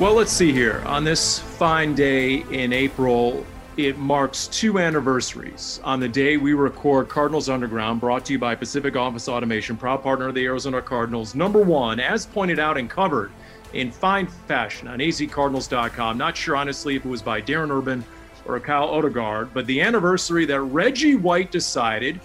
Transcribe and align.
Well, 0.00 0.14
let's 0.14 0.32
see 0.32 0.50
here. 0.50 0.82
On 0.86 1.04
this 1.04 1.40
fine 1.40 1.94
day 1.94 2.36
in 2.50 2.72
April, 2.72 3.44
it 3.76 3.98
marks 3.98 4.46
two 4.46 4.78
anniversaries. 4.78 5.78
On 5.84 6.00
the 6.00 6.08
day 6.08 6.38
we 6.38 6.54
record 6.54 7.10
Cardinals 7.10 7.50
Underground, 7.50 8.00
brought 8.00 8.24
to 8.24 8.32
you 8.32 8.38
by 8.38 8.54
Pacific 8.54 8.96
Office 8.96 9.28
Automation, 9.28 9.76
proud 9.76 10.02
partner 10.02 10.28
of 10.28 10.34
the 10.34 10.46
Arizona 10.46 10.80
Cardinals. 10.80 11.34
Number 11.34 11.60
one, 11.60 12.00
as 12.00 12.24
pointed 12.24 12.58
out 12.58 12.78
and 12.78 12.88
covered 12.88 13.30
in 13.74 13.90
fine 13.90 14.26
fashion 14.26 14.88
on 14.88 15.00
azcardinals.com. 15.00 16.16
Not 16.16 16.34
sure, 16.34 16.56
honestly, 16.56 16.96
if 16.96 17.04
it 17.04 17.08
was 17.08 17.20
by 17.20 17.42
Darren 17.42 17.70
Urban 17.70 18.02
or 18.46 18.58
Kyle 18.58 18.88
Odegard, 18.88 19.50
but 19.52 19.66
the 19.66 19.82
anniversary 19.82 20.46
that 20.46 20.62
Reggie 20.62 21.16
White 21.16 21.52
decided 21.52 22.18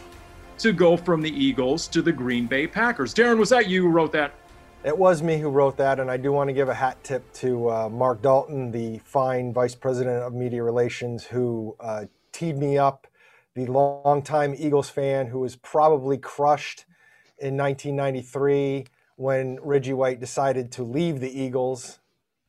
to 0.59 0.71
go 0.71 0.95
from 0.95 1.21
the 1.21 1.29
Eagles 1.29 1.89
to 1.89 2.01
the 2.01 2.13
Green 2.13 2.45
Bay 2.45 2.67
Packers. 2.67 3.13
Darren, 3.13 3.37
was 3.37 3.49
that 3.49 3.67
you 3.67 3.81
who 3.81 3.89
wrote 3.89 4.13
that? 4.13 4.31
It 4.85 4.95
was 4.95 5.23
me 5.23 5.39
who 5.39 5.49
wrote 5.49 5.77
that, 5.77 5.99
and 5.99 6.11
I 6.11 6.17
do 6.17 6.31
want 6.31 6.47
to 6.49 6.53
give 6.53 6.69
a 6.69 6.73
hat 6.75 7.03
tip 7.03 7.33
to 7.33 7.71
uh, 7.71 7.89
Mark 7.89 8.21
Dalton, 8.21 8.69
the 8.69 8.99
fine 8.99 9.51
vice 9.51 9.73
president 9.73 10.21
of 10.21 10.35
media 10.35 10.61
relations, 10.61 11.23
who 11.23 11.75
uh, 11.79 12.05
teed 12.31 12.59
me 12.59 12.77
up, 12.77 13.07
the 13.55 13.65
longtime 13.65 14.53
Eagles 14.55 14.91
fan 14.91 15.25
who 15.25 15.39
was 15.39 15.55
probably 15.55 16.19
crushed 16.19 16.85
in 17.39 17.57
1993 17.57 18.85
when 19.15 19.57
Reggie 19.63 19.93
White 19.93 20.19
decided 20.19 20.71
to 20.73 20.83
leave 20.83 21.19
the 21.19 21.31
Eagles. 21.31 21.97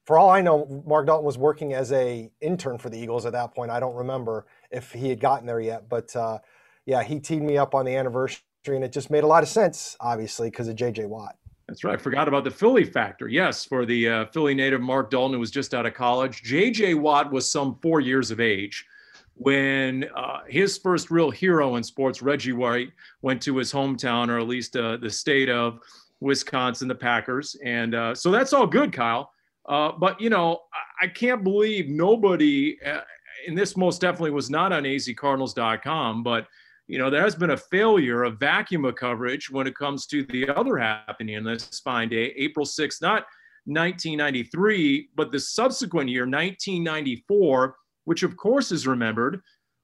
For 0.04 0.18
all 0.18 0.28
I 0.28 0.42
know, 0.42 0.82
Mark 0.86 1.06
Dalton 1.06 1.24
was 1.24 1.38
working 1.38 1.72
as 1.72 1.90
a 1.90 2.30
intern 2.42 2.76
for 2.76 2.90
the 2.90 2.98
Eagles 2.98 3.24
at 3.24 3.32
that 3.32 3.54
point. 3.54 3.70
I 3.70 3.80
don't 3.80 3.94
remember 3.94 4.44
if 4.70 4.92
he 4.92 5.08
had 5.08 5.20
gotten 5.20 5.46
there 5.46 5.60
yet, 5.60 5.88
but 5.88 6.14
uh, 6.14 6.40
yeah, 6.84 7.02
he 7.02 7.18
teed 7.18 7.40
me 7.40 7.56
up 7.56 7.74
on 7.74 7.86
the 7.86 7.96
anniversary, 7.96 8.42
and 8.66 8.84
it 8.84 8.92
just 8.92 9.10
made 9.10 9.24
a 9.24 9.26
lot 9.26 9.42
of 9.42 9.48
sense, 9.48 9.96
obviously, 10.00 10.50
because 10.50 10.68
of 10.68 10.76
J.J. 10.76 11.06
Watt. 11.06 11.36
That's 11.68 11.82
right. 11.82 11.94
I 11.94 11.96
forgot 11.96 12.28
about 12.28 12.44
the 12.44 12.50
Philly 12.50 12.84
factor. 12.84 13.26
Yes, 13.26 13.64
for 13.64 13.84
the 13.84 14.08
uh, 14.08 14.26
Philly 14.26 14.54
native 14.54 14.80
Mark 14.80 15.10
Dalton, 15.10 15.34
who 15.34 15.40
was 15.40 15.50
just 15.50 15.74
out 15.74 15.84
of 15.84 15.94
college. 15.94 16.42
J.J. 16.42 16.94
Watt 16.94 17.32
was 17.32 17.48
some 17.48 17.76
four 17.82 18.00
years 18.00 18.30
of 18.30 18.38
age 18.38 18.86
when 19.34 20.04
uh, 20.16 20.40
his 20.46 20.78
first 20.78 21.10
real 21.10 21.30
hero 21.30 21.74
in 21.76 21.82
sports, 21.82 22.22
Reggie 22.22 22.52
White, 22.52 22.92
went 23.20 23.42
to 23.42 23.56
his 23.56 23.72
hometown, 23.72 24.28
or 24.28 24.38
at 24.38 24.46
least 24.46 24.76
uh, 24.76 24.96
the 24.96 25.10
state 25.10 25.48
of 25.48 25.80
Wisconsin, 26.20 26.86
the 26.86 26.94
Packers. 26.94 27.56
And 27.64 27.94
uh, 27.94 28.14
so 28.14 28.30
that's 28.30 28.52
all 28.52 28.66
good, 28.66 28.92
Kyle. 28.92 29.32
Uh, 29.68 29.90
but, 29.98 30.20
you 30.20 30.30
know, 30.30 30.60
I, 30.72 31.06
I 31.06 31.08
can't 31.08 31.42
believe 31.42 31.88
nobody, 31.88 32.78
uh, 32.86 33.00
and 33.48 33.58
this 33.58 33.76
most 33.76 34.00
definitely 34.00 34.30
was 34.30 34.50
not 34.50 34.72
on 34.72 34.84
azcardinals.com, 34.84 36.22
but– 36.22 36.46
you 36.88 36.98
know, 36.98 37.10
there 37.10 37.22
has 37.22 37.34
been 37.34 37.50
a 37.50 37.56
failure 37.56 38.22
of 38.22 38.38
vacuum 38.38 38.84
of 38.84 38.94
coverage 38.94 39.50
when 39.50 39.66
it 39.66 39.74
comes 39.74 40.06
to 40.06 40.24
the 40.24 40.48
other 40.48 40.76
happening 40.78 41.34
in 41.34 41.44
this 41.44 41.80
fine 41.80 42.08
day, 42.08 42.32
April 42.36 42.64
6th, 42.64 43.02
not 43.02 43.26
1993, 43.64 45.08
but 45.16 45.32
the 45.32 45.40
subsequent 45.40 46.08
year, 46.08 46.22
1994, 46.22 47.76
which 48.04 48.22
of 48.22 48.36
course 48.36 48.70
is 48.70 48.86
remembered 48.86 49.42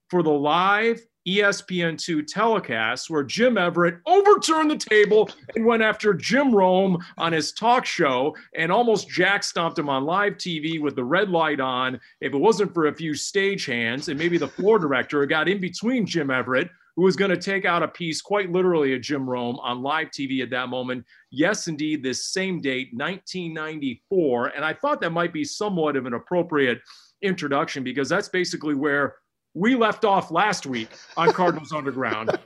for 0.08 0.22
the 0.22 0.30
live 0.30 1.00
ESPN2 1.26 2.26
telecast 2.26 3.08
where 3.08 3.22
Jim 3.22 3.56
Everett 3.56 4.00
overturned 4.06 4.70
the 4.70 4.76
table 4.76 5.30
and 5.54 5.64
went 5.64 5.82
after 5.82 6.12
Jim 6.14 6.54
Rome 6.54 6.98
on 7.16 7.32
his 7.32 7.52
talk 7.52 7.84
show 7.86 8.34
and 8.56 8.72
almost 8.72 9.08
jack 9.08 9.44
stomped 9.44 9.78
him 9.78 9.88
on 9.88 10.04
live 10.04 10.34
TV 10.34 10.80
with 10.80 10.96
the 10.96 11.04
red 11.04 11.30
light 11.30 11.60
on. 11.60 12.00
If 12.20 12.34
it 12.34 12.38
wasn't 12.38 12.74
for 12.74 12.86
a 12.86 12.94
few 12.94 13.12
stagehands 13.12 14.08
and 14.08 14.19
maybe 14.19 14.36
the 14.36 14.48
floor 14.48 14.78
director 14.78 15.20
who 15.20 15.26
got 15.26 15.48
in 15.48 15.60
between 15.60 16.06
Jim 16.06 16.30
Everett, 16.30 16.70
who 16.97 17.03
was 17.03 17.16
going 17.16 17.30
to 17.30 17.36
take 17.36 17.64
out 17.64 17.82
a 17.82 17.88
piece, 17.88 18.20
quite 18.20 18.50
literally, 18.50 18.94
of 18.94 19.00
Jim 19.00 19.28
Rome 19.28 19.56
on 19.60 19.82
live 19.82 20.08
TV 20.08 20.42
at 20.42 20.50
that 20.50 20.69
moment. 20.69 21.04
Yes, 21.30 21.66
indeed, 21.69 22.03
this 22.03 22.26
same 22.26 22.60
date, 22.60 22.88
1994. 22.92 24.48
And 24.48 24.64
I 24.64 24.75
thought 24.75 25.00
that 25.00 25.10
might 25.10 25.32
be 25.32 25.44
somewhat 25.44 25.97
of 25.97 26.06
an 26.06 26.14
appropriate 26.14 26.81
introduction 27.22 27.82
because 27.82 28.08
that's 28.08 28.28
basically 28.28 28.75
where 28.75 29.16
we 29.54 29.75
left 29.75 30.04
off 30.04 30.31
last 30.31 30.66
week 30.66 30.88
on 31.16 31.32
Cardinals 31.32 31.72
Underground. 31.72 32.38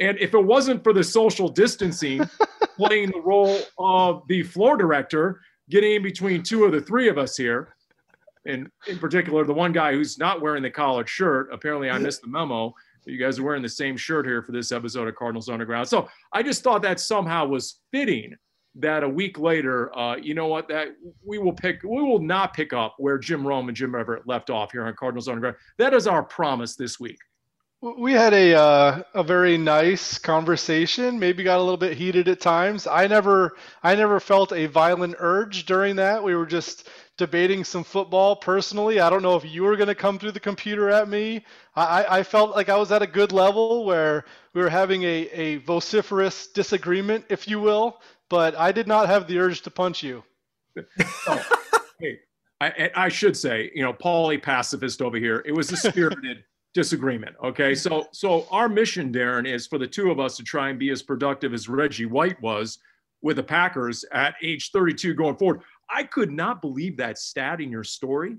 And 0.00 0.16
if 0.18 0.32
it 0.32 0.44
wasn't 0.44 0.84
for 0.84 0.92
the 0.92 1.02
social 1.02 1.48
distancing 1.48 2.22
playing 2.76 3.10
the 3.10 3.20
role 3.20 3.58
of 3.78 4.22
the 4.28 4.44
floor 4.44 4.76
director, 4.76 5.40
getting 5.70 5.96
in 5.96 6.02
between 6.02 6.42
two 6.42 6.64
of 6.64 6.72
the 6.72 6.80
three 6.80 7.08
of 7.08 7.18
us 7.18 7.36
here, 7.36 7.74
and 8.46 8.70
in 8.86 8.98
particular, 8.98 9.44
the 9.44 9.52
one 9.52 9.72
guy 9.72 9.92
who's 9.92 10.18
not 10.18 10.40
wearing 10.40 10.62
the 10.62 10.70
collared 10.70 11.08
shirt, 11.08 11.48
apparently 11.52 11.90
I 11.90 11.98
missed 11.98 12.22
the 12.22 12.28
memo 12.28 12.74
you 13.08 13.18
guys 13.18 13.38
are 13.38 13.42
wearing 13.42 13.62
the 13.62 13.68
same 13.68 13.96
shirt 13.96 14.26
here 14.26 14.42
for 14.42 14.52
this 14.52 14.72
episode 14.72 15.08
of 15.08 15.14
Cardinals 15.14 15.48
Underground. 15.48 15.88
So 15.88 16.08
I 16.32 16.42
just 16.42 16.62
thought 16.62 16.82
that 16.82 17.00
somehow 17.00 17.46
was 17.46 17.80
fitting 17.90 18.34
that 18.76 19.02
a 19.02 19.08
week 19.08 19.38
later, 19.38 19.96
uh, 19.98 20.16
you 20.16 20.34
know 20.34 20.46
what, 20.46 20.68
that 20.68 20.88
we 21.24 21.38
will 21.38 21.52
pick, 21.52 21.82
we 21.82 22.02
will 22.02 22.20
not 22.20 22.54
pick 22.54 22.72
up 22.72 22.94
where 22.98 23.18
Jim 23.18 23.46
Rome 23.46 23.68
and 23.68 23.76
Jim 23.76 23.94
Everett 23.94 24.26
left 24.26 24.50
off 24.50 24.72
here 24.72 24.84
on 24.84 24.94
Cardinals 24.94 25.28
Underground. 25.28 25.56
That 25.78 25.94
is 25.94 26.06
our 26.06 26.22
promise 26.22 26.76
this 26.76 27.00
week. 27.00 27.18
We 27.80 28.10
had 28.10 28.34
a 28.34 28.54
uh, 28.54 29.02
a 29.14 29.22
very 29.22 29.56
nice 29.56 30.18
conversation. 30.18 31.16
Maybe 31.16 31.44
got 31.44 31.60
a 31.60 31.62
little 31.62 31.76
bit 31.76 31.96
heated 31.96 32.26
at 32.26 32.40
times. 32.40 32.88
I 32.88 33.06
never 33.06 33.52
I 33.84 33.94
never 33.94 34.18
felt 34.18 34.52
a 34.52 34.66
violent 34.66 35.14
urge 35.20 35.64
during 35.64 35.94
that. 35.94 36.24
We 36.24 36.34
were 36.34 36.44
just 36.44 36.88
debating 37.18 37.64
some 37.64 37.84
football 37.84 38.36
personally. 38.36 39.00
I 39.00 39.10
don't 39.10 39.22
know 39.22 39.36
if 39.36 39.44
you 39.44 39.64
were 39.64 39.76
going 39.76 39.88
to 39.88 39.94
come 39.94 40.18
through 40.18 40.32
the 40.32 40.40
computer 40.40 40.88
at 40.88 41.08
me. 41.08 41.44
I, 41.76 42.20
I 42.20 42.22
felt 42.22 42.54
like 42.56 42.68
I 42.68 42.76
was 42.76 42.90
at 42.92 43.02
a 43.02 43.06
good 43.06 43.32
level 43.32 43.84
where 43.84 44.24
we 44.54 44.62
were 44.62 44.70
having 44.70 45.02
a, 45.02 45.28
a 45.32 45.56
vociferous 45.58 46.46
disagreement, 46.46 47.24
if 47.28 47.46
you 47.46 47.60
will, 47.60 48.00
but 48.30 48.56
I 48.56 48.72
did 48.72 48.86
not 48.86 49.08
have 49.08 49.26
the 49.26 49.38
urge 49.38 49.60
to 49.62 49.70
punch 49.70 50.02
you. 50.02 50.22
oh, 51.26 51.44
hey, 52.00 52.20
I, 52.60 52.90
I, 52.94 53.08
should 53.08 53.36
say, 53.36 53.70
you 53.74 53.82
know, 53.82 53.92
Paulie 53.92 54.40
pacifist 54.40 55.02
over 55.02 55.16
here. 55.16 55.42
It 55.44 55.52
was 55.52 55.72
a 55.72 55.76
spirited 55.76 56.44
disagreement. 56.74 57.34
Okay, 57.42 57.74
so 57.74 58.06
so 58.12 58.46
our 58.52 58.68
mission, 58.68 59.12
Darren, 59.12 59.52
is 59.52 59.66
for 59.66 59.78
the 59.78 59.86
two 59.86 60.12
of 60.12 60.20
us 60.20 60.36
to 60.36 60.44
try 60.44 60.68
and 60.68 60.78
be 60.78 60.90
as 60.90 61.02
productive 61.02 61.52
as 61.52 61.68
Reggie 61.68 62.06
White 62.06 62.40
was 62.40 62.78
with 63.22 63.36
the 63.36 63.42
Packers 63.42 64.04
at 64.12 64.34
age 64.42 64.70
32 64.70 65.14
going 65.14 65.36
forward. 65.36 65.62
I 65.90 66.04
could 66.04 66.30
not 66.30 66.60
believe 66.60 66.96
that 66.98 67.18
stat 67.18 67.60
in 67.60 67.70
your 67.70 67.84
story 67.84 68.36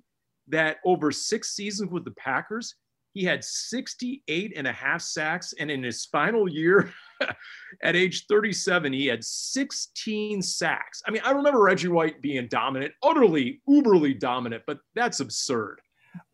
that 0.48 0.78
over 0.86 1.12
six 1.12 1.56
seasons 1.56 1.92
with 1.92 2.06
the 2.06 2.12
Packers, 2.12 2.76
he 3.14 3.24
had 3.24 3.44
68 3.44 4.54
and 4.56 4.68
a 4.68 4.72
half 4.72 5.02
sacks. 5.02 5.54
And 5.60 5.72
in 5.72 5.84
his 5.84 6.06
final 6.06 6.50
year 6.50 6.92
at 7.84 7.96
age 7.96 8.26
37, 8.28 8.94
he 8.94 9.08
had 9.08 9.24
16 9.24 10.42
sacks. 10.42 11.02
I 11.08 11.12
mean, 11.12 11.22
I 11.26 11.32
remember 11.32 11.62
Reggie 11.62 11.88
White 11.88 12.22
being 12.22 12.48
dominant, 12.48 12.94
utterly, 13.04 13.62
uberly 13.68 14.18
dominant, 14.20 14.64
but 14.68 14.80
that's 14.96 15.20
absurd. 15.20 15.82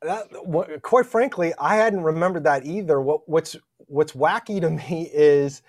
That, 0.02 0.28
what, 0.46 0.82
quite 0.82 1.06
frankly, 1.06 1.54
I 1.60 1.76
hadn't 1.76 2.02
remembered 2.02 2.46
that 2.46 2.66
either. 2.66 3.02
What, 3.02 3.28
what's 3.28 3.56
what's 3.88 4.14
wacky 4.14 4.62
to 4.62 4.70
me 4.70 5.10
is 5.14 5.62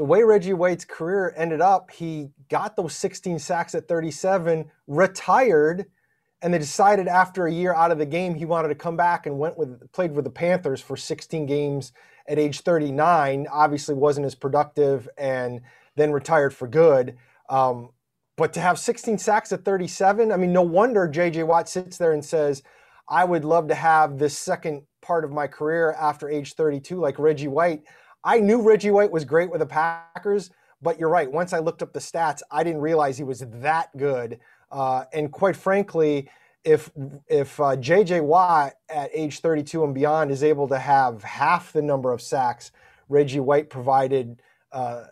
the 0.00 0.04
way 0.04 0.22
Reggie 0.22 0.54
White's 0.54 0.86
career 0.86 1.34
ended 1.36 1.60
up, 1.60 1.90
he 1.90 2.30
got 2.48 2.74
those 2.74 2.94
16 2.94 3.38
sacks 3.38 3.74
at 3.74 3.86
37, 3.86 4.64
retired, 4.86 5.84
and 6.40 6.54
they 6.54 6.58
decided 6.58 7.06
after 7.06 7.46
a 7.46 7.52
year 7.52 7.74
out 7.74 7.90
of 7.90 7.98
the 7.98 8.06
game 8.06 8.34
he 8.34 8.46
wanted 8.46 8.68
to 8.68 8.74
come 8.74 8.96
back 8.96 9.26
and 9.26 9.38
went 9.38 9.58
with 9.58 9.92
played 9.92 10.12
with 10.12 10.24
the 10.24 10.30
Panthers 10.30 10.80
for 10.80 10.96
16 10.96 11.44
games 11.44 11.92
at 12.26 12.38
age 12.38 12.62
39. 12.62 13.46
Obviously 13.52 13.94
wasn't 13.94 14.24
as 14.24 14.34
productive 14.34 15.06
and 15.18 15.60
then 15.96 16.12
retired 16.12 16.54
for 16.54 16.66
good. 16.66 17.18
Um, 17.50 17.90
but 18.38 18.54
to 18.54 18.60
have 18.62 18.78
16 18.78 19.18
sacks 19.18 19.52
at 19.52 19.66
37, 19.66 20.32
I 20.32 20.38
mean, 20.38 20.54
no 20.54 20.62
wonder 20.62 21.06
J.J. 21.08 21.42
Watt 21.42 21.68
sits 21.68 21.98
there 21.98 22.14
and 22.14 22.24
says, 22.24 22.62
I 23.06 23.26
would 23.26 23.44
love 23.44 23.68
to 23.68 23.74
have 23.74 24.16
this 24.16 24.38
second 24.38 24.84
part 25.02 25.26
of 25.26 25.30
my 25.30 25.46
career 25.46 25.92
after 25.92 26.30
age 26.30 26.54
32, 26.54 26.98
like 26.98 27.18
Reggie 27.18 27.48
White, 27.48 27.82
I 28.24 28.40
knew 28.40 28.60
Reggie 28.60 28.90
White 28.90 29.10
was 29.10 29.24
great 29.24 29.50
with 29.50 29.60
the 29.60 29.66
Packers, 29.66 30.50
but 30.82 30.98
you're 30.98 31.08
right. 31.08 31.30
Once 31.30 31.52
I 31.52 31.58
looked 31.58 31.82
up 31.82 31.92
the 31.92 32.00
stats, 32.00 32.42
I 32.50 32.62
didn't 32.62 32.80
realize 32.80 33.16
he 33.16 33.24
was 33.24 33.40
that 33.40 33.96
good. 33.96 34.38
Uh, 34.70 35.04
and 35.12 35.32
quite 35.32 35.56
frankly, 35.56 36.28
if 36.64 36.90
if 37.28 37.58
uh, 37.58 37.76
J.J. 37.76 38.20
Watt 38.20 38.74
at 38.88 39.10
age 39.14 39.40
32 39.40 39.82
and 39.82 39.94
beyond 39.94 40.30
is 40.30 40.42
able 40.42 40.68
to 40.68 40.78
have 40.78 41.22
half 41.22 41.72
the 41.72 41.82
number 41.82 42.12
of 42.12 42.20
sacks 42.20 42.70
Reggie 43.08 43.40
White 43.40 43.70
provided 43.70 44.42
uh, 44.72 45.04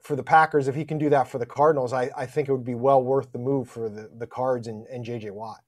for 0.00 0.16
the 0.16 0.22
Packers, 0.22 0.66
if 0.66 0.74
he 0.74 0.84
can 0.84 0.98
do 0.98 1.10
that 1.10 1.28
for 1.28 1.38
the 1.38 1.46
Cardinals, 1.46 1.92
I, 1.92 2.10
I 2.16 2.26
think 2.26 2.48
it 2.48 2.52
would 2.52 2.64
be 2.64 2.74
well 2.74 3.02
worth 3.02 3.32
the 3.32 3.38
move 3.38 3.68
for 3.68 3.88
the, 3.88 4.10
the 4.18 4.26
Cards 4.26 4.66
and, 4.66 4.86
and 4.86 5.04
J.J. 5.04 5.30
Watt. 5.30 5.60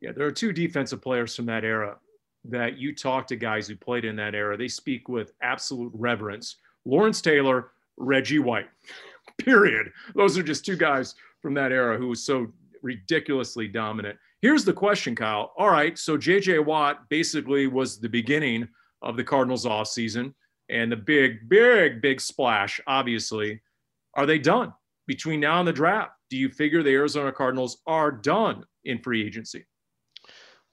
Yeah, 0.00 0.12
there 0.12 0.26
are 0.26 0.32
two 0.32 0.52
defensive 0.52 1.00
players 1.00 1.34
from 1.34 1.46
that 1.46 1.64
era 1.64 1.96
that 2.44 2.78
you 2.78 2.94
talk 2.94 3.26
to 3.28 3.36
guys 3.36 3.68
who 3.68 3.76
played 3.76 4.04
in 4.04 4.16
that 4.16 4.34
era. 4.34 4.56
They 4.56 4.68
speak 4.68 5.08
with 5.08 5.32
absolute 5.42 5.92
reverence. 5.94 6.56
Lawrence 6.84 7.20
Taylor, 7.22 7.70
Reggie 7.96 8.38
White. 8.38 8.68
Period. 9.38 9.90
Those 10.14 10.36
are 10.38 10.42
just 10.42 10.64
two 10.64 10.76
guys 10.76 11.14
from 11.40 11.54
that 11.54 11.72
era 11.72 11.96
who 11.98 12.08
was 12.08 12.22
so 12.22 12.46
ridiculously 12.82 13.66
dominant. 13.66 14.18
Here's 14.42 14.64
the 14.64 14.72
question, 14.72 15.16
Kyle. 15.16 15.52
All 15.56 15.70
right, 15.70 15.98
so 15.98 16.18
JJ 16.18 16.64
Watt 16.64 17.08
basically 17.08 17.66
was 17.66 17.98
the 17.98 18.08
beginning 18.08 18.68
of 19.00 19.16
the 19.16 19.24
Cardinals 19.24 19.64
offseason 19.64 20.34
and 20.68 20.92
the 20.92 20.96
big, 20.96 21.48
big, 21.48 22.02
big 22.02 22.20
splash, 22.20 22.80
obviously. 22.86 23.60
Are 24.14 24.26
they 24.26 24.38
done 24.38 24.72
between 25.06 25.40
now 25.40 25.58
and 25.58 25.68
the 25.68 25.72
draft? 25.72 26.12
Do 26.30 26.36
you 26.36 26.48
figure 26.48 26.82
the 26.82 26.90
Arizona 26.90 27.32
Cardinals 27.32 27.78
are 27.86 28.12
done 28.12 28.64
in 28.84 28.98
free 28.98 29.24
agency? 29.26 29.64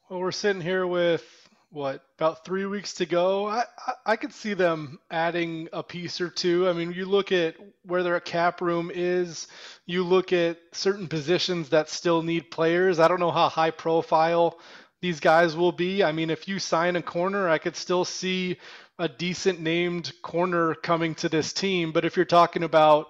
Well, 0.09 0.19
we're 0.19 0.31
sitting 0.31 0.62
here 0.62 0.85
with 0.85 1.40
what 1.71 2.03
about 2.18 2.44
three 2.44 2.65
weeks 2.65 2.95
to 2.95 3.06
go. 3.06 3.47
I, 3.47 3.63
I, 3.88 3.94
I 4.06 4.15
could 4.18 4.33
see 4.33 4.53
them 4.53 5.00
adding 5.09 5.69
a 5.71 5.81
piece 5.81 6.19
or 6.19 6.29
two. 6.29 6.68
I 6.68 6.73
mean, 6.73 6.91
you 6.91 7.06
look 7.06 7.31
at 7.31 7.56
where 7.83 8.03
their 8.03 8.19
cap 8.19 8.62
room 8.62 8.91
is. 8.94 9.47
You 9.85 10.03
look 10.03 10.33
at 10.33 10.57
certain 10.73 11.07
positions 11.07 11.69
that 11.69 11.89
still 11.89 12.21
need 12.21 12.51
players. 12.51 13.00
I 13.00 13.07
don't 13.07 13.21
know 13.21 13.31
how 13.31 13.47
high 13.47 13.71
profile 13.71 14.59
these 15.01 15.21
guys 15.21 15.56
will 15.56 15.71
be. 15.71 16.03
I 16.03 16.12
mean, 16.12 16.29
if 16.29 16.47
you 16.47 16.59
sign 16.59 16.97
a 16.97 17.01
corner, 17.01 17.50
I 17.50 17.57
could 17.57 17.77
still 17.77 18.06
see 18.06 18.57
a 19.00 19.07
decent 19.07 19.62
named 19.62 20.12
corner 20.21 20.75
coming 20.75 21.15
to 21.15 21.29
this 21.29 21.53
team. 21.53 21.91
But 21.91 22.06
if 22.06 22.17
you're 22.17 22.25
talking 22.25 22.63
about 22.63 23.07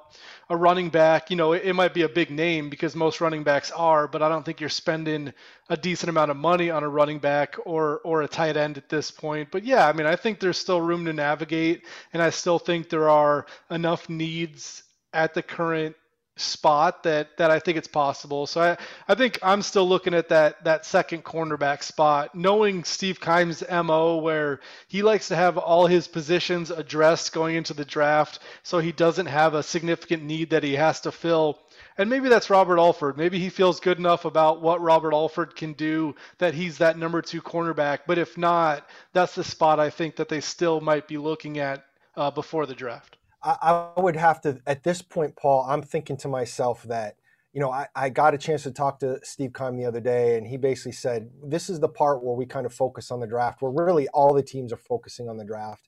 a 0.51 0.56
running 0.57 0.89
back, 0.89 1.30
you 1.30 1.38
know, 1.38 1.53
it, 1.53 1.63
it, 1.63 1.74
might 1.74 1.94
be 1.94 2.01
a 2.01 2.09
big 2.09 2.30
name 2.30 2.69
because 2.69 2.94
most 2.94 3.21
running 3.21 3.42
backs 3.42 3.71
are, 3.71 4.06
but 4.06 4.21
I 4.21 4.27
don't 4.27 4.44
think 4.44 4.59
you're 4.59 4.69
spending 4.69 5.33
a 5.69 5.77
decent 5.77 6.09
amount 6.09 6.30
of 6.30 6.36
money 6.36 6.69
on 6.69 6.83
a 6.83 6.89
running 6.89 7.19
back 7.19 7.56
or 7.65 8.01
or 8.03 8.24
a 8.24 8.27
tight 8.27 8.57
end 8.57 8.77
at 8.77 8.89
this 8.89 9.12
point. 9.12 9.48
But 9.50 9.63
yeah, 9.63 9.88
I 9.88 9.94
mean, 9.94 10.06
I 10.06 10.18
think 10.18 10.42
there's 10.42 10.57
still 10.57 10.81
room 10.81 11.06
to 11.06 11.13
navigate, 11.13 11.86
and 12.12 12.21
I 12.21 12.31
still 12.31 12.59
think 12.59 12.89
there 12.89 13.09
are 13.09 13.45
enough 13.69 14.09
needs 14.09 14.83
at 15.13 15.33
the 15.33 15.42
current 15.42 15.95
spot 16.38 17.04
that 17.04 17.38
that 17.38 17.51
I 17.51 17.60
think 17.60 17.78
it's 17.78 17.88
possible. 17.88 18.48
So 18.48 18.62
I, 18.62 18.78
I 19.07 19.16
think 19.16 19.39
I'm 19.44 19.62
still 19.62 19.88
looking 19.88 20.13
at 20.13 20.30
that 20.30 20.63
that 20.63 20.86
second 20.86 21.24
cornerback 21.24 21.83
spot, 21.83 22.33
knowing 22.36 22.83
Steve 22.83 23.19
Keim's 23.19 23.63
MO 23.69 24.18
where 24.18 24.62
he 24.88 25.04
likes 25.04 25.28
to 25.28 25.36
have 25.36 25.57
all 25.57 25.88
his 25.88 26.07
positions 26.07 26.72
addressed 26.72 27.33
going 27.33 27.56
into 27.56 27.74
the 27.74 27.86
draft 27.86 28.39
so 28.63 28.80
he 28.80 28.92
doesn't 28.92 29.25
have 29.25 29.54
a 29.54 29.63
significant 29.63 30.24
need 30.24 30.50
that 30.51 30.63
he 30.63 30.75
has 30.75 31.01
to 31.01 31.12
fill. 31.12 31.60
And 31.98 32.10
maybe 32.10 32.30
that's 32.30 32.50
Robert 32.50 32.80
Alford. 32.80 33.18
Maybe 33.18 33.38
he 33.38 33.50
feels 33.50 33.80
good 33.80 34.00
enough 34.00 34.25
about 34.25 34.62
what 34.62 34.81
Robert 34.81 35.13
Alford 35.13 35.56
can 35.56 35.74
do 35.74 36.16
that 36.38 36.54
he's 36.54 36.78
that 36.78 36.98
number 36.98 37.22
two 37.22 37.42
cornerback. 37.42 38.00
But 38.07 38.18
if 38.18 38.38
not, 38.38 38.89
that's 39.13 39.36
the 39.36 39.44
spot 39.44 39.80
I 39.80 39.89
think 39.89 40.16
that 40.16 40.30
they 40.30 40.42
still 40.42 40.80
might 40.80 41.07
be 41.07 41.18
looking 41.18 41.60
at 41.60 41.86
uh, 42.16 42.31
before 42.31 42.66
the 42.66 42.74
draft. 42.74 43.18
I, 43.44 43.92
I 43.96 44.02
would 44.02 44.16
have 44.16 44.42
to 44.42 44.60
at 44.68 44.84
this 44.84 45.02
point, 45.02 45.36
Paul. 45.36 45.66
I'm 45.68 45.82
thinking 45.82 46.18
to 46.18 46.28
myself 46.28 46.84
that 46.84 47.16
you 47.54 47.60
know 47.60 47.72
I, 47.72 47.88
I 47.96 48.10
got 48.10 48.34
a 48.34 48.38
chance 48.38 48.64
to 48.64 48.72
talk 48.72 49.00
to 49.00 49.20
Steve 49.24 49.54
Keim 49.54 49.78
the 49.78 49.86
other 49.86 50.00
day, 50.00 50.38
and 50.38 50.48
he 50.48 50.58
basically 50.58 50.94
said 50.94 51.30
this 51.44 51.70
is 51.70 51.80
the 51.80 51.90
part 51.90 52.24
where 52.24 52.36
we 52.36 52.46
kind 52.46 52.66
of 52.66 52.74
focus 52.74 53.12
on 53.12 53.20
the 53.20 53.28
draft, 53.28 53.62
where 53.62 53.72
really 53.72 54.08
all 54.10 54.34
the 54.34 54.44
teams 54.44 54.72
are 54.72 54.78
focusing 54.78 55.30
on 55.30 55.38
the 55.38 55.46
draft. 55.46 55.88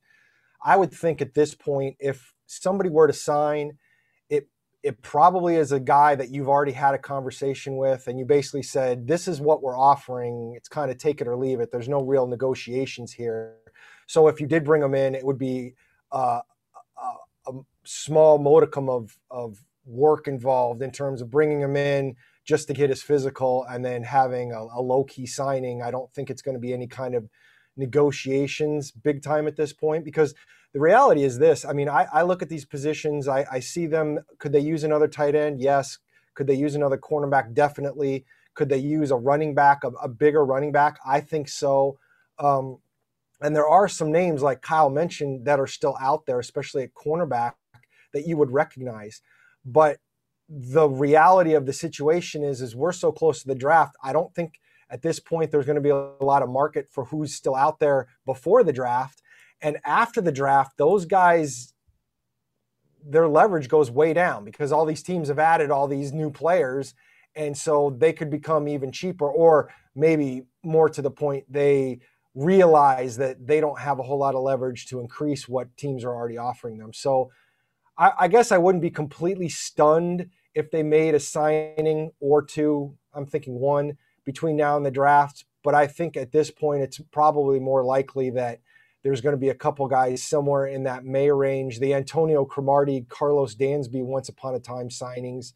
I 0.63 0.77
would 0.77 0.91
think 0.91 1.21
at 1.21 1.33
this 1.33 1.53
point, 1.55 1.97
if 1.99 2.33
somebody 2.47 2.89
were 2.89 3.07
to 3.07 3.13
sign, 3.13 3.77
it 4.29 4.47
it 4.81 5.01
probably 5.01 5.55
is 5.55 5.71
a 5.71 5.79
guy 5.79 6.15
that 6.15 6.29
you've 6.29 6.49
already 6.49 6.71
had 6.71 6.95
a 6.95 6.99
conversation 6.99 7.77
with, 7.77 8.07
and 8.07 8.17
you 8.17 8.25
basically 8.25 8.63
said, 8.63 9.07
"This 9.07 9.27
is 9.27 9.39
what 9.41 9.61
we're 9.61 9.77
offering. 9.77 10.53
It's 10.55 10.69
kind 10.69 10.89
of 10.89 10.97
take 10.97 11.21
it 11.21 11.27
or 11.27 11.37
leave 11.37 11.59
it. 11.59 11.71
There's 11.71 11.89
no 11.89 12.01
real 12.01 12.27
negotiations 12.27 13.13
here." 13.13 13.57
So 14.07 14.27
if 14.27 14.41
you 14.41 14.47
did 14.47 14.65
bring 14.65 14.81
them 14.81 14.95
in, 14.95 15.15
it 15.15 15.25
would 15.25 15.37
be 15.37 15.75
uh, 16.11 16.41
small 17.85 18.37
modicum 18.37 18.89
of 18.89 19.17
of 19.29 19.65
work 19.85 20.27
involved 20.27 20.81
in 20.81 20.91
terms 20.91 21.21
of 21.21 21.29
bringing 21.29 21.59
him 21.61 21.75
in 21.75 22.15
just 22.45 22.67
to 22.67 22.73
get 22.73 22.89
his 22.89 23.01
physical 23.01 23.65
and 23.69 23.83
then 23.83 24.03
having 24.03 24.51
a, 24.51 24.59
a 24.59 24.81
low 24.81 25.03
key 25.03 25.25
signing. 25.25 25.81
I 25.81 25.91
don't 25.91 26.11
think 26.13 26.29
it's 26.29 26.41
going 26.41 26.55
to 26.55 26.59
be 26.59 26.73
any 26.73 26.87
kind 26.87 27.15
of 27.15 27.27
negotiations 27.75 28.91
big 28.91 29.21
time 29.21 29.47
at 29.47 29.55
this 29.55 29.73
point 29.73 30.05
because 30.05 30.33
the 30.73 30.79
reality 30.79 31.23
is 31.23 31.37
this. 31.37 31.65
I 31.65 31.73
mean, 31.73 31.89
I, 31.89 32.07
I 32.11 32.23
look 32.23 32.41
at 32.41 32.49
these 32.49 32.65
positions, 32.65 33.27
I, 33.27 33.45
I 33.51 33.59
see 33.59 33.85
them. 33.85 34.19
Could 34.39 34.53
they 34.53 34.59
use 34.59 34.83
another 34.83 35.07
tight 35.07 35.35
end? 35.35 35.61
Yes. 35.61 35.99
Could 36.33 36.47
they 36.47 36.55
use 36.55 36.75
another 36.75 36.97
cornerback? 36.97 37.53
Definitely. 37.53 38.25
Could 38.55 38.69
they 38.69 38.77
use 38.77 39.11
a 39.11 39.15
running 39.15 39.53
back, 39.53 39.83
a, 39.83 39.89
a 39.89 40.07
bigger 40.07 40.43
running 40.43 40.71
back? 40.71 40.97
I 41.05 41.21
think 41.21 41.47
so. 41.47 41.99
Um, 42.39 42.79
and 43.41 43.55
there 43.55 43.67
are 43.67 43.87
some 43.87 44.11
names 44.11 44.41
like 44.41 44.61
Kyle 44.61 44.89
mentioned 44.89 45.45
that 45.45 45.59
are 45.59 45.67
still 45.67 45.95
out 45.99 46.25
there, 46.25 46.39
especially 46.39 46.83
at 46.83 46.93
cornerback, 46.93 47.53
that 48.13 48.27
you 48.27 48.37
would 48.37 48.51
recognize. 48.51 49.21
But 49.65 49.97
the 50.49 50.87
reality 50.87 51.53
of 51.53 51.65
the 51.65 51.73
situation 51.73 52.43
is, 52.43 52.61
is 52.61 52.75
we're 52.75 52.91
so 52.91 53.11
close 53.11 53.41
to 53.41 53.47
the 53.47 53.55
draft. 53.55 53.95
I 54.03 54.13
don't 54.13 54.33
think 54.35 54.59
at 54.89 55.01
this 55.01 55.19
point 55.19 55.51
there's 55.51 55.65
going 55.65 55.75
to 55.75 55.81
be 55.81 55.89
a 55.89 56.23
lot 56.23 56.43
of 56.43 56.49
market 56.49 56.87
for 56.91 57.05
who's 57.05 57.33
still 57.33 57.55
out 57.55 57.79
there 57.79 58.07
before 58.25 58.63
the 58.63 58.73
draft. 58.73 59.21
And 59.61 59.77
after 59.85 60.21
the 60.21 60.31
draft, 60.31 60.77
those 60.77 61.05
guys, 61.05 61.73
their 63.05 63.27
leverage 63.27 63.69
goes 63.69 63.89
way 63.89 64.13
down 64.13 64.43
because 64.43 64.71
all 64.71 64.85
these 64.85 65.03
teams 65.03 65.29
have 65.29 65.39
added 65.39 65.71
all 65.71 65.87
these 65.87 66.13
new 66.13 66.29
players. 66.29 66.93
And 67.35 67.57
so 67.57 67.95
they 67.97 68.13
could 68.13 68.29
become 68.29 68.67
even 68.67 68.91
cheaper, 68.91 69.27
or 69.27 69.73
maybe 69.95 70.43
more 70.63 70.89
to 70.89 71.01
the 71.01 71.09
point, 71.09 71.45
they 71.51 71.99
realize 72.35 73.17
that 73.17 73.47
they 73.47 73.59
don't 73.59 73.79
have 73.79 73.99
a 73.99 74.03
whole 74.03 74.19
lot 74.19 74.35
of 74.35 74.41
leverage 74.41 74.87
to 74.87 74.99
increase 74.99 75.47
what 75.47 75.75
teams 75.77 76.03
are 76.03 76.13
already 76.13 76.37
offering 76.37 76.77
them. 76.77 76.93
So 76.93 77.31
I, 77.97 78.11
I, 78.19 78.27
guess 78.27 78.51
I 78.51 78.57
wouldn't 78.57 78.81
be 78.81 78.89
completely 78.89 79.49
stunned 79.49 80.29
if 80.55 80.71
they 80.71 80.83
made 80.83 81.15
a 81.15 81.19
signing 81.19 82.11
or 82.19 82.41
two. 82.41 82.95
I'm 83.13 83.25
thinking 83.25 83.59
one 83.59 83.97
between 84.25 84.55
now 84.55 84.77
and 84.77 84.85
the 84.85 84.91
draft, 84.91 85.45
but 85.63 85.75
I 85.75 85.87
think 85.87 86.17
at 86.17 86.31
this 86.31 86.51
point 86.51 86.83
it's 86.83 86.99
probably 87.11 87.59
more 87.59 87.83
likely 87.83 88.29
that 88.31 88.61
there's 89.03 89.21
going 89.21 89.33
to 89.33 89.39
be 89.39 89.49
a 89.49 89.55
couple 89.55 89.87
guys 89.87 90.23
somewhere 90.23 90.65
in 90.65 90.83
that 90.83 91.03
May 91.03 91.29
range. 91.29 91.79
The 91.79 91.93
Antonio 91.93 92.45
Cromartie, 92.45 93.05
Carlos 93.09 93.55
Dansby, 93.55 94.03
once 94.03 94.29
upon 94.29 94.55
a 94.55 94.59
time 94.59 94.89
signings. 94.89 95.53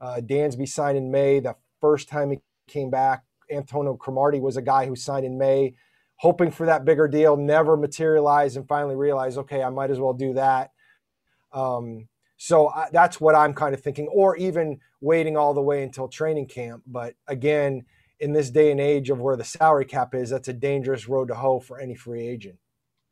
Uh, 0.00 0.20
Dansby 0.22 0.68
signed 0.68 0.98
in 0.98 1.10
May. 1.10 1.40
The 1.40 1.54
first 1.80 2.08
time 2.08 2.30
he 2.30 2.38
came 2.66 2.90
back, 2.90 3.24
Antonio 3.50 3.94
Cromartie 3.94 4.40
was 4.40 4.56
a 4.56 4.62
guy 4.62 4.86
who 4.86 4.96
signed 4.96 5.24
in 5.24 5.38
May 5.38 5.74
hoping 6.20 6.50
for 6.50 6.66
that 6.66 6.84
bigger 6.84 7.08
deal, 7.08 7.34
never 7.34 7.78
materialized, 7.78 8.54
and 8.54 8.68
finally 8.68 8.94
realized, 8.94 9.38
okay, 9.38 9.62
I 9.62 9.70
might 9.70 9.90
as 9.90 9.98
well 9.98 10.12
do 10.12 10.34
that. 10.34 10.70
Um, 11.52 12.08
so 12.36 12.68
I, 12.68 12.88
that's 12.92 13.20
what 13.20 13.34
I'm 13.34 13.52
kind 13.54 13.74
of 13.74 13.80
thinking, 13.80 14.08
or 14.08 14.36
even 14.36 14.78
waiting 15.00 15.36
all 15.36 15.54
the 15.54 15.60
way 15.60 15.82
until 15.82 16.08
training 16.08 16.46
camp. 16.46 16.82
But 16.86 17.14
again, 17.26 17.84
in 18.20 18.32
this 18.32 18.50
day 18.50 18.70
and 18.70 18.80
age 18.80 19.10
of 19.10 19.20
where 19.20 19.36
the 19.36 19.44
salary 19.44 19.84
cap 19.84 20.14
is, 20.14 20.30
that's 20.30 20.48
a 20.48 20.52
dangerous 20.52 21.08
road 21.08 21.28
to 21.28 21.34
hoe 21.34 21.60
for 21.60 21.80
any 21.80 21.94
free 21.94 22.26
agent. 22.26 22.58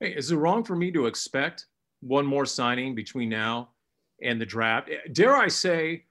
Hey, 0.00 0.11
is 0.11 0.30
it 0.30 0.37
wrong 0.37 0.64
for 0.64 0.76
me 0.76 0.90
to 0.92 1.07
expect 1.07 1.66
one 2.00 2.26
more 2.26 2.47
signing 2.47 2.95
between 2.95 3.28
now 3.28 3.71
and 4.23 4.40
the 4.40 4.47
draft? 4.47 4.90
Dare 5.12 5.37
I 5.37 5.49
say, 5.49 6.04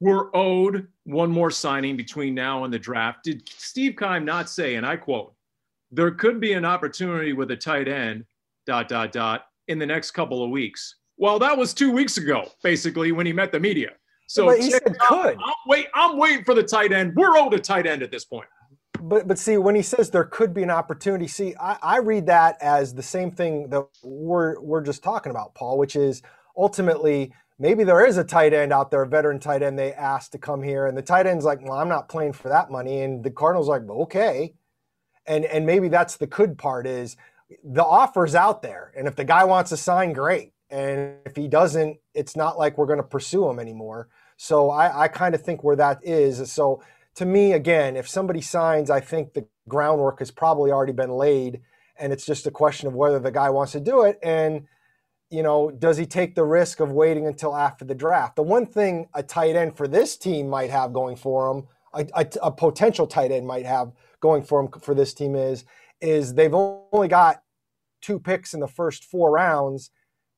we're 0.00 0.34
owed 0.34 0.88
one 1.04 1.30
more 1.30 1.50
signing 1.50 1.96
between 1.96 2.34
now 2.34 2.64
and 2.64 2.72
the 2.72 2.78
draft? 2.78 3.24
Did 3.24 3.48
Steve 3.48 3.96
Keim 3.98 4.24
not 4.24 4.48
say, 4.48 4.76
and 4.76 4.86
I 4.86 4.96
quote, 4.96 5.34
there 5.90 6.10
could 6.10 6.40
be 6.40 6.52
an 6.52 6.64
opportunity 6.64 7.32
with 7.32 7.50
a 7.50 7.56
tight 7.56 7.88
end, 7.88 8.24
dot, 8.66 8.88
dot, 8.88 9.12
dot, 9.12 9.46
in 9.68 9.78
the 9.78 9.86
next 9.86 10.12
couple 10.12 10.44
of 10.44 10.50
weeks. 10.50 10.96
Well, 11.20 11.38
that 11.38 11.56
was 11.56 11.74
two 11.74 11.92
weeks 11.92 12.16
ago, 12.16 12.50
basically, 12.62 13.12
when 13.12 13.26
he 13.26 13.32
met 13.34 13.52
the 13.52 13.60
media. 13.60 13.90
So 14.26 14.46
but 14.46 14.58
he 14.58 14.70
said 14.70 14.98
could. 14.98 15.36
I'm, 15.36 15.54
wait, 15.66 15.88
I'm 15.94 16.16
waiting 16.16 16.44
for 16.44 16.54
the 16.54 16.62
tight 16.62 16.92
end. 16.92 17.14
We're 17.14 17.36
owed 17.36 17.52
a 17.52 17.58
tight 17.58 17.86
end 17.86 18.02
at 18.02 18.10
this 18.10 18.24
point. 18.24 18.48
But 19.02 19.28
but 19.28 19.38
see, 19.38 19.58
when 19.58 19.74
he 19.74 19.82
says 19.82 20.10
there 20.10 20.24
could 20.24 20.54
be 20.54 20.62
an 20.62 20.70
opportunity, 20.70 21.28
see, 21.28 21.54
I, 21.60 21.76
I 21.82 21.98
read 21.98 22.24
that 22.26 22.56
as 22.62 22.94
the 22.94 23.02
same 23.02 23.30
thing 23.30 23.68
that 23.68 23.86
we're 24.02 24.58
we're 24.60 24.80
just 24.80 25.02
talking 25.02 25.30
about, 25.30 25.54
Paul, 25.54 25.76
which 25.76 25.94
is 25.94 26.22
ultimately 26.56 27.34
maybe 27.58 27.84
there 27.84 28.06
is 28.06 28.16
a 28.16 28.24
tight 28.24 28.54
end 28.54 28.72
out 28.72 28.90
there, 28.90 29.02
a 29.02 29.06
veteran 29.06 29.40
tight 29.40 29.62
end 29.62 29.78
they 29.78 29.92
asked 29.92 30.32
to 30.32 30.38
come 30.38 30.62
here, 30.62 30.86
and 30.86 30.96
the 30.96 31.02
tight 31.02 31.26
end's 31.26 31.44
like, 31.44 31.60
well, 31.62 31.78
I'm 31.78 31.88
not 31.88 32.08
playing 32.08 32.32
for 32.32 32.48
that 32.48 32.70
money, 32.70 33.02
and 33.02 33.22
the 33.22 33.30
Cardinals 33.30 33.68
like, 33.68 33.82
well, 33.84 34.02
okay, 34.02 34.54
and 35.26 35.44
and 35.44 35.66
maybe 35.66 35.88
that's 35.88 36.16
the 36.16 36.26
could 36.26 36.56
part 36.56 36.86
is 36.86 37.18
the 37.62 37.84
offer's 37.84 38.34
out 38.34 38.62
there. 38.62 38.90
And 38.96 39.06
if 39.06 39.16
the 39.16 39.24
guy 39.24 39.44
wants 39.44 39.68
to 39.68 39.76
sign, 39.76 40.14
great. 40.14 40.54
And 40.70 41.16
if 41.26 41.34
he 41.36 41.48
doesn't, 41.48 41.98
it's 42.14 42.36
not 42.36 42.58
like 42.58 42.78
we're 42.78 42.86
going 42.86 42.98
to 42.98 43.02
pursue 43.02 43.48
him 43.48 43.58
anymore. 43.58 44.08
So 44.36 44.70
I, 44.70 45.02
I 45.02 45.08
kind 45.08 45.34
of 45.34 45.42
think 45.42 45.64
where 45.64 45.76
that 45.76 45.98
is. 46.02 46.50
So 46.52 46.82
to 47.16 47.26
me, 47.26 47.52
again, 47.52 47.96
if 47.96 48.08
somebody 48.08 48.40
signs, 48.40 48.88
I 48.88 49.00
think 49.00 49.34
the 49.34 49.46
groundwork 49.68 50.20
has 50.20 50.30
probably 50.30 50.70
already 50.70 50.92
been 50.92 51.10
laid. 51.10 51.60
And 51.98 52.12
it's 52.12 52.24
just 52.24 52.46
a 52.46 52.50
question 52.50 52.88
of 52.88 52.94
whether 52.94 53.18
the 53.18 53.30
guy 53.30 53.50
wants 53.50 53.72
to 53.72 53.80
do 53.80 54.04
it. 54.04 54.18
And, 54.22 54.66
you 55.28 55.42
know, 55.42 55.70
does 55.70 55.96
he 55.96 56.06
take 56.06 56.34
the 56.34 56.44
risk 56.44 56.80
of 56.80 56.92
waiting 56.92 57.26
until 57.26 57.54
after 57.54 57.84
the 57.84 57.94
draft? 57.94 58.36
The 58.36 58.42
one 58.42 58.66
thing 58.66 59.08
a 59.14 59.22
tight 59.22 59.56
end 59.56 59.76
for 59.76 59.86
this 59.86 60.16
team 60.16 60.48
might 60.48 60.70
have 60.70 60.92
going 60.92 61.16
for 61.16 61.50
him, 61.50 61.68
a, 61.92 62.06
a, 62.14 62.26
a 62.42 62.52
potential 62.52 63.06
tight 63.06 63.32
end 63.32 63.46
might 63.46 63.66
have 63.66 63.92
going 64.20 64.42
for 64.42 64.60
him 64.60 64.68
for 64.80 64.94
this 64.94 65.12
team 65.12 65.34
is, 65.34 65.64
is 66.00 66.34
they've 66.34 66.54
only 66.54 67.08
got 67.08 67.42
two 68.00 68.18
picks 68.18 68.54
in 68.54 68.60
the 68.60 68.68
first 68.68 69.04
four 69.04 69.30
rounds, 69.30 69.90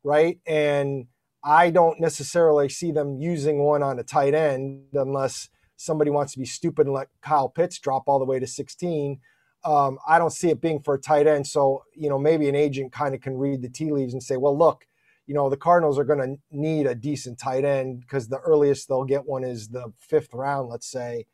right? 0.05 0.39
And 0.47 1.07
I 1.45 1.71
don't 1.71 2.01
necessarily 2.01 2.69
see 2.69 2.93
them 2.93 3.17
using 3.17 3.59
one 3.59 3.83
on 3.83 3.99
a 3.99 4.05
tight 4.05 4.35
end 4.35 4.85
unless 4.95 5.49
somebody 5.77 6.11
wants 6.11 6.33
to 6.35 6.39
be 6.39 6.45
stupid 6.45 6.87
and 6.87 6.95
let 6.95 7.09
Kyle 7.21 7.49
Pitts 7.49 7.79
drop 7.79 8.05
all 8.07 8.19
the 8.19 8.25
way 8.25 8.39
to 8.39 8.47
16. 8.47 9.19
Um, 9.65 9.99
I 10.07 10.19
don't 10.19 10.33
see 10.33 10.51
it 10.51 10.61
being 10.61 10.81
for 10.81 10.95
a 10.95 11.01
tight 11.01 11.27
end. 11.27 11.47
So, 11.47 11.83
you 11.95 12.09
know, 12.09 12.19
maybe 12.19 12.49
an 12.49 12.55
agent 12.55 12.93
kind 12.93 13.15
of 13.15 13.21
can 13.21 13.37
read 13.37 13.63
the 13.63 13.69
tea 13.69 13.93
leaves 13.93 14.13
and 14.13 14.23
say, 14.23 14.37
well, 14.37 14.57
look, 14.57 14.87
you 15.27 15.35
know, 15.35 15.49
the 15.49 15.57
Cardinals 15.57 15.99
are 15.99 16.05
going 16.05 16.19
to 16.19 16.37
need 16.51 16.87
a 16.87 16.95
decent 16.95 17.39
tight 17.39 17.65
end 17.65 18.01
because 18.01 18.29
the 18.29 18.39
earliest 18.39 18.89
they'll 18.89 19.05
get 19.05 19.25
one 19.25 19.45
is 19.45 19.69
the 19.69 19.93
fifth 19.99 20.35
round, 20.35 20.69
let's 20.69 20.91
say, 20.91 21.27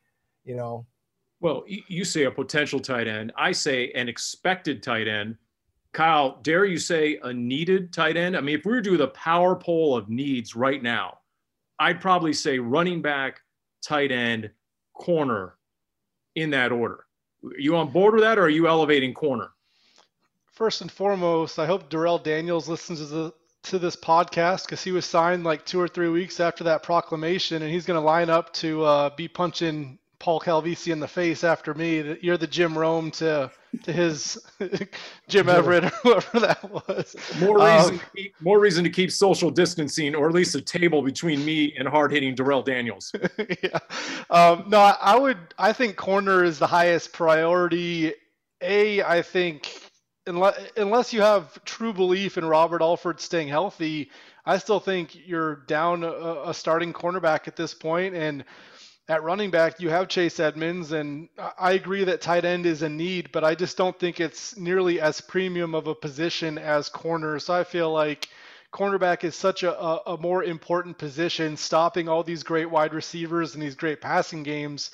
you 0.45 0.55
know. 0.55 0.87
Well, 1.41 1.65
you 1.67 2.05
say 2.05 2.25
a 2.25 2.31
potential 2.31 2.81
tight 2.81 3.07
end. 3.07 3.33
I 3.37 3.53
say 3.53 3.93
an 3.93 4.09
expected 4.09 4.83
tight 4.83 5.09
end 5.09 5.37
Kyle, 5.93 6.39
dare 6.43 6.65
you 6.65 6.79
say 6.79 7.19
a 7.23 7.33
needed 7.33 7.93
tight 7.93 8.17
end? 8.17 8.37
I 8.37 8.41
mean, 8.41 8.59
if 8.59 8.65
we 8.65 8.73
were 8.73 8.83
to 8.83 8.91
do 8.91 8.97
the 8.97 9.09
power 9.09 9.57
poll 9.57 9.97
of 9.97 10.09
needs 10.09 10.55
right 10.55 10.83
now, 10.83 11.19
I'd 11.79 12.01
probably 12.01 12.33
say 12.33 12.59
running 12.59 13.03
back, 13.03 13.41
tight 13.83 14.13
end, 14.13 14.51
corner 14.95 15.55
in 16.35 16.51
that 16.51 16.73
order. 16.73 17.07
Are 17.45 17.59
you 17.59 17.77
on 17.77 17.91
board 17.91 18.15
with 18.15 18.23
that 18.23 18.39
or 18.39 18.43
are 18.43 18.51
you 18.51 18.69
elevating 18.69 19.15
corner? 19.15 19.51
First 20.47 20.81
and 20.81 20.91
foremost, 20.91 21.59
I 21.59 21.67
hope 21.67 21.89
Darrell 21.89 22.19
Daniels 22.19 22.69
listens 22.69 22.99
to 22.99 23.07
the 23.07 23.35
to 23.65 23.79
this 23.79 23.97
podcast 23.97 24.65
because 24.65 24.83
he 24.83 24.93
was 24.93 25.05
signed 25.05 25.45
like 25.45 25.65
two 25.67 25.81
or 25.81 25.89
three 25.89 26.09
weeks 26.09 26.41
after 26.41 26.65
that 26.65 26.83
proclamation, 26.83 27.63
and 27.63 27.71
he's 27.71 27.87
going 27.87 28.01
to 28.01 28.05
line 28.05 28.31
up 28.31 28.53
to 28.55 28.83
uh, 28.83 29.11
be 29.15 29.29
punching 29.29 29.99
Paul 30.21 30.41
Calvisi 30.41 30.93
in 30.93 30.99
the 30.99 31.09
face 31.09 31.45
after 31.45 31.75
me. 31.75 32.03
that 32.03 32.25
You're 32.25 32.37
the 32.37 32.47
Jim 32.47 32.77
Rome 32.77 33.11
to 33.13 33.51
to 33.83 33.93
his 33.93 34.39
Jim 35.29 35.49
Everett 35.49 35.85
or 35.85 35.89
whoever 35.89 36.41
that 36.41 36.71
was. 36.71 37.15
More 37.39 37.59
reason, 37.59 37.95
um, 37.95 38.01
keep, 38.17 38.35
more 38.41 38.59
reason 38.59 38.83
to 38.85 38.91
keep 38.91 39.13
social 39.13 39.51
distancing, 39.51 40.15
or 40.15 40.29
at 40.29 40.35
least 40.35 40.55
a 40.55 40.61
table 40.61 41.03
between 41.03 41.45
me 41.45 41.75
and 41.79 41.87
hard 41.87 42.11
hitting 42.11 42.35
Darrell 42.35 42.63
Daniels. 42.63 43.13
yeah. 43.63 43.79
Um, 44.31 44.65
no, 44.69 44.79
I 44.79 45.17
would. 45.17 45.39
I 45.59 45.73
think 45.73 45.97
corner 45.97 46.45
is 46.45 46.59
the 46.59 46.67
highest 46.67 47.13
priority. 47.13 48.15
A, 48.61 49.03
I 49.03 49.23
think 49.23 49.71
unless 50.27 50.59
unless 50.77 51.13
you 51.13 51.21
have 51.23 51.63
true 51.65 51.93
belief 51.93 52.39
in 52.39 52.45
Robert 52.45 52.83
Alford 52.83 53.21
staying 53.21 53.49
healthy, 53.49 54.11
I 54.47 54.59
still 54.59 54.81
think 54.81 55.27
you're 55.27 55.57
down 55.67 56.03
a, 56.03 56.43
a 56.47 56.55
starting 56.55 56.93
cornerback 56.93 57.47
at 57.47 57.55
this 57.55 57.75
point, 57.75 58.15
and 58.15 58.45
at 59.09 59.23
running 59.23 59.51
back, 59.51 59.81
you 59.81 59.89
have 59.89 60.09
Chase 60.09 60.39
Edmonds, 60.39 60.93
and 60.93 61.29
I 61.59 61.73
agree 61.73 62.05
that 62.05 62.21
tight 62.21 62.45
end 62.45 62.67
is 62.67 62.83
a 62.83 62.89
need, 62.91 63.33
but 63.33 63.43
I 63.43 63.55
just 63.55 63.79
don't 63.79 63.99
think 63.99 64.21
it's 64.21 64.57
nearly 64.59 65.01
as 65.01 65.23
premium 65.23 65.75
of 65.75 65.87
a 65.87 65.95
position 65.95 66.59
as 66.59 66.91
corner. 66.91 67.39
So 67.39 67.55
I 67.55 67.65
feel 67.65 67.91
like 67.91 68.29
cornerback 68.71 69.25
is 69.25 69.35
such 69.35 69.63
a, 69.63 69.75
a, 69.81 70.19
more 70.19 70.45
important 70.45 70.99
position, 70.99 71.57
stopping 71.57 72.07
all 72.07 72.23
these 72.23 72.43
great 72.43 72.71
wide 72.71 72.93
receivers 72.93 73.55
and 73.55 73.63
these 73.63 73.77
great 73.77 74.03
passing 74.03 74.43
games. 74.43 74.91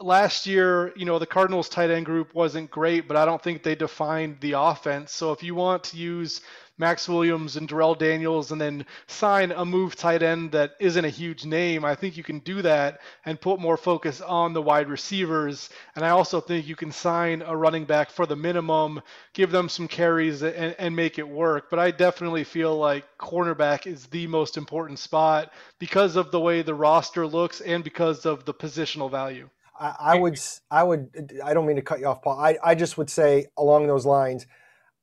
Last 0.00 0.46
year, 0.46 0.94
you 0.96 1.04
know, 1.04 1.18
the 1.18 1.26
Cardinals 1.26 1.68
tight 1.68 1.90
end 1.90 2.06
group 2.06 2.34
wasn't 2.34 2.70
great, 2.70 3.06
but 3.06 3.18
I 3.18 3.26
don't 3.26 3.42
think 3.42 3.62
they 3.62 3.74
defined 3.74 4.38
the 4.40 4.52
offense. 4.52 5.12
So 5.12 5.32
if 5.32 5.42
you 5.42 5.54
want 5.54 5.84
to 5.84 5.98
use 5.98 6.40
Maxx 6.78 7.08
Williams 7.08 7.56
and 7.56 7.66
Darrell 7.66 7.94
Daniels 7.94 8.52
and 8.52 8.60
then 8.60 8.84
sign 9.06 9.50
a 9.52 9.64
move 9.64 9.96
tight 9.96 10.22
end 10.22 10.52
that 10.52 10.72
isn't 10.78 11.04
a 11.04 11.10
huge 11.10 11.44
name, 11.44 11.84
I 11.84 11.94
think 11.94 12.16
you 12.16 12.22
can 12.22 12.40
do 12.40 12.60
that 12.62 13.00
and 13.24 13.40
put 13.40 13.60
more 13.60 13.76
focus 13.76 14.20
on 14.20 14.52
the 14.52 14.60
wide 14.60 14.88
receivers. 14.88 15.70
And 15.94 16.04
I 16.04 16.10
also 16.10 16.40
think 16.40 16.66
you 16.66 16.76
can 16.76 16.92
sign 16.92 17.42
a 17.42 17.56
running 17.56 17.84
back 17.84 18.10
for 18.10 18.26
the 18.26 18.36
minimum, 18.36 19.00
give 19.32 19.50
them 19.50 19.68
some 19.68 19.88
carries 19.88 20.42
and, 20.42 20.76
and 20.78 20.94
make 20.94 21.18
it 21.18 21.28
work. 21.28 21.70
But 21.70 21.78
I 21.78 21.90
definitely 21.90 22.44
feel 22.44 22.76
like 22.76 23.04
cornerback 23.18 23.86
is 23.86 24.06
the 24.06 24.26
most 24.26 24.56
important 24.56 24.98
spot 24.98 25.52
because 25.78 26.16
of 26.16 26.30
the 26.30 26.40
way 26.40 26.62
the 26.62 26.74
roster 26.74 27.26
looks 27.26 27.60
and 27.60 27.82
because 27.82 28.26
of 28.26 28.44
the 28.44 28.54
positional 28.54 29.10
value. 29.10 29.48
I, 29.78 29.94
I 29.98 30.18
would, 30.18 30.38
I 30.70 30.82
would, 30.82 31.40
I 31.44 31.54
don't 31.54 31.66
mean 31.66 31.76
to 31.76 31.82
cut 31.82 32.00
you 32.00 32.06
off, 32.06 32.22
Paul. 32.22 32.38
I, 32.38 32.58
I 32.62 32.74
just 32.74 32.98
would 32.98 33.10
say 33.10 33.46
along 33.56 33.86
those 33.86 34.06
lines, 34.06 34.46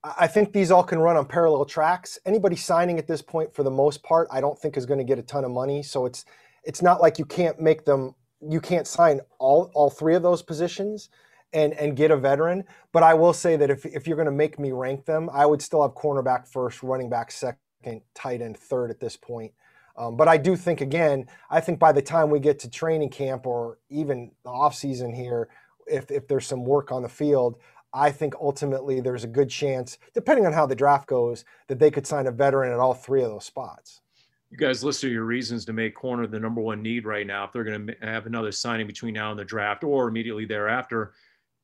I 0.04 0.28
think 0.28 0.52
these 0.52 0.70
all 0.70 0.84
can 0.84 1.00
run 1.00 1.16
on 1.16 1.26
parallel 1.26 1.64
tracks. 1.64 2.20
Anybody 2.26 2.58
signing 2.58 3.00
at 3.00 3.08
this 3.08 3.22
point, 3.22 3.54
for 3.54 3.64
the 3.64 3.72
most 3.72 4.04
part, 4.04 4.28
I 4.32 4.42
don't 4.42 4.60
think 4.60 4.76
is 4.76 4.86
going 4.86 4.98
to 4.98 5.06
get 5.06 5.18
a 5.18 5.24
ton 5.24 5.46
of 5.46 5.52
money. 5.52 5.82
So 5.82 6.06
it's 6.06 6.26
it's 6.64 6.82
not 6.82 7.02
like 7.02 7.20
you 7.20 7.26
can't 7.26 7.60
make 7.60 7.86
them. 7.86 8.16
You 8.42 8.60
can't 8.60 8.88
sign 8.88 9.22
all 9.40 9.72
all 9.74 9.90
three 9.90 10.16
of 10.16 10.22
those 10.22 10.42
positions 10.42 11.10
and 11.54 11.74
and 11.74 11.96
get 11.96 12.12
a 12.12 12.18
veteran. 12.18 12.66
But 12.92 13.04
I 13.04 13.14
will 13.14 13.34
say 13.34 13.56
that 13.56 13.70
if 13.70 13.86
if 13.86 14.06
you're 14.06 14.18
going 14.18 14.26
to 14.26 14.32
make 14.32 14.60
me 14.60 14.74
rank 14.74 15.06
them, 15.06 15.30
I 15.32 15.46
would 15.46 15.62
still 15.62 15.82
have 15.82 15.92
cornerback 15.92 16.48
first, 16.48 16.84
running 16.84 17.10
back 17.10 17.32
second, 17.32 18.02
tight 18.14 18.42
end 18.42 18.58
third 18.58 18.92
at 18.92 19.00
this 19.00 19.16
point. 19.16 19.54
Um, 19.96 20.18
but 20.18 20.28
I 20.28 20.38
do 20.38 20.58
think 20.58 20.82
again, 20.82 21.28
I 21.50 21.62
think 21.62 21.80
by 21.80 21.94
the 21.94 22.02
time 22.02 22.30
we 22.30 22.40
get 22.40 22.60
to 22.60 22.70
training 22.70 23.10
camp 23.10 23.46
or 23.46 23.78
even 23.90 24.32
the 24.44 24.50
off 24.50 24.76
season 24.76 25.14
here, 25.14 25.48
if 25.88 26.12
if 26.12 26.28
there's 26.28 26.48
some 26.48 26.66
work 26.66 26.92
on 26.92 27.04
the 27.04 27.10
field, 27.10 27.58
I 27.94 28.12
think 28.12 28.34
ultimately 28.42 29.00
there's 29.02 29.24
a 29.24 29.28
good 29.28 29.50
chance, 29.50 30.00
depending 30.14 30.46
on 30.46 30.54
how 30.54 30.66
the 30.66 30.76
draft 30.76 31.08
goes, 31.08 31.46
that 31.68 31.78
they 31.78 31.92
could 31.92 32.08
sign 32.08 32.26
a 32.26 32.32
veteran 32.32 32.74
at 32.74 32.80
all 32.80 32.94
three 32.94 33.22
of 33.22 33.30
those 33.30 33.46
spots. 33.46 34.02
You 34.50 34.58
guys 34.58 34.84
list 34.84 35.04
your 35.04 35.26
reasons 35.26 35.66
to 35.66 35.74
make 35.74 35.96
corner 35.96 36.26
the 36.26 36.40
number 36.40 36.62
one 36.62 36.82
need 36.82 37.06
right 37.06 37.26
now. 37.26 37.44
If 37.44 37.52
they're 37.52 37.64
going 37.64 37.88
to 37.88 37.96
have 38.02 38.26
another 38.26 38.52
signing 38.52 38.88
between 38.88 39.14
now 39.14 39.32
and 39.32 39.40
the 39.40 39.46
draft 39.46 39.84
or 39.84 40.08
immediately 40.08 40.46
thereafter, 40.46 41.14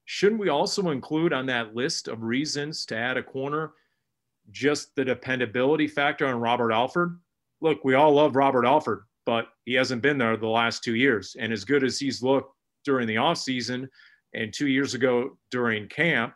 shouldn't 0.06 0.42
we 0.42 0.50
also 0.50 0.90
include 0.90 1.34
on 1.34 1.46
that 1.48 1.76
list 1.76 2.08
of 2.08 2.24
reasons 2.24 2.86
to 2.88 2.96
add 2.96 3.18
a 3.18 3.24
corner 3.24 3.74
just 4.52 4.96
the 4.96 5.06
dependability 5.06 5.88
factor 5.88 6.28
on 6.28 6.40
Robert 6.40 6.72
Alford? 6.72 7.20
Look, 7.62 7.84
we 7.84 7.96
all 7.96 8.14
love 8.14 8.36
Robert 8.36 8.66
Alford, 8.66 9.04
but 9.26 9.50
he 9.66 9.74
hasn't 9.74 10.02
been 10.02 10.18
there 10.18 10.38
the 10.38 10.48
last 10.48 10.84
two 10.84 10.96
years. 10.96 11.36
And 11.40 11.52
as 11.54 11.66
good 11.66 11.84
as 11.84 12.00
he's 12.00 12.22
looked 12.22 12.56
during 12.86 13.08
the 13.08 13.16
offseason– 13.16 13.88
and 14.34 14.54
two 14.54 14.68
years 14.68 14.94
ago 14.94 15.38
during 15.52 15.88
camp, 15.88 16.34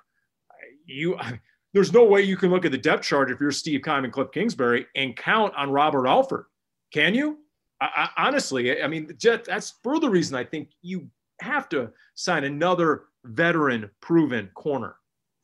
you 0.85 1.17
there's 1.73 1.93
no 1.93 2.03
way 2.03 2.21
you 2.21 2.38
can 2.38 2.50
look 2.50 2.65
at 2.65 2.71
the 2.71 2.77
depth 2.77 3.03
chart 3.03 3.31
if 3.31 3.39
you're 3.39 3.51
Steve 3.51 3.81
Keim 3.83 4.03
and 4.03 4.13
Cliff 4.13 4.31
Kingsbury 4.31 4.85
and 4.95 5.15
count 5.15 5.53
on 5.55 5.71
Robert 5.71 6.07
Alford. 6.07 6.45
Can 6.93 7.15
you? 7.15 7.39
I, 7.81 8.09
I, 8.15 8.27
honestly, 8.27 8.81
I 8.81 8.88
mean, 8.88 9.15
that's 9.21 9.73
for 9.81 10.00
the 10.00 10.09
reason 10.09 10.35
I 10.35 10.43
think 10.43 10.69
you 10.81 11.09
have 11.41 11.67
to 11.69 11.91
sign 12.15 12.43
another 12.43 13.05
veteran 13.25 13.89
proven 14.01 14.50
corner. 14.53 14.95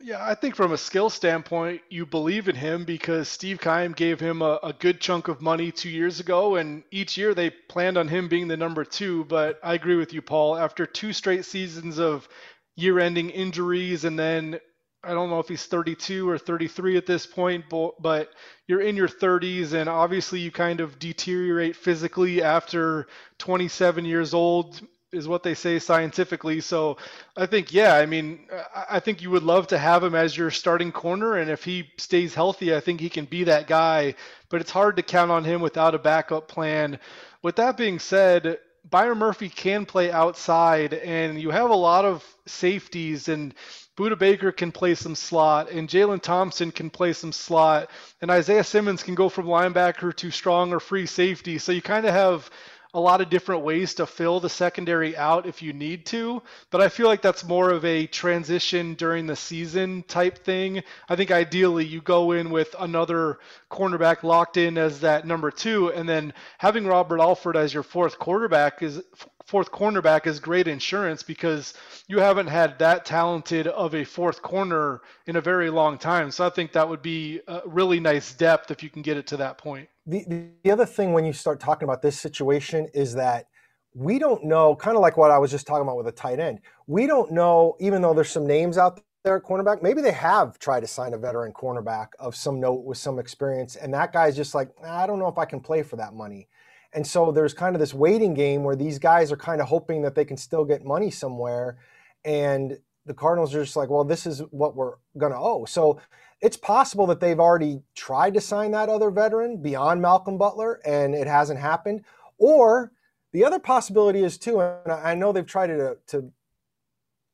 Yeah, 0.01 0.25
I 0.25 0.33
think 0.33 0.55
from 0.55 0.71
a 0.71 0.77
skill 0.77 1.09
standpoint, 1.09 1.81
you 1.89 2.05
believe 2.05 2.47
in 2.47 2.55
him 2.55 2.85
because 2.85 3.27
Steve 3.27 3.59
Keim 3.59 3.91
gave 3.91 4.17
him 4.17 4.41
a, 4.41 4.57
a, 4.63 4.71
good 4.71 5.01
chunk 5.01 5.27
of 5.27 5.41
money 5.41 5.73
two 5.73 5.89
years 5.89 6.21
ago, 6.21 6.55
and 6.55 6.83
each 6.89 7.17
year 7.17 7.33
they 7.33 7.49
planned 7.49 7.97
on 7.97 8.07
him 8.07 8.29
being 8.29 8.47
the 8.47 8.55
number 8.55 8.85
two. 8.85 9.25
But 9.25 9.59
I 9.61 9.73
agree 9.73 9.97
with 9.97 10.13
you, 10.13 10.21
Paul. 10.21 10.57
After 10.57 10.85
two 10.85 11.11
straight 11.11 11.43
seasons 11.43 11.99
of 11.99 12.29
year 12.77 12.97
ending 12.97 13.29
injuries, 13.29 14.05
and 14.05 14.17
then 14.17 14.61
I 15.03 15.13
don't 15.13 15.29
know 15.29 15.39
if 15.39 15.49
he's 15.49 15.65
32 15.65 16.29
or 16.29 16.37
33 16.37 16.95
at 16.95 17.05
this 17.05 17.25
point, 17.25 17.65
but, 17.69 18.01
but 18.01 18.29
you're 18.67 18.81
in 18.81 18.95
your 18.95 19.09
30s, 19.09 19.73
and 19.73 19.89
obviously 19.89 20.39
you 20.39 20.49
kind 20.49 20.79
of 20.79 20.97
deteriorate 20.97 21.75
physically 21.75 22.41
after 22.41 23.07
27 23.37 24.05
years 24.05 24.33
old 24.33 24.79
is 25.11 25.27
what 25.27 25.43
they 25.43 25.55
say 25.55 25.79
scientifically. 25.79 26.61
So 26.61 26.97
I 27.35 27.45
think, 27.45 27.73
yeah, 27.73 27.95
I 27.95 28.05
mean, 28.05 28.47
I 28.89 28.99
think 28.99 29.21
you 29.21 29.31
would 29.31 29.43
love 29.43 29.67
to 29.67 29.77
have 29.77 30.03
him 30.03 30.15
as 30.15 30.37
your 30.37 30.51
starting 30.51 30.91
corner. 30.91 31.35
And 31.35 31.49
if 31.49 31.63
he 31.63 31.89
stays 31.97 32.35
healthy, 32.35 32.75
I 32.75 32.79
think 32.79 32.99
he 32.99 33.09
can 33.09 33.25
be 33.25 33.45
that 33.45 33.67
guy. 33.67 34.15
But 34.49 34.61
it's 34.61 34.71
hard 34.71 34.97
to 34.97 35.03
count 35.03 35.31
on 35.31 35.43
him 35.43 35.61
without 35.61 35.95
a 35.95 35.99
backup 35.99 36.47
plan. 36.47 36.99
With 37.41 37.55
that 37.55 37.77
being 37.77 37.99
said, 37.99 38.59
Byron 38.89 39.17
Murphy 39.17 39.49
can 39.49 39.85
play 39.85 40.11
outside, 40.11 40.93
and 40.93 41.39
you 41.39 41.51
have 41.51 41.69
a 41.69 41.75
lot 41.75 42.05
of 42.05 42.25
safeties, 42.47 43.27
and 43.27 43.53
Budda 43.97 44.17
Baker 44.17 44.51
can 44.51 44.71
play 44.71 44.95
some 44.95 45.15
slot, 45.15 45.69
and 45.69 45.89
Jalen 45.89 46.21
Thompson 46.21 46.71
can 46.71 46.89
play 46.89 47.13
some 47.13 47.31
slot, 47.31 47.89
and 48.21 48.31
Isaiah 48.31 48.63
Simmons 48.63 49.03
can 49.03 49.15
go 49.15 49.27
from 49.29 49.45
linebacker 49.45 50.15
to 50.15 50.31
strong 50.31 50.73
or 50.73 50.79
free 50.79 51.05
safety. 51.05 51.57
So 51.57 51.71
you 51.71 51.81
kind 51.81 52.05
of 52.05 52.13
have 52.13 52.49
a 52.93 52.99
lot 52.99 53.21
of 53.21 53.29
different 53.29 53.63
ways 53.63 53.93
to 53.95 54.05
fill 54.05 54.39
the 54.39 54.49
secondary 54.49 55.15
out 55.15 55.45
if 55.45 55.61
you 55.61 55.73
need 55.73 56.05
to, 56.07 56.41
but 56.71 56.81
I 56.81 56.89
feel 56.89 57.07
like 57.07 57.21
that's 57.21 57.43
more 57.43 57.69
of 57.69 57.85
a 57.85 58.07
transition 58.07 58.95
during 58.95 59.27
the 59.27 59.35
season 59.35 60.03
type 60.07 60.39
thing. 60.39 60.81
I 61.07 61.15
think 61.15 61.29
ideally 61.29 61.85
you 61.85 62.01
go 62.01 62.31
in 62.31 62.49
with 62.49 62.75
another 62.79 63.37
cornerback 63.69 64.23
locked 64.23 64.57
in 64.57 64.77
as 64.77 65.01
that 65.01 65.27
number 65.27 65.51
two, 65.51 65.91
and 65.91 66.09
then 66.09 66.33
having 66.57 66.87
Robert 66.87 67.19
Alford 67.19 67.55
as 67.55 67.73
your 67.73 67.83
fourth 67.83 68.17
quarterback 68.17 68.81
is 68.81 69.03
fourth 69.49 69.71
cornerback 69.71 70.27
is 70.27 70.39
great 70.39 70.67
insurance 70.67 71.23
because 71.23 71.73
you 72.07 72.19
haven't 72.19 72.45
had 72.45 72.77
that 72.77 73.03
talented 73.03 73.65
of 73.65 73.95
a 73.95 74.03
fourth 74.03 74.43
corner 74.43 75.01
in 75.25 75.37
a 75.37 75.41
very 75.41 75.71
long 75.71 75.97
time. 75.97 76.29
So 76.29 76.45
I 76.45 76.51
think 76.51 76.71
that 76.73 76.87
would 76.87 77.01
be 77.01 77.41
a 77.47 77.61
really 77.65 77.99
nice 77.99 78.31
depth 78.31 78.69
if 78.69 78.83
you 78.83 78.91
can 78.91 79.01
get 79.01 79.17
it 79.17 79.25
to 79.27 79.37
that 79.37 79.57
point. 79.57 79.89
The, 80.05 80.51
the 80.63 80.69
other 80.71 80.85
thing 80.85 81.13
when 81.13 81.25
you 81.25 81.33
start 81.33 81.59
talking 81.59 81.85
about 81.85 82.03
this 82.03 82.19
situation 82.19 82.89
is 82.93 83.15
that 83.15 83.47
we 83.95 84.19
don't 84.19 84.43
know, 84.43 84.75
kind 84.75 84.95
of 84.95 85.01
like 85.01 85.17
what 85.17 85.31
I 85.31 85.39
was 85.39 85.49
just 85.49 85.65
talking 85.65 85.81
about 85.81 85.97
with 85.97 86.07
a 86.07 86.11
tight 86.11 86.39
end. 86.39 86.59
We 86.85 87.07
don't 87.07 87.31
know, 87.31 87.75
even 87.79 88.03
though 88.03 88.13
there's 88.13 88.29
some 88.29 88.45
names 88.45 88.77
out 88.77 89.01
there 89.23 89.37
at 89.37 89.43
cornerback, 89.43 89.81
maybe 89.81 90.01
they 90.01 90.11
have 90.11 90.59
tried 90.59 90.81
to 90.81 90.87
sign 90.87 91.15
a 91.15 91.17
veteran 91.17 91.53
cornerback 91.53 92.09
of 92.19 92.35
some 92.35 92.59
note 92.59 92.83
with 92.85 92.99
some 92.99 93.17
experience, 93.17 93.75
and 93.75 93.91
that 93.95 94.13
guy's 94.13 94.35
just 94.35 94.53
like, 94.53 94.69
I 94.85 95.07
don't 95.07 95.17
know 95.17 95.27
if 95.27 95.39
I 95.39 95.45
can 95.45 95.59
play 95.59 95.81
for 95.81 95.95
that 95.95 96.13
money. 96.13 96.47
And 96.93 97.05
so 97.05 97.31
there's 97.31 97.53
kind 97.53 97.75
of 97.75 97.79
this 97.79 97.93
waiting 97.93 98.33
game 98.33 98.63
where 98.63 98.75
these 98.75 98.97
guys 98.97 99.31
are 99.31 99.37
kind 99.37 99.61
of 99.61 99.67
hoping 99.67 100.01
that 100.01 100.15
they 100.15 100.25
can 100.25 100.37
still 100.37 100.65
get 100.65 100.83
money 100.83 101.11
somewhere. 101.11 101.77
And 102.25 102.79
the 103.05 103.13
Cardinals 103.13 103.53
are 103.53 103.63
just 103.63 103.75
like, 103.75 103.89
well, 103.89 104.03
this 104.03 104.25
is 104.25 104.39
what 104.51 104.75
we're 104.75 104.95
going 105.17 105.31
to 105.31 105.37
owe. 105.37 105.65
So 105.65 105.99
it's 106.41 106.57
possible 106.57 107.05
that 107.07 107.19
they've 107.19 107.39
already 107.39 107.81
tried 107.95 108.33
to 108.35 108.41
sign 108.41 108.71
that 108.71 108.89
other 108.89 109.11
veteran 109.11 109.57
beyond 109.57 110.01
Malcolm 110.01 110.37
Butler 110.37 110.79
and 110.85 111.13
it 111.13 111.27
hasn't 111.27 111.59
happened. 111.59 112.03
Or 112.37 112.91
the 113.33 113.45
other 113.45 113.59
possibility 113.59 114.23
is 114.23 114.37
too, 114.37 114.61
and 114.61 114.91
I 114.91 115.13
know 115.15 115.31
they've 115.31 115.45
tried 115.45 115.67
to, 115.67 115.97
to, 116.07 116.31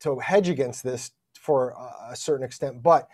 to 0.02 0.20
hedge 0.20 0.50
against 0.50 0.84
this 0.84 1.12
for 1.34 1.76
a 2.10 2.16
certain 2.16 2.46
extent, 2.46 2.82
but 2.84 3.08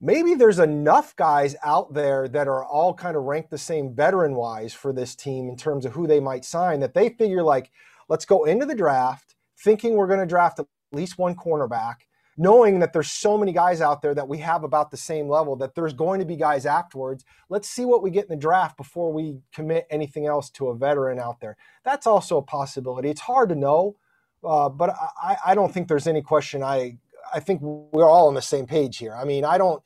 maybe 0.00 0.34
there's 0.34 0.58
enough 0.58 1.14
guys 1.16 1.56
out 1.64 1.92
there 1.92 2.28
that 2.28 2.48
are 2.48 2.64
all 2.64 2.94
kind 2.94 3.16
of 3.16 3.24
ranked 3.24 3.50
the 3.50 3.58
same 3.58 3.94
veteran 3.94 4.34
wise 4.34 4.72
for 4.72 4.92
this 4.92 5.14
team 5.14 5.48
in 5.48 5.56
terms 5.56 5.84
of 5.84 5.92
who 5.92 6.06
they 6.06 6.20
might 6.20 6.44
sign 6.44 6.80
that 6.80 6.94
they 6.94 7.08
figure 7.08 7.42
like 7.42 7.70
let's 8.08 8.24
go 8.24 8.44
into 8.44 8.66
the 8.66 8.74
draft 8.74 9.34
thinking 9.58 9.94
we're 9.94 10.06
going 10.06 10.20
to 10.20 10.26
draft 10.26 10.58
at 10.58 10.66
least 10.92 11.18
one 11.18 11.34
cornerback 11.34 11.96
knowing 12.36 12.78
that 12.78 12.94
there's 12.94 13.10
so 13.10 13.36
many 13.36 13.52
guys 13.52 13.82
out 13.82 14.00
there 14.00 14.14
that 14.14 14.26
we 14.26 14.38
have 14.38 14.64
about 14.64 14.90
the 14.90 14.96
same 14.96 15.28
level 15.28 15.56
that 15.56 15.74
there's 15.74 15.92
going 15.92 16.18
to 16.18 16.24
be 16.24 16.36
guys 16.36 16.64
afterwards. 16.64 17.22
Let's 17.50 17.68
see 17.68 17.84
what 17.84 18.02
we 18.02 18.10
get 18.10 18.24
in 18.24 18.30
the 18.30 18.36
draft 18.36 18.78
before 18.78 19.12
we 19.12 19.40
commit 19.52 19.86
anything 19.90 20.26
else 20.26 20.48
to 20.52 20.68
a 20.68 20.74
veteran 20.74 21.18
out 21.18 21.40
there. 21.40 21.58
That's 21.84 22.06
also 22.06 22.38
a 22.38 22.42
possibility. 22.42 23.10
It's 23.10 23.20
hard 23.20 23.50
to 23.50 23.54
know 23.54 23.96
uh, 24.42 24.68
but 24.68 24.94
I, 25.22 25.36
I 25.48 25.54
don't 25.54 25.72
think 25.72 25.88
there's 25.88 26.06
any 26.06 26.22
question 26.22 26.62
i 26.62 26.96
I 27.32 27.40
think 27.40 27.60
we're 27.62 28.08
all 28.08 28.28
on 28.28 28.34
the 28.34 28.42
same 28.42 28.66
page 28.66 28.98
here. 28.98 29.14
I 29.14 29.24
mean, 29.24 29.44
I 29.44 29.58
don't. 29.58 29.82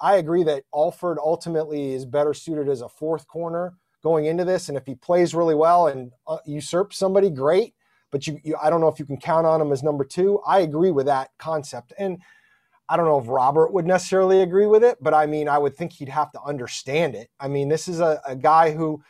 I 0.00 0.16
agree 0.16 0.42
that 0.44 0.64
Alford 0.74 1.18
ultimately 1.18 1.94
is 1.94 2.04
better 2.04 2.34
suited 2.34 2.68
as 2.68 2.82
a 2.82 2.88
fourth 2.88 3.26
corner 3.26 3.74
going 4.02 4.26
into 4.26 4.44
this, 4.44 4.68
and 4.68 4.76
if 4.76 4.86
he 4.86 4.94
plays 4.94 5.34
really 5.34 5.54
well 5.54 5.86
and 5.86 6.12
uh, 6.26 6.38
usurps 6.46 6.98
somebody, 6.98 7.30
great. 7.30 7.74
But 8.12 8.26
you, 8.26 8.38
you, 8.44 8.56
I 8.62 8.70
don't 8.70 8.80
know 8.80 8.88
if 8.88 8.98
you 8.98 9.04
can 9.04 9.16
count 9.16 9.46
on 9.46 9.60
him 9.60 9.72
as 9.72 9.82
number 9.82 10.04
two. 10.04 10.40
I 10.46 10.60
agree 10.60 10.90
with 10.90 11.06
that 11.06 11.30
concept, 11.38 11.92
and 11.98 12.18
I 12.88 12.96
don't 12.96 13.06
know 13.06 13.18
if 13.18 13.28
Robert 13.28 13.72
would 13.72 13.86
necessarily 13.86 14.42
agree 14.42 14.66
with 14.66 14.84
it, 14.84 14.98
but 15.00 15.12
I 15.12 15.26
mean, 15.26 15.48
I 15.48 15.58
would 15.58 15.74
think 15.74 15.92
he'd 15.92 16.08
have 16.08 16.30
to 16.32 16.42
understand 16.42 17.14
it. 17.14 17.30
I 17.40 17.48
mean, 17.48 17.68
this 17.68 17.88
is 17.88 18.00
a, 18.00 18.20
a 18.26 18.36
guy 18.36 18.72
who, 18.72 19.02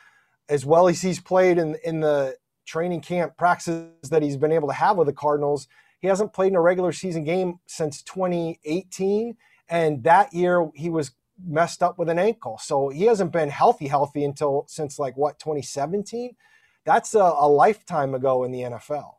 as 0.49 0.65
well 0.65 0.89
as 0.89 1.03
he's 1.03 1.21
played 1.21 1.59
in 1.59 1.77
in 1.85 2.01
the 2.01 2.37
training 2.65 3.01
camp 3.01 3.37
practices 3.37 3.91
that 4.11 4.23
he's 4.23 4.37
been 4.37 4.53
able 4.53 4.69
to 4.69 4.75
have 4.75 4.97
with 4.97 5.07
the 5.07 5.13
Cardinals, 5.13 5.69
he 6.01 6.09
hasn't 6.09 6.33
played 6.33 6.49
in 6.49 6.57
a 6.57 6.61
regular 6.61 6.93
season 6.93 7.25
game 7.25 7.61
since 7.67 8.03
2018. 8.03 9.37
And 9.69 10.03
that 10.05 10.33
year 10.33 10.71
he 10.75 10.91
was 10.91 11.13
messed 11.45 11.83
up 11.83 11.99
with 11.99 12.09
an 12.09 12.19
ankle. 12.19 12.59
So 12.59 12.89
he 12.89 13.05
hasn't 13.05 13.33
been 13.33 13.49
healthy, 13.49 13.89
healthy 13.89 14.25
until 14.25 14.65
since 14.69 14.99
like 14.99 15.17
what, 15.17 15.39
2017? 15.39 16.37
That's 16.85 17.15
a, 17.15 17.19
a 17.19 17.49
lifetime 17.49 18.15
ago 18.15 18.45
in 18.45 18.53
the 18.53 18.61
NFL. 18.61 19.13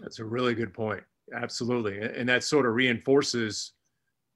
That's 0.00 0.18
a 0.18 0.24
really 0.24 0.54
good 0.54 0.74
point. 0.74 1.02
Absolutely. 1.34 2.00
And 2.00 2.28
that 2.28 2.42
sort 2.42 2.66
of 2.66 2.74
reinforces 2.74 3.72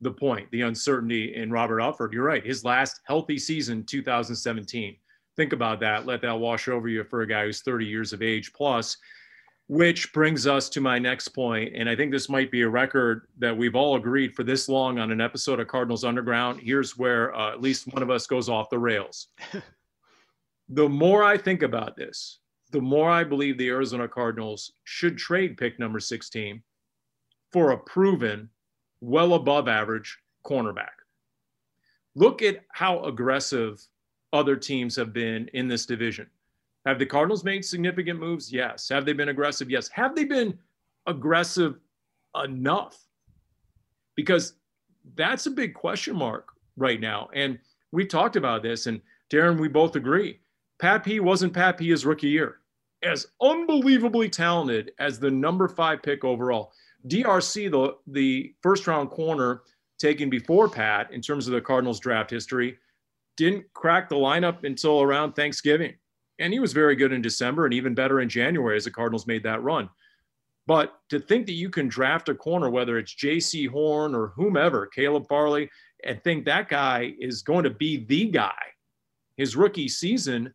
the 0.00 0.10
point, 0.10 0.50
the 0.50 0.62
uncertainty 0.62 1.34
in 1.34 1.50
Robert 1.50 1.80
Alford. 1.80 2.12
You're 2.12 2.24
right. 2.24 2.44
His 2.44 2.64
last 2.64 3.00
healthy 3.06 3.38
season, 3.38 3.84
2017. 3.84 4.96
Think 5.36 5.52
about 5.52 5.80
that. 5.80 6.06
Let 6.06 6.22
that 6.22 6.38
wash 6.38 6.68
over 6.68 6.88
you 6.88 7.02
for 7.04 7.22
a 7.22 7.26
guy 7.26 7.44
who's 7.44 7.62
30 7.62 7.86
years 7.86 8.12
of 8.12 8.22
age 8.22 8.52
plus. 8.52 8.96
Which 9.66 10.12
brings 10.12 10.46
us 10.46 10.68
to 10.70 10.80
my 10.82 10.98
next 10.98 11.28
point, 11.28 11.74
and 11.74 11.88
I 11.88 11.96
think 11.96 12.12
this 12.12 12.28
might 12.28 12.50
be 12.50 12.62
a 12.62 12.68
record 12.68 13.28
that 13.38 13.56
we've 13.56 13.74
all 13.74 13.96
agreed 13.96 14.34
for 14.34 14.44
this 14.44 14.68
long 14.68 14.98
on 14.98 15.10
an 15.10 15.22
episode 15.22 15.58
of 15.58 15.68
Cardinals 15.68 16.04
Underground. 16.04 16.60
Here's 16.60 16.98
where 16.98 17.34
uh, 17.34 17.52
at 17.52 17.62
least 17.62 17.86
one 17.86 18.02
of 18.02 18.10
us 18.10 18.26
goes 18.26 18.50
off 18.50 18.68
the 18.68 18.78
rails. 18.78 19.28
the 20.68 20.88
more 20.88 21.24
I 21.24 21.38
think 21.38 21.62
about 21.62 21.96
this, 21.96 22.40
the 22.72 22.80
more 22.80 23.08
I 23.08 23.24
believe 23.24 23.56
the 23.56 23.68
Arizona 23.68 24.06
Cardinals 24.06 24.72
should 24.84 25.16
trade 25.16 25.56
pick 25.56 25.78
number 25.78 26.00
16 26.00 26.62
for 27.50 27.70
a 27.70 27.78
proven, 27.78 28.50
well 29.00 29.34
above 29.34 29.68
average 29.68 30.18
cornerback. 30.44 30.88
Look 32.16 32.42
at 32.42 32.64
how 32.72 33.04
aggressive 33.04 33.80
other 34.32 34.56
teams 34.56 34.96
have 34.96 35.12
been 35.12 35.48
in 35.54 35.68
this 35.68 35.86
division. 35.86 36.28
Have 36.86 36.98
the 36.98 37.06
Cardinals 37.06 37.44
made 37.44 37.64
significant 37.64 38.20
moves? 38.20 38.52
Yes. 38.52 38.88
Have 38.90 39.04
they 39.04 39.12
been 39.12 39.30
aggressive? 39.30 39.70
Yes. 39.70 39.88
Have 39.88 40.14
they 40.14 40.24
been 40.24 40.58
aggressive 41.06 41.78
enough? 42.42 42.98
Because 44.16 44.54
that's 45.14 45.46
a 45.46 45.50
big 45.50 45.74
question 45.74 46.14
mark 46.16 46.48
right 46.76 47.00
now. 47.00 47.28
And 47.34 47.58
we 47.92 48.04
talked 48.04 48.36
about 48.36 48.62
this, 48.62 48.86
and 48.86 49.00
Darren, 49.30 49.58
we 49.58 49.68
both 49.68 49.96
agree. 49.96 50.40
Pat 50.78 51.04
P 51.04 51.20
wasn't 51.20 51.52
Pat 51.54 51.78
P 51.78 51.88
his 51.88 52.04
rookie 52.04 52.28
year. 52.28 52.58
As 53.02 53.28
unbelievably 53.40 54.30
talented 54.30 54.92
as 54.98 55.18
the 55.18 55.30
number 55.30 55.68
five 55.68 56.02
pick 56.02 56.24
overall. 56.24 56.72
DRC, 57.06 57.70
the, 57.70 57.96
the 58.06 58.54
first 58.62 58.86
round 58.86 59.10
corner 59.10 59.62
taken 59.98 60.30
before 60.30 60.68
Pat 60.68 61.12
in 61.12 61.20
terms 61.20 61.46
of 61.46 61.52
the 61.52 61.60
Cardinals 61.60 62.00
draft 62.00 62.30
history, 62.30 62.78
didn't 63.36 63.64
crack 63.74 64.08
the 64.08 64.16
lineup 64.16 64.64
until 64.64 65.02
around 65.02 65.34
Thanksgiving. 65.34 65.94
And 66.38 66.52
he 66.52 66.58
was 66.58 66.72
very 66.72 66.96
good 66.96 67.12
in 67.12 67.22
December 67.22 67.64
and 67.64 67.74
even 67.74 67.94
better 67.94 68.20
in 68.20 68.28
January 68.28 68.76
as 68.76 68.84
the 68.84 68.90
Cardinals 68.90 69.26
made 69.26 69.42
that 69.44 69.62
run. 69.62 69.88
But 70.66 70.94
to 71.10 71.20
think 71.20 71.46
that 71.46 71.52
you 71.52 71.68
can 71.68 71.88
draft 71.88 72.28
a 72.28 72.34
corner, 72.34 72.70
whether 72.70 72.98
it's 72.98 73.14
Jaycee 73.14 73.68
Horn 73.68 74.14
or 74.14 74.28
whomever, 74.28 74.86
Caleb 74.86 75.28
Farley, 75.28 75.70
and 76.04 76.22
think 76.22 76.44
that 76.44 76.68
guy 76.68 77.14
is 77.18 77.42
going 77.42 77.64
to 77.64 77.70
be 77.70 78.04
the 78.06 78.26
guy 78.26 78.52
his 79.36 79.56
rookie 79.56 79.88
season, 79.88 80.54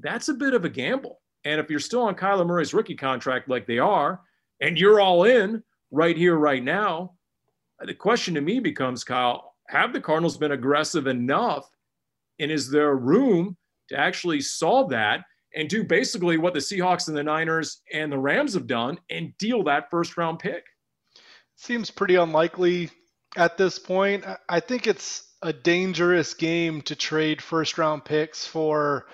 that's 0.00 0.28
a 0.28 0.34
bit 0.34 0.54
of 0.54 0.64
a 0.64 0.68
gamble. 0.68 1.20
And 1.44 1.60
if 1.60 1.68
you're 1.68 1.80
still 1.80 2.02
on 2.02 2.14
Kyler 2.14 2.46
Murray's 2.46 2.74
rookie 2.74 2.94
contract 2.94 3.48
like 3.48 3.66
they 3.66 3.78
are, 3.78 4.20
and 4.60 4.78
you're 4.78 5.00
all 5.00 5.24
in 5.24 5.62
right 5.90 6.16
here, 6.16 6.36
right 6.36 6.62
now, 6.62 7.12
the 7.80 7.94
question 7.94 8.34
to 8.34 8.40
me 8.40 8.60
becomes, 8.60 9.04
Kyle, 9.04 9.54
have 9.68 9.92
the 9.92 10.00
Cardinals 10.00 10.36
been 10.36 10.52
aggressive 10.52 11.06
enough? 11.06 11.68
And 12.38 12.50
is 12.50 12.70
there 12.70 12.96
room 12.96 13.56
to 13.88 13.98
actually 13.98 14.40
solve 14.40 14.90
that 14.90 15.24
and 15.54 15.68
do 15.68 15.84
basically 15.84 16.36
what 16.36 16.54
the 16.54 16.60
Seahawks 16.60 17.08
and 17.08 17.16
the 17.16 17.22
Niners 17.22 17.82
and 17.92 18.10
the 18.10 18.18
Rams 18.18 18.54
have 18.54 18.66
done 18.66 18.98
and 19.10 19.36
deal 19.38 19.62
that 19.64 19.90
first 19.90 20.16
round 20.16 20.38
pick. 20.38 20.64
Seems 21.56 21.90
pretty 21.90 22.16
unlikely 22.16 22.90
at 23.36 23.56
this 23.56 23.78
point. 23.78 24.24
I 24.48 24.60
think 24.60 24.86
it's 24.86 25.34
a 25.42 25.52
dangerous 25.52 26.34
game 26.34 26.82
to 26.82 26.96
trade 26.96 27.40
first 27.40 27.78
round 27.78 28.04
picks 28.04 28.46
for 28.46 29.06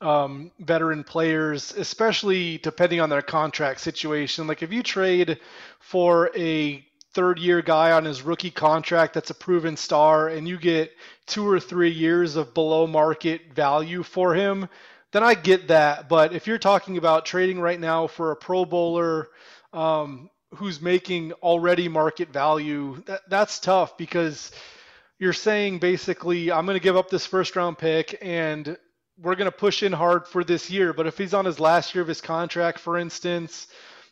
um, 0.00 0.50
veteran 0.58 1.04
players, 1.04 1.72
especially 1.76 2.58
depending 2.58 3.00
on 3.00 3.08
their 3.08 3.22
contract 3.22 3.80
situation. 3.80 4.46
Like 4.46 4.62
if 4.62 4.72
you 4.72 4.82
trade 4.82 5.38
for 5.80 6.30
a 6.36 6.84
third 7.14 7.38
year 7.38 7.62
guy 7.62 7.92
on 7.92 8.04
his 8.04 8.22
rookie 8.22 8.50
contract 8.50 9.14
that's 9.14 9.30
a 9.30 9.34
proven 9.34 9.76
star 9.76 10.28
and 10.28 10.46
you 10.48 10.58
get 10.58 10.92
two 11.26 11.48
or 11.48 11.60
three 11.60 11.90
years 11.90 12.36
of 12.36 12.52
below 12.52 12.86
market 12.86 13.52
value 13.54 14.02
for 14.02 14.34
him, 14.34 14.68
then 15.12 15.22
I 15.22 15.34
get 15.34 15.68
that. 15.68 16.08
But 16.08 16.34
if 16.34 16.46
you're 16.46 16.58
talking 16.58 16.98
about 16.98 17.24
trading 17.24 17.60
right 17.60 17.78
now 17.78 18.08
for 18.08 18.32
a 18.32 18.36
Pro 18.36 18.64
Bowler 18.64 19.28
um, 19.72 20.28
who's 20.56 20.80
making 20.80 21.32
already 21.34 21.88
market 21.88 22.30
value, 22.32 23.02
that, 23.06 23.22
that's 23.28 23.60
tough 23.60 23.96
because 23.96 24.50
you're 25.18 25.32
saying 25.32 25.78
basically, 25.78 26.50
I'm 26.50 26.66
going 26.66 26.76
to 26.76 26.82
give 26.82 26.96
up 26.96 27.10
this 27.10 27.26
first 27.26 27.54
round 27.54 27.78
pick 27.78 28.18
and 28.20 28.76
we're 29.20 29.36
going 29.36 29.50
to 29.50 29.56
push 29.56 29.84
in 29.84 29.92
hard 29.92 30.26
for 30.26 30.42
this 30.42 30.68
year. 30.70 30.92
But 30.92 31.06
if 31.06 31.16
he's 31.16 31.34
on 31.34 31.44
his 31.44 31.60
last 31.60 31.94
year 31.94 32.02
of 32.02 32.08
his 32.08 32.20
contract, 32.20 32.80
for 32.80 32.98
instance, 32.98 33.68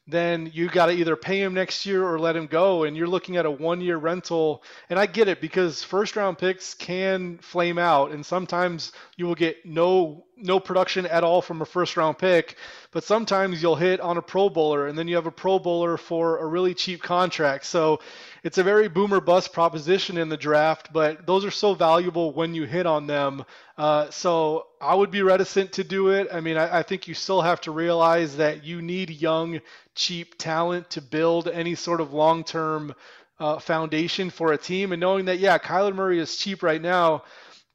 then 0.07 0.51
you 0.53 0.69
got 0.69 0.87
to 0.87 0.93
either 0.93 1.15
pay 1.15 1.41
him 1.41 1.55
next 1.55 1.87
year 1.87 2.05
or 2.05 2.19
let 2.19 2.35
him 2.37 2.47
go. 2.47 2.85
And 2.85 2.97
you're 2.97 3.07
looking 3.07 3.37
at 3.37 3.47
a 3.47 3.51
one 3.51 3.81
year 3.81 3.97
rental. 3.97 4.65
And 4.91 4.99
I 4.99 5.07
get 5.07 5.29
it 5.29 5.41
because 5.41 5.83
first 5.83 6.17
round 6.17 6.38
picks 6.38 6.75
can 6.75 7.38
flame 7.38 7.79
out. 7.79 8.11
And 8.11 8.25
sometimes 8.27 8.93
you 9.17 9.27
will 9.27 9.37
get 9.37 9.65
no 9.65 10.25
no 10.37 10.59
production 10.59 11.07
at 11.07 11.23
all 11.23 11.41
from 11.41 11.62
a 11.62 11.65
first 11.67 11.97
round 11.97 12.19
pick. 12.19 12.57
But 12.93 13.05
sometimes 13.05 13.63
you'll 13.63 13.77
hit 13.77 14.01
on 14.01 14.19
a 14.19 14.23
pro 14.23 14.51
bowler 14.51 14.87
and 14.87 14.99
then 14.99 15.09
you 15.09 15.17
have 15.17 15.27
a 15.27 15.33
pro 15.33 15.59
bowler 15.59 15.97
for 15.97 16.39
a 16.39 16.47
really 16.47 16.75
cheap 16.75 17.03
contract. 17.03 17.65
So 17.65 18.01
it's 18.45 18.59
a 18.59 18.63
very 18.63 18.89
boomer 18.89 19.21
bust 19.21 19.55
proposition 19.55 20.19
in 20.19 20.29
the 20.29 20.37
draft, 20.37 20.93
but 20.93 21.27
those 21.27 21.47
are 21.47 21.51
so 21.51 21.73
valuable 21.73 22.33
when 22.33 22.55
you 22.55 22.65
hit 22.65 22.85
on 22.85 23.07
them. 23.07 23.47
Uh, 23.79 24.11
so 24.11 24.67
I 24.79 24.95
would 24.95 25.11
be 25.11 25.23
reticent 25.23 25.73
to 25.73 25.85
do 25.85 26.11
it. 26.11 26.29
I 26.31 26.41
mean, 26.41 26.59
I, 26.59 26.81
I, 26.81 26.83
think 26.83 27.09
you 27.09 27.15
still 27.15 27.41
have 27.41 27.63
to 27.63 27.71
realize 27.71 28.37
that 28.37 28.63
you 28.63 28.83
need 28.83 29.09
young, 29.09 29.63
cheap 29.95 30.37
talent 30.37 30.91
to 30.91 31.01
build 31.01 31.49
any 31.49 31.75
sort 31.75 32.03
of 32.03 32.13
long 32.13 32.45
term 32.45 32.95
uh, 33.41 33.59
foundation 33.59 34.29
for 34.29 34.53
a 34.53 34.59
team. 34.59 34.93
And 34.93 35.01
knowing 35.01 35.25
that, 35.25 35.39
yeah, 35.39 35.57
Kyler 35.57 35.95
Murray 35.95 36.19
is 36.19 36.37
cheap 36.37 36.63
right 36.63 36.81
now 36.81 37.25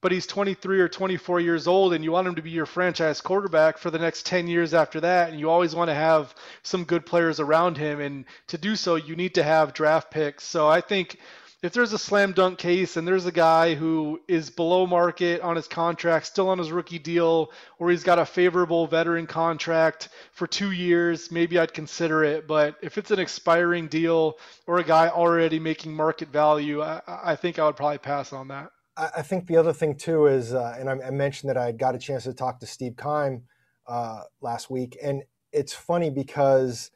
but 0.02 0.12
he's 0.12 0.28
23 0.28 0.80
or 0.80 0.88
24 0.88 1.40
years 1.40 1.68
old 1.68 1.94
and 1.94 2.04
you 2.04 2.12
want 2.12 2.28
him 2.28 2.36
to 2.36 2.42
be 2.42 2.52
your 2.52 2.66
franchise 2.66 3.22
quarterback 3.22 3.78
for 3.78 3.90
the 3.90 4.00
next 4.00 4.26
10 4.26 4.48
years 4.48 4.74
after 4.74 5.00
that 5.00 5.30
and 5.30 5.40
you 5.40 5.50
always 5.50 5.76
want 5.76 5.90
to 5.90 5.96
have 5.96 6.36
some 6.64 6.84
good 6.84 7.06
players 7.06 7.40
around 7.40 7.78
him 7.78 8.00
and 8.00 8.26
to 8.48 8.58
do 8.58 8.76
so 8.76 8.96
you 8.96 9.16
need 9.16 9.34
to 9.36 9.44
have 9.44 9.74
draft 9.74 10.12
picks. 10.12 10.44
So 10.44 10.68
i 10.68 10.82
think 10.82 11.18
if 11.64 11.74
there's 11.74 11.94
a 11.94 11.98
slam 11.98 12.34
dunk 12.34 12.60
case 12.60 12.98
and 12.98 13.08
there's 13.08 13.26
a 13.26 13.32
guy 13.32 13.74
who 13.74 14.22
is 14.28 14.52
below 14.52 14.86
market 14.86 15.42
on 15.42 15.56
his 15.56 15.68
contract 15.68 16.28
still 16.28 16.50
on 16.50 16.60
his 16.60 16.72
rookie 16.72 17.00
deal 17.00 17.52
or 17.80 17.90
he's 17.90 18.04
got 18.04 18.20
a 18.20 18.26
favorable 18.26 18.86
veteran 18.86 19.26
contract 19.26 20.10
for 20.32 20.46
two 20.46 20.72
years 20.72 21.32
maybe 21.32 21.58
i'd 21.58 21.74
consider 21.74 22.24
it. 22.24 22.48
But 22.48 22.76
if 22.84 23.00
it's 23.00 23.10
an 23.10 23.20
expiring 23.20 23.88
deal 23.88 24.38
or 24.68 24.78
a 24.78 24.84
guy 24.84 25.10
already 25.10 25.58
making 25.58 25.96
market 25.96 26.28
value 26.28 26.84
i, 26.84 27.02
I 27.08 27.36
think 27.36 27.58
i 27.58 27.66
would 27.66 27.76
probably 27.76 27.98
pass 27.98 28.32
on 28.32 28.50
that 28.50 28.72
I 28.98 29.22
think 29.22 29.46
the 29.46 29.58
other 29.58 29.74
thing 29.74 29.96
too 29.96 30.26
is, 30.26 30.54
uh, 30.54 30.76
and 30.80 30.90
I, 30.90 31.12
mentioned 31.12 31.50
that 31.50 31.58
I 31.58 31.72
got 31.72 31.94
a 31.94 32.00
chance 32.00 32.24
to 32.24 32.34
talk 32.34 32.60
to 32.60 32.66
Steve 32.66 32.96
Keim 32.98 33.44
uh, 33.86 34.22
last 34.42 34.72
week, 34.72 34.98
and 35.02 35.24
it's 35.52 35.74
funny 35.74 36.10
because 36.10 36.90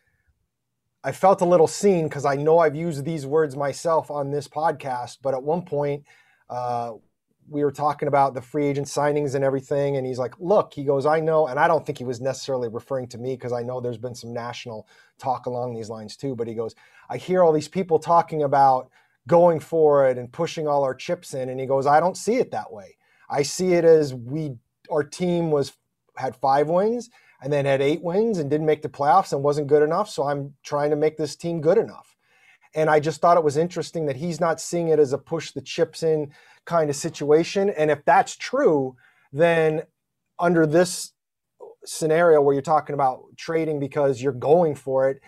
I 1.03 1.11
felt 1.11 1.41
a 1.41 1.45
little 1.45 1.67
seen 1.67 2.05
because 2.05 2.25
I 2.25 2.35
know 2.35 2.59
I've 2.59 2.75
used 2.75 3.05
these 3.05 3.25
words 3.25 3.55
myself 3.55 4.09
on 4.09 4.31
this 4.31 4.47
podcast, 4.47 5.17
but 5.21 5.33
at 5.33 5.43
one 5.43 5.61
point 5.63 6.05
uh, 6.49 6.93
we 7.49 7.63
were 7.63 7.71
talking 7.71 8.07
about 8.07 8.33
the 8.33 8.41
free 8.41 8.65
agent 8.65 8.87
signings 8.87 9.35
and 9.35 9.43
everything, 9.43 9.97
and 9.97 10.05
he's 10.05 10.19
like, 10.19 10.33
"Look," 10.39 10.73
he 10.73 10.83
goes, 10.83 11.05
"I 11.05 11.19
know," 11.19 11.47
and 11.47 11.59
I 11.59 11.67
don't 11.67 11.85
think 11.85 11.99
he 11.99 12.03
was 12.03 12.19
necessarily 12.19 12.67
referring 12.67 13.07
to 13.09 13.19
me 13.19 13.35
because 13.35 13.53
I 13.53 13.61
know 13.61 13.79
there's 13.79 13.97
been 13.97 14.15
some 14.15 14.33
national 14.33 14.87
talk 15.19 15.45
along 15.45 15.75
these 15.75 15.89
lines 15.89 16.17
too, 16.17 16.35
but 16.35 16.47
he 16.47 16.55
goes, 16.55 16.73
"I 17.09 17.17
hear 17.17 17.43
all 17.43 17.53
these 17.53 17.67
people 17.67 17.99
talking 17.99 18.41
about." 18.41 18.89
Going 19.31 19.61
for 19.61 20.09
it 20.09 20.17
and 20.17 20.29
pushing 20.31 20.67
all 20.67 20.83
our 20.83 20.93
chips 20.93 21.33
in. 21.33 21.47
And 21.47 21.57
he 21.57 21.65
goes, 21.65 21.87
I 21.87 22.01
don't 22.01 22.17
see 22.17 22.35
it 22.35 22.51
that 22.51 22.71
way. 22.71 22.97
I 23.29 23.43
see 23.43 23.73
it 23.73 23.85
as 23.85 24.13
we 24.13 24.57
our 24.91 25.03
team 25.05 25.51
was 25.51 25.71
had 26.17 26.35
five 26.35 26.67
wins 26.67 27.09
and 27.41 27.51
then 27.51 27.65
had 27.65 27.81
eight 27.81 28.03
wins 28.03 28.37
and 28.37 28.49
didn't 28.49 28.65
make 28.65 28.81
the 28.81 28.89
playoffs 28.89 29.31
and 29.31 29.41
wasn't 29.41 29.67
good 29.67 29.83
enough. 29.83 30.09
So 30.09 30.23
I'm 30.23 30.53
trying 30.63 30.89
to 30.89 30.97
make 30.97 31.15
this 31.17 31.37
team 31.37 31.61
good 31.61 31.77
enough. 31.77 32.17
And 32.75 32.89
I 32.89 32.99
just 32.99 33.21
thought 33.21 33.37
it 33.37 33.43
was 33.43 33.55
interesting 33.55 34.05
that 34.07 34.17
he's 34.17 34.41
not 34.41 34.59
seeing 34.59 34.89
it 34.89 34.99
as 34.99 35.13
a 35.13 35.17
push 35.17 35.51
the 35.51 35.61
chips 35.61 36.03
in 36.03 36.33
kind 36.65 36.89
of 36.89 36.95
situation. 36.97 37.69
And 37.69 37.89
if 37.89 38.03
that's 38.03 38.35
true, 38.35 38.97
then 39.31 39.83
under 40.39 40.67
this 40.67 41.13
scenario 41.85 42.41
where 42.41 42.53
you're 42.53 42.61
talking 42.61 42.93
about 42.93 43.23
trading 43.37 43.79
because 43.79 44.21
you're 44.21 44.33
going 44.33 44.75
for 44.75 45.09
it, 45.09 45.21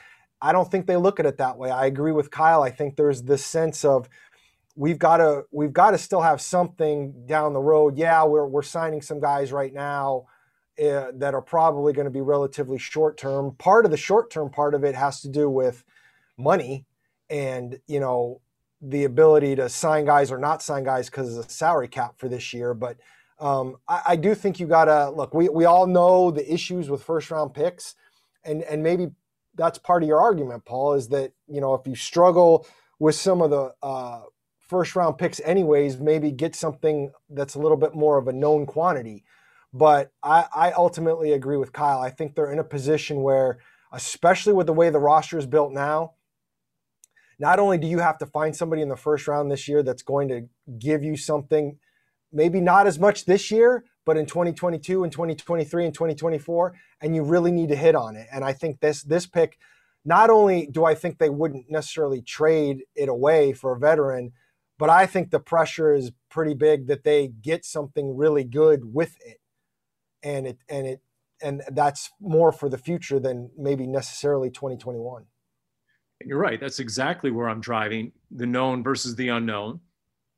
I 0.44 0.52
don't 0.52 0.70
think 0.70 0.88
they 0.88 0.98
look 0.98 1.22
at 1.22 1.26
it 1.26 1.38
that 1.38 1.58
way. 1.58 1.72
I 1.72 1.86
agree 1.86 2.12
with 2.12 2.30
Kyle. 2.30 2.62
I 2.62 2.70
think 2.70 2.98
there's 2.98 3.24
this 3.24 3.46
sense 3.46 3.86
of 3.86 4.10
we've 4.76 5.00
got 5.00 5.18
to 5.18 5.44
we've 5.52 5.72
got 5.72 5.92
to 5.92 5.98
still 5.98 6.22
have 6.22 6.42
something 6.42 7.26
down 7.26 7.54
the 7.54 7.62
road. 7.62 7.98
Yeah, 7.98 8.26
we're 8.26 8.46
we're 8.46 8.62
signing 8.62 9.02
some 9.02 9.22
guys 9.22 9.54
right 9.54 9.74
now 9.74 10.26
uh, 10.78 11.12
that 11.14 11.34
are 11.34 11.42
probably 11.42 11.94
going 11.94 12.06
to 12.06 12.12
be 12.12 12.22
relatively 12.22 12.78
short 12.78 13.18
term. 13.18 13.56
Part 13.56 13.86
of 13.86 13.92
the 13.92 13.98
short 13.98 14.30
term 14.32 14.50
part 14.50 14.76
of 14.76 14.84
it 14.84 14.96
has 14.96 15.22
to 15.22 15.30
do 15.30 15.50
with 15.50 15.86
money 16.38 16.86
and 17.30 17.80
you 17.88 18.02
know 18.02 18.42
the 18.82 19.06
ability 19.06 19.56
to 19.56 19.70
sign 19.70 20.04
guys 20.04 20.30
or 20.30 20.38
not 20.38 20.62
sign 20.62 20.84
guys 20.84 21.10
because 21.10 21.38
of 21.38 21.48
the 21.48 21.54
salary 21.54 21.88
cap 21.88 22.16
for 22.18 22.28
this 22.28 22.54
year. 22.54 22.74
But 22.74 22.98
um, 23.40 23.78
I, 23.88 24.02
I 24.08 24.16
do 24.18 24.36
think 24.36 24.60
you 24.60 24.68
got 24.68 24.86
to 24.86 25.10
look. 25.10 25.34
We 25.34 25.48
we 25.48 25.64
all 25.64 25.88
know 25.88 26.32
the 26.32 26.52
issues 26.54 26.90
with 26.90 27.02
first 27.02 27.32
round 27.32 27.54
picks, 27.54 27.96
and 28.44 28.62
and 28.64 28.84
maybe 28.84 29.08
that's 29.56 29.78
part 29.78 30.04
of 30.04 30.10
your 30.10 30.22
argument, 30.22 30.66
Paul, 30.66 30.94
is 30.94 31.10
that 31.10 31.34
you 31.48 31.62
know 31.62 31.74
if 31.74 31.88
you 31.88 31.96
struggle 31.96 32.68
with 33.00 33.16
some 33.16 33.42
of 33.42 33.50
the 33.50 33.74
uh, 33.84 34.22
first 34.60 34.96
round 34.96 35.18
picks, 35.18 35.40
anyways, 35.42 36.00
maybe 36.00 36.32
get 36.32 36.56
something 36.56 37.12
that's 37.30 37.56
a 37.56 37.60
little 37.60 37.78
bit 37.78 37.94
more 37.94 38.18
of 38.18 38.28
a 38.28 38.34
known 38.34 38.66
quantity. 38.66 39.24
But 39.74 40.12
I, 40.22 40.46
I 40.54 40.72
ultimately 40.72 41.34
agree 41.34 41.58
with 41.58 41.74
Kyle. 41.74 42.00
I 42.00 42.10
think 42.10 42.36
they're 42.36 42.52
in 42.52 42.60
a 42.60 42.64
position 42.64 43.22
where, 43.24 43.60
especially 43.92 44.54
with 44.54 44.68
the 44.68 44.74
way 44.74 44.90
the 44.90 45.00
roster 45.00 45.38
is 45.38 45.48
built 45.48 45.72
now, 45.74 46.14
not 47.40 47.60
only 47.60 47.78
do 47.78 47.88
you 47.88 48.00
have 48.00 48.18
to 48.20 48.26
find 48.26 48.56
somebody 48.56 48.82
in 48.82 48.90
the 48.90 48.96
first 48.96 49.28
round 49.28 49.52
this 49.52 49.68
year 49.68 49.84
that's 49.84 50.04
going 50.04 50.28
to 50.30 50.48
give 50.80 51.04
you 51.04 51.18
something, 51.18 51.78
maybe 52.32 52.62
not 52.62 52.88
as 52.88 53.00
much 53.00 53.26
this 53.26 53.52
year, 53.52 53.86
but 54.06 54.18
in 54.18 54.26
2022 54.26 55.04
and 55.04 55.12
2023 55.12 55.86
and 55.86 55.94
2024 55.94 56.74
and 57.02 57.16
you 57.16 57.24
really 57.24 57.52
need 57.52 57.70
to 57.70 57.76
hit 57.76 57.96
on 57.96 58.16
it. 58.16 58.28
And 58.32 58.44
i 58.44 58.54
think 58.54 58.80
this 58.80 59.04
this 59.04 59.26
pick 59.26 59.58
not 60.06 60.30
only 60.30 60.68
do 60.68 60.86
i 60.86 60.96
think 60.96 61.18
they 61.18 61.30
wouldn't 61.30 61.70
necessarily 61.70 62.22
trade 62.22 62.84
it 62.96 63.10
away 63.10 63.54
for 63.54 63.74
a 63.74 63.80
veteran 63.80 64.34
but 64.78 64.90
i 64.90 65.06
think 65.06 65.32
the 65.32 65.40
pressure 65.40 65.94
is 65.94 66.12
pretty 66.34 66.56
big 66.56 66.88
that 66.88 67.04
they 67.04 67.28
get 67.28 67.64
something 67.64 68.18
really 68.18 68.44
good 68.44 68.94
with 68.94 69.16
it. 69.24 69.40
And 70.24 70.48
it 70.48 70.58
and 70.68 70.88
it 70.88 71.02
and 71.42 71.62
that's 71.72 72.10
more 72.20 72.52
for 72.52 72.70
the 72.70 72.78
future 72.78 73.20
than 73.20 73.52
maybe 73.58 73.86
necessarily 73.86 74.50
2021 74.50 75.26
you're 76.26 76.40
right. 76.40 76.60
That's 76.60 76.80
exactly 76.80 77.32
where 77.32 77.50
i'm 77.50 77.62
driving 77.62 78.12
the 78.32 78.46
known 78.46 78.84
versus 78.84 79.16
the 79.16 79.30
unknown. 79.30 79.80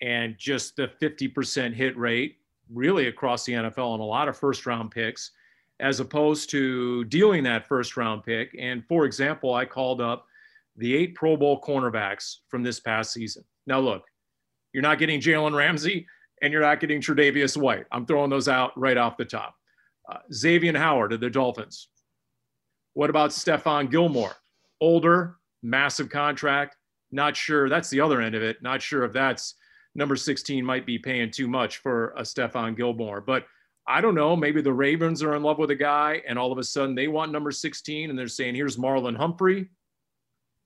And 0.02 0.36
just 0.38 0.76
the 0.76 0.90
50% 1.02 1.74
hit 1.74 1.98
rate 1.98 2.38
really 2.72 3.08
across 3.08 3.46
the 3.46 3.54
NFL 3.54 3.94
on 3.94 4.00
a 4.00 4.06
lot 4.06 4.28
of 4.28 4.38
first 4.38 4.66
round 4.66 4.92
picks, 4.92 5.32
as 5.80 6.00
opposed 6.00 6.50
to 6.52 7.04
dealing 7.06 7.44
that 7.44 7.68
first 7.68 7.98
round 7.98 8.24
pick. 8.24 8.56
And 8.58 8.86
for 8.86 9.06
example, 9.06 9.54
I 9.54 9.66
called 9.66 10.02
up 10.02 10.26
the 10.78 10.96
eight 10.96 11.16
Pro 11.16 11.38
Bowl 11.38 11.62
cornerbacks 11.62 12.38
from 12.50 12.64
this 12.64 12.80
past 12.80 13.14
season. 13.14 13.44
Now, 13.68 13.80
look, 13.80 14.04
you're 14.74 14.84
not 14.84 15.00
getting 15.00 15.22
Jalen 15.22 15.56
Ramsey 15.56 16.08
and 16.42 16.52
you're 16.52 16.62
not 16.62 16.80
getting 16.80 17.02
Tre'Davious 17.02 17.58
White. 17.58 17.86
I'm 17.92 18.06
throwing 18.06 18.30
those 18.30 18.48
out 18.48 18.78
right 18.78 18.98
off 18.98 19.18
the 19.18 19.26
top. 19.26 19.56
Uh, 20.10 20.18
Xavier 20.34 20.78
Howard 20.78 21.14
of 21.14 21.20
the 21.20 21.30
Dolphins. 21.30 21.90
What 22.94 23.10
about 23.10 23.32
Stephon 23.32 23.90
Gilmore? 23.90 24.36
Older, 24.82 25.38
massive 25.64 26.10
contract. 26.10 26.78
Not 27.12 27.36
sure. 27.36 27.70
That's 27.70 27.90
the 27.90 28.02
other 28.02 28.22
end 28.22 28.36
of 28.36 28.44
it. 28.44 28.62
Not 28.62 28.82
sure 28.82 29.04
if 29.04 29.14
that's 29.14 29.56
number 29.96 30.16
16 30.16 30.64
might 30.64 30.86
be 30.86 31.00
paying 31.00 31.32
too 31.32 31.48
much 31.48 31.78
for 31.78 32.10
a 32.18 32.22
Stephon 32.22 32.76
Gilmore. 32.76 33.22
But 33.22 33.46
I 33.88 34.02
don't 34.02 34.16
know. 34.16 34.36
Maybe 34.36 34.62
the 34.62 34.74
Ravens 34.74 35.24
are 35.24 35.36
in 35.36 35.44
love 35.44 35.58
with 35.58 35.72
a 35.72 35.76
guy 35.76 36.22
and 36.28 36.38
all 36.38 36.52
of 36.52 36.58
a 36.58 36.64
sudden 36.64 36.96
they 36.96 37.08
want 37.08 37.32
number 37.32 37.52
16 37.52 38.10
and 38.10 38.18
they're 38.18 38.28
saying, 38.28 38.56
here's 38.56 38.78
Marlon 38.78 39.16
Humphrey. 39.16 39.70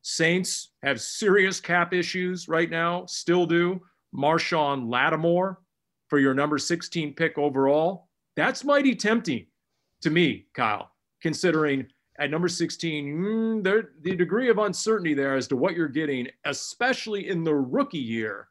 Saints 0.01 0.71
have 0.83 1.01
serious 1.01 1.59
cap 1.59 1.93
issues 1.93 2.47
right 2.47 2.69
now, 2.69 3.05
still 3.05 3.45
do. 3.45 3.81
Marshon 4.15 4.89
Lattimore 4.89 5.59
for 6.07 6.19
your 6.19 6.33
number 6.33 6.57
16 6.57 7.13
pick 7.13 7.37
overall. 7.37 8.09
That's 8.35 8.63
mighty 8.63 8.95
tempting 8.95 9.45
to 10.01 10.09
me, 10.09 10.47
Kyle, 10.53 10.91
considering 11.21 11.87
at 12.19 12.31
number 12.31 12.47
16, 12.47 13.15
mm, 13.15 13.63
there, 13.63 13.91
the 14.01 14.15
degree 14.15 14.49
of 14.49 14.57
uncertainty 14.57 15.13
there 15.13 15.35
as 15.35 15.47
to 15.47 15.55
what 15.55 15.75
you're 15.75 15.87
getting, 15.87 16.27
especially 16.45 17.29
in 17.29 17.43
the 17.43 17.53
rookie 17.53 17.97
year, 17.97 18.48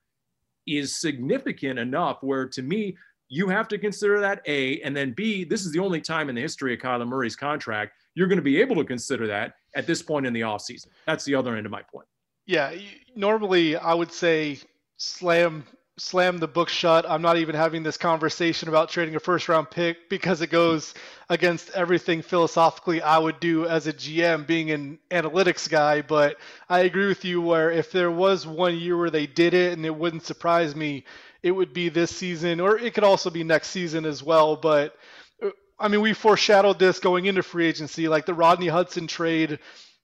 is 0.77 1.01
significant 1.01 1.79
enough 1.79 2.19
where 2.23 2.47
to 2.49 2.63
me, 2.63 2.97
you 3.31 3.49
have 3.49 3.69
to 3.69 3.79
consider 3.79 4.21
that 4.21 4.43
A, 4.47 4.81
and 4.81 4.97
then 4.97 5.13
B, 5.13 5.45
this 5.45 5.65
is 5.65 5.73
the 5.73 5.79
only 5.79 6.01
time 6.01 6.29
in 6.29 6.35
the 6.35 6.41
history 6.41 6.75
of 6.75 6.81
Kyler 6.81 7.07
Murray's 7.07 7.37
contract 7.37 7.93
you're 8.19 8.27
going 8.27 8.37
to 8.39 8.43
be 8.43 8.61
able 8.61 8.75
to 8.75 8.85
consider 8.85 9.29
that 9.29 9.55
at 9.77 9.87
this 9.87 10.03
point 10.03 10.27
in 10.27 10.33
the 10.33 10.41
offseason. 10.41 10.89
That's 11.07 11.25
the 11.25 11.37
other 11.37 11.55
end 11.55 11.67
of 11.67 11.71
my 11.71 11.83
point. 11.83 12.09
Yeah, 12.47 12.75
normally 13.15 13.77
I 13.77 13.95
would 13.95 14.11
say 14.11 14.59
slam 14.97 15.65
slam 15.99 16.39
the 16.39 16.49
book 16.49 16.69
shut. 16.69 17.05
I'm 17.09 17.23
not 17.23 17.37
even 17.39 17.55
having 17.55 17.83
this 17.83 17.97
conversation 17.97 18.69
about 18.69 18.89
trading 18.89 19.17
a 19.17 19.21
first 19.21 19.49
round 19.49 19.71
pick 19.71 20.09
because 20.09 20.41
it 20.41 20.51
goes 20.51 20.95
against 21.29 21.71
everything 21.71 22.23
philosophically 22.23 23.03
I 23.03 23.19
would 23.19 23.41
do 23.41 23.67
as 23.67 23.87
a 23.87 23.93
GM 23.93 24.47
being 24.47 24.71
an 24.71 24.99
analytics 25.11 25.69
guy. 25.69 26.03
But 26.03 26.37
I 26.69 26.81
agree 26.81 27.09
with 27.09 27.25
you 27.25 27.41
where 27.41 27.71
if 27.71 27.91
there 27.91 28.11
was 28.11 28.47
one 28.47 28.77
year 28.77 28.97
where 28.97 29.11
they 29.11 29.27
did 29.27 29.55
it 29.55 29.73
and 29.73 29.85
it 29.85 29.95
wouldn't 29.95 30.25
surprise 30.25 30.75
me, 30.77 31.05
it 31.43 31.51
would 31.51 31.73
be 31.73 31.89
this 31.89 32.15
season 32.15 32.61
or 32.61 32.79
it 32.79 32.95
could 32.95 33.05
also 33.05 33.31
be 33.31 33.45
next 33.45 33.69
season 33.69 34.05
as 34.05 34.23
well. 34.23 34.57
But 34.57 34.97
uh, 35.43 35.51
I 35.79 35.89
mean, 35.89 36.01
we 36.01 36.13
foreshadowed 36.13 36.79
this 36.79 37.01
going 37.01 37.27
into 37.27 37.43
free 37.43 37.67
agency, 37.67 38.09
like 38.09 38.27
the 38.27 38.35
Rodney 38.35 38.69
Hudson 38.69 39.07
trade 39.07 39.59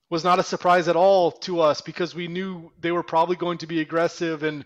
was 0.09 0.23
not 0.23 0.39
a 0.39 0.43
surprise 0.43 0.87
at 0.87 0.95
all 0.95 1.31
to 1.31 1.61
us 1.61 1.81
because 1.81 2.13
we 2.13 2.27
knew 2.27 2.71
they 2.79 2.91
were 2.91 3.03
probably 3.03 3.35
going 3.35 3.57
to 3.57 3.67
be 3.67 3.81
aggressive 3.81 4.43
and 4.43 4.65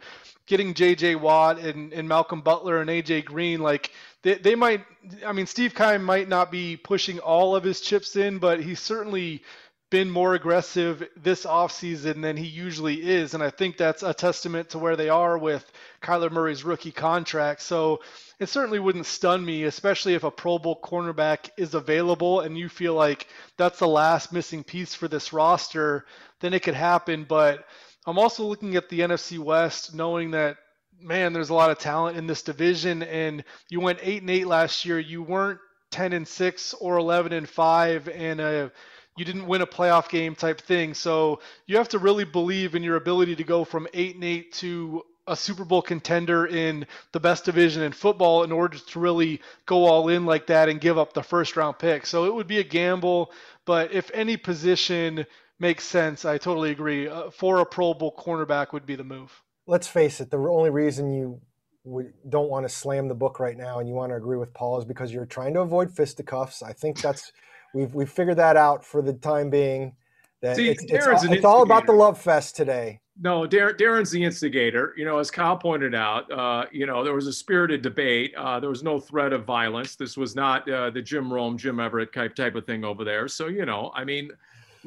getting 0.50 0.74
JJ 0.74 1.22
Watt 1.22 1.60
and, 1.60 1.94
and 1.94 2.10
Malcolm 2.10 2.42
Butler 2.42 2.82
and 2.82 2.90
AJ 2.90 3.24
Green, 3.26 3.62
like 3.62 3.92
they, 4.24 4.34
they 4.34 4.56
might, 4.56 4.84
I 5.26 5.32
mean, 5.32 5.46
Steve 5.46 5.76
Keim 5.76 6.04
might 6.04 6.28
not 6.28 6.52
be 6.52 6.76
pushing 6.76 7.20
all 7.20 7.56
of 7.56 7.64
his 7.64 7.80
chips 7.80 8.16
in, 8.16 8.40
but 8.40 8.60
he's 8.60 8.80
certainly 8.80 9.44
been 9.92 10.10
more 10.10 10.34
aggressive 10.36 11.08
this 11.16 11.46
offseason 11.46 12.22
than 12.22 12.36
he 12.36 12.48
usually 12.48 13.08
is. 13.08 13.34
And 13.36 13.44
I 13.44 13.52
think 13.52 13.78
that's 13.78 14.04
a 14.04 14.14
testament 14.14 14.70
to 14.72 14.80
where 14.80 14.96
they 14.96 15.10
are 15.10 15.38
with 15.38 15.72
Kyler 16.02 16.32
Murray's 16.32 16.64
rookie 16.64 16.92
contract. 16.92 17.62
So 17.62 18.02
it 18.40 18.50
certainly 18.50 18.80
wouldn't 18.80 19.06
stun 19.06 19.46
me, 19.46 19.64
especially 19.64 20.16
if 20.16 20.24
a 20.24 20.32
Pro 20.32 20.58
Bowl 20.58 20.80
cornerback 20.84 21.50
is 21.58 21.76
available 21.76 22.42
and 22.42 22.58
you 22.58 22.70
feel 22.70 22.96
like 22.96 23.28
that's 23.56 23.80
the 23.80 23.88
last 23.88 24.34
missing 24.34 24.64
piece 24.64 24.96
for 24.96 25.08
this 25.08 25.32
roster, 25.32 26.06
then 26.40 26.54
it 26.54 26.64
could 26.64 26.76
happen. 26.76 27.24
But 27.24 27.66
I'm 28.10 28.17
also 28.17 28.43
looking 28.43 28.76
at 28.76 28.89
the 28.89 29.02
NFC 29.02 29.38
West, 29.38 29.93
knowing 29.93 30.32
that 30.32 30.58
man, 31.02 31.32
there's 31.34 31.50
a 31.50 31.54
lot 31.54 31.72
of 31.72 31.78
talent 31.78 32.17
in 32.17 32.28
this 32.28 32.41
division, 32.41 33.04
and 33.04 33.43
you 33.69 33.80
went 33.80 34.00
eight 34.02 34.22
and 34.22 34.30
eight 34.30 34.48
last 34.48 34.84
year. 34.86 35.00
You 35.00 35.24
weren't 35.24 35.60
ten 35.91 36.13
and 36.13 36.28
six 36.28 36.74
or 36.74 36.98
eleven 36.98 37.34
and 37.34 37.48
five, 37.48 38.10
and 38.10 38.72
you 39.17 39.26
didn't 39.26 39.48
win 39.48 39.62
a 39.62 39.67
playoff 39.67 40.10
game 40.10 40.36
type 40.36 40.62
thing. 40.62 40.93
So 40.93 41.41
you 41.67 41.78
have 41.78 41.89
to 41.89 42.00
really 42.00 42.24
believe 42.24 42.76
in 42.76 42.84
your 42.84 42.95
ability 42.95 43.36
to 43.38 43.43
go 43.43 43.63
from 43.63 43.88
eight 43.93 44.15
and 44.15 44.24
eight 44.24 44.54
to 44.54 45.04
a 45.28 45.36
Super 45.36 45.63
Bowl 45.63 45.82
contender 45.82 46.48
in 46.48 46.88
the 47.12 47.19
best 47.19 47.45
division 47.45 47.84
in 47.84 47.91
football 47.91 48.43
in 48.43 48.52
order 48.52 48.80
to 48.80 49.00
really 49.00 49.41
go 49.67 49.86
all 49.86 50.10
in 50.10 50.26
like 50.26 50.48
that 50.48 50.69
and 50.69 50.82
give 50.82 50.98
up 50.98 51.13
the 51.13 51.22
first 51.22 51.56
round 51.56 51.78
pick. 51.78 52.06
So 52.06 52.26
it 52.26 52.34
would 52.34 52.48
be 52.48 52.58
a 52.58 52.63
gamble, 52.63 53.32
but 53.65 53.93
if 53.93 54.10
any 54.13 54.38
position 54.38 55.28
makes 55.60 55.84
sense. 55.84 56.26
I 56.26 56.38
totally 56.38 56.72
agree. 56.72 57.08
Uh, 57.08 57.30
for 57.30 57.60
a 57.60 57.65
Pro 57.65 57.93
Bowl 57.93 58.15
cornerback 58.17 58.74
would 58.74 58.86
be 58.86 58.95
the 58.95 59.04
move. 59.04 59.43
Let's 59.67 59.88
face 59.88 60.19
it. 60.19 60.32
The 60.32 60.38
only 60.38 60.69
reason 60.69 61.13
you 61.13 61.41
would, 61.84 62.13
don't 62.28 62.50
want 62.50 62.65
to 62.65 62.69
slam 62.69 63.08
the 63.08 63.15
book 63.15 63.39
right 63.39 63.58
now 63.58 63.80
and 63.80 63.88
you 63.88 63.95
want 63.95 64.12
to 64.12 64.15
agree 64.15 64.38
with 64.38 64.54
Paul 64.54 64.80
is 64.80 64.86
because 64.86 65.12
you're 65.12 65.26
trying 65.26 65.54
to 65.54 65.62
avoid 65.62 65.91
fisticuffs. 65.91 66.62
I 66.63 66.74
think 66.74 67.02
that's 67.02 67.32
we've 67.74 67.93
we've 67.93 68.10
figured 68.10 68.38
that 68.38 68.58
out 68.58 68.84
for 68.84 69.02
the 69.02 69.13
time 69.13 69.50
being. 69.50 69.95
That 70.41 70.56
See, 70.56 70.69
it's, 70.69 70.84
it's, 70.86 71.06
all, 71.06 71.34
it's 71.34 71.45
all 71.45 71.63
about 71.63 71.86
the 71.86 71.91
love 71.91 72.19
fest 72.19 72.56
today. 72.56 73.02
No, 73.22 73.45
Darren, 73.45 73.78
Darren's 73.78 74.12
the 74.12 74.24
instigator. 74.24 74.93
You 74.95 75.04
know, 75.04 75.19
as 75.19 75.30
Kyle 75.30 75.58
pointed 75.58 75.93
out, 75.93 76.32
uh, 76.32 76.65
you 76.72 76.86
know, 76.86 77.04
there 77.04 77.13
was 77.13 77.28
a 77.28 77.34
spirited 77.34 77.82
debate. 77.82 78.34
Uh, 78.38 78.62
there 78.62 78.69
was 78.69 78.82
no 78.82 79.02
threat 79.02 79.34
of 79.34 79.43
violence. 79.43 79.98
This 79.98 80.15
was 80.15 80.38
not 80.38 80.69
uh, 80.69 80.91
the 80.91 81.02
Jim 81.02 81.32
Rome, 81.32 81.58
Jim 81.58 81.82
Everett 81.82 82.13
type 82.13 82.36
type 82.36 82.56
of 82.56 82.65
thing 82.65 82.86
over 82.86 83.04
there. 83.04 83.28
So, 83.28 83.48
you 83.48 83.65
know, 83.65 83.91
I 83.93 84.06
mean, 84.06 84.30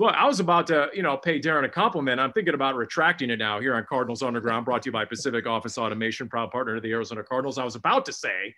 well, 0.03 0.13
I 0.17 0.27
was 0.27 0.41
about 0.41 0.67
to, 0.67 0.89
you 0.93 1.01
know, 1.01 1.17
pay 1.17 1.39
Darren 1.39 1.65
a 1.65 1.69
compliment. 1.69 2.19
I'm 2.19 2.33
thinking 2.33 2.55
about 2.55 2.75
retracting 2.75 3.31
it 3.31 3.39
now 3.39 3.61
here 3.61 3.77
on 3.77 3.87
Cardinals 3.89 4.21
Underground, 4.21 4.65
brought 4.65 4.83
to 4.83 4.89
you 4.89 4.93
by 4.93 5.05
Pacific 5.05 5.47
Office 5.47 5.79
Automation, 5.79 6.29
proud 6.29 6.51
partner 6.51 6.75
of 6.75 6.83
the 6.83 6.91
Arizona 6.91 7.23
Cardinals. 7.23 7.57
I 7.57 7.63
was 7.63 7.77
about 7.77 8.05
to 8.07 8.13
say 8.13 8.53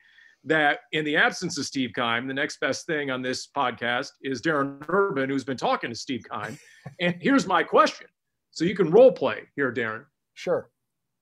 that 0.45 0.79
in 0.93 1.05
the 1.05 1.19
absence 1.19 1.59
of 1.59 1.67
Steve 1.67 1.93
Keim, 1.95 2.27
the 2.27 2.33
next 2.33 2.61
best 2.61 2.87
thing 2.87 3.11
on 3.11 3.21
this 3.21 3.47
podcast 3.47 4.13
is 4.23 4.41
Darren 4.41 4.83
Urban, 4.89 5.29
who's 5.29 5.45
been 5.45 5.59
talking 5.59 5.91
to 5.91 5.95
Steve 5.95 6.25
Keim. 6.33 6.57
and 7.03 7.17
here's 7.21 7.47
my 7.47 7.63
question. 7.63 8.07
So 8.53 8.65
you 8.65 8.75
can 8.75 8.91
role 8.91 9.13
play 9.13 9.41
here, 9.55 9.71
Darren. 9.71 10.07
Sure. 10.33 10.71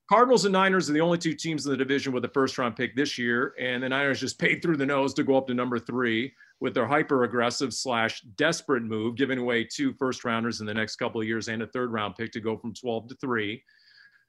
Cardinals 0.09 0.45
and 0.45 0.53
Niners 0.53 0.89
are 0.89 0.93
the 0.93 1.01
only 1.01 1.19
two 1.19 1.35
teams 1.35 1.67
in 1.67 1.73
the 1.73 1.77
division 1.77 2.13
with 2.13 2.25
a 2.25 2.29
first 2.29 2.59
round 2.59 2.77
pick 2.77 2.95
this 2.95 3.19
year, 3.19 3.55
and 3.59 3.83
the 3.83 3.89
Niners 3.89 4.21
just 4.21 4.39
paid 4.39 4.63
through 4.63 4.77
the 4.77 4.87
nose 4.87 5.15
to 5.15 5.25
go 5.25 5.37
up 5.37 5.49
to 5.49 5.55
number 5.55 5.81
three 5.81 6.33
with 6.63 6.75
their 6.75 6.87
hyper 6.87 7.25
aggressive 7.25 7.75
slash 7.75 8.21
desperate 8.37 8.85
move, 8.85 9.17
giving 9.17 9.39
away 9.39 9.65
two 9.65 9.93
first 9.95 10.25
rounders 10.25 10.61
in 10.61 10.67
the 10.67 10.73
next 10.73 10.95
couple 10.95 11.21
of 11.21 11.27
years 11.27 11.49
and 11.49 11.61
a 11.61 11.67
third 11.67 11.93
round 11.93 12.15
pick 12.15 12.31
to 12.31 12.41
go 12.41 12.57
from 12.57 12.73
12 12.73 13.09
to 13.09 13.17
three. 13.17 13.61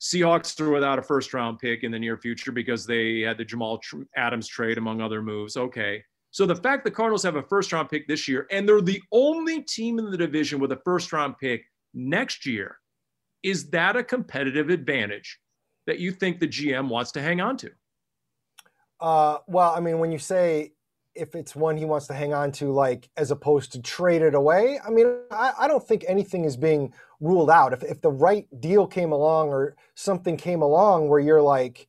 Seahawks 0.02 0.60
are 0.60 0.72
without 0.72 0.98
a 0.98 1.04
first 1.04 1.32
round 1.36 1.60
pick 1.60 1.84
in 1.84 1.92
the 1.92 2.00
near 2.00 2.18
future 2.18 2.52
because 2.52 2.88
they 2.88 3.20
had 3.20 3.38
the 3.38 3.46
Jamal 3.46 3.80
Adams 4.18 4.48
trade, 4.48 4.80
among 4.80 5.00
other 5.00 5.22
moves. 5.22 5.56
Okay. 5.56 6.04
So 6.32 6.48
the 6.48 6.56
fact 6.56 6.84
the 6.84 6.92
Cardinals 6.92 7.22
have 7.22 7.36
a 7.36 7.44
first 7.44 7.72
round 7.72 7.90
pick 7.90 8.08
this 8.08 8.28
year 8.28 8.48
and 8.50 8.68
they're 8.68 8.82
the 8.82 9.02
only 9.12 9.62
team 9.62 10.00
in 10.00 10.10
the 10.10 10.18
division 10.18 10.60
with 10.60 10.72
a 10.72 10.82
first 10.84 11.14
round 11.14 11.38
pick 11.38 11.64
next 11.94 12.48
year, 12.48 12.80
is 13.44 13.70
that 13.70 13.96
a 13.96 14.04
competitive 14.04 14.72
advantage 14.72 15.40
that 15.86 16.00
you 16.00 16.12
think 16.12 16.40
the 16.40 16.48
GM 16.48 16.90
wants 16.90 17.12
to 17.12 17.22
hang 17.22 17.42
on 17.42 17.58
to? 17.58 17.70
Uh, 19.00 19.38
well, 19.46 19.76
I 19.76 19.80
mean, 19.80 20.00
when 20.00 20.12
you 20.12 20.18
say 20.18 20.72
if 21.16 21.36
it's 21.36 21.56
one 21.56 21.78
he 21.78 21.86
wants 21.86 22.08
to 22.08 22.14
hang 22.14 22.34
on 22.34 22.52
to, 22.54 22.72
like 22.72 23.10
as 23.18 23.32
opposed 23.32 23.72
to 23.74 23.82
trade 23.82 24.22
it 24.22 24.34
away. 24.34 24.80
I 24.86 24.90
mean, 24.90 25.16
I, 25.32 25.54
I, 25.60 25.68
don't 25.68 25.86
think 25.86 26.04
anything 26.08 26.46
is 26.46 26.58
being 26.58 26.94
ruled 27.20 27.50
out. 27.50 27.74
If 27.74 27.84
if 27.84 28.02
the 28.02 28.12
right 28.12 28.48
deal 28.60 28.88
came 28.88 29.12
along 29.12 29.50
or 29.50 29.76
something 29.96 30.38
came 30.38 30.62
along 30.62 31.10
where 31.10 31.20
you're 31.20 31.42
like, 31.42 31.88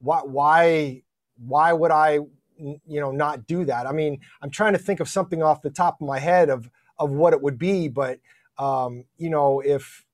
why 0.00 0.20
why 0.24 1.02
why 1.38 1.72
would 1.72 1.90
I 1.90 2.20
you 2.56 2.78
know 3.00 3.12
not 3.12 3.46
do 3.46 3.64
that? 3.66 3.86
I 3.86 3.92
mean, 3.92 4.20
I'm 4.42 4.50
trying 4.50 4.72
to 4.72 4.78
think 4.78 5.00
of 5.00 5.08
something 5.08 5.42
off 5.42 5.62
the 5.62 5.70
top 5.70 6.00
of 6.00 6.06
my 6.06 6.18
head 6.18 6.50
of 6.50 6.70
of 6.98 7.10
what 7.10 7.32
it 7.32 7.40
would 7.40 7.58
be, 7.58 7.88
but 7.88 8.18
um, 8.58 9.04
you 9.16 9.30
know, 9.30 9.60
if 9.60 10.04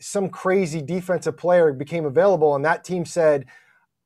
some 0.00 0.28
crazy 0.28 0.82
defensive 0.82 1.36
player 1.36 1.72
became 1.72 2.04
available 2.04 2.54
and 2.56 2.64
that 2.64 2.84
team 2.84 3.04
said, 3.04 3.46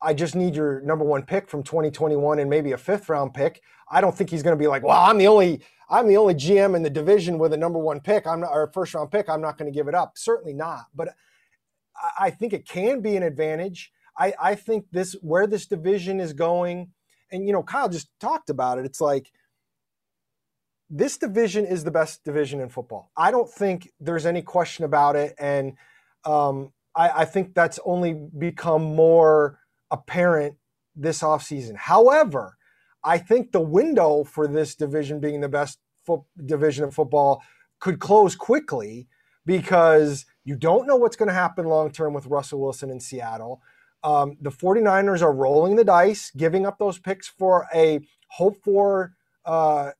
I 0.01 0.15
just 0.15 0.35
need 0.35 0.55
your 0.55 0.81
number 0.83 1.05
one 1.05 1.23
pick 1.23 1.49
from 1.49 1.63
2021 1.63 2.39
and 2.39 2.49
maybe 2.49 2.73
a 2.73 2.79
fifth 2.79 3.09
round 3.09 3.35
pick. 3.35 3.63
I 3.91 4.01
don't 4.01 4.17
think 4.17 4.31
he's 4.31 4.43
going 4.43 4.57
to 4.57 4.63
be 4.63 4.69
like, 4.69 4.83
well, 4.83 5.01
I'm 5.01 5.19
the 5.19 5.27
only 5.27 5.61
I'm 5.91 6.07
the 6.07 6.19
only 6.19 6.35
GM 6.35 6.77
in 6.77 6.83
the 6.83 6.91
division 6.91 7.39
with 7.39 7.53
a 7.53 7.57
number 7.57 7.79
one 7.79 8.01
pick. 8.01 8.27
I'm 8.27 8.41
not 8.41 8.51
or 8.53 8.71
first 8.73 8.95
round 8.95 9.11
pick. 9.11 9.29
I'm 9.29 9.41
not 9.41 9.59
going 9.59 9.71
to 9.71 9.77
give 9.77 9.89
it 9.89 9.95
up. 9.95 10.19
Certainly 10.19 10.55
not. 10.55 10.87
But 10.95 11.15
I 12.19 12.31
think 12.31 12.53
it 12.53 12.69
can 12.69 13.01
be 13.01 13.17
an 13.17 13.23
advantage. 13.23 13.93
I, 14.17 14.35
I 14.41 14.55
think 14.55 14.87
this 14.93 15.15
where 15.23 15.47
this 15.47 15.67
division 15.67 16.21
is 16.21 16.33
going, 16.33 16.91
and 17.31 17.47
you 17.47 17.53
know, 17.53 17.63
Kyle 17.63 17.89
just 17.89 18.09
talked 18.21 18.51
about 18.51 18.79
it. 18.79 18.85
It's 18.85 19.01
like 19.01 19.31
this 20.91 21.17
division 21.17 21.65
is 21.65 21.85
the 21.85 21.91
best 21.91 22.25
division 22.25 22.61
in 22.61 22.69
football. 22.69 23.11
I 23.17 23.31
don't 23.31 23.51
think 23.51 23.91
there's 24.01 24.27
any 24.27 24.43
question 24.43 24.85
about 24.85 25.17
it, 25.17 25.35
and 25.39 25.75
um, 26.25 26.73
I, 26.95 27.23
I 27.23 27.25
think 27.25 27.55
that's 27.55 27.79
only 27.85 28.15
become 28.15 28.83
more 28.83 29.59
apparent 29.91 30.57
this 30.95 31.23
offseason. 31.23 31.77
However, 31.77 32.57
I 33.05 33.19
think 33.19 33.53
the 33.53 33.61
window 33.61 34.25
for 34.25 34.47
this 34.47 34.75
division 34.75 35.21
being 35.21 35.41
the 35.41 35.49
best 35.49 35.79
fo- 36.05 36.27
division 36.45 36.85
of 36.85 36.95
football 36.95 37.43
could 37.81 38.01
close 38.01 38.35
quickly 38.35 39.07
because 39.47 40.27
you 40.45 40.57
don't 40.57 40.87
know 40.87 40.97
what's 40.97 41.17
going 41.17 41.29
to 41.29 41.35
happen 41.35 41.67
long 41.67 41.91
term 41.91 42.13
with 42.13 42.27
Russell 42.27 42.61
Wilson 42.61 42.91
in 42.91 43.01
Seattle. 43.01 43.63
Um, 44.05 44.37
the 44.41 44.51
49ers 44.51 45.23
are 45.23 45.33
rolling 45.33 45.77
the 45.77 45.85
dice, 45.85 46.31
giving 46.37 46.67
up 46.67 46.79
those 46.79 46.99
picks 46.99 47.29
for 47.29 47.67
a 47.75 48.01
hope 48.29 48.57
for 48.63 49.15
uh, 49.45 49.93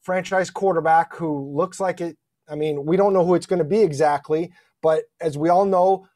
franchise 0.00 0.50
quarterback 0.50 1.14
who 1.16 1.50
looks 1.54 1.80
like 1.80 2.00
it. 2.00 2.16
I 2.48 2.54
mean, 2.54 2.84
we 2.84 2.96
don't 2.96 3.12
know 3.12 3.24
who 3.24 3.34
it's 3.34 3.46
going 3.46 3.58
to 3.58 3.64
be 3.64 3.80
exactly, 3.80 4.52
but 4.82 5.04
as 5.20 5.38
we 5.38 5.48
all 5.48 5.64
know, 5.64 6.06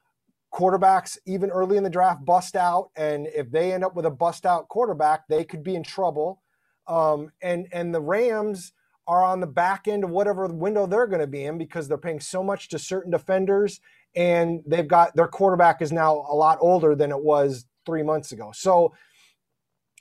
quarterbacks 0.56 1.18
even 1.26 1.50
early 1.50 1.76
in 1.76 1.84
the 1.84 1.90
draft 1.90 2.24
bust 2.24 2.56
out. 2.56 2.90
And 2.96 3.26
if 3.28 3.50
they 3.50 3.74
end 3.74 3.84
up 3.84 3.94
with 3.94 4.06
a 4.06 4.10
bust 4.10 4.46
out 4.46 4.68
quarterback 4.68 5.28
they 5.28 5.44
could 5.44 5.62
be 5.62 5.74
in 5.76 5.82
trouble. 5.82 6.42
Um, 6.88 7.30
and 7.42 7.68
and 7.72 7.94
the 7.94 8.00
rams 8.00 8.72
are 9.06 9.22
on 9.22 9.40
the 9.40 9.46
back 9.46 9.86
end 9.86 10.02
of 10.02 10.10
whatever 10.10 10.46
window 10.46 10.86
they're 10.86 11.06
going 11.06 11.20
to 11.20 11.26
be 11.26 11.44
in 11.44 11.58
because 11.58 11.86
they're 11.86 11.98
paying 11.98 12.20
so 12.20 12.42
much 12.42 12.68
to 12.70 12.78
certain 12.78 13.10
defenders. 13.10 13.80
And 14.16 14.62
they've 14.66 14.88
got 14.88 15.14
their 15.14 15.28
quarterback 15.28 15.82
is 15.82 15.92
now 15.92 16.24
a 16.28 16.34
lot 16.34 16.58
older 16.60 16.94
than 16.94 17.10
it 17.10 17.22
was 17.22 17.66
three 17.84 18.02
months 18.02 18.32
ago. 18.32 18.50
So 18.54 18.94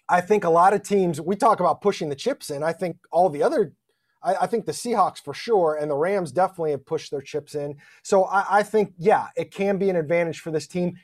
i 0.08 0.22
think 0.22 0.44
a 0.44 0.50
lot 0.50 0.72
of 0.72 0.84
teams 0.84 1.20
we 1.20 1.36
talk 1.36 1.60
about 1.60 1.82
pushing 1.82 2.10
the 2.10 2.16
chips 2.16 2.50
in. 2.50 2.64
I 2.64 2.74
think 2.74 2.98
all 3.12 3.30
the 3.30 3.44
other 3.44 3.74
I, 4.26 4.36
I, 4.42 4.48
think 4.48 4.66
the 4.66 4.72
Seahawks 4.72 5.24
for 5.24 5.34
sure, 5.34 5.78
and 5.80 5.90
the 5.90 5.96
Rams 5.96 6.32
definitely 6.32 6.72
have 6.72 6.86
pushed 6.86 7.12
their 7.12 7.22
chips 7.22 7.56
in. 7.56 7.78
So 8.04 8.26
I, 8.26 8.60
I 8.60 8.64
think, 8.64 8.94
yeah, 8.98 9.28
it 9.38 9.52
can 9.52 9.78
be 9.78 9.90
an 9.90 9.96
advantage 9.96 10.40
for 10.40 10.52
this 10.52 10.68
team 10.68 10.98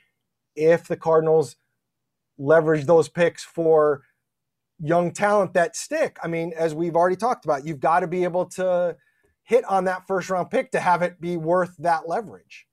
if 0.55 0.88
the 0.88 0.97
Cardinals 0.97 1.55
leverage 2.38 2.86
those 2.86 3.07
picks 3.07 3.43
for 3.43 4.01
young 4.79 5.12
talent 5.12 5.53
that 5.53 5.75
stick. 5.75 6.17
I 6.23 6.27
mean, 6.27 6.53
as 6.57 6.73
we've 6.73 6.95
already 6.95 7.15
talked 7.15 7.45
about, 7.45 7.65
you've 7.65 7.79
got 7.79 7.99
to 7.99 8.07
be 8.07 8.23
able 8.23 8.45
to 8.47 8.97
hit 9.43 9.63
on 9.65 9.86
that 9.86 10.07
first 10.07 10.29
round 10.29 10.49
pick 10.49 10.71
to 10.71 10.79
have 10.79 11.01
it 11.01 11.21
be 11.21 11.38
worth 11.38 11.75
that 11.77 12.10
leverage. 12.10 12.67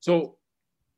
So, 0.00 0.36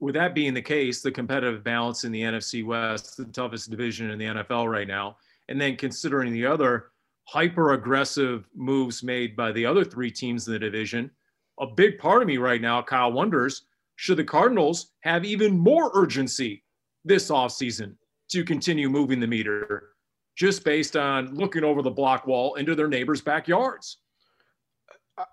with 0.00 0.14
that 0.16 0.34
being 0.34 0.52
the 0.52 0.62
case, 0.62 1.00
the 1.00 1.12
competitive 1.12 1.62
balance 1.62 2.02
in 2.02 2.10
the 2.10 2.22
NFC 2.22 2.66
West, 2.66 3.16
the 3.16 3.24
toughest 3.26 3.70
division 3.70 4.10
in 4.10 4.18
the 4.18 4.24
NFL 4.24 4.68
right 4.68 4.88
now, 4.88 5.16
and 5.48 5.60
then 5.60 5.76
considering 5.76 6.32
the 6.32 6.44
other 6.44 6.91
hyper 7.32 7.72
aggressive 7.72 8.46
moves 8.54 9.02
made 9.02 9.34
by 9.34 9.50
the 9.52 9.64
other 9.64 9.84
three 9.84 10.10
teams 10.10 10.46
in 10.46 10.52
the 10.52 10.58
division, 10.58 11.10
a 11.60 11.66
big 11.66 11.98
part 11.98 12.20
of 12.20 12.28
me 12.28 12.36
right 12.36 12.60
now, 12.60 12.82
Kyle, 12.82 13.10
wonders 13.10 13.64
should 13.96 14.18
the 14.18 14.24
Cardinals 14.24 14.92
have 15.00 15.24
even 15.24 15.58
more 15.58 15.90
urgency 15.94 16.62
this 17.06 17.30
offseason 17.30 17.94
to 18.30 18.44
continue 18.44 18.90
moving 18.90 19.18
the 19.18 19.26
meter 19.26 19.94
just 20.36 20.62
based 20.62 20.94
on 20.94 21.34
looking 21.34 21.64
over 21.64 21.80
the 21.80 21.90
block 21.90 22.26
wall 22.26 22.56
into 22.56 22.74
their 22.74 22.88
neighbors' 22.88 23.22
backyards? 23.22 23.98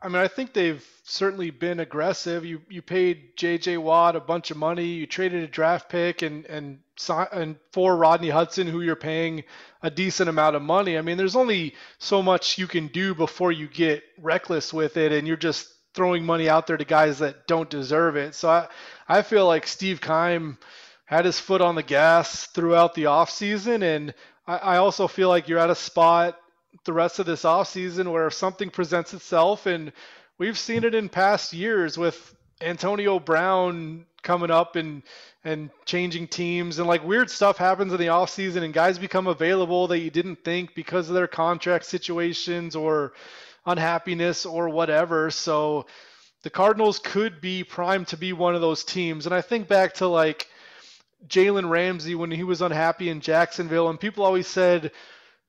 I 0.02 0.08
mean, 0.08 0.18
I 0.18 0.28
think 0.30 0.54
they've 0.54 0.86
certainly 1.04 1.52
been 1.52 1.82
aggressive. 1.82 2.46
You 2.46 2.62
you 2.70 2.82
paid 2.82 3.36
J.J. 3.38 3.78
Watt 3.78 4.16
a 4.16 4.20
bunch 4.20 4.52
of 4.52 4.58
money. 4.58 4.86
You 4.86 5.06
traded 5.06 5.44
a 5.44 5.48
draft 5.48 5.90
pick 5.90 6.22
and 6.22 6.46
and 6.46 6.80
and 7.08 7.56
for 7.72 7.96
Rodney 7.96 8.30
Hudson, 8.30 8.68
who 8.68 8.82
you're 8.82 8.96
paying 8.96 9.44
a 9.82 9.90
decent 9.90 10.30
amount 10.30 10.56
of 10.56 10.62
money. 10.62 10.98
I 10.98 11.02
mean, 11.02 11.18
there's 11.18 11.36
only 11.36 11.76
so 11.98 12.22
much 12.22 12.58
you 12.58 12.68
can 12.68 12.88
do 12.88 13.14
before 13.14 13.52
you 13.52 13.68
get 13.68 14.04
reckless 14.20 14.74
with 14.74 14.98
it, 14.98 15.12
and 15.12 15.28
you're 15.28 15.38
just 15.38 15.68
throwing 15.94 16.26
money 16.26 16.50
out 16.50 16.68
there 16.68 16.78
to 16.78 16.86
guys 16.86 17.20
that 17.20 17.48
don't 17.48 17.70
deserve 17.70 18.16
it. 18.16 18.36
So 18.36 18.50
I 18.50 18.68
I 19.08 19.22
feel 19.22 19.46
like 19.48 19.68
Steve 19.68 20.02
Keim 20.02 20.58
had 21.06 21.26
his 21.26 21.40
foot 21.40 21.62
on 21.62 21.76
the 21.76 21.84
gas 21.84 22.46
throughout 22.48 22.94
the 22.94 23.06
offseason, 23.06 23.84
and 23.84 24.14
I, 24.48 24.58
I 24.58 24.78
also 24.78 25.08
feel 25.08 25.30
like 25.30 25.48
you're 25.48 25.60
at 25.60 25.70
a 25.70 25.76
spot 25.76 26.40
the 26.86 26.94
rest 26.94 27.20
of 27.20 27.26
this 27.26 27.44
offseason 27.44 28.12
where 28.12 28.30
something 28.30 28.70
presents 28.70 29.14
itself 29.14 29.66
and 29.66 29.92
we've 30.38 30.58
seen 30.58 30.84
it 30.84 30.96
in 30.96 31.10
past 31.10 31.54
years 31.54 31.98
with 31.98 32.36
Antonio 32.62 33.20
Brown 33.20 34.06
coming 34.22 34.52
up 34.52 34.76
and 34.76 35.04
and 35.44 35.70
changing 35.86 36.28
teams 36.28 36.80
and 36.80 36.88
like 36.88 37.04
weird 37.04 37.30
stuff 37.30 37.58
happens 37.58 37.94
in 37.94 38.00
the 38.00 38.08
offseason 38.08 38.64
and 38.64 38.74
guys 38.74 39.00
become 39.00 39.28
available 39.28 39.88
that 39.88 40.00
you 40.00 40.10
didn't 40.10 40.44
think 40.44 40.76
because 40.76 41.08
of 41.08 41.16
their 41.16 41.28
contract 41.28 41.86
situations 41.86 42.76
or 42.76 43.14
unhappiness 43.66 44.46
or 44.46 44.70
whatever. 44.70 45.32
So 45.32 45.86
the 46.44 46.50
Cardinals 46.50 47.00
could 47.00 47.40
be 47.42 47.64
primed 47.64 48.08
to 48.10 48.18
be 48.18 48.34
one 48.34 48.56
of 48.56 48.62
those 48.62 48.84
teams. 48.84 49.26
And 49.26 49.34
I 49.36 49.42
think 49.42 49.68
back 49.68 49.96
to 49.96 50.08
like 50.08 50.48
Jalen 51.28 51.70
Ramsey 51.70 52.16
when 52.16 52.32
he 52.32 52.44
was 52.44 52.62
unhappy 52.62 53.10
in 53.10 53.22
Jacksonville 53.22 53.90
and 53.90 54.00
people 54.00 54.26
always 54.26 54.48
said 54.48 54.92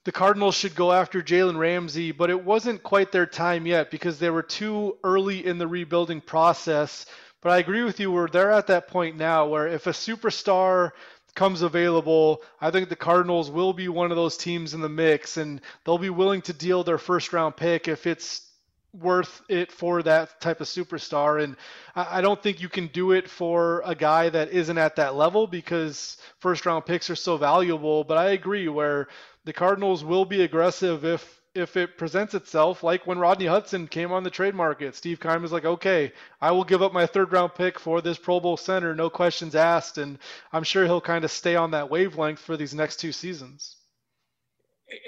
the 0.04 0.12
Cardinals 0.12 0.54
should 0.54 0.74
go 0.74 0.92
after 0.92 1.20
Jalen 1.20 1.59
Ramsey, 1.59 2.11
but 2.12 2.30
it 2.30 2.44
wasn't 2.44 2.83
quite 2.83 3.12
their 3.12 3.26
time 3.26 3.66
yet 3.66 3.90
because 3.90 4.18
they 4.18 4.30
were 4.30 4.42
too 4.42 4.96
early 5.04 5.44
in 5.44 5.59
the 5.59 5.68
rebuilding 5.68 6.22
process. 6.22 7.04
But 7.42 7.53
I 7.53 7.59
agree 7.59 7.85
with 7.85 8.00
you, 8.00 8.12
where 8.12 8.29
they're 8.29 8.50
at 8.50 8.66
that 8.66 8.88
point 8.88 9.16
now 9.16 9.46
where 9.46 9.66
if 9.66 9.87
a 9.87 9.90
superstar 9.90 10.90
comes 11.35 11.62
available, 11.62 12.42
I 12.61 12.70
think 12.70 12.88
the 12.88 12.96
Cardinals 12.96 13.50
will 13.50 13.72
be 13.72 13.88
one 13.88 14.11
of 14.11 14.16
those 14.16 14.37
teams 14.37 14.74
in 14.74 14.81
the 14.81 14.88
mix 14.88 15.37
and 15.37 15.61
they'll 15.85 15.96
be 15.98 16.11
willing 16.11 16.42
to 16.42 16.53
deal 16.53 16.85
their 16.85 16.98
first 16.98 17.33
round 17.33 17.57
pick 17.57 17.88
if 17.88 18.07
it's 18.07 18.46
worth 18.92 19.40
it 19.48 19.70
for 19.70 20.03
that 20.03 20.40
type 20.40 20.61
of 20.61 20.66
superstar. 20.66 21.42
And 21.42 21.57
I 21.94 22.20
don't 22.20 22.42
think 22.42 22.61
you 22.61 22.68
can 22.68 22.88
do 22.88 23.12
it 23.12 23.31
for 23.31 23.83
a 23.87 23.94
guy 23.94 24.29
that 24.29 24.50
isn't 24.50 24.79
at 24.79 24.96
that 24.96 25.14
level 25.14 25.46
because 25.46 26.16
first 26.40 26.66
round 26.66 26.85
picks 26.85 27.09
are 27.09 27.16
so 27.16 27.37
valuable. 27.37 28.05
But 28.05 28.18
I 28.18 28.31
agree 28.31 28.68
where 28.68 29.09
the 29.44 29.53
Cardinals 29.53 30.05
will 30.05 30.24
be 30.24 30.42
aggressive 30.42 31.05
if 31.05 31.39
if 31.54 31.76
it 31.76 31.98
presents 31.98 32.34
itself, 32.34 32.82
like 32.84 33.06
when 33.06 33.18
Rodney 33.18 33.46
Hudson 33.46 33.88
came 33.88 34.12
on 34.12 34.22
the 34.22 34.30
trade 34.30 34.54
market. 34.54 34.94
Steve 34.94 35.18
Keim 35.18 35.42
was 35.42 35.52
like, 35.52 35.64
okay, 35.64 36.12
I 36.40 36.52
will 36.52 36.64
give 36.64 36.82
up 36.82 36.92
my 36.92 37.06
third 37.06 37.32
round 37.32 37.54
pick 37.54 37.78
for 37.78 38.00
this 38.00 38.18
Pro 38.18 38.38
Bowl 38.38 38.56
center, 38.56 38.94
no 38.94 39.10
questions 39.10 39.54
asked. 39.54 39.98
And 39.98 40.18
I'm 40.52 40.62
sure 40.62 40.84
he'll 40.84 41.00
kind 41.00 41.24
of 41.24 41.30
stay 41.30 41.56
on 41.56 41.72
that 41.72 41.90
wavelength 41.90 42.38
for 42.38 42.56
these 42.56 42.74
next 42.74 42.96
two 42.96 43.12
seasons. 43.12 43.76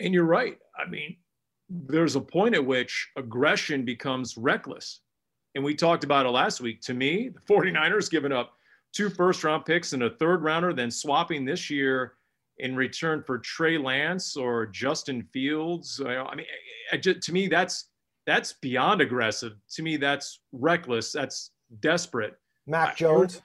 And 0.01 0.13
you're 0.13 0.25
right. 0.25 0.59
I 0.77 0.89
mean, 0.89 1.17
there's 1.69 2.17
a 2.17 2.21
point 2.21 2.55
at 2.55 2.65
which 2.65 3.09
aggression 3.17 3.85
becomes 3.85 4.37
reckless. 4.37 5.01
And 5.55 5.63
we 5.63 5.75
talked 5.75 6.03
about 6.03 6.27
it 6.27 6.31
last 6.31 6.61
week. 6.61 6.81
To 6.83 6.95
me, 6.95 7.29
the 7.29 7.41
49ers 7.41 8.11
giving 8.11 8.33
up 8.33 8.55
two 8.93 9.11
first 9.11 9.45
round 9.45 9.65
picks 9.65 9.93
and 9.93 10.03
a 10.03 10.11
third 10.11 10.43
rounder, 10.43 10.73
then 10.73 10.91
swapping 10.91 11.45
this 11.45 11.71
year 11.71 12.15
in 12.63 12.75
return 12.77 13.23
for 13.27 13.39
Trey 13.39 13.77
Lance 13.77 14.37
or 14.37 14.67
Justin 14.67 15.23
Fields. 15.33 16.01
I 16.05 16.35
mean, 16.35 16.47
just, 17.01 17.21
to 17.23 17.33
me, 17.33 17.49
that's 17.49 17.87
that's 18.25 18.55
beyond 18.55 19.01
aggressive. 19.01 19.53
To 19.75 19.83
me, 19.83 19.97
that's 19.97 20.41
reckless. 20.53 21.13
That's 21.13 21.51
desperate. 21.81 22.35
Mac 22.67 22.97
Jones. 22.97 23.43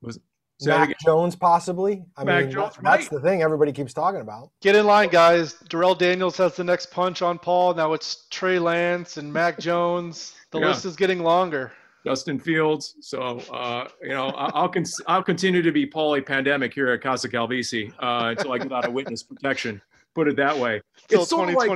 Was 0.00 0.18
Mac 0.64 0.98
Jones 1.04 1.36
possibly? 1.36 2.04
I 2.16 2.24
Mac 2.24 2.44
mean, 2.44 2.52
Jones, 2.52 2.74
that's 2.82 3.04
right. 3.04 3.10
the 3.10 3.20
thing 3.20 3.42
everybody 3.42 3.72
keeps 3.72 3.92
talking 3.92 4.20
about. 4.22 4.50
Get 4.62 4.74
in 4.74 4.86
line, 4.86 5.10
guys. 5.10 5.54
Darrell 5.68 5.94
Daniels 5.94 6.36
has 6.38 6.56
the 6.56 6.64
next 6.64 6.90
punch 6.90 7.20
on 7.22 7.38
Paul. 7.38 7.74
Now 7.74 7.92
it's 7.92 8.26
Trey 8.30 8.58
Lance 8.58 9.18
and 9.18 9.30
Mac 9.32 9.58
Jones. 9.60 10.34
The 10.50 10.58
Yeah. 10.60 10.68
list 10.68 10.84
is 10.86 10.96
getting 10.96 11.22
longer. 11.22 11.72
Justin 12.08 12.38
Fields. 12.38 12.94
So 13.00 13.38
uh, 13.52 13.86
you 14.02 14.08
know, 14.08 14.28
I- 14.30 14.50
I'll 14.54 14.68
con- 14.70 14.84
I'll 15.06 15.22
continue 15.22 15.60
to 15.60 15.70
be 15.72 15.86
Paulie 15.86 16.24
Pandemic 16.24 16.72
here 16.72 16.88
at 16.88 17.02
Casa 17.02 17.28
Calvisi 17.28 17.92
uh, 17.98 18.30
until 18.30 18.52
I 18.52 18.58
get 18.58 18.72
out 18.72 18.86
of 18.86 18.94
witness 18.94 19.22
protection. 19.22 19.82
Put 20.14 20.26
it 20.26 20.36
that 20.36 20.56
way. 20.56 20.80
Till 21.08 21.20
It's 21.20 21.30
sort 21.30 21.48
of 21.50 21.54
like- 21.58 21.68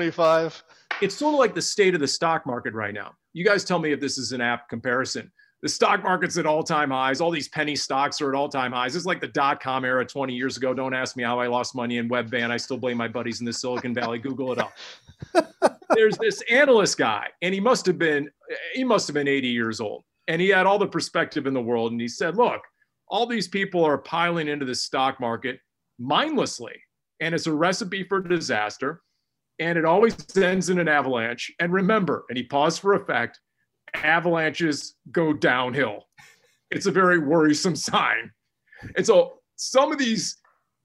it's 1.02 1.14
sort 1.14 1.34
of 1.34 1.38
like 1.40 1.54
the 1.54 1.60
state 1.60 1.92
of 1.94 2.00
the 2.00 2.08
stock 2.08 2.46
market 2.46 2.72
right 2.72 2.94
now. 2.94 3.12
You 3.34 3.44
guys 3.44 3.62
tell 3.62 3.78
me 3.78 3.92
if 3.92 4.00
this 4.00 4.16
is 4.16 4.32
an 4.32 4.40
apt 4.40 4.70
comparison. 4.70 5.30
The 5.60 5.68
stock 5.68 6.02
market's 6.02 6.38
at 6.38 6.46
all 6.46 6.62
time 6.62 6.90
highs. 6.90 7.20
All 7.20 7.30
these 7.30 7.48
penny 7.48 7.76
stocks 7.76 8.20
are 8.22 8.30
at 8.30 8.34
all 8.34 8.48
time 8.48 8.72
highs. 8.72 8.96
It's 8.96 9.04
like 9.06 9.20
the 9.20 9.28
dot 9.28 9.62
com 9.62 9.84
era 9.84 10.04
20 10.06 10.34
years 10.34 10.56
ago. 10.56 10.72
Don't 10.72 10.94
ask 10.94 11.14
me 11.14 11.22
how 11.24 11.38
I 11.40 11.46
lost 11.46 11.74
money 11.76 11.98
in 11.98 12.08
Webvan. 12.08 12.50
I 12.50 12.56
still 12.56 12.78
blame 12.78 12.96
my 12.96 13.06
buddies 13.08 13.40
in 13.40 13.46
the 13.46 13.52
Silicon 13.52 13.92
Valley. 13.94 14.18
Google 14.18 14.50
it 14.52 14.58
up. 14.58 14.72
There's 15.94 16.16
this 16.18 16.42
analyst 16.50 16.96
guy, 16.96 17.28
and 17.42 17.52
he 17.52 17.60
must 17.60 17.84
have 17.86 17.98
been 17.98 18.30
he 18.74 18.82
must 18.82 19.06
have 19.06 19.14
been 19.14 19.28
80 19.28 19.48
years 19.48 19.78
old, 19.80 20.02
and 20.28 20.40
he 20.40 20.48
had 20.48 20.66
all 20.66 20.78
the 20.78 20.86
perspective 20.86 21.46
in 21.46 21.54
the 21.54 21.60
world. 21.60 21.92
And 21.92 22.00
he 22.00 22.08
said, 22.08 22.36
"Look, 22.36 22.62
all 23.08 23.26
these 23.26 23.48
people 23.48 23.84
are 23.84 23.98
piling 23.98 24.48
into 24.48 24.64
the 24.64 24.74
stock 24.74 25.20
market 25.20 25.58
mindlessly, 25.98 26.74
and 27.20 27.34
it's 27.34 27.46
a 27.46 27.52
recipe 27.52 28.04
for 28.04 28.20
disaster." 28.20 29.02
and 29.58 29.78
it 29.78 29.84
always 29.84 30.16
ends 30.36 30.70
in 30.70 30.78
an 30.78 30.88
avalanche. 30.88 31.52
And 31.60 31.72
remember, 31.72 32.24
and 32.28 32.36
he 32.36 32.44
paused 32.44 32.80
for 32.80 32.94
effect, 32.94 33.38
avalanches 33.94 34.94
go 35.10 35.32
downhill. 35.32 36.08
It's 36.70 36.86
a 36.86 36.90
very 36.90 37.18
worrisome 37.18 37.76
sign. 37.76 38.32
And 38.96 39.06
so 39.06 39.34
some 39.56 39.92
of 39.92 39.98
these 39.98 40.38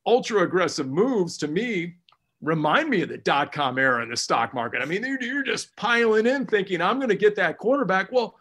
ultra 0.06 0.44
aggressive 0.44 0.88
moves 0.88 1.38
to 1.40 1.48
me 1.48 1.96
remind 2.42 2.90
me 2.90 3.02
of 3.02 3.10
the 3.10 3.18
dot 3.18 3.52
com 3.52 3.80
era 3.80 4.04
in 4.04 4.10
the 4.10 4.18
stock 4.18 4.54
market. 4.54 4.82
I 4.82 4.86
mean, 4.86 5.04
you're, 5.04 5.44
just 5.44 5.76
piling 5.76 6.28
in 6.28 6.46
thinking, 6.46 6.82
I'm 6.82 6.98
going 6.98 7.10
to 7.10 7.16
get 7.16 7.36
that 7.38 7.58
quarterback. 7.58 8.12
Well, 8.12 8.38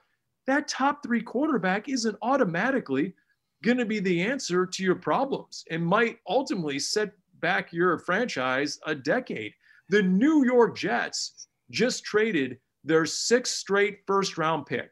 that 0.47 0.69
top 0.69 1.03
three 1.03 1.23
quarterback 1.23 1.89
isn't 1.89 2.17
automatically 2.23 3.15
going 3.63 3.79
to 3.79 3.85
be 3.85 3.99
the 3.99 4.23
answer 4.23 4.67
to 4.67 4.83
your 4.83 4.95
problems 4.95 5.65
and 5.71 5.85
might 5.85 6.19
ultimately 6.29 6.79
set 6.79 7.13
back 7.41 7.73
your 7.73 7.99
franchise 7.99 8.79
a 8.87 8.95
decade. 8.95 9.53
The 9.89 10.03
New 10.03 10.45
York 10.45 10.77
Jets 10.77 11.49
just 11.71 12.05
traded 12.05 12.59
their 12.85 13.07
sixth 13.07 13.55
straight 13.55 14.01
first 14.07 14.39
round 14.39 14.67
pick. 14.67 14.91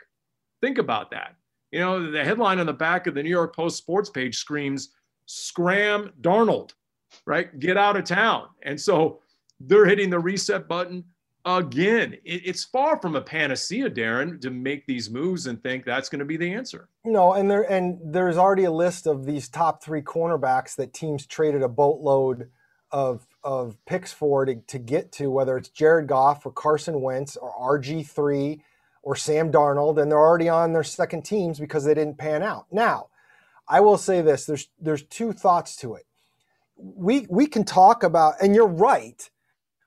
Think 0.61 0.79
about 0.79 1.11
that. 1.13 1.37
You 1.71 1.81
know, 1.81 2.11
the 2.11 2.25
headline 2.25 2.59
on 2.59 2.67
the 2.67 2.73
back 2.73 3.07
of 3.07 3.15
the 3.15 3.23
New 3.23 3.31
York 3.31 3.55
Post 3.55 3.77
sports 3.77 4.11
page 4.11 4.37
screams, 4.37 4.91
Scram 5.27 6.13
Darnold, 6.21 6.73
right? 7.27 7.59
Get 7.59 7.77
out 7.77 7.97
of 7.97 8.05
town. 8.05 8.49
And 8.63 8.81
so 8.81 9.21
they're 9.61 9.87
hitting 9.87 10.11
the 10.11 10.19
reset 10.19 10.69
button 10.69 11.05
again. 11.45 12.15
It, 12.25 12.43
it's 12.45 12.65
far 12.65 13.01
from 13.01 13.17
a 13.17 13.21
panacea, 13.21 13.91
Darren, 13.91 14.41
to 14.41 14.51
make 14.51 14.87
these 14.87 15.11
moves 15.11 15.47
and 15.47 15.63
think 15.63 15.85
that's 15.85 16.09
going 16.09 16.21
to 16.21 16.25
be 16.25 16.37
the 16.37 16.53
answer. 16.53 16.89
No, 17.05 17.33
and 17.33 17.51
there 17.51 17.71
and 17.71 17.99
there's 18.05 18.37
already 18.37 18.65
a 18.65 18.71
list 18.71 19.07
of 19.07 19.27
these 19.27 19.49
top 19.49 19.83
three 19.83 20.03
cornerbacks 20.03 20.77
that 20.77 20.93
teams 20.93 21.27
traded 21.27 21.63
a 21.63 21.69
boatload 21.69 22.51
of 22.91 23.27
of 23.43 23.77
picks 23.87 24.13
for 24.13 24.45
to, 24.45 24.55
to 24.55 24.79
get 24.79 25.13
to, 25.13 25.31
whether 25.31 25.57
it's 25.57 25.69
Jared 25.69 26.07
Goff 26.07 26.47
or 26.47 26.53
Carson 26.53 27.01
Wentz 27.01 27.37
or 27.37 27.53
RG 27.79 28.07
three 28.07 28.63
or 29.03 29.15
Sam 29.15 29.53
Darnold, 29.53 30.01
and 30.01 30.11
they're 30.11 30.19
already 30.19 30.49
on 30.49 30.73
their 30.73 30.85
second 30.85 31.23
teams 31.23 31.61
because 31.61 31.85
they 31.85 31.95
didn't 31.95 32.17
pan 32.17 32.43
out. 32.43 32.67
Now, 32.73 33.09
I 33.69 33.81
will 33.81 33.99
say 33.99 34.23
this: 34.23 34.47
there's 34.47 34.69
there's 34.81 35.03
two 35.03 35.33
thoughts 35.33 35.77
to 35.77 35.95
it. 35.95 36.07
We 36.77 37.27
we 37.29 37.47
can 37.47 37.65
talk 37.65 38.03
about, 38.03 38.35
and 38.41 38.55
you're 38.55 38.67
right. 38.67 39.31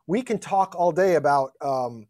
We 0.08 0.22
can 0.22 0.40
talk 0.40 0.74
all 0.76 0.92
day 0.92 1.16
about 1.16 1.52
um, 1.62 2.08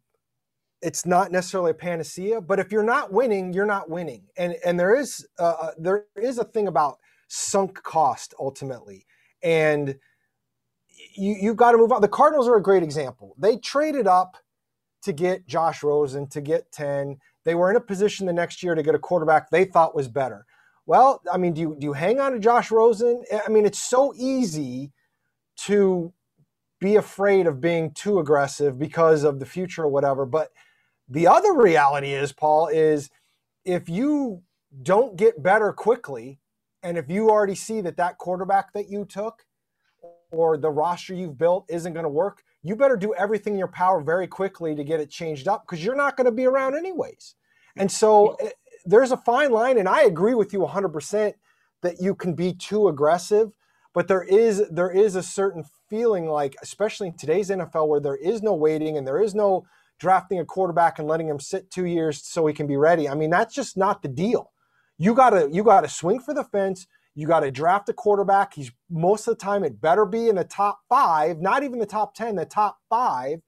it's 0.80 1.04
not 1.04 1.32
necessarily 1.32 1.72
a 1.72 1.74
panacea, 1.74 2.40
but 2.40 2.58
if 2.58 2.70
you're 2.70 2.82
not 2.84 3.12
winning, 3.12 3.52
you're 3.52 3.66
not 3.66 3.90
winning. 3.90 4.22
And 4.36 4.56
and 4.64 4.78
there 4.78 4.94
is 4.94 5.26
uh, 5.38 5.72
there 5.78 6.06
is 6.16 6.38
a 6.38 6.44
thing 6.44 6.68
about 6.68 6.98
sunk 7.28 7.82
cost 7.82 8.34
ultimately, 8.38 9.04
and 9.42 9.96
you 11.16 11.36
you've 11.40 11.56
got 11.56 11.72
to 11.72 11.78
move 11.78 11.92
on. 11.92 12.00
The 12.00 12.08
Cardinals 12.08 12.48
are 12.48 12.56
a 12.56 12.62
great 12.62 12.82
example. 12.82 13.34
They 13.38 13.56
traded 13.56 14.06
up 14.06 14.36
to 15.02 15.12
get 15.12 15.46
Josh 15.46 15.82
Rosen 15.82 16.28
to 16.28 16.40
get 16.40 16.70
ten. 16.70 17.18
They 17.44 17.54
were 17.54 17.70
in 17.70 17.76
a 17.76 17.80
position 17.80 18.26
the 18.26 18.32
next 18.32 18.62
year 18.62 18.74
to 18.74 18.82
get 18.82 18.94
a 18.94 18.98
quarterback 18.98 19.50
they 19.50 19.64
thought 19.64 19.96
was 19.96 20.08
better. 20.08 20.44
Well, 20.86 21.20
I 21.32 21.36
mean, 21.36 21.52
do 21.52 21.60
you 21.60 21.76
do 21.78 21.88
you 21.88 21.92
hang 21.92 22.20
on 22.20 22.32
to 22.32 22.38
Josh 22.38 22.70
Rosen? 22.70 23.24
I 23.44 23.50
mean, 23.50 23.66
it's 23.66 23.82
so 23.82 24.14
easy 24.16 24.92
to 25.66 26.12
be 26.80 26.96
afraid 26.96 27.46
of 27.46 27.60
being 27.60 27.92
too 27.92 28.18
aggressive 28.18 28.78
because 28.78 29.24
of 29.24 29.40
the 29.40 29.46
future 29.46 29.84
or 29.84 29.88
whatever, 29.88 30.24
but 30.24 30.50
the 31.08 31.26
other 31.26 31.54
reality 31.54 32.12
is, 32.12 32.32
Paul, 32.32 32.68
is 32.68 33.10
if 33.64 33.88
you 33.88 34.42
don't 34.82 35.16
get 35.16 35.42
better 35.42 35.72
quickly, 35.72 36.38
and 36.82 36.96
if 36.96 37.08
you 37.08 37.30
already 37.30 37.54
see 37.54 37.80
that 37.80 37.96
that 37.96 38.18
quarterback 38.18 38.72
that 38.72 38.88
you 38.88 39.04
took 39.04 39.44
or 40.30 40.56
the 40.56 40.70
roster 40.70 41.14
you've 41.14 41.38
built 41.38 41.64
isn't 41.68 41.92
going 41.92 42.04
to 42.04 42.10
work, 42.10 42.42
you 42.62 42.76
better 42.76 42.96
do 42.96 43.14
everything 43.14 43.54
in 43.54 43.58
your 43.58 43.68
power 43.68 44.00
very 44.00 44.26
quickly 44.26 44.74
to 44.74 44.84
get 44.84 45.00
it 45.00 45.10
changed 45.10 45.48
up 45.48 45.64
because 45.66 45.84
you're 45.84 45.96
not 45.96 46.16
going 46.16 46.26
to 46.26 46.32
be 46.32 46.46
around 46.46 46.76
anyways. 46.76 47.34
And 47.76 47.90
so 47.90 48.34
eh, 48.40 48.50
there's 48.84 49.12
a 49.12 49.16
fine 49.16 49.50
line, 49.50 49.78
and 49.78 49.88
I 49.88 50.02
agree 50.02 50.34
with 50.34 50.52
you 50.52 50.60
100% 50.60 51.34
that 51.82 52.00
you 52.00 52.14
can 52.14 52.34
be 52.34 52.52
too 52.52 52.88
aggressive, 52.88 53.52
but 53.94 54.08
there 54.08 54.22
is 54.22 54.68
there 54.70 54.90
is 54.90 55.16
a 55.16 55.22
certain 55.22 55.64
feeling 55.88 56.26
like, 56.26 56.56
especially 56.62 57.08
in 57.08 57.16
today's 57.16 57.50
NFL, 57.50 57.88
where 57.88 58.00
there 58.00 58.16
is 58.16 58.42
no 58.42 58.54
waiting 58.54 58.96
and 58.96 59.06
there 59.06 59.20
is 59.20 59.34
no 59.34 59.66
drafting 59.98 60.38
a 60.38 60.44
quarterback 60.44 60.98
and 60.98 61.08
letting 61.08 61.28
him 61.28 61.40
sit 61.40 61.70
two 61.70 61.86
years 61.86 62.24
so 62.24 62.46
he 62.46 62.54
can 62.54 62.66
be 62.66 62.76
ready. 62.76 63.08
I 63.08 63.14
mean, 63.14 63.30
that's 63.30 63.54
just 63.54 63.76
not 63.76 64.02
the 64.02 64.08
deal. 64.08 64.52
You 64.98 65.14
gotta 65.14 65.48
you 65.50 65.64
gotta 65.64 65.88
swing 65.88 66.20
for 66.20 66.34
the 66.34 66.44
fence. 66.44 66.86
You 67.18 67.26
got 67.26 67.40
to 67.40 67.50
draft 67.50 67.88
a 67.88 67.92
quarterback. 67.92 68.54
He's 68.54 68.70
most 68.88 69.26
of 69.26 69.36
the 69.36 69.44
time 69.44 69.64
it 69.64 69.80
better 69.80 70.06
be 70.06 70.28
in 70.28 70.36
the 70.36 70.44
top 70.44 70.78
five, 70.88 71.40
not 71.40 71.64
even 71.64 71.80
the 71.80 71.84
top 71.84 72.14
10, 72.14 72.36
the 72.36 72.44
top 72.44 72.78
five. 72.88 73.40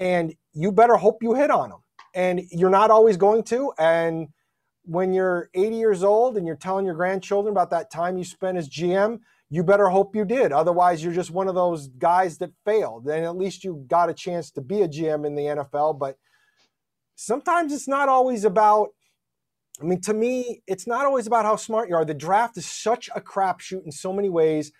And 0.00 0.34
you 0.54 0.72
better 0.72 0.96
hope 0.96 1.22
you 1.22 1.34
hit 1.34 1.50
on 1.50 1.70
him. 1.70 1.80
And 2.14 2.40
you're 2.50 2.70
not 2.70 2.90
always 2.90 3.18
going 3.18 3.42
to. 3.44 3.74
And 3.78 4.28
when 4.84 5.12
you're 5.12 5.48
80 5.54 5.76
years 5.76 6.02
old 6.02 6.36
and 6.36 6.46
you're 6.46 6.56
telling 6.56 6.84
your 6.84 6.94
grandchildren 6.94 7.52
about 7.52 7.70
that 7.70 7.90
time 7.90 8.18
you 8.18 8.24
spent 8.24 8.58
as 8.58 8.68
GM, 8.68 9.20
you 9.48 9.62
better 9.62 9.88
hope 9.88 10.16
you 10.16 10.24
did. 10.24 10.50
Otherwise, 10.50 11.04
you're 11.04 11.12
just 11.12 11.30
one 11.30 11.48
of 11.48 11.54
those 11.54 11.88
guys 11.88 12.38
that 12.38 12.50
failed. 12.64 13.06
And 13.06 13.24
at 13.24 13.36
least 13.36 13.64
you 13.64 13.84
got 13.86 14.10
a 14.10 14.14
chance 14.14 14.50
to 14.52 14.60
be 14.60 14.82
a 14.82 14.88
GM 14.88 15.26
in 15.26 15.34
the 15.34 15.42
NFL. 15.42 15.98
But 15.98 16.16
sometimes 17.14 17.72
it's 17.72 17.86
not 17.88 18.08
always 18.08 18.44
about 18.44 18.90
I 19.80 19.84
mean, 19.84 20.00
to 20.02 20.14
me, 20.14 20.62
it's 20.66 20.86
not 20.86 21.06
always 21.06 21.26
about 21.26 21.44
how 21.44 21.56
smart 21.56 21.88
you 21.88 21.96
are. 21.96 22.04
The 22.04 22.14
draft 22.14 22.56
is 22.56 22.66
such 22.66 23.08
a 23.14 23.20
crapshoot 23.20 23.84
in 23.84 23.90
so 23.90 24.12
many 24.12 24.28
ways. 24.28 24.70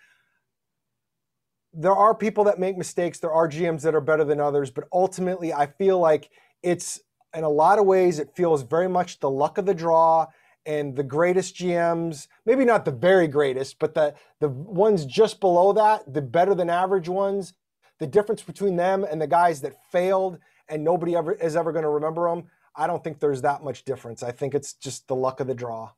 There 1.73 1.95
are 1.95 2.13
people 2.13 2.43
that 2.45 2.59
make 2.59 2.77
mistakes. 2.77 3.19
There 3.19 3.31
are 3.31 3.49
GMs 3.49 3.81
that 3.81 3.95
are 3.95 4.01
better 4.01 4.23
than 4.23 4.39
others, 4.39 4.69
but 4.69 4.85
ultimately, 4.93 5.51
I 5.51 5.65
feel 5.65 5.99
like 5.99 6.29
it's 6.61 7.01
in 7.33 7.43
a 7.43 7.49
lot 7.49 7.79
of 7.79 7.85
ways, 7.85 8.19
it 8.19 8.35
feels 8.35 8.63
very 8.63 8.87
much 8.87 9.19
the 9.19 9.29
luck 9.29 9.57
of 9.57 9.65
the 9.65 9.73
draw 9.73 10.27
and 10.65 10.95
the 10.95 11.03
greatest 11.03 11.55
GMs, 11.55 12.27
maybe 12.45 12.63
not 12.63 12.85
the 12.85 12.91
very 12.91 13.27
greatest, 13.27 13.79
but 13.79 13.93
the 13.93 14.13
the 14.39 14.49
ones 14.49 15.05
just 15.05 15.39
below 15.39 15.73
that, 15.73 16.13
the 16.13 16.21
better 16.21 16.55
than 16.55 16.69
average 16.69 17.09
ones, 17.09 17.53
the 17.99 18.07
difference 18.07 18.41
between 18.41 18.75
them 18.75 19.05
and 19.09 19.21
the 19.21 19.27
guys 19.27 19.61
that 19.61 19.75
failed 19.91 20.39
and 20.69 20.83
nobody 20.83 21.15
ever 21.15 21.33
is 21.33 21.55
ever 21.55 21.71
going 21.71 21.83
to 21.83 21.89
remember 21.89 22.29
them. 22.29 22.45
I 22.75 22.87
don't 22.87 23.03
think 23.03 23.19
there's 23.19 23.41
that 23.41 23.63
much 23.63 23.83
difference. 23.83 24.23
I 24.23 24.31
think 24.31 24.55
it's 24.55 24.73
just 24.73 25.07
the 25.07 25.15
luck 25.15 25.39
of 25.39 25.47
the 25.47 25.53
draw. 25.53 25.91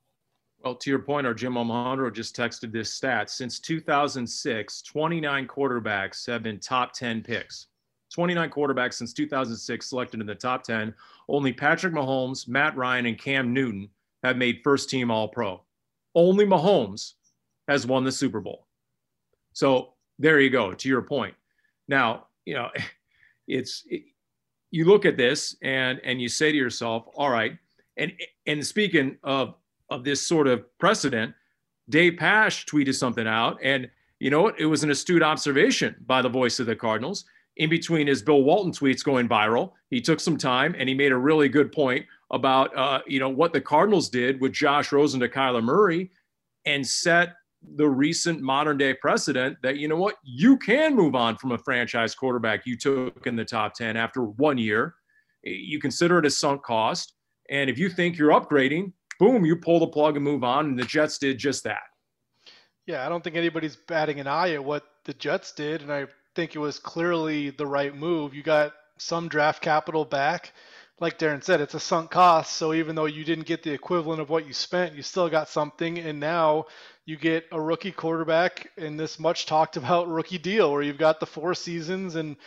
Well, 0.63 0.75
to 0.75 0.89
your 0.89 0.99
point, 0.99 1.27
our 1.27 1.33
Jim 1.33 1.57
Alejandro 1.57 2.09
just 2.09 2.35
texted 2.35 2.71
this 2.71 2.91
stat. 2.91 3.29
Since 3.29 3.59
2006, 3.59 4.81
29 4.81 5.47
quarterbacks 5.47 6.25
have 6.25 6.41
been 6.41 6.59
top 6.59 6.93
10 6.93 7.21
picks. 7.21 7.67
29 8.13 8.49
quarterbacks 8.49 8.95
since 8.95 9.13
2006 9.13 9.89
selected 9.89 10.21
in 10.21 10.27
the 10.27 10.35
top 10.35 10.63
10. 10.63 10.93
Only 11.27 11.53
Patrick 11.53 11.93
Mahomes, 11.93 12.47
Matt 12.47 12.75
Ryan, 12.77 13.07
and 13.07 13.17
Cam 13.17 13.53
Newton 13.53 13.89
have 14.23 14.37
made 14.37 14.61
first 14.63 14.89
team 14.89 15.11
All 15.11 15.27
Pro. 15.27 15.61
Only 16.13 16.45
Mahomes 16.45 17.13
has 17.67 17.85
won 17.85 18.03
the 18.03 18.11
Super 18.11 18.39
Bowl. 18.39 18.67
So 19.53 19.93
there 20.19 20.39
you 20.39 20.49
go. 20.49 20.73
To 20.73 20.89
your 20.89 21.01
point. 21.01 21.33
Now, 21.87 22.27
you 22.45 22.53
know, 22.53 22.69
it's 23.47 23.83
it, 23.87 24.03
you 24.71 24.85
look 24.85 25.05
at 25.05 25.17
this 25.17 25.55
and 25.61 25.99
and 26.03 26.21
you 26.21 26.27
say 26.27 26.51
to 26.51 26.57
yourself, 26.57 27.05
all 27.15 27.29
right, 27.29 27.57
and 27.97 28.11
and 28.45 28.65
speaking 28.65 29.17
of 29.23 29.55
of 29.89 30.03
this 30.03 30.21
sort 30.21 30.47
of 30.47 30.65
precedent, 30.79 31.33
Dave 31.89 32.17
Pasch 32.17 32.65
tweeted 32.65 32.95
something 32.95 33.27
out, 33.27 33.59
and 33.63 33.89
you 34.19 34.29
know 34.29 34.41
what? 34.41 34.59
It 34.59 34.65
was 34.65 34.83
an 34.83 34.91
astute 34.91 35.23
observation 35.23 35.95
by 36.05 36.21
the 36.21 36.29
voice 36.29 36.59
of 36.59 36.65
the 36.65 36.75
Cardinals. 36.75 37.25
In 37.57 37.69
between 37.69 38.07
his 38.07 38.21
Bill 38.21 38.43
Walton 38.43 38.71
tweets 38.71 39.03
going 39.03 39.29
viral, 39.29 39.71
he 39.89 40.01
took 40.01 40.19
some 40.19 40.37
time 40.37 40.75
and 40.77 40.89
he 40.89 40.95
made 40.95 41.11
a 41.11 41.17
really 41.17 41.47
good 41.47 41.71
point 41.71 42.05
about 42.31 42.75
uh, 42.75 42.99
you 43.07 43.19
know 43.19 43.29
what 43.29 43.53
the 43.53 43.61
Cardinals 43.61 44.09
did 44.09 44.41
with 44.41 44.51
Josh 44.51 44.91
Rosen 44.91 45.19
to 45.21 45.29
Kyler 45.29 45.63
Murray, 45.63 46.11
and 46.65 46.85
set 46.85 47.33
the 47.75 47.87
recent 47.87 48.41
modern 48.41 48.77
day 48.77 48.93
precedent 48.93 49.57
that 49.63 49.77
you 49.77 49.87
know 49.87 49.95
what 49.95 50.15
you 50.23 50.57
can 50.57 50.95
move 50.95 51.15
on 51.15 51.37
from 51.37 51.53
a 51.53 51.57
franchise 51.57 52.13
quarterback 52.13 52.65
you 52.65 52.77
took 52.77 53.25
in 53.25 53.35
the 53.35 53.45
top 53.45 53.73
10 53.73 53.95
after 53.97 54.23
one 54.23 54.57
year. 54.57 54.95
You 55.43 55.79
consider 55.79 56.19
it 56.19 56.25
a 56.25 56.29
sunk 56.29 56.63
cost. 56.63 57.13
And 57.49 57.69
if 57.69 57.77
you 57.77 57.89
think 57.89 58.17
you're 58.17 58.31
upgrading 58.31 58.91
boom 59.19 59.45
you 59.45 59.55
pull 59.55 59.79
the 59.79 59.87
plug 59.87 60.15
and 60.15 60.23
move 60.23 60.43
on. 60.43 60.65
And 60.65 60.79
the 60.79 60.83
jets 60.83 61.17
did 61.17 61.37
just 61.37 61.63
that. 61.63 61.83
Yeah 62.85 63.05
i 63.05 63.09
don't 63.09 63.23
think 63.23 63.35
anybody's 63.35 63.75
batting 63.75 64.19
an 64.19 64.27
eye 64.27 64.51
at 64.51 64.63
what 64.63 64.83
the 65.05 65.13
jets 65.13 65.51
did. 65.51 65.81
And 65.81 65.91
i 65.91 66.05
think 66.35 66.55
it 66.55 66.59
was 66.59 66.79
clearly 66.79 67.49
the 67.49 67.65
right 67.65 67.95
move 67.95 68.33
you 68.33 68.43
got 68.43 68.73
some 68.97 69.27
draft 69.27 69.61
capital 69.61 70.05
back 70.05 70.51
like 70.99 71.19
Darren 71.19 71.43
said, 71.43 71.59
it's 71.59 71.73
a 71.73 71.79
sunk 71.79 72.11
cost. 72.11 72.53
So 72.53 72.73
even 72.73 72.95
though 72.95 73.05
you 73.05 73.25
didn't 73.25 73.47
get 73.47 73.63
the 73.63 73.71
equivalent 73.71 74.21
of 74.21 74.29
what 74.29 74.47
you 74.47 74.53
spent, 74.53 74.95
you 74.95 75.01
still 75.01 75.29
got 75.29 75.49
something. 75.49 75.97
And 75.97 76.19
now 76.19 76.67
you 77.05 77.17
get 77.17 77.45
a 77.51 77.59
rookie 77.59 77.91
quarterback 77.91 78.71
in 78.77 78.97
this 78.97 79.19
much 79.19 79.45
talked 79.45 79.77
about 79.77 80.07
rookie 80.09 80.37
deal 80.37 80.71
where 80.71 80.81
you've 80.81 80.97
got 80.97 81.19
the 81.19 81.25
four 81.25 81.53
seasons 81.53 82.15
and 82.15 82.37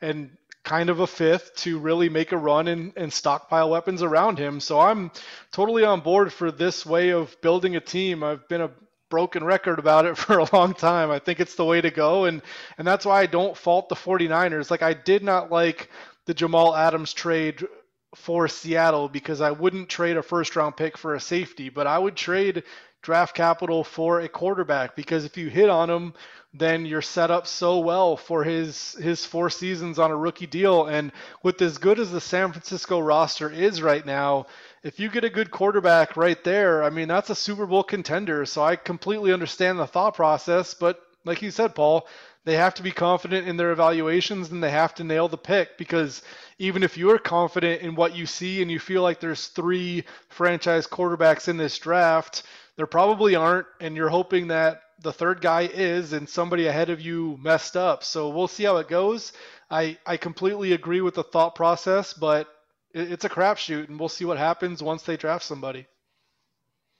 and 0.00 0.30
kind 0.64 0.90
of 0.90 1.00
a 1.00 1.06
fifth 1.06 1.54
to 1.56 1.78
really 1.78 2.08
make 2.08 2.32
a 2.32 2.36
run 2.36 2.68
and, 2.68 2.92
and 2.96 3.12
stockpile 3.12 3.70
weapons 3.70 4.02
around 4.02 4.38
him. 4.38 4.60
So 4.60 4.78
I'm 4.78 5.10
totally 5.50 5.84
on 5.84 6.00
board 6.00 6.32
for 6.32 6.50
this 6.50 6.84
way 6.84 7.10
of 7.10 7.34
building 7.40 7.74
a 7.76 7.80
team. 7.80 8.22
I've 8.22 8.46
been 8.48 8.60
a 8.60 8.70
broken 9.10 9.44
record 9.44 9.78
about 9.78 10.06
it 10.06 10.16
for 10.18 10.38
a 10.38 10.54
long 10.54 10.74
time. 10.74 11.10
I 11.10 11.18
think 11.18 11.40
it's 11.40 11.54
the 11.54 11.64
way 11.64 11.80
to 11.80 11.90
go 11.90 12.24
and 12.24 12.42
and 12.78 12.86
that's 12.86 13.06
why 13.06 13.20
I 13.22 13.26
don't 13.26 13.56
fault 13.56 13.88
the 13.88 13.94
49ers. 13.94 14.70
Like 14.70 14.82
I 14.82 14.94
did 14.94 15.22
not 15.22 15.50
like 15.50 15.90
the 16.26 16.34
Jamal 16.34 16.74
Adams 16.76 17.12
trade 17.12 17.66
for 18.14 18.48
Seattle 18.48 19.08
because 19.08 19.40
I 19.40 19.50
wouldn't 19.50 19.88
trade 19.88 20.16
a 20.16 20.22
first 20.22 20.56
round 20.56 20.76
pick 20.76 20.96
for 20.96 21.14
a 21.14 21.20
safety, 21.20 21.68
but 21.68 21.86
I 21.86 21.98
would 21.98 22.16
trade 22.16 22.64
draft 23.02 23.34
capital 23.34 23.84
for 23.84 24.20
a 24.20 24.28
quarterback 24.28 24.96
because 24.96 25.24
if 25.24 25.36
you 25.36 25.48
hit 25.48 25.68
on 25.70 25.88
him, 25.88 26.14
then 26.54 26.86
you're 26.86 27.02
set 27.02 27.30
up 27.30 27.46
so 27.46 27.78
well 27.78 28.16
for 28.16 28.42
his 28.42 28.92
his 28.94 29.24
four 29.24 29.50
seasons 29.50 29.98
on 29.98 30.10
a 30.10 30.16
rookie 30.16 30.46
deal. 30.46 30.86
And 30.86 31.12
with 31.42 31.60
as 31.62 31.78
good 31.78 32.00
as 32.00 32.10
the 32.10 32.20
San 32.20 32.52
Francisco 32.52 32.98
roster 32.98 33.50
is 33.50 33.82
right 33.82 34.04
now, 34.04 34.46
if 34.82 35.00
you 35.00 35.10
get 35.10 35.24
a 35.24 35.30
good 35.30 35.50
quarterback 35.50 36.16
right 36.16 36.42
there, 36.44 36.82
I 36.82 36.90
mean 36.90 37.08
that's 37.08 37.30
a 37.30 37.34
Super 37.34 37.66
Bowl 37.66 37.82
contender. 37.82 38.46
So 38.46 38.62
I 38.62 38.76
completely 38.76 39.32
understand 39.32 39.78
the 39.78 39.86
thought 39.86 40.14
process, 40.14 40.74
but 40.74 41.00
like 41.24 41.42
you 41.42 41.50
said, 41.50 41.74
Paul, 41.74 42.06
they 42.44 42.56
have 42.56 42.74
to 42.74 42.82
be 42.82 42.92
confident 42.92 43.46
in 43.46 43.56
their 43.56 43.72
evaluations 43.72 44.50
and 44.50 44.62
they 44.62 44.70
have 44.70 44.94
to 44.94 45.04
nail 45.04 45.28
the 45.28 45.36
pick 45.36 45.76
because 45.76 46.22
even 46.58 46.82
if 46.82 46.96
you're 46.96 47.18
confident 47.18 47.82
in 47.82 47.94
what 47.94 48.16
you 48.16 48.24
see 48.24 48.62
and 48.62 48.70
you 48.70 48.78
feel 48.78 49.02
like 49.02 49.20
there's 49.20 49.48
three 49.48 50.04
franchise 50.28 50.86
quarterbacks 50.86 51.48
in 51.48 51.56
this 51.56 51.78
draft, 51.78 52.44
there 52.76 52.86
probably 52.86 53.34
aren't, 53.34 53.66
and 53.80 53.96
you're 53.96 54.08
hoping 54.08 54.48
that 54.48 54.82
the 55.00 55.12
third 55.12 55.40
guy 55.40 55.62
is 55.62 56.12
and 56.12 56.28
somebody 56.28 56.66
ahead 56.66 56.90
of 56.90 57.00
you 57.00 57.38
messed 57.42 57.76
up. 57.76 58.02
So 58.02 58.30
we'll 58.30 58.48
see 58.48 58.64
how 58.64 58.78
it 58.78 58.88
goes. 58.88 59.32
I, 59.70 59.98
I 60.06 60.16
completely 60.16 60.72
agree 60.72 61.00
with 61.00 61.14
the 61.14 61.22
thought 61.22 61.54
process, 61.54 62.14
but 62.14 62.48
it's 62.94 63.24
a 63.24 63.28
crapshoot, 63.28 63.88
and 63.88 63.98
we'll 63.98 64.08
see 64.08 64.24
what 64.24 64.38
happens 64.38 64.82
once 64.82 65.02
they 65.02 65.16
draft 65.16 65.44
somebody. 65.44 65.86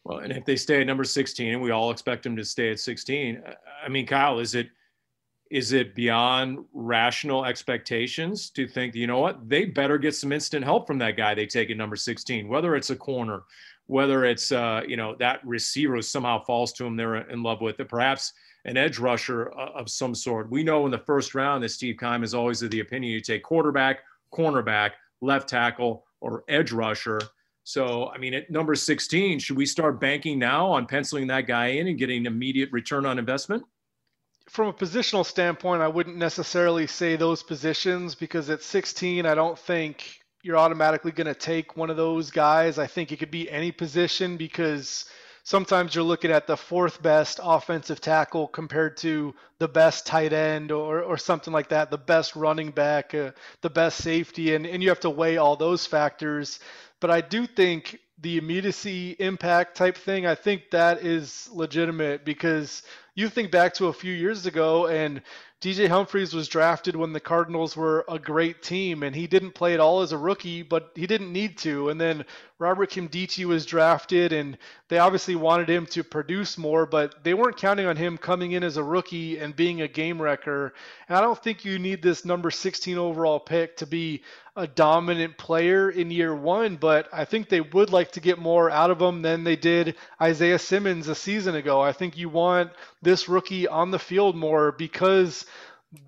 Well, 0.05 0.19
and 0.19 0.33
if 0.33 0.45
they 0.45 0.57
stay 0.57 0.81
at 0.81 0.87
number 0.87 1.05
16, 1.05 1.55
and 1.55 1.63
we 1.63 1.71
all 1.71 1.91
expect 1.91 2.23
them 2.23 2.37
to 2.37 2.45
stay 2.45 2.71
at 2.71 2.81
16, 2.81 3.43
I 3.85 3.89
mean, 3.89 4.07
Kyle, 4.07 4.39
is 4.39 4.55
it 4.55 4.69
is 5.51 5.73
it 5.73 5.95
beyond 5.95 6.59
rational 6.75 7.47
expectations 7.47 8.51
to 8.51 8.69
think, 8.69 8.95
you 8.95 9.07
know 9.07 9.19
what, 9.19 9.49
they 9.49 9.65
better 9.65 9.97
get 9.97 10.15
some 10.15 10.31
instant 10.31 10.63
help 10.63 10.87
from 10.87 10.99
that 10.99 11.17
guy 11.17 11.35
they 11.35 11.47
take 11.47 11.71
at 11.71 11.77
number 11.77 11.97
16, 11.97 12.49
whether 12.49 12.77
it's 12.77 12.91
a 12.91 12.97
corner, 12.97 13.45
whether 13.87 14.27
it's 14.27 14.53
uh, 14.53 14.83
you 14.87 14.97
know 14.97 15.17
that 15.19 15.45
receiver 15.47 16.01
somehow 16.03 16.43
falls 16.45 16.73
to 16.75 16.85
him 16.85 16.97
they're 16.97 17.17
in 17.31 17.43
love 17.43 17.61
with 17.61 17.81
it, 17.81 17.89
perhaps 17.89 18.33
an 18.65 18.77
edge 18.77 18.99
rusher 18.99 19.51
uh, 19.59 19.71
of 19.75 19.91
some 19.91 20.15
sort. 20.15 20.51
We 20.51 20.63
know 20.63 20.85
in 20.85 20.91
the 20.91 20.99
first 20.99 21.35
round 21.35 21.65
that 21.65 21.71
Steve 21.71 21.97
Keim 21.99 22.23
is 22.23 22.35
always 22.35 22.63
of 22.63 22.71
the 22.71 22.81
opinion 22.81 23.13
you 23.13 23.21
take 23.21 23.43
quarterback, 23.43 24.01
cornerback, 24.33 24.93
left 25.21 25.49
tackle, 25.49 26.05
or 26.21 26.45
edge 26.49 26.73
rusher. 26.73 27.21
So, 27.65 28.09
I 28.09 28.19
mean, 28.19 28.35
at 28.35 28.51
number 28.51 28.75
16, 28.75 29.41
should 29.41 29.57
we 29.57 29.67
start 29.67 30.01
banking 30.01 30.39
now 30.39 30.69
on 30.69 30.87
penciling 30.87 31.27
that 31.27 31.47
guy 31.47 31.67
in 31.67 31.87
and 31.87 31.99
getting 31.99 32.27
immediate 32.27 32.71
return 32.73 33.05
on 33.05 33.19
investment? 33.19 33.63
From 34.49 34.69
a 34.69 34.73
positional 34.73 35.27
standpoint, 35.27 35.83
I 35.83 35.89
wouldn't 35.89 36.17
necessarily 36.17 36.87
say 36.87 37.17
those 37.17 37.43
positions 37.43 38.15
because 38.15 38.49
at 38.49 38.63
16, 38.63 39.27
I 39.27 39.35
don't 39.35 39.59
think 39.59 40.21
you're 40.43 40.57
automatically 40.57 41.13
going 41.13 41.27
to 41.27 41.35
take 41.35 41.77
one 41.77 41.91
of 41.91 41.99
those 41.99 42.31
guys. 42.31 42.79
I 42.79 42.87
think 42.87 43.13
it 43.13 43.19
could 43.19 43.31
be 43.31 43.51
any 43.51 43.71
position 43.71 44.39
because 44.39 45.05
sometimes 45.49 45.95
you're 45.95 46.05
looking 46.05 46.31
at 46.31 46.47
the 46.47 46.59
fourth 46.59 47.01
best 47.01 47.41
offensive 47.43 48.03
tackle 48.03 48.47
compared 48.47 48.99
to 48.99 49.35
the 49.59 49.67
best 49.67 50.05
tight 50.05 50.35
end 50.35 50.71
or, 50.71 51.01
or 51.01 51.17
something 51.17 51.55
like 51.55 51.71
that, 51.71 51.91
the 51.91 51.97
best 51.97 52.37
running 52.37 52.71
back, 52.71 53.15
uh, 53.15 53.31
the 53.63 53.71
best 53.71 53.97
safety, 54.03 54.55
and, 54.55 54.67
and 54.67 54.83
you 54.83 54.91
have 54.91 55.01
to 55.01 55.09
weigh 55.09 55.39
all 55.39 55.57
those 55.57 55.87
factors. 55.87 56.61
But 57.01 57.11
I 57.11 57.23
do 57.23 57.47
think 57.47 57.99
the 58.21 58.37
immediacy 58.37 59.17
impact 59.19 59.75
type 59.75 59.97
thing, 59.97 60.27
I 60.27 60.35
think 60.35 60.71
that 60.73 61.03
is 61.03 61.49
legitimate 61.51 62.27
because 62.27 62.83
you 63.15 63.31
think 63.31 63.51
back 63.51 63.73
to 63.75 63.87
a 63.87 63.93
few 63.95 64.13
years 64.13 64.45
ago 64.45 64.87
and 64.87 65.23
DJ 65.61 65.89
Humphries 65.89 66.35
was 66.35 66.47
drafted 66.47 66.95
when 66.95 67.13
the 67.13 67.19
Cardinals 67.19 67.77
were 67.77 68.05
a 68.09 68.17
great 68.17 68.63
team, 68.63 69.03
and 69.03 69.15
he 69.15 69.27
didn't 69.27 69.57
play 69.57 69.75
at 69.75 69.81
all 69.81 70.03
as 70.03 70.13
a 70.13 70.19
rookie, 70.19 70.63
but 70.63 70.93
he 70.95 71.05
didn't 71.09 71.33
need 71.33 71.59
to. 71.59 71.89
And 71.89 72.01
then 72.01 72.25
Robert 72.61 72.91
Nkemdiche 72.91 73.45
was 73.45 73.67
drafted, 73.67 74.33
and 74.33 74.59
they 74.89 74.99
obviously 74.99 75.37
wanted 75.37 75.71
him 75.71 75.87
to 75.87 76.03
produce 76.03 76.59
more, 76.59 76.87
but 76.87 77.23
they 77.23 77.33
weren't 77.33 77.57
counting 77.57 77.87
on 77.87 77.97
him 77.97 78.19
coming 78.19 78.51
in 78.51 78.65
as 78.65 78.77
a 78.77 78.83
rookie 78.83 79.39
and 79.39 79.55
being 79.55 79.81
a 79.81 79.87
game 79.87 80.21
wrecker. 80.21 80.75
And 81.09 81.17
I 81.17 81.21
don't 81.21 81.41
think 81.41 81.65
you 81.65 81.79
need 81.79 82.03
this 82.03 82.25
number 82.25 82.51
16 82.51 82.99
overall 82.99 83.39
pick 83.39 83.77
to 83.77 83.87
be 83.87 84.23
a 84.57 84.67
dominant 84.67 85.39
player 85.39 85.89
in 85.89 86.11
year 86.11 86.35
one, 86.35 86.75
but 86.75 87.09
I 87.13 87.25
think 87.25 87.49
they 87.49 87.61
would 87.61 87.91
like 87.91 88.11
to 88.13 88.21
get 88.21 88.41
more 88.41 88.69
out 88.69 88.91
of 88.91 89.01
him 89.01 89.23
than 89.23 89.45
they 89.45 89.55
did 89.55 89.95
Isaiah 90.21 90.59
Simmons 90.59 91.07
a 91.07 91.15
season 91.15 91.55
ago. 91.55 91.81
I 91.81 91.93
think 91.93 92.17
you 92.17 92.29
want 92.29 92.73
this 93.01 93.29
rookie 93.29 93.69
on 93.69 93.93
the 93.93 94.01
field 94.01 94.35
more 94.35 94.73
because 94.73 95.47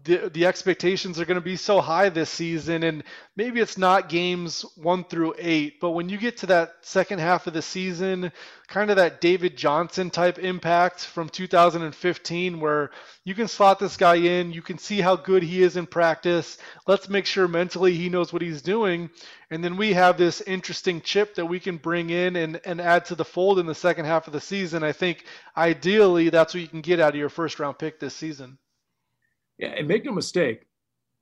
the 0.05 0.31
the 0.35 0.45
expectations 0.45 1.19
are 1.19 1.25
going 1.25 1.37
to 1.37 1.41
be 1.41 1.57
so 1.57 1.81
high 1.81 2.11
this 2.11 2.29
season 2.29 2.83
and 2.83 3.03
maybe 3.35 3.61
it's 3.61 3.79
not 3.79 4.11
games 4.11 4.63
1 4.77 5.05
through 5.05 5.35
8 5.39 5.81
but 5.81 5.93
when 5.93 6.11
you 6.11 6.19
get 6.19 6.37
to 6.39 6.47
that 6.47 6.75
second 6.83 7.19
half 7.19 7.47
of 7.47 7.55
the 7.55 7.63
season 7.63 8.31
kind 8.69 8.91
of 8.91 8.97
that 8.97 9.23
David 9.23 9.57
Johnson 9.57 10.11
type 10.11 10.39
impact 10.39 11.07
from 11.07 11.31
2015 11.31 12.61
where 12.61 12.91
you 13.25 13.35
can 13.35 13.49
slot 13.49 13.79
this 13.79 13.97
guy 13.97 14.17
in 14.17 14.53
you 14.53 14.61
can 14.61 14.77
see 14.77 15.01
how 15.01 15.17
good 15.17 15.43
he 15.43 15.63
is 15.63 15.79
in 15.79 15.87
practice 15.87 16.59
let's 16.87 17.09
make 17.09 17.25
sure 17.25 17.49
mentally 17.49 17.95
he 17.95 18.11
knows 18.11 18.35
what 18.35 18.43
he's 18.43 18.61
doing 18.61 19.09
and 19.51 19.65
then 19.65 19.79
we 19.79 19.95
have 19.95 20.19
this 20.19 20.43
interesting 20.43 21.01
chip 21.01 21.37
that 21.37 21.47
we 21.47 21.59
can 21.59 21.79
bring 21.79 22.11
in 22.11 22.37
and, 22.37 22.61
and 22.67 22.83
add 22.83 23.07
to 23.07 23.15
the 23.15 23.25
fold 23.25 23.59
in 23.59 23.67
the 23.67 23.75
second 23.75 24.05
half 24.05 24.29
of 24.29 24.33
the 24.33 24.41
season. 24.41 24.85
I 24.85 24.93
think 24.93 25.25
ideally 25.57 26.29
that's 26.29 26.55
what 26.55 26.61
you 26.61 26.69
can 26.69 26.83
get 26.83 27.01
out 27.01 27.15
of 27.15 27.19
your 27.19 27.29
first 27.29 27.59
round 27.59 27.77
pick 27.77 27.99
this 27.99 28.15
season 28.15 28.59
yeah, 29.61 29.69
and 29.77 29.87
make 29.87 30.05
no 30.05 30.13
mistake, 30.13 30.67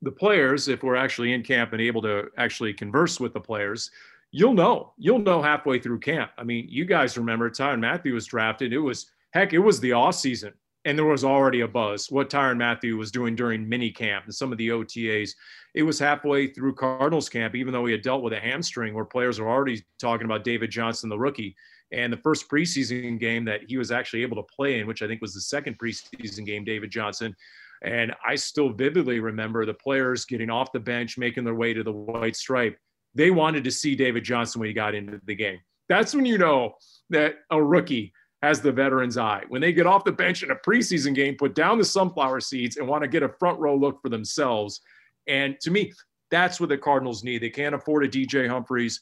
the 0.00 0.12
players, 0.12 0.68
if 0.68 0.84
we're 0.84 0.94
actually 0.94 1.32
in 1.32 1.42
camp 1.42 1.72
and 1.72 1.82
able 1.82 2.00
to 2.02 2.28
actually 2.36 2.72
converse 2.72 3.18
with 3.18 3.32
the 3.32 3.40
players, 3.40 3.90
you'll 4.30 4.54
know. 4.54 4.92
You'll 4.96 5.18
know 5.18 5.42
halfway 5.42 5.80
through 5.80 5.98
camp. 5.98 6.30
I 6.38 6.44
mean, 6.44 6.66
you 6.68 6.84
guys 6.84 7.18
remember 7.18 7.50
Tyrann 7.50 7.80
Mathieu 7.80 8.14
was 8.14 8.26
drafted. 8.26 8.72
It 8.72 8.78
was 8.78 9.10
heck, 9.32 9.52
it 9.52 9.58
was 9.58 9.80
the 9.80 9.92
off 9.92 10.14
season, 10.14 10.52
and 10.84 10.96
there 10.96 11.04
was 11.04 11.24
already 11.24 11.62
a 11.62 11.68
buzz. 11.68 12.12
What 12.12 12.30
Tyrann 12.30 12.58
Mathieu 12.58 12.96
was 12.96 13.10
doing 13.10 13.34
during 13.34 13.68
mini 13.68 13.90
camp 13.90 14.26
and 14.26 14.34
some 14.34 14.52
of 14.52 14.58
the 14.58 14.68
OTAs. 14.68 15.32
It 15.74 15.82
was 15.82 15.98
halfway 15.98 16.46
through 16.46 16.74
Cardinals 16.76 17.28
camp, 17.28 17.56
even 17.56 17.72
though 17.72 17.86
he 17.86 17.92
had 17.92 18.02
dealt 18.02 18.22
with 18.22 18.32
a 18.34 18.40
hamstring, 18.40 18.94
where 18.94 19.04
players 19.04 19.40
were 19.40 19.50
already 19.50 19.82
talking 19.98 20.26
about 20.26 20.44
David 20.44 20.70
Johnson, 20.70 21.08
the 21.08 21.18
rookie. 21.18 21.56
And 21.90 22.12
the 22.12 22.18
first 22.18 22.48
preseason 22.48 23.18
game 23.18 23.44
that 23.46 23.62
he 23.66 23.78
was 23.78 23.90
actually 23.90 24.22
able 24.22 24.36
to 24.36 24.54
play 24.54 24.78
in, 24.78 24.86
which 24.86 25.02
I 25.02 25.06
think 25.06 25.22
was 25.22 25.34
the 25.34 25.40
second 25.40 25.78
preseason 25.78 26.44
game, 26.44 26.62
David 26.62 26.90
Johnson, 26.90 27.34
and 27.82 28.14
I 28.26 28.34
still 28.34 28.70
vividly 28.70 29.20
remember 29.20 29.64
the 29.64 29.74
players 29.74 30.24
getting 30.24 30.50
off 30.50 30.72
the 30.72 30.80
bench, 30.80 31.18
making 31.18 31.44
their 31.44 31.54
way 31.54 31.72
to 31.72 31.82
the 31.82 31.92
white 31.92 32.36
stripe. 32.36 32.78
They 33.14 33.30
wanted 33.30 33.64
to 33.64 33.70
see 33.70 33.94
David 33.94 34.24
Johnson 34.24 34.60
when 34.60 34.68
he 34.68 34.74
got 34.74 34.94
into 34.94 35.20
the 35.24 35.34
game. 35.34 35.58
That's 35.88 36.14
when 36.14 36.26
you 36.26 36.38
know 36.38 36.74
that 37.10 37.36
a 37.50 37.62
rookie 37.62 38.12
has 38.42 38.60
the 38.60 38.72
veteran's 38.72 39.16
eye. 39.16 39.42
When 39.48 39.60
they 39.60 39.72
get 39.72 39.86
off 39.86 40.04
the 40.04 40.12
bench 40.12 40.42
in 40.42 40.50
a 40.50 40.56
preseason 40.56 41.14
game, 41.14 41.36
put 41.36 41.54
down 41.54 41.78
the 41.78 41.84
sunflower 41.84 42.40
seeds 42.40 42.76
and 42.76 42.86
want 42.86 43.02
to 43.02 43.08
get 43.08 43.22
a 43.22 43.28
front 43.28 43.58
row 43.58 43.74
look 43.76 44.00
for 44.02 44.08
themselves. 44.08 44.80
And 45.26 45.58
to 45.60 45.70
me, 45.70 45.92
that's 46.30 46.60
what 46.60 46.68
the 46.68 46.78
Cardinals 46.78 47.24
need. 47.24 47.42
They 47.42 47.50
can't 47.50 47.74
afford 47.74 48.04
a 48.04 48.08
DJ 48.08 48.48
Humphries 48.48 49.00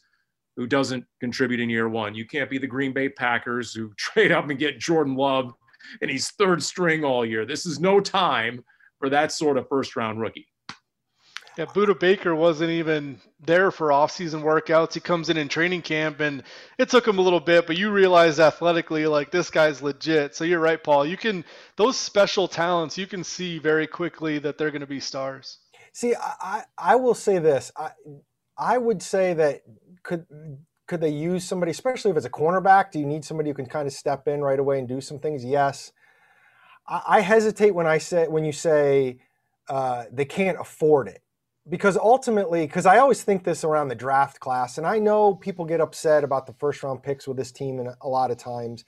who 0.56 0.66
doesn't 0.66 1.04
contribute 1.20 1.60
in 1.60 1.68
year 1.68 1.88
one. 1.88 2.14
You 2.14 2.24
can't 2.24 2.48
be 2.48 2.58
the 2.58 2.66
Green 2.66 2.92
Bay 2.92 3.08
Packers 3.08 3.74
who 3.74 3.92
trade 3.98 4.32
up 4.32 4.48
and 4.48 4.58
get 4.58 4.78
Jordan 4.78 5.16
Love 5.16 5.52
and 6.00 6.10
he's 6.10 6.30
third 6.32 6.62
string 6.62 7.04
all 7.04 7.24
year. 7.24 7.44
This 7.46 7.66
is 7.66 7.80
no 7.80 8.00
time 8.00 8.64
for 8.98 9.08
that 9.10 9.32
sort 9.32 9.58
of 9.58 9.68
first 9.68 9.96
round 9.96 10.20
rookie. 10.20 10.46
Yeah, 11.56 11.64
Budda 11.64 11.98
Baker 11.98 12.34
wasn't 12.34 12.70
even 12.70 13.18
there 13.40 13.70
for 13.70 13.90
off-season 13.90 14.42
workouts. 14.42 14.92
He 14.92 15.00
comes 15.00 15.30
in 15.30 15.38
in 15.38 15.48
training 15.48 15.80
camp, 15.80 16.20
and 16.20 16.42
it 16.76 16.90
took 16.90 17.08
him 17.08 17.18
a 17.18 17.22
little 17.22 17.40
bit, 17.40 17.66
but 17.66 17.78
you 17.78 17.90
realize 17.90 18.38
athletically, 18.38 19.06
like 19.06 19.30
this 19.30 19.48
guy's 19.48 19.80
legit. 19.80 20.34
So 20.34 20.44
you're 20.44 20.60
right, 20.60 20.82
Paul. 20.82 21.06
You 21.06 21.16
can 21.16 21.46
those 21.76 21.96
special 21.96 22.46
talents, 22.46 22.98
you 22.98 23.06
can 23.06 23.24
see 23.24 23.58
very 23.58 23.86
quickly 23.86 24.38
that 24.40 24.58
they're 24.58 24.70
going 24.70 24.82
to 24.82 24.86
be 24.86 25.00
stars. 25.00 25.58
See, 25.94 26.14
I, 26.14 26.64
I 26.76 26.96
will 26.96 27.14
say 27.14 27.38
this. 27.38 27.72
I 27.74 27.92
I 28.58 28.76
would 28.76 29.02
say 29.02 29.32
that 29.32 29.62
could 30.02 30.26
could 30.86 31.00
they 31.00 31.10
use 31.10 31.44
somebody, 31.44 31.70
especially 31.70 32.10
if 32.10 32.16
it's 32.16 32.26
a 32.26 32.30
cornerback? 32.30 32.92
Do 32.92 32.98
you 32.98 33.06
need 33.06 33.24
somebody 33.24 33.50
who 33.50 33.54
can 33.54 33.66
kind 33.66 33.86
of 33.86 33.92
step 33.92 34.28
in 34.28 34.42
right 34.42 34.58
away 34.58 34.78
and 34.78 34.88
do 34.88 35.00
some 35.00 35.18
things? 35.18 35.44
Yes. 35.44 35.92
I, 36.86 37.02
I 37.06 37.20
hesitate 37.20 37.72
when 37.72 37.86
I 37.86 37.98
say 37.98 38.28
when 38.28 38.44
you 38.44 38.52
say 38.52 39.18
uh, 39.68 40.04
they 40.12 40.24
can't 40.24 40.58
afford 40.60 41.08
it 41.08 41.22
because 41.68 41.96
ultimately, 41.96 42.66
because 42.66 42.86
I 42.86 42.98
always 42.98 43.22
think 43.22 43.44
this 43.44 43.64
around 43.64 43.88
the 43.88 43.94
draft 43.94 44.38
class, 44.38 44.78
and 44.78 44.86
I 44.86 44.98
know 44.98 45.34
people 45.34 45.64
get 45.64 45.80
upset 45.80 46.22
about 46.22 46.46
the 46.46 46.52
first 46.54 46.82
round 46.82 47.02
picks 47.02 47.26
with 47.26 47.36
this 47.36 47.50
team 47.50 47.80
and 47.80 47.90
a 48.00 48.08
lot 48.08 48.30
of 48.30 48.36
times, 48.36 48.84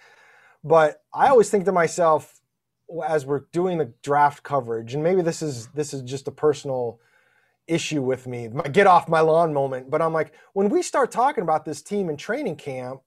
but 0.63 1.03
I 1.13 1.29
always 1.29 1.51
think 1.51 1.65
to 1.65 1.73
myself 1.73 2.41
as 3.07 3.27
we're 3.27 3.45
doing 3.53 3.79
the 3.79 3.93
draft 4.03 4.45
coverage, 4.45 4.95
and 4.95 5.03
maybe 5.03 5.23
this 5.23 5.43
is 5.43 5.69
this 5.69 5.93
is 5.93 6.03
just 6.03 6.29
a 6.29 6.33
personal 6.33 7.01
issue 7.69 8.03
with 8.03 8.27
me, 8.27 8.49
my 8.49 8.65
get 8.65 8.87
off 8.87 9.09
my 9.09 9.21
lawn 9.21 9.53
moment. 9.53 9.91
But 9.91 10.03
I'm 10.03 10.13
like, 10.13 10.33
when 10.55 10.69
we 10.69 10.83
start 10.83 11.13
talking 11.13 11.43
about 11.43 11.65
this 11.65 11.83
team 11.83 12.09
in 12.09 12.17
training 12.17 12.57
camp, 12.57 13.03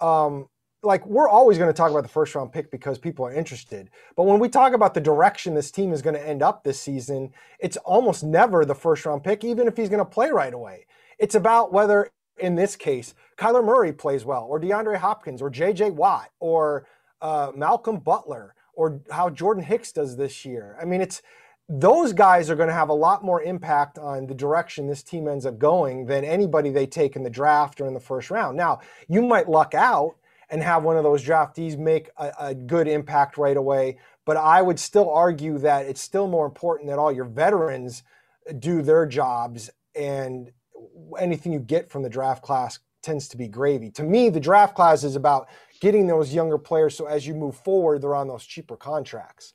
um, 0.00 0.48
like 0.82 1.06
we're 1.06 1.28
always 1.28 1.58
going 1.58 1.68
to 1.68 1.76
talk 1.76 1.90
about 1.90 2.02
the 2.02 2.08
first 2.08 2.34
round 2.34 2.52
pick 2.52 2.70
because 2.70 2.98
people 2.98 3.26
are 3.26 3.32
interested. 3.32 3.90
But 4.16 4.24
when 4.24 4.38
we 4.38 4.48
talk 4.48 4.72
about 4.72 4.94
the 4.94 5.00
direction 5.00 5.54
this 5.54 5.70
team 5.70 5.92
is 5.92 6.02
going 6.02 6.14
to 6.14 6.26
end 6.26 6.42
up 6.42 6.64
this 6.64 6.80
season, 6.80 7.32
it's 7.58 7.76
almost 7.78 8.24
never 8.24 8.64
the 8.64 8.74
first 8.74 9.04
round 9.04 9.24
pick, 9.24 9.44
even 9.44 9.66
if 9.66 9.76
he's 9.76 9.88
going 9.88 10.04
to 10.04 10.10
play 10.10 10.30
right 10.30 10.54
away. 10.54 10.86
It's 11.18 11.34
about 11.34 11.72
whether, 11.72 12.10
in 12.38 12.54
this 12.54 12.76
case, 12.76 13.14
Kyler 13.36 13.64
Murray 13.64 13.92
plays 13.92 14.24
well, 14.24 14.44
or 14.44 14.60
DeAndre 14.60 14.96
Hopkins, 14.96 15.42
or 15.42 15.50
JJ 15.50 15.92
Watt, 15.94 16.30
or 16.40 16.86
uh, 17.20 17.52
Malcolm 17.54 17.98
Butler, 17.98 18.54
or 18.74 19.00
how 19.10 19.30
Jordan 19.30 19.64
Hicks 19.64 19.92
does 19.92 20.16
this 20.16 20.44
year. 20.44 20.76
I 20.80 20.84
mean, 20.84 21.00
it's 21.00 21.22
those 21.68 22.12
guys 22.12 22.48
are 22.48 22.54
going 22.54 22.68
to 22.68 22.74
have 22.74 22.90
a 22.90 22.94
lot 22.94 23.24
more 23.24 23.42
impact 23.42 23.98
on 23.98 24.26
the 24.26 24.34
direction 24.34 24.86
this 24.86 25.02
team 25.02 25.26
ends 25.26 25.46
up 25.46 25.58
going 25.58 26.06
than 26.06 26.24
anybody 26.24 26.70
they 26.70 26.86
take 26.86 27.16
in 27.16 27.24
the 27.24 27.30
draft 27.30 27.80
or 27.80 27.86
in 27.86 27.94
the 27.94 28.00
first 28.00 28.30
round. 28.30 28.56
Now, 28.56 28.80
you 29.08 29.20
might 29.20 29.48
luck 29.48 29.74
out 29.74 30.16
and 30.48 30.62
have 30.62 30.84
one 30.84 30.96
of 30.96 31.02
those 31.02 31.24
draftees 31.24 31.76
make 31.76 32.08
a, 32.18 32.32
a, 32.38 32.54
good 32.54 32.86
impact 32.86 33.36
right 33.36 33.56
away, 33.56 33.98
but 34.24 34.36
I 34.36 34.62
would 34.62 34.78
still 34.78 35.10
argue 35.10 35.58
that 35.58 35.86
it's 35.86 36.00
still 36.00 36.28
more 36.28 36.46
important 36.46 36.88
that 36.88 37.00
all 37.00 37.10
your 37.10 37.24
veterans 37.24 38.04
do 38.60 38.80
their 38.80 39.06
jobs 39.06 39.68
and 39.96 40.52
anything 41.18 41.52
you 41.52 41.58
get 41.58 41.90
from 41.90 42.04
the 42.04 42.08
draft 42.08 42.42
class 42.42 42.78
tends 43.02 43.26
to 43.28 43.36
be 43.36 43.48
gravy. 43.48 43.90
To 43.90 44.04
me, 44.04 44.28
the 44.28 44.38
draft 44.38 44.76
class 44.76 45.02
is 45.02 45.16
about 45.16 45.48
getting 45.80 46.06
those 46.06 46.32
younger 46.32 46.58
players 46.58 46.96
so 46.96 47.06
as 47.06 47.26
you 47.26 47.34
move 47.34 47.56
forward, 47.56 48.02
they're 48.02 48.14
on 48.14 48.28
those 48.28 48.44
cheaper 48.44 48.76
contracts. 48.76 49.54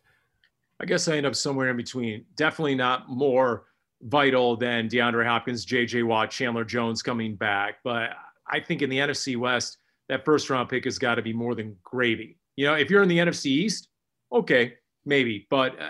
I 0.82 0.86
guess 0.86 1.08
I 1.08 1.16
end 1.16 1.28
up 1.28 1.36
somewhere 1.36 1.70
in 1.70 1.78
between. 1.78 2.26
Definitely 2.36 2.74
not 2.74 3.08
more 3.08 3.66
vital 4.02 4.58
than 4.58 4.90
DeAndre 4.90 5.26
Hopkins, 5.26 5.64
J.J. 5.64 6.02
Watt, 6.04 6.32
Chandler 6.32 6.66
Jones 6.66 7.04
coming 7.04 7.36
back. 7.36 7.76
But 7.84 8.12
I 8.48 8.60
think 8.60 8.82
in 8.82 8.90
the 8.90 8.98
NFC 8.98 9.38
West, 9.38 9.78
that 10.10 10.26
first 10.26 10.50
round 10.50 10.70
pick 10.70 10.86
has 10.86 10.98
got 10.98 11.16
to 11.16 11.22
be 11.22 11.34
more 11.34 11.54
than 11.54 11.78
gravy. 11.84 12.40
You 12.56 12.66
know, 12.66 12.74
if 12.74 12.90
you're 12.90 13.04
in 13.04 13.10
the 13.10 13.20
NFC 13.20 13.46
East, 13.46 13.90
okay, 14.32 14.74
maybe. 15.06 15.46
But 15.52 15.80
uh, 15.80 15.90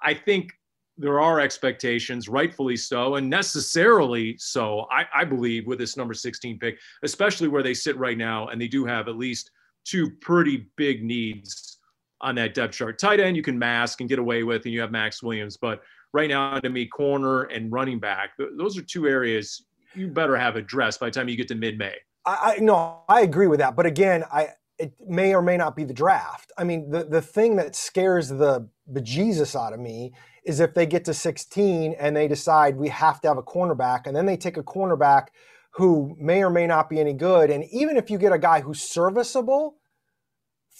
I 0.00 0.14
think 0.14 0.52
there 0.96 1.20
are 1.20 1.40
expectations, 1.40 2.28
rightfully 2.28 2.76
so, 2.76 3.16
and 3.16 3.28
necessarily 3.28 4.36
so, 4.38 4.86
I, 4.92 5.06
I, 5.12 5.24
believe, 5.24 5.66
with 5.66 5.80
this 5.80 5.96
number 5.96 6.14
16 6.14 6.58
pick, 6.60 6.78
especially 7.02 7.48
where 7.48 7.64
they 7.64 7.74
sit 7.74 7.96
right 7.96 8.18
now. 8.18 8.46
And 8.48 8.60
they 8.60 8.68
do 8.68 8.84
have 8.84 9.08
at 9.08 9.16
least 9.16 9.50
two 9.84 10.10
pretty 10.20 10.68
big 10.76 11.02
needs 11.02 11.79
on 12.20 12.34
that 12.36 12.54
depth 12.54 12.74
chart. 12.74 12.98
Tight 12.98 13.20
end 13.20 13.36
you 13.36 13.42
can 13.42 13.58
mask 13.58 14.00
and 14.00 14.08
get 14.08 14.18
away 14.18 14.42
with, 14.42 14.64
and 14.64 14.74
you 14.74 14.80
have 14.80 14.90
Maxx 14.90 15.22
Williams. 15.22 15.56
But 15.56 15.82
right 16.12 16.28
now, 16.28 16.58
to 16.58 16.68
me, 16.68 16.86
corner 16.86 17.44
and 17.44 17.72
running 17.72 17.98
back, 17.98 18.30
those 18.58 18.76
are 18.76 18.82
two 18.82 19.06
areas 19.06 19.64
you 19.94 20.08
better 20.08 20.36
have 20.36 20.56
addressed 20.56 21.00
by 21.00 21.06
the 21.06 21.12
time 21.12 21.28
you 21.28 21.36
get 21.36 21.48
to 21.48 21.54
mid-May. 21.54 21.94
I, 22.26 22.54
I 22.56 22.60
no, 22.60 23.02
I 23.08 23.22
agree 23.22 23.46
with 23.46 23.60
that. 23.60 23.76
But 23.76 23.86
again, 23.86 24.24
I 24.32 24.48
it 24.78 24.94
may 25.06 25.34
or 25.34 25.42
may 25.42 25.56
not 25.56 25.76
be 25.76 25.84
the 25.84 25.94
draft. 25.94 26.52
I 26.56 26.64
mean, 26.64 26.90
the 26.90 27.04
the 27.04 27.22
thing 27.22 27.56
that 27.56 27.74
scares 27.74 28.28
the 28.28 28.68
bejesus 28.92 29.58
out 29.58 29.72
of 29.72 29.80
me 29.80 30.12
is 30.44 30.60
if 30.60 30.74
they 30.74 30.86
get 30.86 31.04
to 31.04 31.14
16 31.14 31.94
and 31.98 32.16
they 32.16 32.26
decide 32.26 32.76
we 32.76 32.88
have 32.88 33.20
to 33.20 33.28
have 33.28 33.38
a 33.38 33.42
cornerback, 33.42 34.06
and 34.06 34.16
then 34.16 34.26
they 34.26 34.36
take 34.36 34.56
a 34.56 34.62
cornerback 34.62 35.28
who 35.72 36.16
may 36.18 36.42
or 36.42 36.50
may 36.50 36.66
not 36.66 36.90
be 36.90 36.98
any 36.98 37.12
good. 37.12 37.50
And 37.50 37.64
even 37.70 37.96
if 37.96 38.10
you 38.10 38.18
get 38.18 38.32
a 38.32 38.38
guy 38.38 38.60
who's 38.60 38.80
serviceable, 38.80 39.76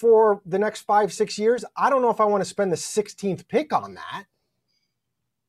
for 0.00 0.40
the 0.46 0.58
next 0.58 0.80
five, 0.80 1.12
six 1.12 1.38
years, 1.38 1.62
I 1.76 1.90
don't 1.90 2.00
know 2.00 2.08
if 2.08 2.22
I 2.22 2.24
want 2.24 2.40
to 2.40 2.48
spend 2.48 2.72
the 2.72 2.76
16th 2.76 3.46
pick 3.48 3.74
on 3.74 3.92
that. 3.94 4.24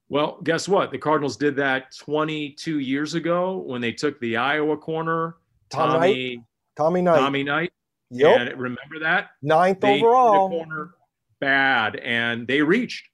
Well, 0.09 0.39
guess 0.43 0.67
what? 0.67 0.91
The 0.91 0.97
Cardinals 0.97 1.37
did 1.37 1.55
that 1.55 1.95
22 1.97 2.79
years 2.79 3.13
ago 3.13 3.59
when 3.59 3.79
they 3.79 3.93
took 3.93 4.19
the 4.19 4.35
Iowa 4.35 4.75
corner, 4.75 5.37
Tom 5.69 5.91
Tommy 5.91 6.35
Knight. 6.35 6.43
Tommy 6.75 7.01
Knight. 7.01 7.17
Tommy 7.17 7.43
Knight. 7.43 7.71
Yep. 8.09 8.41
And 8.41 8.59
remember 8.59 8.99
that? 9.03 9.29
Ninth 9.41 9.79
they 9.79 9.99
overall. 9.99 10.49
corner 10.49 10.95
bad, 11.39 11.95
and 11.95 12.45
they 12.45 12.61
reached. 12.61 13.07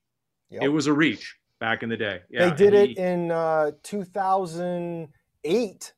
Yep. 0.49 0.63
It 0.63 0.69
was 0.69 0.87
a 0.87 0.93
reach 0.93 1.35
back 1.59 1.83
in 1.83 1.89
the 1.89 1.97
day. 1.97 2.21
Yeah, 2.31 2.49
they 2.49 2.55
did 2.55 2.73
he, 2.73 2.93
it 2.93 2.97
in 2.97 3.31
uh, 3.31 3.73
2008. 3.83 5.93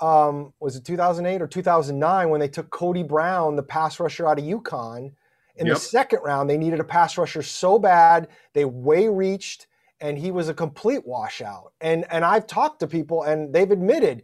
Um, 0.00 0.52
was 0.60 0.76
it 0.76 0.84
2008 0.84 1.42
or 1.42 1.46
2009 1.46 2.30
when 2.30 2.40
they 2.40 2.48
took 2.48 2.70
Cody 2.70 3.02
Brown, 3.02 3.56
the 3.56 3.62
pass 3.62 4.00
rusher 4.00 4.26
out 4.28 4.38
of 4.38 4.44
UConn? 4.44 5.12
In 5.56 5.66
yep. 5.66 5.76
the 5.76 5.80
second 5.80 6.20
round, 6.22 6.48
they 6.48 6.56
needed 6.56 6.80
a 6.80 6.84
pass 6.84 7.18
rusher 7.18 7.42
so 7.42 7.78
bad 7.78 8.28
they 8.54 8.64
way 8.64 9.08
reached, 9.08 9.66
and 10.00 10.16
he 10.18 10.30
was 10.30 10.48
a 10.48 10.54
complete 10.54 11.06
washout. 11.06 11.72
And 11.80 12.06
and 12.10 12.24
I've 12.24 12.46
talked 12.46 12.80
to 12.80 12.86
people, 12.86 13.24
and 13.24 13.52
they've 13.52 13.70
admitted 13.70 14.22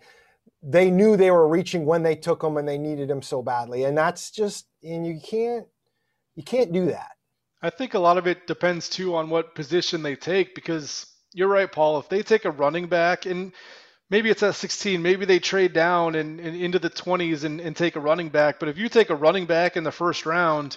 they 0.63 0.91
knew 0.91 1.17
they 1.17 1.31
were 1.31 1.47
reaching 1.47 1.85
when 1.85 2.03
they 2.03 2.17
took 2.17 2.43
him, 2.43 2.57
and 2.57 2.67
they 2.67 2.79
needed 2.79 3.11
him 3.11 3.21
so 3.21 3.43
badly. 3.43 3.85
And 3.85 3.99
that's 3.99 4.31
just 4.31 4.67
and 4.83 5.07
you 5.07 5.21
can't 5.21 5.67
you 6.37 6.43
can't 6.43 6.73
do 6.73 6.87
that. 6.87 7.13
I 7.63 7.71
think 7.71 7.95
a 7.95 7.99
lot 7.99 8.19
of 8.19 8.27
it 8.27 8.47
depends 8.47 8.89
too 8.89 9.15
on 9.15 9.29
what 9.29 9.55
position 9.55 10.03
they 10.03 10.15
take 10.15 10.55
because 10.55 11.07
you're 11.33 11.49
right, 11.49 11.71
Paul. 11.71 11.99
If 11.99 12.09
they 12.09 12.23
take 12.23 12.45
a 12.45 12.51
running 12.51 12.87
back 12.87 13.27
and 13.27 13.53
maybe 14.11 14.31
it's 14.31 14.43
at 14.43 14.55
16, 14.55 15.03
maybe 15.03 15.25
they 15.25 15.39
trade 15.39 15.73
down 15.73 16.15
and, 16.15 16.41
and 16.41 16.57
into 16.57 16.79
the 16.79 16.91
20s 16.91 17.45
and, 17.45 17.61
and 17.61 17.77
take 17.77 17.97
a 17.97 18.01
running 18.01 18.29
back. 18.29 18.59
But 18.59 18.69
if 18.69 18.79
you 18.79 18.89
take 18.89 19.11
a 19.11 19.15
running 19.15 19.47
back 19.47 19.77
in 19.77 19.85
the 19.85 19.93
first 19.93 20.27
round, 20.27 20.77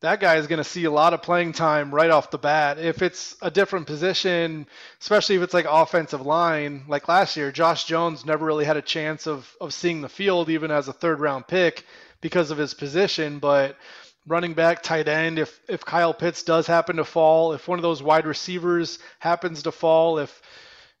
that 0.00 0.20
guy 0.20 0.36
is 0.36 0.46
going 0.46 0.58
to 0.58 0.64
see 0.64 0.84
a 0.84 0.90
lot 0.90 1.12
of 1.12 1.22
playing 1.22 1.52
time 1.52 1.92
right 1.92 2.10
off 2.10 2.30
the 2.30 2.38
bat. 2.38 2.78
If 2.78 3.02
it's 3.02 3.36
a 3.42 3.50
different 3.50 3.86
position, 3.86 4.66
especially 5.00 5.36
if 5.36 5.42
it's 5.42 5.54
like 5.54 5.66
offensive 5.68 6.24
line, 6.24 6.84
like 6.86 7.08
last 7.08 7.36
year, 7.36 7.50
Josh 7.50 7.84
Jones 7.84 8.24
never 8.24 8.46
really 8.46 8.64
had 8.64 8.76
a 8.76 8.82
chance 8.82 9.26
of 9.26 9.52
of 9.60 9.74
seeing 9.74 10.00
the 10.00 10.08
field 10.08 10.50
even 10.50 10.70
as 10.70 10.86
a 10.86 10.92
third 10.92 11.18
round 11.18 11.48
pick 11.48 11.84
because 12.20 12.52
of 12.52 12.58
his 12.58 12.74
position. 12.74 13.40
But 13.40 13.76
running 14.24 14.54
back, 14.54 14.84
tight 14.84 15.08
end, 15.08 15.40
if 15.40 15.58
if 15.68 15.84
Kyle 15.84 16.14
Pitts 16.14 16.44
does 16.44 16.68
happen 16.68 16.96
to 16.96 17.04
fall, 17.04 17.52
if 17.52 17.66
one 17.66 17.80
of 17.80 17.82
those 17.82 18.00
wide 18.00 18.26
receivers 18.26 19.00
happens 19.18 19.64
to 19.64 19.72
fall, 19.72 20.18
if 20.18 20.42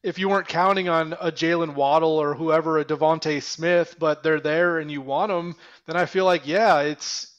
if 0.02 0.18
you 0.18 0.28
weren't 0.28 0.48
counting 0.48 0.88
on 0.88 1.14
a 1.14 1.32
Jaylen 1.32 1.74
Waddle 1.74 2.12
or 2.12 2.34
whoever, 2.34 2.78
a 2.78 2.84
DeVonta 2.84 3.42
Smith, 3.42 3.96
but 3.98 4.22
they're 4.22 4.40
there 4.40 4.78
and 4.78 4.90
you 4.90 5.00
want 5.00 5.30
them, 5.30 5.56
then 5.86 5.96
I 5.96 6.06
feel 6.06 6.24
like 6.24 6.46
yeah, 6.46 6.80
it's. 6.80 7.34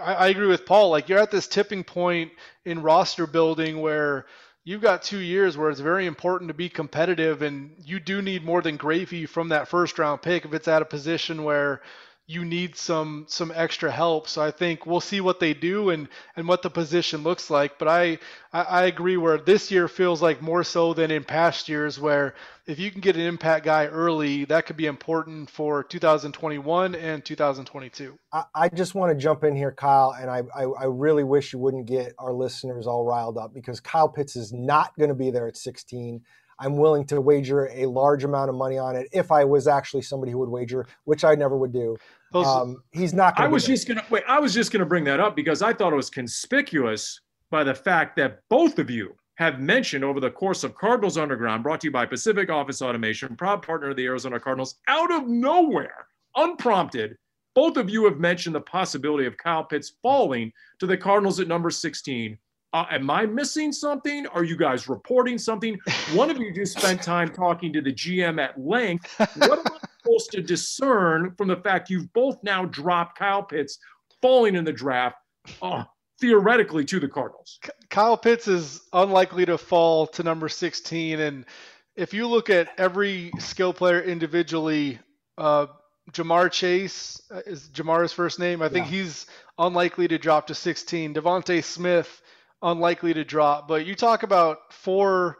I, 0.00 0.14
I 0.14 0.28
agree 0.28 0.48
with 0.48 0.66
Paul. 0.66 0.90
Like 0.90 1.08
you're 1.08 1.20
at 1.20 1.30
this 1.30 1.46
tipping 1.46 1.84
point 1.84 2.32
in 2.64 2.82
roster 2.82 3.26
building 3.26 3.80
where 3.80 4.26
you've 4.64 4.82
got 4.82 5.02
two 5.02 5.18
years 5.18 5.56
where 5.56 5.70
it's 5.70 5.80
very 5.80 6.06
important 6.06 6.48
to 6.48 6.54
be 6.54 6.68
competitive, 6.68 7.42
and 7.42 7.72
you 7.84 8.00
do 8.00 8.20
need 8.20 8.44
more 8.44 8.62
than 8.62 8.76
gravy 8.76 9.26
from 9.26 9.50
that 9.50 9.68
first 9.68 9.98
round 9.98 10.22
pick 10.22 10.44
if 10.44 10.54
it's 10.54 10.68
at 10.68 10.82
a 10.82 10.86
position 10.86 11.44
where 11.44 11.82
you 12.26 12.44
need 12.44 12.76
some 12.76 13.26
some 13.28 13.52
extra 13.54 13.90
help. 13.90 14.28
So 14.28 14.42
I 14.42 14.52
think 14.52 14.86
we'll 14.86 15.00
see 15.00 15.20
what 15.20 15.40
they 15.40 15.54
do 15.54 15.90
and 15.90 16.08
and 16.36 16.46
what 16.46 16.62
the 16.62 16.70
position 16.70 17.22
looks 17.22 17.50
like. 17.50 17.78
But 17.78 17.88
I, 17.88 18.18
I 18.52 18.62
I, 18.62 18.82
agree 18.84 19.16
where 19.16 19.38
this 19.38 19.70
year 19.72 19.88
feels 19.88 20.22
like 20.22 20.40
more 20.40 20.62
so 20.62 20.94
than 20.94 21.10
in 21.10 21.24
past 21.24 21.68
years 21.68 21.98
where 21.98 22.34
if 22.66 22.78
you 22.78 22.92
can 22.92 23.00
get 23.00 23.16
an 23.16 23.22
impact 23.22 23.64
guy 23.64 23.86
early, 23.86 24.44
that 24.44 24.66
could 24.66 24.76
be 24.76 24.86
important 24.86 25.50
for 25.50 25.82
2021 25.82 26.94
and 26.94 27.24
2022. 27.24 28.16
I, 28.32 28.44
I 28.54 28.68
just 28.68 28.94
want 28.94 29.10
to 29.10 29.20
jump 29.20 29.42
in 29.42 29.56
here, 29.56 29.72
Kyle, 29.72 30.14
and 30.18 30.30
I, 30.30 30.42
I 30.54 30.62
I 30.62 30.84
really 30.84 31.24
wish 31.24 31.52
you 31.52 31.58
wouldn't 31.58 31.86
get 31.86 32.14
our 32.18 32.32
listeners 32.32 32.86
all 32.86 33.04
riled 33.04 33.36
up 33.36 33.52
because 33.52 33.80
Kyle 33.80 34.08
Pitts 34.08 34.36
is 34.36 34.52
not 34.52 34.96
going 34.96 35.10
to 35.10 35.16
be 35.16 35.32
there 35.32 35.48
at 35.48 35.56
16. 35.56 36.22
I'm 36.62 36.76
willing 36.76 37.04
to 37.06 37.20
wager 37.20 37.68
a 37.72 37.86
large 37.86 38.22
amount 38.22 38.48
of 38.48 38.54
money 38.54 38.78
on 38.78 38.94
it 38.94 39.08
if 39.12 39.32
I 39.32 39.44
was 39.44 39.66
actually 39.66 40.02
somebody 40.02 40.30
who 40.30 40.38
would 40.38 40.48
wager, 40.48 40.86
which 41.04 41.24
I 41.24 41.34
never 41.34 41.56
would 41.56 41.72
do. 41.72 41.96
Um, 42.32 42.82
he's 42.92 43.12
not. 43.12 43.38
I 43.38 43.48
was 43.48 43.66
just 43.66 43.88
gonna 43.88 44.04
wait. 44.10 44.22
I 44.28 44.38
was 44.38 44.54
just 44.54 44.70
gonna 44.70 44.86
bring 44.86 45.04
that 45.04 45.18
up 45.18 45.34
because 45.34 45.60
I 45.60 45.72
thought 45.72 45.92
it 45.92 45.96
was 45.96 46.08
conspicuous 46.08 47.20
by 47.50 47.64
the 47.64 47.74
fact 47.74 48.16
that 48.16 48.40
both 48.48 48.78
of 48.78 48.90
you 48.90 49.14
have 49.34 49.58
mentioned 49.58 50.04
over 50.04 50.20
the 50.20 50.30
course 50.30 50.62
of 50.62 50.76
Cardinals 50.76 51.18
Underground, 51.18 51.64
brought 51.64 51.80
to 51.80 51.88
you 51.88 51.90
by 51.90 52.06
Pacific 52.06 52.48
Office 52.48 52.80
Automation, 52.80 53.34
proud 53.34 53.60
partner 53.60 53.90
of 53.90 53.96
the 53.96 54.06
Arizona 54.06 54.38
Cardinals, 54.38 54.76
out 54.86 55.12
of 55.12 55.26
nowhere, 55.26 56.06
unprompted. 56.36 57.16
Both 57.54 57.76
of 57.76 57.90
you 57.90 58.04
have 58.04 58.18
mentioned 58.18 58.54
the 58.54 58.60
possibility 58.60 59.26
of 59.26 59.36
Kyle 59.36 59.64
Pitts 59.64 59.94
falling 60.00 60.52
to 60.78 60.86
the 60.86 60.96
Cardinals 60.96 61.40
at 61.40 61.48
number 61.48 61.70
16 61.70 62.38
uh, 62.72 62.86
am 62.90 63.10
I 63.10 63.26
missing 63.26 63.72
something? 63.72 64.26
Are 64.28 64.44
you 64.44 64.56
guys 64.56 64.88
reporting 64.88 65.38
something? 65.38 65.78
One 66.14 66.30
of 66.30 66.38
you 66.38 66.52
just 66.54 66.78
spent 66.78 67.02
time 67.02 67.28
talking 67.28 67.72
to 67.72 67.80
the 67.80 67.92
GM 67.92 68.40
at 68.40 68.58
length. 68.58 69.14
What 69.18 69.58
am 69.58 69.66
I 69.66 69.78
supposed 70.02 70.30
to 70.32 70.42
discern 70.42 71.34
from 71.36 71.48
the 71.48 71.56
fact 71.56 71.90
you've 71.90 72.12
both 72.12 72.42
now 72.42 72.64
dropped 72.64 73.18
Kyle 73.18 73.42
Pitts 73.42 73.78
falling 74.22 74.54
in 74.54 74.64
the 74.64 74.72
draft, 74.72 75.16
uh, 75.60 75.84
theoretically 76.20 76.84
to 76.86 76.98
the 76.98 77.08
Cardinals? 77.08 77.60
Kyle 77.90 78.16
Pitts 78.16 78.48
is 78.48 78.80
unlikely 78.92 79.44
to 79.46 79.58
fall 79.58 80.06
to 80.08 80.22
number 80.22 80.48
16. 80.48 81.20
And 81.20 81.44
if 81.94 82.14
you 82.14 82.26
look 82.26 82.48
at 82.48 82.68
every 82.78 83.32
skill 83.38 83.74
player 83.74 84.00
individually, 84.00 84.98
uh, 85.36 85.66
Ja'Marr 86.10 86.50
Chase 86.50 87.20
uh, 87.30 87.40
is 87.46 87.68
Jamar's 87.68 88.12
first 88.12 88.38
name. 88.38 88.62
I 88.62 88.68
think 88.68 88.86
yeah. 88.86 88.92
he's 88.92 89.26
unlikely 89.58 90.08
to 90.08 90.18
drop 90.18 90.46
to 90.48 90.54
16. 90.54 91.14
DeVonta 91.14 91.62
Smith 91.62 92.21
unlikely 92.62 93.14
to 93.14 93.24
drop. 93.24 93.68
But 93.68 93.86
you 93.86 93.94
talk 93.94 94.22
about 94.22 94.72
four 94.72 95.38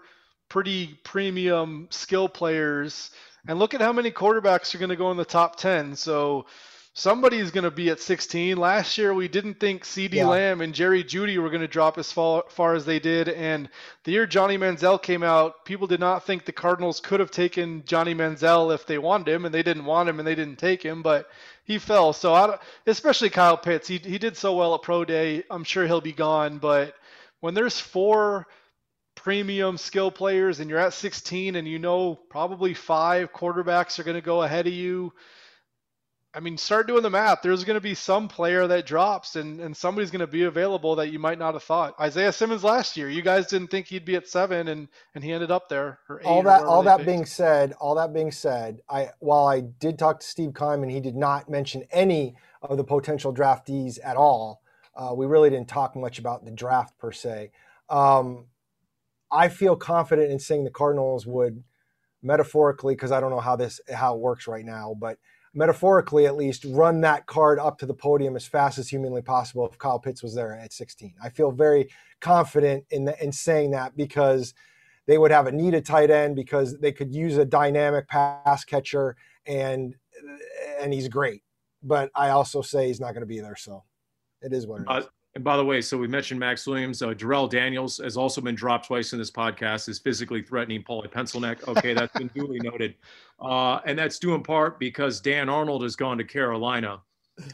pretty 0.48 0.98
premium 1.04 1.88
skill 1.90 2.28
players, 2.28 3.10
and 3.46 3.58
look 3.58 3.74
at 3.74 3.80
how 3.80 3.92
many 3.92 4.10
quarterbacks 4.10 4.74
are 4.74 4.78
going 4.78 4.90
to 4.90 4.96
go 4.96 5.10
in 5.10 5.16
the 5.16 5.24
top 5.24 5.56
10. 5.56 5.96
So 5.96 6.46
somebody's 6.94 7.50
going 7.50 7.64
to 7.64 7.70
be 7.70 7.90
at 7.90 8.00
16. 8.00 8.56
Last 8.56 8.98
year, 8.98 9.14
we 9.14 9.28
didn't 9.28 9.58
think 9.58 9.84
CeeDee 9.84 10.14
yeah. 10.14 10.26
Lamb 10.26 10.60
and 10.60 10.74
Jerry 10.74 11.02
Jeudy 11.02 11.38
were 11.38 11.48
going 11.48 11.62
to 11.62 11.68
drop 11.68 11.98
as 11.98 12.12
far, 12.12 12.44
far, 12.48 12.74
as 12.74 12.84
they 12.84 12.98
did. 12.98 13.28
And 13.28 13.68
the 14.04 14.12
year 14.12 14.26
Johnny 14.26 14.58
Manziel 14.58 15.00
came 15.00 15.22
out, 15.22 15.64
people 15.64 15.86
did 15.86 16.00
not 16.00 16.26
think 16.26 16.44
the 16.44 16.52
Cardinals 16.52 17.00
could 17.00 17.20
have 17.20 17.30
taken 17.30 17.82
Johnny 17.86 18.14
Manziel 18.14 18.74
if 18.74 18.86
they 18.86 18.98
wanted 18.98 19.28
him, 19.28 19.44
and 19.44 19.54
they 19.54 19.62
didn't 19.62 19.84
want 19.84 20.08
him 20.08 20.18
and 20.18 20.26
they 20.26 20.34
didn't 20.34 20.58
take 20.58 20.82
him. 20.82 21.02
But 21.02 21.28
he 21.64 21.78
fell. 21.78 22.12
So, 22.12 22.34
I, 22.34 22.58
especially 22.86 23.30
Kyle 23.30 23.56
Pitts, 23.56 23.88
he, 23.88 23.98
he 23.98 24.18
did 24.18 24.36
so 24.36 24.54
well 24.56 24.74
at 24.74 24.82
Pro 24.82 25.04
Day. 25.04 25.44
I'm 25.50 25.64
sure 25.64 25.86
he'll 25.86 26.00
be 26.00 26.12
gone, 26.12 26.58
but 26.58 26.94
when 27.40 27.54
there's 27.54 27.80
four 27.80 28.46
premium 29.14 29.76
skill 29.76 30.10
players 30.10 30.58
and 30.60 30.68
you're 30.68 30.78
at 30.78 30.92
16 30.92 31.54
and 31.54 31.68
you 31.68 31.78
know 31.78 32.14
probably 32.28 32.74
five 32.74 33.32
quarterbacks 33.32 33.98
are 33.98 34.04
going 34.04 34.16
to 34.16 34.20
go 34.20 34.42
ahead 34.42 34.66
of 34.66 34.72
you, 34.72 35.12
I 36.34 36.40
mean, 36.40 36.56
start 36.56 36.86
doing 36.86 37.02
the 37.02 37.10
math. 37.10 37.42
There's 37.42 37.62
going 37.62 37.74
to 37.74 37.80
be 37.80 37.94
some 37.94 38.26
player 38.26 38.66
that 38.66 38.86
drops 38.86 39.36
and, 39.36 39.60
and 39.60 39.76
somebody's 39.76 40.10
going 40.10 40.20
to 40.20 40.26
be 40.26 40.44
available 40.44 40.96
that 40.96 41.10
you 41.10 41.18
might 41.18 41.38
not 41.38 41.52
have 41.52 41.62
thought. 41.62 41.94
Isaiah 42.00 42.32
Simmons 42.32 42.64
last 42.64 42.96
year, 42.96 43.10
you 43.10 43.20
guys 43.20 43.48
didn't 43.48 43.70
think 43.70 43.86
he'd 43.86 44.06
be 44.06 44.16
at 44.16 44.26
seven 44.26 44.68
and, 44.68 44.88
and 45.14 45.22
he 45.22 45.30
ended 45.30 45.50
up 45.50 45.68
there. 45.68 45.98
all 46.24 46.42
that, 46.42 46.64
all 46.64 46.82
that 46.84 46.98
picked. 46.98 47.06
being 47.06 47.26
said, 47.26 47.72
all 47.72 47.94
that 47.96 48.14
being 48.14 48.30
said, 48.30 48.80
I, 48.88 49.10
while 49.18 49.46
I 49.46 49.60
did 49.60 49.98
talk 49.98 50.20
to 50.20 50.26
Steve 50.26 50.54
Keim 50.54 50.82
and 50.82 50.90
he 50.90 51.00
did 51.00 51.16
not 51.16 51.50
mention 51.50 51.84
any 51.90 52.36
of 52.62 52.78
the 52.78 52.84
potential 52.84 53.34
draftees 53.34 53.98
at 54.02 54.16
all, 54.16 54.62
uh, 54.94 55.12
we 55.14 55.26
really 55.26 55.50
didn't 55.50 55.68
talk 55.68 55.94
much 55.96 56.18
about 56.18 56.46
the 56.46 56.50
draft 56.50 56.96
per 56.98 57.12
se. 57.12 57.50
Um, 57.90 58.46
I 59.30 59.48
feel 59.48 59.76
confident 59.76 60.30
in 60.30 60.38
saying 60.38 60.64
the 60.64 60.70
Cardinals 60.70 61.26
would 61.26 61.62
metaphorically, 62.22 62.94
because 62.94 63.12
I 63.12 63.20
don't 63.20 63.30
know 63.30 63.40
how 63.40 63.56
this 63.56 63.80
how 63.92 64.14
it 64.14 64.20
works 64.20 64.46
right 64.46 64.64
now, 64.64 64.94
but 64.98 65.18
metaphorically 65.54 66.26
at 66.26 66.36
least 66.36 66.64
run 66.68 67.00
that 67.02 67.26
card 67.26 67.58
up 67.58 67.78
to 67.78 67.86
the 67.86 67.94
podium 67.94 68.36
as 68.36 68.46
fast 68.46 68.78
as 68.78 68.88
humanly 68.88 69.22
possible 69.22 69.68
if 69.68 69.78
Kyle 69.78 69.98
Pitts 69.98 70.22
was 70.22 70.34
there 70.34 70.54
at 70.54 70.72
16. 70.72 71.14
I 71.22 71.28
feel 71.28 71.50
very 71.50 71.88
confident 72.20 72.84
in 72.90 73.04
the, 73.04 73.22
in 73.22 73.32
saying 73.32 73.72
that 73.72 73.96
because 73.96 74.54
they 75.06 75.18
would 75.18 75.30
have 75.30 75.46
a 75.46 75.52
needed 75.52 75.84
tight 75.84 76.10
end 76.10 76.36
because 76.36 76.78
they 76.78 76.92
could 76.92 77.12
use 77.12 77.36
a 77.36 77.44
dynamic 77.44 78.08
pass 78.08 78.64
catcher 78.64 79.16
and 79.46 79.94
and 80.80 80.92
he's 80.92 81.08
great. 81.08 81.42
But 81.82 82.10
I 82.14 82.30
also 82.30 82.62
say 82.62 82.86
he's 82.86 83.00
not 83.00 83.12
going 83.12 83.22
to 83.22 83.26
be 83.26 83.40
there 83.40 83.56
so 83.56 83.84
it 84.40 84.52
is 84.52 84.66
what 84.66 84.82
it 84.82 84.88
uh, 84.88 84.98
is. 85.00 85.06
And 85.34 85.42
by 85.42 85.56
the 85.56 85.64
way, 85.64 85.80
so 85.80 85.96
we 85.96 86.08
mentioned 86.08 86.38
Maxx 86.38 86.66
Williams. 86.66 87.00
Uh, 87.00 87.14
Darrell 87.14 87.48
Daniels 87.48 87.98
has 87.98 88.18
also 88.18 88.42
been 88.42 88.54
dropped 88.54 88.86
twice 88.86 89.14
in 89.14 89.18
this 89.18 89.30
podcast. 89.30 89.88
Is 89.88 89.98
physically 89.98 90.42
threatening 90.42 90.82
Paulie 90.82 91.10
Pencilneck. 91.10 91.66
Okay, 91.66 91.94
that's 91.94 92.12
been 92.12 92.28
duly 92.34 92.58
noted, 92.62 92.94
uh, 93.40 93.80
and 93.86 93.98
that's 93.98 94.18
due 94.18 94.34
in 94.34 94.42
part 94.42 94.78
because 94.78 95.20
Dan 95.20 95.48
Arnold 95.48 95.82
has 95.84 95.96
gone 95.96 96.18
to 96.18 96.24
Carolina, 96.24 97.00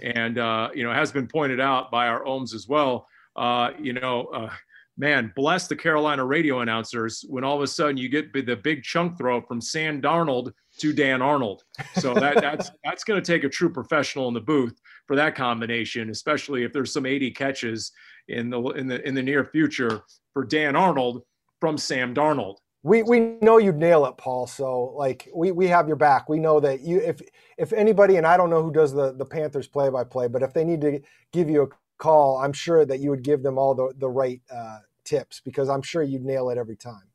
and 0.02 0.38
uh, 0.38 0.70
you 0.74 0.82
know 0.82 0.92
has 0.92 1.12
been 1.12 1.28
pointed 1.28 1.60
out 1.60 1.90
by 1.90 2.08
our 2.08 2.24
ohms 2.24 2.52
as 2.52 2.66
well. 2.66 3.06
Uh, 3.36 3.70
you 3.80 3.92
know, 3.92 4.24
uh, 4.34 4.50
man, 4.96 5.32
bless 5.36 5.68
the 5.68 5.76
Carolina 5.76 6.24
radio 6.24 6.60
announcers 6.60 7.24
when 7.28 7.44
all 7.44 7.56
of 7.56 7.62
a 7.62 7.66
sudden 7.68 7.96
you 7.96 8.08
get 8.08 8.32
the 8.32 8.56
big 8.56 8.82
chunk 8.82 9.16
throw 9.16 9.40
from 9.40 9.60
Sam 9.60 10.02
Darnold 10.02 10.52
to 10.78 10.92
Dan 10.92 11.22
Arnold. 11.22 11.62
So 11.94 12.12
that, 12.14 12.40
that's 12.40 12.70
that's 12.84 13.04
going 13.04 13.22
to 13.22 13.32
take 13.32 13.44
a 13.44 13.48
true 13.48 13.70
professional 13.70 14.26
in 14.26 14.34
the 14.34 14.40
booth 14.40 14.80
for 15.08 15.16
that 15.16 15.34
combination, 15.34 16.10
especially 16.10 16.62
if 16.62 16.72
there's 16.72 16.92
some 16.92 17.06
80 17.06 17.32
catches 17.32 17.90
in 18.28 18.50
the 18.50 18.60
in 18.60 18.86
the 18.86 19.06
in 19.08 19.14
the 19.14 19.22
near 19.22 19.46
future 19.46 20.02
for 20.34 20.44
Dan 20.44 20.76
Arnold 20.76 21.22
from 21.60 21.76
Sam 21.78 22.14
Darnold. 22.14 22.56
We 22.84 23.02
we 23.02 23.20
know 23.40 23.56
you'd 23.58 23.78
nail 23.78 24.04
it, 24.06 24.16
Paul. 24.18 24.46
So 24.46 24.92
like 24.96 25.28
we 25.34 25.50
we 25.50 25.66
have 25.66 25.88
your 25.88 25.96
back. 25.96 26.28
We 26.28 26.38
know 26.38 26.60
that 26.60 26.82
you 26.82 27.00
if 27.00 27.20
if 27.56 27.72
anybody 27.72 28.16
and 28.16 28.26
I 28.26 28.36
don't 28.36 28.50
know 28.50 28.62
who 28.62 28.70
does 28.70 28.92
the 28.92 29.12
the 29.12 29.24
Panthers 29.24 29.66
play 29.66 29.88
by 29.88 30.04
play, 30.04 30.28
but 30.28 30.42
if 30.42 30.52
they 30.52 30.64
need 30.64 30.82
to 30.82 31.00
give 31.32 31.50
you 31.50 31.62
a 31.62 31.68
call, 31.96 32.36
I'm 32.38 32.52
sure 32.52 32.84
that 32.84 33.00
you 33.00 33.10
would 33.10 33.22
give 33.22 33.42
them 33.42 33.58
all 33.58 33.74
the 33.74 33.92
the 33.96 34.08
right 34.08 34.40
uh, 34.54 34.78
tips 35.04 35.40
because 35.44 35.68
I'm 35.68 35.82
sure 35.82 36.02
you'd 36.02 36.24
nail 36.24 36.50
it 36.50 36.58
every 36.58 36.76
time. 36.76 37.08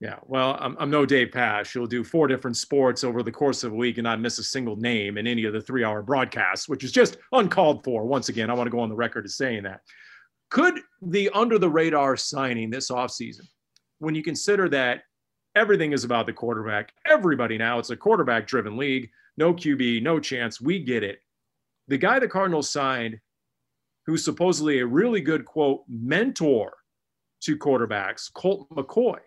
Yeah, 0.00 0.18
well, 0.26 0.56
I'm, 0.60 0.76
I'm 0.78 0.90
no 0.90 1.06
Dave 1.06 1.30
Pasch. 1.30 1.74
You'll 1.74 1.86
do 1.86 2.02
four 2.02 2.26
different 2.26 2.56
sports 2.56 3.04
over 3.04 3.22
the 3.22 3.32
course 3.32 3.62
of 3.62 3.72
a 3.72 3.76
week 3.76 3.96
and 3.96 4.04
not 4.04 4.20
miss 4.20 4.38
a 4.38 4.44
single 4.44 4.76
name 4.76 5.16
in 5.18 5.26
any 5.26 5.44
of 5.44 5.52
the 5.52 5.60
three 5.60 5.84
hour 5.84 6.02
broadcasts, 6.02 6.68
which 6.68 6.84
is 6.84 6.92
just 6.92 7.16
uncalled 7.32 7.84
for. 7.84 8.04
Once 8.04 8.28
again, 8.28 8.50
I 8.50 8.54
want 8.54 8.66
to 8.66 8.72
go 8.72 8.80
on 8.80 8.88
the 8.88 8.94
record 8.94 9.24
as 9.24 9.36
saying 9.36 9.62
that. 9.62 9.80
Could 10.50 10.80
the 11.00 11.30
under 11.30 11.58
the 11.58 11.70
radar 11.70 12.16
signing 12.16 12.70
this 12.70 12.90
offseason, 12.90 13.48
when 13.98 14.14
you 14.14 14.22
consider 14.22 14.68
that 14.70 15.02
everything 15.54 15.92
is 15.92 16.04
about 16.04 16.26
the 16.26 16.32
quarterback, 16.32 16.92
everybody 17.06 17.56
now, 17.56 17.78
it's 17.78 17.90
a 17.90 17.96
quarterback 17.96 18.46
driven 18.46 18.76
league, 18.76 19.08
no 19.36 19.54
QB, 19.54 20.02
no 20.02 20.18
chance, 20.18 20.60
we 20.60 20.80
get 20.80 21.02
it. 21.02 21.20
The 21.88 21.98
guy 21.98 22.18
the 22.18 22.28
Cardinals 22.28 22.70
signed, 22.70 23.18
who's 24.06 24.24
supposedly 24.24 24.80
a 24.80 24.86
really 24.86 25.20
good 25.20 25.44
quote 25.44 25.84
mentor 25.88 26.74
to 27.42 27.56
quarterbacks, 27.56 28.32
Colt 28.32 28.68
McCoy 28.70 29.18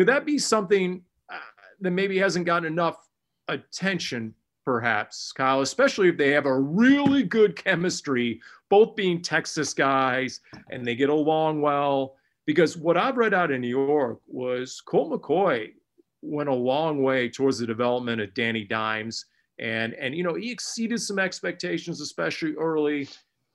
could 0.00 0.08
that 0.08 0.24
be 0.24 0.38
something 0.38 1.02
uh, 1.30 1.36
that 1.82 1.90
maybe 1.90 2.16
hasn't 2.16 2.46
gotten 2.46 2.64
enough 2.64 3.06
attention, 3.48 4.34
perhaps, 4.64 5.30
Kyle, 5.30 5.60
especially 5.60 6.08
if 6.08 6.16
they 6.16 6.30
have 6.30 6.46
a 6.46 6.58
really 6.58 7.22
good 7.22 7.54
chemistry, 7.54 8.40
both 8.70 8.96
being 8.96 9.20
Texas 9.20 9.74
guys 9.74 10.40
and 10.70 10.86
they 10.86 10.94
get 10.94 11.10
along 11.10 11.60
well? 11.60 12.16
Because 12.46 12.78
what 12.78 12.96
I've 12.96 13.18
read 13.18 13.34
out 13.34 13.50
in 13.50 13.60
New 13.60 13.68
York 13.68 14.20
was 14.26 14.80
Colt 14.80 15.12
McCoy 15.12 15.74
went 16.22 16.48
a 16.48 16.54
long 16.54 17.02
way 17.02 17.28
towards 17.28 17.58
the 17.58 17.66
development 17.66 18.22
of 18.22 18.32
Danny 18.32 18.64
Dimes. 18.64 19.26
And, 19.58 19.92
and 19.92 20.14
you 20.14 20.22
know, 20.22 20.32
he 20.32 20.50
exceeded 20.50 21.02
some 21.02 21.18
expectations, 21.18 22.00
especially 22.00 22.54
early. 22.54 23.06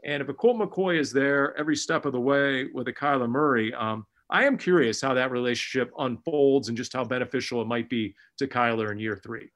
And 0.04 0.22
if 0.22 0.30
a 0.30 0.34
Colt 0.36 0.58
McCoy 0.58 1.00
is 1.00 1.12
there 1.12 1.58
every 1.58 1.76
step 1.76 2.06
of 2.06 2.14
the 2.14 2.22
way 2.22 2.66
with 2.72 2.88
a 2.88 2.94
Kyler 2.94 3.28
Murray, 3.28 3.74
um, 3.74 4.06
I 4.30 4.46
am 4.46 4.58
curious 4.58 5.02
how 5.02 5.14
that 5.14 5.32
relationship 5.32 5.92
unfolds 5.98 6.68
and 6.68 6.78
just 6.78 6.94
how 6.94 7.04
beneficial 7.04 7.62
it 7.62 7.68
might 7.68 7.90
be 7.90 8.16
to 8.38 8.48
Kyler 8.48 8.92
in 8.92 9.00
year 9.00 9.16
three. 9.16 9.50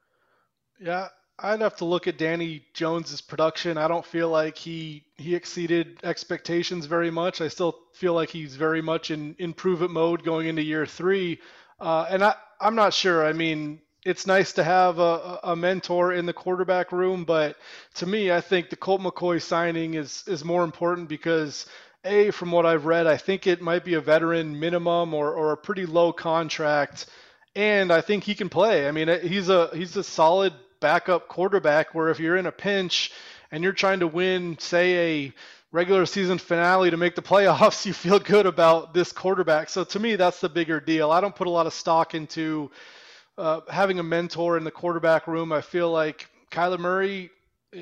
Yeah, 0.79 1.07
I'd 1.39 1.61
have 1.61 1.75
to 1.77 1.85
look 1.85 2.07
at 2.07 2.17
Danny 2.17 2.65
Jones's 2.73 3.21
production. 3.21 3.77
I 3.77 3.87
don't 3.87 4.05
feel 4.05 4.29
like 4.29 4.57
he 4.57 5.05
he 5.17 5.35
exceeded 5.35 5.99
expectations 6.03 6.85
very 6.85 7.11
much. 7.11 7.41
I 7.41 7.47
still 7.47 7.75
feel 7.93 8.13
like 8.13 8.29
he's 8.29 8.55
very 8.55 8.81
much 8.81 9.11
in 9.11 9.35
improvement 9.39 9.91
mode 9.91 10.23
going 10.23 10.47
into 10.47 10.61
year 10.61 10.85
three. 10.85 11.39
Uh, 11.79 12.05
and 12.09 12.23
I 12.23 12.35
I'm 12.61 12.75
not 12.75 12.93
sure. 12.93 13.25
I 13.25 13.33
mean, 13.33 13.81
it's 14.05 14.27
nice 14.27 14.53
to 14.53 14.63
have 14.63 14.99
a, 14.99 15.39
a 15.43 15.55
mentor 15.55 16.13
in 16.13 16.25
the 16.25 16.33
quarterback 16.33 16.91
room, 16.91 17.25
but 17.25 17.57
to 17.95 18.05
me, 18.05 18.31
I 18.31 18.41
think 18.41 18.69
the 18.69 18.75
Colt 18.75 19.01
McCoy 19.01 19.41
signing 19.41 19.95
is 19.95 20.23
is 20.27 20.43
more 20.43 20.63
important 20.63 21.09
because 21.09 21.65
a, 22.05 22.31
from 22.31 22.51
what 22.51 22.65
I've 22.65 22.85
read, 22.85 23.07
I 23.07 23.17
think 23.17 23.47
it 23.47 23.61
might 23.61 23.83
be 23.83 23.95
a 23.95 24.01
veteran 24.01 24.59
minimum 24.59 25.13
or, 25.13 25.33
or 25.33 25.51
a 25.51 25.57
pretty 25.57 25.85
low 25.85 26.13
contract, 26.13 27.07
and 27.55 27.91
I 27.91 28.01
think 28.01 28.23
he 28.23 28.35
can 28.35 28.49
play. 28.49 28.87
I 28.87 28.91
mean, 28.91 29.07
he's 29.21 29.49
a 29.49 29.69
he's 29.73 29.97
a 29.97 30.03
solid 30.03 30.53
backup 30.79 31.27
quarterback. 31.27 31.93
Where 31.93 32.09
if 32.09 32.19
you're 32.19 32.37
in 32.37 32.45
a 32.45 32.51
pinch 32.51 33.11
and 33.51 33.63
you're 33.63 33.73
trying 33.73 33.99
to 33.99 34.07
win, 34.07 34.57
say 34.59 35.25
a 35.25 35.33
regular 35.71 36.05
season 36.05 36.37
finale 36.37 36.89
to 36.89 36.97
make 36.97 37.15
the 37.15 37.21
playoffs, 37.21 37.85
you 37.87 37.93
feel 37.93 38.19
good 38.19 38.45
about 38.45 38.93
this 38.93 39.11
quarterback. 39.11 39.69
So 39.69 39.83
to 39.83 39.99
me, 39.99 40.15
that's 40.15 40.39
the 40.39 40.49
bigger 40.49 40.79
deal. 40.79 41.11
I 41.11 41.21
don't 41.21 41.35
put 41.35 41.47
a 41.47 41.51
lot 41.51 41.67
of 41.67 41.73
stock 41.73 42.15
into 42.15 42.71
uh, 43.37 43.61
having 43.69 43.99
a 43.99 44.03
mentor 44.03 44.57
in 44.57 44.63
the 44.63 44.71
quarterback 44.71 45.27
room. 45.27 45.51
I 45.51 45.61
feel 45.61 45.91
like 45.91 46.27
Kyler 46.51 46.79
Murray 46.79 47.29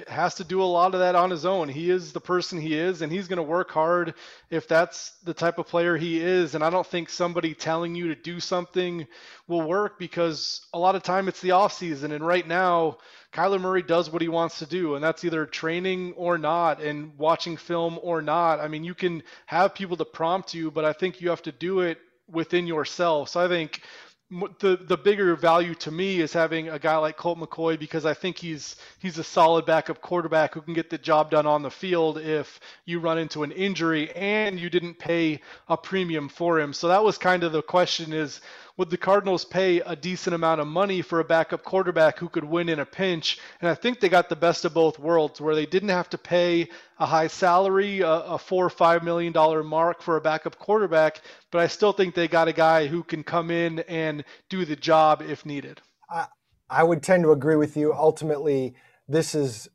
has 0.07 0.35
to 0.35 0.43
do 0.43 0.61
a 0.61 0.65
lot 0.65 0.93
of 0.93 0.99
that 0.99 1.15
on 1.15 1.29
his 1.29 1.45
own. 1.45 1.69
He 1.69 1.89
is 1.89 2.11
the 2.11 2.19
person 2.19 2.59
he 2.59 2.75
is, 2.75 3.01
and 3.01 3.11
he's 3.11 3.27
going 3.27 3.37
to 3.37 3.43
work 3.43 3.71
hard 3.71 4.15
if 4.49 4.67
that's 4.67 5.11
the 5.23 5.33
type 5.33 5.59
of 5.59 5.67
player 5.67 5.95
he 5.95 6.19
is. 6.19 6.55
And 6.55 6.63
I 6.63 6.69
don't 6.69 6.85
think 6.85 7.09
somebody 7.09 7.53
telling 7.53 7.95
you 7.95 8.09
to 8.09 8.15
do 8.15 8.39
something 8.39 9.07
will 9.47 9.61
work 9.61 9.97
because 9.97 10.67
a 10.73 10.79
lot 10.79 10.95
of 10.95 11.03
time 11.03 11.27
it's 11.27 11.41
the 11.41 11.51
off 11.51 11.73
season, 11.73 12.11
and 12.11 12.25
right 12.25 12.45
now 12.45 12.97
Kyler 13.33 13.61
Murray 13.61 13.83
does 13.83 14.09
what 14.09 14.21
he 14.21 14.27
wants 14.27 14.59
to 14.59 14.65
do, 14.65 14.95
and 14.95 15.03
that's 15.03 15.23
either 15.23 15.45
training 15.45 16.13
or 16.13 16.37
not, 16.37 16.81
and 16.81 17.17
watching 17.17 17.55
film 17.55 17.99
or 18.01 18.21
not. 18.21 18.59
I 18.59 18.67
mean, 18.67 18.83
you 18.83 18.93
can 18.93 19.23
have 19.45 19.73
people 19.73 19.95
to 19.97 20.05
prompt 20.05 20.53
you, 20.53 20.69
but 20.69 20.85
I 20.85 20.93
think 20.93 21.21
you 21.21 21.29
have 21.29 21.43
to 21.43 21.51
do 21.51 21.81
it 21.81 21.97
within 22.29 22.67
yourself. 22.67 23.29
So 23.29 23.39
I 23.39 23.47
think 23.47 23.81
the 24.29 24.77
the 24.87 24.97
bigger 24.97 25.35
value 25.35 25.73
to 25.75 25.91
me 25.91 26.19
is 26.19 26.33
having 26.33 26.67
a 26.67 26.77
guy 26.79 26.97
like 26.97 27.15
Colt 27.15 27.39
McCoy 27.39 27.79
because 27.79 28.05
I 28.05 28.13
think 28.13 28.37
he's 28.37 28.75
he's 28.99 29.17
a 29.17 29.23
solid 29.23 29.65
backup 29.65 30.01
quarterback 30.01 30.53
who 30.53 30.61
can 30.61 30.73
get 30.73 30.89
the 30.89 30.97
job 30.97 31.31
done 31.31 31.45
on 31.45 31.61
the 31.61 31.71
field 31.71 32.17
if 32.17 32.59
you 32.85 32.99
run 32.99 33.17
into 33.17 33.43
an 33.43 33.53
injury 33.53 34.11
and 34.15 34.59
you 34.59 34.69
didn't 34.69 34.99
pay 34.99 35.39
a 35.69 35.77
premium 35.77 36.27
for 36.27 36.59
him. 36.59 36.73
So 36.73 36.89
that 36.89 37.03
was 37.03 37.17
kind 37.17 37.43
of 37.43 37.53
the 37.53 37.61
question 37.61 38.11
is 38.11 38.41
would 38.77 38.91
the 38.91 38.97
Cardinals 38.97 39.43
pay 39.43 39.79
a 39.81 39.95
decent 39.95 40.35
amount 40.35 40.61
of 40.61 40.67
money 40.67 41.01
for 41.01 41.19
a 41.19 41.23
backup 41.23 41.63
quarterback 41.63 42.19
who 42.19 42.29
could 42.29 42.43
win 42.43 42.69
in 42.69 42.79
a 42.79 42.85
pinch? 42.85 43.39
And 43.59 43.69
I 43.69 43.73
think 43.73 43.99
they 43.99 44.07
got 44.07 44.29
the 44.29 44.35
best 44.35 44.65
of 44.65 44.73
both 44.73 44.99
worlds, 44.99 45.41
where 45.41 45.55
they 45.55 45.65
didn't 45.65 45.89
have 45.89 46.09
to 46.11 46.17
pay 46.17 46.69
a 46.99 47.05
high 47.05 47.27
salary, 47.27 48.01
a, 48.01 48.09
a 48.09 48.37
four 48.37 48.65
or 48.65 48.69
five 48.69 49.03
million 49.03 49.33
dollar 49.33 49.63
mark 49.63 50.01
for 50.01 50.17
a 50.17 50.21
backup 50.21 50.57
quarterback, 50.59 51.21
but 51.51 51.59
I 51.59 51.67
still 51.67 51.91
think 51.91 52.13
they 52.13 52.27
got 52.27 52.47
a 52.47 52.53
guy 52.53 52.87
who 52.87 53.03
can 53.03 53.23
come 53.23 53.49
in 53.49 53.79
and 53.79 54.23
do 54.49 54.63
the 54.63 54.75
job 54.75 55.23
if 55.27 55.45
needed. 55.45 55.81
I, 56.09 56.27
I 56.69 56.83
would 56.83 57.01
tend 57.01 57.23
to 57.23 57.31
agree 57.31 57.55
with 57.55 57.75
you. 57.77 57.93
Ultimately, 57.93 58.75
this 59.07 59.33
is 59.33 59.69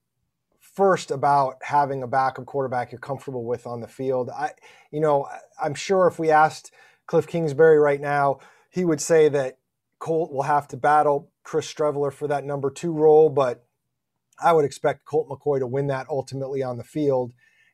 first 0.61 1.11
about 1.11 1.57
having 1.63 2.03
a 2.03 2.07
backup 2.07 2.47
quarterback 2.47 2.93
you're 2.93 2.99
comfortable 2.99 3.45
with 3.45 3.67
on 3.67 3.81
the 3.81 3.89
field. 3.89 4.31
I, 4.31 4.51
you 4.91 5.01
know, 5.01 5.29
I'm 5.63 5.75
sure 5.75 6.07
if 6.07 6.19
we 6.19 6.31
asked 6.31 6.73
Cliff 7.07 7.27
Kingsbury 7.27 7.79
right 7.79 8.01
now, 8.01 8.39
he 8.73 8.85
would 8.85 9.01
say 9.01 9.29
that 9.29 9.59
Colt 9.99 10.33
will 10.33 10.43
have 10.43 10.67
to 10.69 10.77
battle 10.77 11.31
Chris 11.45 11.73
Streveler 11.73 12.13
for 12.13 12.27
that 12.27 12.45
number 12.45 12.71
two 12.71 12.93
role, 12.93 13.29
but 13.29 13.65
I 14.43 14.53
would 14.53 14.65
expect 14.65 15.05
Colt 15.05 15.29
McCoy 15.29 15.59
to 15.61 15.67
win 15.67 15.87
that 15.89 16.07
ultimately 16.09 16.63
on 16.63 16.79
the 16.79 16.85
field. 16.85 17.33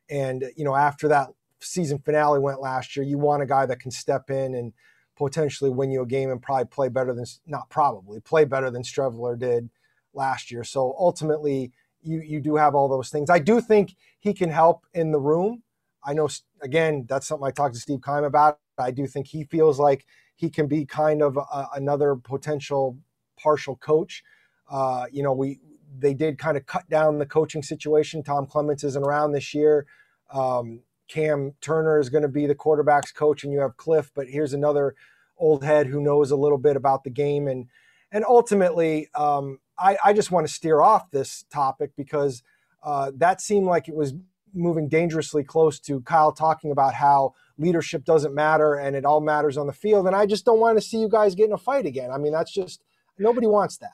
And, 0.09 0.43
you 0.57 0.65
know, 0.65 0.75
after 0.75 1.07
that 1.07 1.29
season 1.61 1.99
finale 1.99 2.39
went 2.39 2.61
last 2.61 2.95
year, 2.95 3.05
you 3.05 3.17
want 3.17 3.41
a 3.41 3.47
guy 3.47 3.65
that 3.65 3.79
can 3.79 3.91
step 3.91 4.29
in 4.29 4.53
and 4.53 4.73
potentially 5.17 5.69
win 5.69 5.89
you 5.89 6.01
a 6.01 6.05
game 6.05 6.29
and 6.29 6.41
probably 6.41 6.65
play 6.65 6.89
better 6.89 7.13
than, 7.13 7.25
not 7.47 7.69
probably, 7.69 8.19
play 8.19 8.43
better 8.43 8.69
than 8.69 8.83
Streveler 8.83 9.39
did 9.39 9.69
last 10.13 10.51
year. 10.51 10.63
So 10.63 10.95
ultimately, 10.99 11.71
you, 12.01 12.21
you 12.21 12.41
do 12.41 12.57
have 12.57 12.75
all 12.75 12.89
those 12.89 13.09
things. 13.09 13.29
I 13.29 13.39
do 13.39 13.61
think 13.61 13.95
he 14.19 14.33
can 14.33 14.49
help 14.49 14.85
in 14.93 15.11
the 15.11 15.19
room. 15.19 15.63
I 16.03 16.13
know, 16.13 16.29
again, 16.61 17.05
that's 17.07 17.27
something 17.27 17.47
I 17.47 17.51
talked 17.51 17.75
to 17.75 17.79
Steve 17.79 18.01
Keim 18.05 18.23
about. 18.23 18.59
I 18.77 18.91
do 18.91 19.07
think 19.07 19.27
he 19.27 19.43
feels 19.43 19.79
like 19.79 20.05
he 20.39 20.49
can 20.49 20.67
be 20.67 20.85
kind 20.85 21.21
of 21.21 21.35
a, 21.35 21.67
another 21.75 22.15
potential 22.15 22.97
partial 23.37 23.75
coach. 23.75 24.23
Uh, 24.71 25.05
you 25.11 25.21
know, 25.21 25.33
we 25.33 25.59
they 25.97 26.13
did 26.13 26.37
kind 26.37 26.55
of 26.55 26.65
cut 26.65 26.89
down 26.89 27.19
the 27.19 27.25
coaching 27.25 27.61
situation. 27.61 28.23
Tom 28.23 28.45
Clements 28.45 28.85
isn't 28.85 29.05
around 29.05 29.33
this 29.33 29.53
year. 29.53 29.85
Um, 30.31 30.81
Cam 31.09 31.55
Turner 31.59 31.99
is 31.99 32.09
going 32.09 32.21
to 32.21 32.29
be 32.29 32.45
the 32.45 32.55
quarterbacks 32.55 33.13
coach, 33.13 33.43
and 33.43 33.51
you 33.51 33.59
have 33.59 33.75
Cliff. 33.75 34.11
But 34.15 34.29
here's 34.29 34.53
another 34.53 34.95
old 35.37 35.65
head 35.65 35.87
who 35.87 35.99
knows 35.99 36.31
a 36.31 36.37
little 36.37 36.57
bit 36.57 36.77
about 36.77 37.03
the 37.03 37.09
game, 37.09 37.49
and 37.49 37.67
and 38.09 38.23
ultimately, 38.23 39.09
um, 39.15 39.59
I, 39.77 39.97
I, 40.05 40.13
just 40.13 40.31
want 40.31 40.47
to 40.47 40.53
steer 40.53 40.79
off 40.79 41.11
this 41.11 41.43
topic 41.51 41.91
because 41.97 42.43
uh, 42.81 43.11
that 43.17 43.41
seemed 43.41 43.67
like 43.67 43.89
it 43.89 43.95
was 43.95 44.13
moving 44.53 44.87
dangerously 44.87 45.43
close 45.43 45.79
to 45.81 46.01
Kyle 46.01 46.31
talking 46.31 46.71
about 46.71 46.93
how 46.95 47.33
leadership 47.59 48.05
doesn't 48.05 48.33
matter 48.33 48.75
and 48.75 48.95
it 48.95 49.05
all 49.05 49.21
matters 49.21 49.57
on 49.57 49.67
the 49.67 49.73
field. 49.73 50.07
And 50.07 50.15
I 50.15 50.25
just 50.25 50.45
don't 50.45 50.59
want 50.59 50.77
to 50.77 50.81
see 50.81 50.97
you 50.97 51.09
guys 51.09 51.35
get 51.35 51.45
in 51.45 51.53
a 51.53 51.57
fight 51.57 51.85
again. 51.85 52.09
I 52.11 52.17
mean, 52.17 52.31
that's 52.31 52.51
just 52.51 52.81
nobody 53.17 53.47
wants 53.47 53.77
that. 53.77 53.91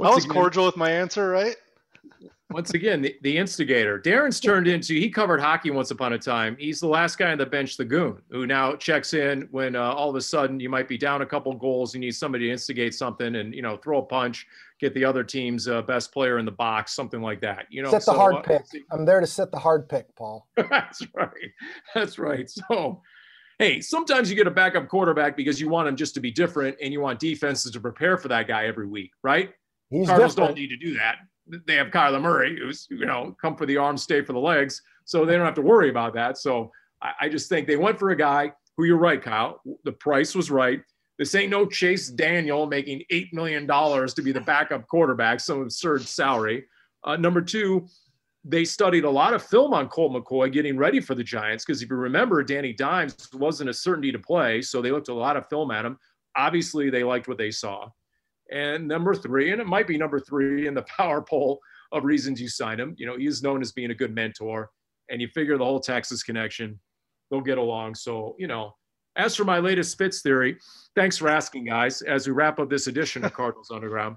I 0.00 0.14
was 0.14 0.26
cordial 0.26 0.66
with 0.66 0.76
my 0.76 0.90
answer, 0.90 1.28
right? 1.28 1.56
Once 2.50 2.72
again, 2.72 3.02
the, 3.02 3.14
the 3.22 3.36
instigator. 3.36 4.00
Darren's 4.00 4.40
turned 4.40 4.66
into, 4.66 4.94
he 4.94 5.10
covered 5.10 5.38
hockey 5.38 5.70
once 5.70 5.90
upon 5.90 6.14
a 6.14 6.18
time. 6.18 6.56
He's 6.58 6.80
the 6.80 6.86
last 6.86 7.18
guy 7.18 7.30
on 7.30 7.36
the 7.36 7.44
bench, 7.44 7.76
the 7.76 7.84
goon, 7.84 8.22
who 8.30 8.46
now 8.46 8.74
checks 8.76 9.12
in 9.12 9.48
when 9.50 9.76
uh, 9.76 9.82
all 9.82 10.08
of 10.08 10.16
a 10.16 10.20
sudden 10.20 10.58
you 10.58 10.70
might 10.70 10.88
be 10.88 10.96
down 10.96 11.20
a 11.20 11.26
couple 11.26 11.52
goals. 11.54 11.92
You 11.92 12.00
need 12.00 12.14
somebody 12.14 12.46
to 12.46 12.52
instigate 12.52 12.94
something 12.94 13.36
and, 13.36 13.54
you 13.54 13.60
know, 13.60 13.76
throw 13.76 13.98
a 13.98 14.02
punch, 14.02 14.46
get 14.80 14.94
the 14.94 15.04
other 15.04 15.24
team's 15.24 15.68
uh, 15.68 15.82
best 15.82 16.12
player 16.12 16.38
in 16.38 16.44
the 16.44 16.52
box, 16.52 16.94
something 16.94 17.20
like 17.20 17.40
that. 17.40 17.66
You 17.70 17.82
know, 17.82 17.90
set 17.90 18.00
the 18.00 18.12
so, 18.12 18.14
hard 18.14 18.36
uh, 18.36 18.40
pick. 18.42 18.62
I'm 18.90 19.04
there 19.04 19.20
to 19.20 19.26
set 19.26 19.50
the 19.50 19.58
hard 19.58 19.88
pick, 19.88 20.14
Paul. 20.16 20.48
That's 20.56 21.02
right. 21.14 21.50
That's 21.94 22.18
right. 22.18 22.48
So, 22.48 23.02
hey, 23.58 23.80
sometimes 23.80 24.30
you 24.30 24.36
get 24.36 24.46
a 24.46 24.52
backup 24.52 24.88
quarterback 24.88 25.36
because 25.36 25.60
you 25.60 25.68
want 25.68 25.88
him 25.88 25.96
just 25.96 26.14
to 26.14 26.20
be 26.20 26.30
different 26.30 26.76
and 26.82 26.92
you 26.92 27.00
want 27.00 27.18
defenses 27.18 27.72
to 27.72 27.80
prepare 27.80 28.16
for 28.16 28.28
that 28.28 28.48
guy 28.48 28.66
every 28.66 28.86
week, 28.86 29.10
right? 29.22 29.50
He's 29.90 30.06
Cardinals 30.06 30.34
different. 30.34 30.56
don't 30.56 30.62
need 30.62 30.68
to 30.68 30.76
do 30.76 30.94
that 30.94 31.16
they 31.66 31.76
have 31.76 31.88
Kyler 31.88 32.20
Murray, 32.20 32.58
who's 32.58 32.86
you 32.90 33.06
know 33.06 33.34
come 33.40 33.56
for 33.56 33.66
the 33.66 33.76
arms, 33.76 34.02
stay 34.02 34.22
for 34.22 34.32
the 34.32 34.38
legs, 34.38 34.82
so 35.04 35.24
they 35.24 35.36
don't 35.36 35.46
have 35.46 35.54
to 35.54 35.62
worry 35.62 35.90
about 35.90 36.14
that. 36.14 36.38
So 36.38 36.70
I, 37.02 37.12
I 37.22 37.28
just 37.28 37.48
think 37.48 37.66
they 37.66 37.76
went 37.76 37.98
for 37.98 38.10
a 38.10 38.16
guy 38.16 38.52
who 38.76 38.84
you're 38.84 38.98
right, 38.98 39.22
Kyle. 39.22 39.60
The 39.84 39.92
price 39.92 40.34
was 40.34 40.50
right. 40.50 40.80
This 41.18 41.34
ain't 41.34 41.50
no 41.50 41.66
Chase 41.66 42.08
Daniel 42.08 42.66
making 42.66 43.02
eight 43.10 43.34
million 43.34 43.66
dollars 43.66 44.14
to 44.14 44.22
be 44.22 44.30
the 44.30 44.40
backup 44.40 44.86
quarterback, 44.86 45.40
some 45.40 45.62
absurd 45.62 46.02
salary. 46.02 46.64
Uh, 47.04 47.16
number 47.16 47.40
two, 47.42 47.86
they 48.44 48.64
studied 48.64 49.04
a 49.04 49.10
lot 49.10 49.34
of 49.34 49.42
film 49.42 49.74
on 49.74 49.88
Colt 49.88 50.12
McCoy 50.12 50.52
getting 50.52 50.78
ready 50.78 51.00
for 51.00 51.14
the 51.14 51.24
Giants 51.24 51.64
because 51.64 51.82
if 51.82 51.90
you 51.90 51.96
remember, 51.96 52.42
Danny 52.44 52.72
Dimes 52.72 53.28
wasn't 53.34 53.68
a 53.68 53.74
certainty 53.74 54.12
to 54.12 54.18
play, 54.18 54.62
so 54.62 54.80
they 54.80 54.92
looked 54.92 55.08
a 55.08 55.14
lot 55.14 55.36
of 55.36 55.48
film 55.48 55.70
at 55.72 55.84
him. 55.84 55.98
Obviously, 56.36 56.88
they 56.88 57.02
liked 57.02 57.26
what 57.26 57.36
they 57.36 57.50
saw. 57.50 57.88
And 58.50 58.86
number 58.86 59.14
three, 59.14 59.50
and 59.50 59.60
it 59.60 59.66
might 59.66 59.86
be 59.86 59.98
number 59.98 60.20
three 60.20 60.66
in 60.66 60.74
the 60.74 60.82
power 60.96 61.20
poll 61.20 61.58
of 61.92 62.04
reasons 62.04 62.40
you 62.40 62.48
sign 62.48 62.78
him. 62.78 62.94
You 62.96 63.06
know, 63.06 63.16
he 63.16 63.26
is 63.26 63.42
known 63.42 63.60
as 63.60 63.72
being 63.72 63.90
a 63.90 63.94
good 63.94 64.14
mentor, 64.14 64.70
and 65.10 65.20
you 65.20 65.28
figure 65.28 65.58
the 65.58 65.64
whole 65.64 65.80
Texas 65.80 66.22
connection, 66.22 66.78
they'll 67.30 67.40
get 67.40 67.58
along. 67.58 67.96
So, 67.96 68.36
you 68.38 68.46
know, 68.46 68.74
as 69.18 69.36
for 69.36 69.44
my 69.44 69.58
latest 69.58 69.98
Fitz 69.98 70.22
theory, 70.22 70.58
thanks 70.94 71.18
for 71.18 71.28
asking, 71.28 71.66
guys. 71.66 72.00
As 72.02 72.26
we 72.26 72.32
wrap 72.32 72.58
up 72.58 72.70
this 72.70 72.86
edition 72.86 73.24
of 73.24 73.32
Cardinals 73.34 73.70
Underground, 73.70 74.16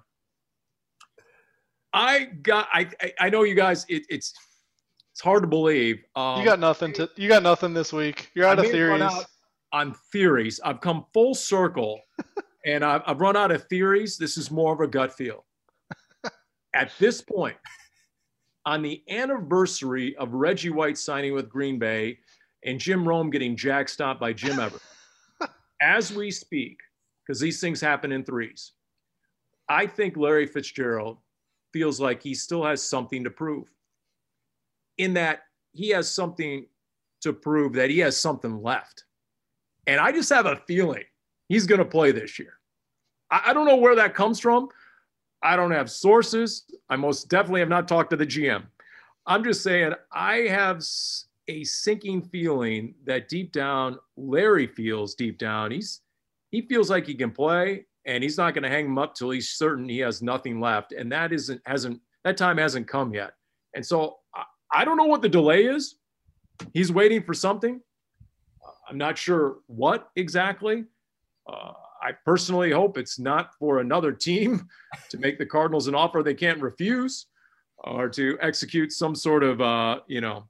I 1.92 2.26
got. 2.42 2.68
I 2.72 2.90
I 3.20 3.30
know 3.30 3.44
you 3.44 3.56
guys. 3.56 3.86
It, 3.90 4.04
it's 4.10 4.34
it's 5.12 5.22
hard 5.22 5.44
to 5.44 5.48
believe. 5.48 6.04
Um, 6.16 6.40
you 6.40 6.46
got 6.46 6.60
nothing 6.60 6.94
to. 6.94 7.10
You 7.18 7.28
got 7.28 7.44
nothing 7.44 7.74
this 7.74 7.92
week. 7.92 8.30
You're 8.34 8.48
out 8.48 8.60
I 8.60 8.64
of 8.64 8.72
theories. 8.72 9.02
Out 9.02 9.26
on 9.74 9.96
theories, 10.12 10.60
I've 10.64 10.82
come 10.82 11.06
full 11.14 11.34
circle, 11.34 12.00
and 12.66 12.84
I've, 12.84 13.02
I've 13.06 13.22
run 13.22 13.38
out 13.38 13.52
of 13.52 13.64
theories. 13.66 14.18
This 14.18 14.38
is 14.38 14.52
more 14.52 14.74
of 14.74 14.82
a 14.82 14.88
gut 14.88 15.14
feel. 15.14 15.46
At 16.76 16.92
this 17.00 17.22
point, 17.22 17.58
on 18.66 18.82
the 18.82 19.04
anniversary 19.10 20.16
of 20.18 20.34
Reggie 20.34 20.70
White 20.70 20.98
signing 20.98 21.34
with 21.34 21.50
Green 21.50 21.80
Bay 21.80 22.20
and 22.64 22.80
Jim 22.80 23.08
Rome 23.08 23.30
getting 23.30 23.56
jack 23.56 23.90
stopped 23.90 24.20
by 24.20 24.34
Jim 24.34 24.60
Everett, 24.60 24.82
as 25.82 26.14
we 26.14 26.32
speak, 26.32 26.78
because 27.26 27.40
these 27.40 27.60
things 27.60 27.82
happen 27.82 28.12
in 28.12 28.24
threes, 28.24 28.74
I 29.70 29.88
think 29.88 30.18
Larry 30.18 30.46
Fitzgerald 30.46 31.18
feels 31.74 32.00
like 32.00 32.22
he 32.22 32.34
still 32.34 32.66
has 32.66 32.84
something 32.84 33.24
to 33.24 33.30
prove. 33.30 33.70
In 34.98 35.14
that 35.14 35.44
he 35.72 35.90
has 35.90 36.12
something 36.12 36.66
to 37.22 37.34
prove 37.34 37.74
that 37.74 37.90
he 37.90 38.00
has 38.00 38.20
something 38.20 38.62
left. 38.62 39.06
And 39.88 40.00
I 40.00 40.12
just 40.12 40.30
have 40.30 40.46
a 40.46 40.58
feeling 40.68 41.04
he's 41.48 41.66
going 41.66 41.80
to 41.80 41.86
play 41.86 42.12
this 42.12 42.38
year. 42.38 42.54
I, 43.30 43.42
I, 43.48 43.54
don't 43.54 43.66
know 43.66 43.78
where 43.78 43.96
that 43.96 44.14
comes 44.14 44.40
from. 44.40 44.70
I 45.42 45.56
don't 45.56 45.72
have 45.72 45.90
sources. 45.90 46.66
I 46.90 46.98
most 46.98 47.30
definitely 47.30 47.62
have 47.62 47.70
not 47.70 47.88
talked 47.88 48.12
to 48.12 48.18
the 48.18 48.28
GM. 48.28 48.64
I'm 49.26 49.44
just 49.44 49.64
saying, 49.64 49.94
I 50.12 50.40
have 50.50 50.84
a 51.52 51.64
sinking 51.64 52.22
feeling 52.24 52.96
that 53.06 53.28
deep 53.28 53.52
down, 53.52 53.98
Larry 54.16 54.68
feels 54.68 55.16
deep 55.16 55.38
down. 55.38 55.72
He's 55.72 56.02
he 56.52 56.62
feels 56.62 56.90
like 56.90 57.06
he 57.06 57.16
can 57.16 57.32
play 57.32 57.86
and 58.06 58.24
he's 58.24 58.38
not 58.38 58.54
going 58.54 58.64
to 58.64 58.70
hang 58.70 58.86
him 58.86 58.98
up 58.98 59.16
till 59.16 59.30
he's 59.30 59.50
certain 59.50 59.88
he 59.88 60.00
has 60.00 60.22
nothing 60.22 60.60
left. 60.60 60.92
And 60.92 61.12
that 61.12 61.32
isn't 61.32 61.62
hasn't 61.66 62.02
that 62.24 62.38
time 62.38 62.58
hasn't 62.58 62.88
come 62.88 63.14
yet. 63.14 63.34
And 63.76 63.86
so 63.86 64.18
I, 64.36 64.44
I 64.74 64.86
don't 64.86 64.98
know 64.98 65.06
what 65.06 65.22
the 65.22 65.30
delay 65.30 65.66
is. 65.66 65.96
He's 66.74 66.92
waiting 66.92 67.24
for 67.24 67.34
something. 67.34 67.82
I'm 68.90 68.98
not 68.98 69.18
sure 69.18 69.58
what 69.68 70.10
exactly. 70.16 70.86
Uh, 71.48 71.74
I 72.04 72.12
personally 72.26 72.72
hope 72.72 72.98
it's 72.98 73.20
not 73.20 73.54
for 73.60 73.80
another 73.80 74.12
team 74.12 74.68
to 75.10 75.18
make 75.18 75.38
the 75.38 75.46
Cardinals 75.46 75.88
an 75.88 75.96
offer 75.96 76.24
they 76.24 76.34
can't 76.34 76.62
refuse, 76.62 77.28
or 77.80 78.10
to 78.10 78.38
execute 78.42 78.92
some 78.92 79.16
sort 79.16 79.44
of 79.44 79.62
uh, 79.62 80.00
you 80.08 80.22
know 80.22 80.46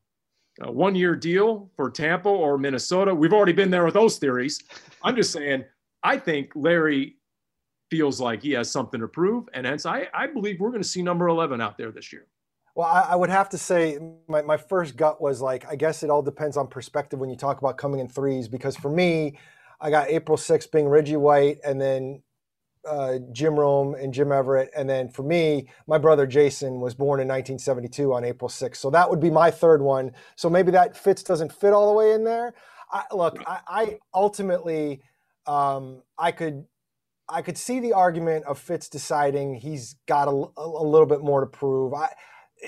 one-year 0.59 1.15
deal 1.15 1.69
for 1.75 1.89
Tampa 1.89 2.29
or 2.29 2.57
Minnesota. 2.57 3.13
We've 3.13 3.33
already 3.33 3.53
been 3.53 3.71
there 3.71 3.85
with 3.85 3.93
those 3.93 4.17
theories. 4.17 4.61
I'm 5.03 5.15
just 5.15 5.31
saying. 5.31 5.65
I 6.03 6.17
think 6.17 6.51
Larry 6.55 7.17
feels 7.91 8.19
like 8.21 8.41
he 8.41 8.51
has 8.51 8.71
something 8.71 9.01
to 9.01 9.07
prove. 9.07 9.47
And 9.53 9.65
hence, 9.65 9.85
I, 9.85 10.07
I 10.13 10.25
believe 10.25 10.59
we're 10.59 10.71
going 10.71 10.81
to 10.81 10.87
see 10.87 11.03
number 11.03 11.27
11 11.27 11.61
out 11.61 11.77
there 11.77 11.91
this 11.91 12.11
year. 12.11 12.25
Well, 12.73 12.87
I, 12.87 13.01
I, 13.09 13.15
would 13.15 13.29
have 13.29 13.49
to 13.49 13.57
say 13.57 13.99
my, 14.29 14.41
my 14.41 14.55
first 14.55 14.95
gut 14.95 15.21
was 15.21 15.41
like, 15.41 15.67
I 15.69 15.75
guess 15.75 16.03
it 16.03 16.09
all 16.09 16.21
depends 16.21 16.55
on 16.55 16.67
perspective 16.67 17.19
when 17.19 17.29
you 17.29 17.35
talk 17.35 17.59
about 17.59 17.77
coming 17.77 17.99
in 17.99 18.07
threes, 18.07 18.47
because 18.47 18.77
for 18.77 18.89
me, 18.89 19.37
I 19.81 19.89
got 19.89 20.09
April 20.09 20.37
6th 20.37 20.71
being 20.71 20.87
Reggie 20.87 21.17
White 21.17 21.59
and 21.65 21.81
then 21.81 22.23
uh, 22.87 23.19
Jim 23.31 23.59
Rome 23.59 23.95
and 23.95 24.13
Jim 24.13 24.31
Everett. 24.31 24.71
And 24.75 24.89
then 24.89 25.09
for 25.09 25.23
me, 25.23 25.69
my 25.87 25.97
brother 25.97 26.25
Jason 26.27 26.79
was 26.79 26.93
born 26.93 27.19
in 27.19 27.27
1972 27.27 28.13
on 28.13 28.23
April 28.23 28.49
6th. 28.49 28.77
So 28.77 28.89
that 28.89 29.09
would 29.09 29.19
be 29.19 29.29
my 29.29 29.51
third 29.51 29.81
one. 29.81 30.11
So 30.35 30.49
maybe 30.49 30.71
that 30.71 30.97
fits 30.97 31.23
doesn't 31.23 31.53
fit 31.53 31.73
all 31.73 31.87
the 31.87 31.97
way 31.97 32.13
in 32.13 32.23
there. 32.23 32.53
I, 32.91 33.03
look, 33.13 33.41
I, 33.47 33.59
I 33.67 33.99
ultimately, 34.13 35.01
um, 35.45 36.01
I 36.17 36.31
could 36.31 36.65
I 37.29 37.41
could 37.41 37.57
see 37.57 37.79
the 37.79 37.93
argument 37.93 38.45
of 38.45 38.59
Fitz 38.59 38.89
deciding 38.89 39.55
he's 39.55 39.95
got 40.05 40.27
a, 40.27 40.31
a 40.57 40.83
little 40.83 41.05
bit 41.07 41.21
more 41.21 41.39
to 41.39 41.47
prove. 41.47 41.93
I, 41.93 42.09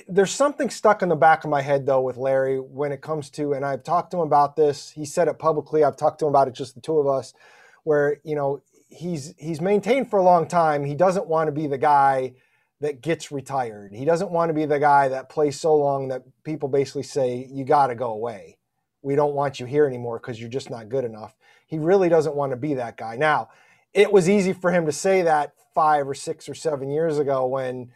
there's 0.07 0.31
something 0.31 0.69
stuck 0.69 1.01
in 1.01 1.09
the 1.09 1.15
back 1.15 1.43
of 1.43 1.49
my 1.49 1.61
head 1.61 1.85
though 1.85 2.01
with 2.01 2.17
Larry 2.17 2.59
when 2.59 2.91
it 2.91 3.01
comes 3.01 3.29
to, 3.31 3.53
and 3.53 3.65
I've 3.65 3.83
talked 3.83 4.11
to 4.11 4.17
him 4.17 4.23
about 4.23 4.55
this. 4.55 4.89
He 4.89 5.05
said 5.05 5.27
it 5.27 5.37
publicly. 5.37 5.83
I've 5.83 5.97
talked 5.97 6.19
to 6.19 6.25
him 6.25 6.29
about 6.29 6.47
it, 6.47 6.53
just 6.53 6.75
the 6.75 6.81
two 6.81 6.97
of 6.97 7.07
us, 7.07 7.33
where 7.83 8.17
you 8.23 8.35
know 8.35 8.63
he's 8.93 9.33
he's 9.37 9.61
maintained 9.61 10.09
for 10.09 10.19
a 10.19 10.23
long 10.23 10.47
time. 10.47 10.83
He 10.85 10.95
doesn't 10.95 11.27
want 11.27 11.47
to 11.47 11.51
be 11.51 11.67
the 11.67 11.77
guy 11.77 12.33
that 12.81 13.01
gets 13.01 13.31
retired. 13.31 13.93
He 13.93 14.05
doesn't 14.05 14.31
want 14.31 14.49
to 14.49 14.53
be 14.53 14.65
the 14.65 14.79
guy 14.79 15.07
that 15.07 15.29
plays 15.29 15.59
so 15.59 15.75
long 15.75 16.09
that 16.09 16.23
people 16.43 16.67
basically 16.67 17.03
say 17.03 17.47
you 17.49 17.63
got 17.63 17.87
to 17.87 17.95
go 17.95 18.11
away. 18.11 18.57
We 19.01 19.15
don't 19.15 19.35
want 19.35 19.59
you 19.59 19.65
here 19.65 19.85
anymore 19.85 20.19
because 20.19 20.39
you're 20.39 20.49
just 20.49 20.69
not 20.69 20.89
good 20.89 21.05
enough. 21.05 21.35
He 21.65 21.77
really 21.77 22.09
doesn't 22.09 22.35
want 22.35 22.51
to 22.51 22.57
be 22.57 22.73
that 22.75 22.97
guy. 22.97 23.15
Now, 23.15 23.49
it 23.93 24.11
was 24.11 24.29
easy 24.29 24.53
for 24.53 24.71
him 24.71 24.85
to 24.85 24.91
say 24.91 25.21
that 25.21 25.53
five 25.73 26.07
or 26.07 26.13
six 26.13 26.49
or 26.49 26.53
seven 26.53 26.89
years 26.89 27.19
ago 27.19 27.47
when 27.47 27.91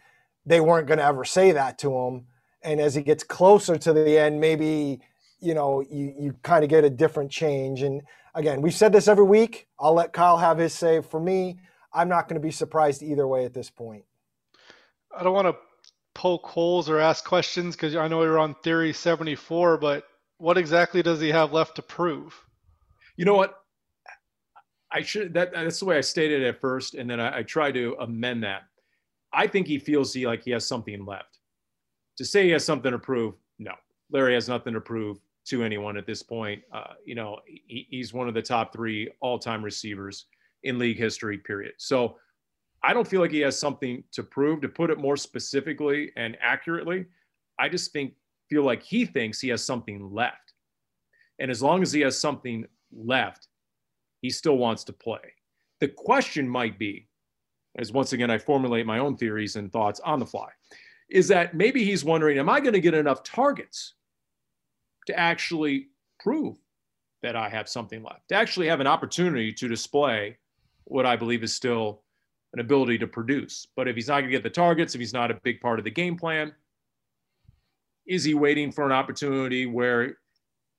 they 0.46 0.60
weren't 0.60 0.86
going 0.86 0.98
to 0.98 1.04
ever 1.04 1.24
say 1.24 1.52
that 1.52 1.78
to 1.78 1.94
him. 1.94 2.26
And 2.62 2.80
as 2.80 2.94
he 2.94 3.02
gets 3.02 3.22
closer 3.22 3.76
to 3.76 3.92
the 3.92 4.18
end, 4.18 4.40
maybe 4.40 5.00
you 5.40 5.54
know 5.54 5.80
you 5.80 6.14
you 6.18 6.34
kind 6.42 6.64
of 6.64 6.70
get 6.70 6.84
a 6.84 6.90
different 6.90 7.30
change. 7.30 7.82
And 7.82 8.02
again, 8.38 8.62
we've 8.62 8.74
said 8.74 8.92
this 8.92 9.08
every 9.08 9.24
week. 9.24 9.66
I'll 9.80 9.94
let 9.94 10.12
Kyle 10.12 10.38
have 10.38 10.58
his 10.58 10.72
say. 10.72 11.02
For 11.02 11.20
me, 11.20 11.58
I'm 11.92 12.08
not 12.08 12.28
going 12.28 12.40
to 12.40 12.46
be 12.46 12.52
surprised 12.52 13.02
either 13.02 13.26
way 13.26 13.44
at 13.44 13.52
this 13.52 13.68
point. 13.68 14.04
I 15.14 15.24
don't 15.24 15.34
want 15.34 15.48
to 15.48 15.56
poke 16.14 16.46
holes 16.46 16.88
or 16.88 17.00
ask 17.00 17.24
questions 17.24 17.74
because 17.74 17.96
I 17.96 18.06
know 18.06 18.22
you're 18.22 18.38
on 18.38 18.54
theory 18.62 18.92
74, 18.92 19.78
but 19.78 20.04
what 20.38 20.56
exactly 20.56 21.02
does 21.02 21.20
he 21.20 21.28
have 21.28 21.52
left 21.52 21.74
to 21.76 21.82
prove? 21.82 22.34
You 23.16 23.24
know 23.24 23.34
what? 23.34 23.56
I 24.90 25.02
should 25.02 25.34
that 25.34 25.52
that's 25.52 25.80
the 25.80 25.84
way 25.84 25.98
I 25.98 26.00
stated 26.00 26.42
it 26.42 26.46
at 26.46 26.60
first, 26.60 26.94
and 26.94 27.10
then 27.10 27.20
I, 27.20 27.38
I 27.38 27.42
try 27.42 27.70
to 27.72 27.94
amend 28.00 28.42
that. 28.44 28.62
I 29.34 29.46
think 29.46 29.66
he 29.66 29.78
feels 29.78 30.14
he 30.14 30.26
like 30.26 30.44
he 30.44 30.52
has 30.52 30.64
something 30.64 31.04
left. 31.04 31.40
To 32.16 32.24
say 32.24 32.44
he 32.44 32.50
has 32.50 32.64
something 32.64 32.92
to 32.92 32.98
prove, 32.98 33.34
no. 33.58 33.72
Larry 34.10 34.32
has 34.32 34.48
nothing 34.48 34.72
to 34.72 34.80
prove 34.80 35.18
to 35.48 35.62
anyone 35.62 35.96
at 35.96 36.06
this 36.06 36.22
point. 36.22 36.62
Uh, 36.72 36.94
you 37.04 37.14
know, 37.14 37.38
he, 37.46 37.86
he's 37.90 38.12
one 38.12 38.28
of 38.28 38.34
the 38.34 38.42
top 38.42 38.72
three 38.72 39.10
all-time 39.20 39.64
receivers 39.64 40.26
in 40.62 40.78
league 40.78 40.98
history. 40.98 41.38
Period. 41.38 41.72
So 41.78 42.16
I 42.82 42.92
don't 42.92 43.08
feel 43.08 43.20
like 43.20 43.32
he 43.32 43.40
has 43.40 43.58
something 43.58 44.04
to 44.12 44.22
prove. 44.22 44.60
To 44.60 44.68
put 44.68 44.90
it 44.90 44.98
more 44.98 45.16
specifically 45.16 46.12
and 46.16 46.36
accurately, 46.40 47.06
I 47.58 47.68
just 47.68 47.92
think 47.92 48.14
feel 48.48 48.62
like 48.62 48.82
he 48.82 49.04
thinks 49.04 49.40
he 49.40 49.48
has 49.48 49.64
something 49.64 50.10
left. 50.12 50.54
And 51.38 51.50
as 51.50 51.62
long 51.62 51.82
as 51.82 51.92
he 51.92 52.00
has 52.00 52.18
something 52.18 52.66
left, 52.92 53.48
he 54.22 54.30
still 54.30 54.58
wants 54.58 54.84
to 54.84 54.92
play. 54.92 55.20
The 55.80 55.88
question 55.88 56.48
might 56.48 56.78
be, 56.78 57.08
as 57.76 57.92
once 57.92 58.12
again 58.12 58.30
I 58.30 58.38
formulate 58.38 58.86
my 58.86 58.98
own 58.98 59.16
theories 59.16 59.56
and 59.56 59.70
thoughts 59.70 60.00
on 60.00 60.18
the 60.18 60.26
fly, 60.26 60.48
is 61.10 61.28
that 61.28 61.54
maybe 61.54 61.84
he's 61.84 62.04
wondering, 62.04 62.38
am 62.38 62.48
I 62.48 62.60
going 62.60 62.72
to 62.72 62.80
get 62.80 62.94
enough 62.94 63.22
targets 63.22 63.94
to 65.08 65.18
actually 65.18 65.88
prove 66.20 66.56
that 67.22 67.34
I 67.34 67.48
have 67.48 67.68
something 67.68 68.02
left, 68.02 68.28
to 68.28 68.34
actually 68.34 68.68
have 68.68 68.80
an 68.80 68.86
opportunity 68.86 69.52
to 69.54 69.68
display 69.68 70.38
what 70.84 71.06
I 71.06 71.16
believe 71.16 71.42
is 71.42 71.54
still 71.54 72.02
an 72.52 72.60
ability 72.60 72.98
to 72.98 73.06
produce. 73.06 73.66
But 73.74 73.88
if 73.88 73.96
he's 73.96 74.08
not 74.08 74.20
going 74.20 74.30
to 74.30 74.36
get 74.36 74.42
the 74.42 74.50
targets, 74.50 74.94
if 74.94 75.00
he's 75.00 75.12
not 75.12 75.30
a 75.30 75.40
big 75.42 75.60
part 75.60 75.78
of 75.78 75.84
the 75.84 75.90
game 75.90 76.16
plan, 76.16 76.54
is 78.06 78.24
he 78.24 78.34
waiting 78.34 78.70
for 78.70 78.84
an 78.84 78.92
opportunity 78.92 79.66
where 79.66 80.18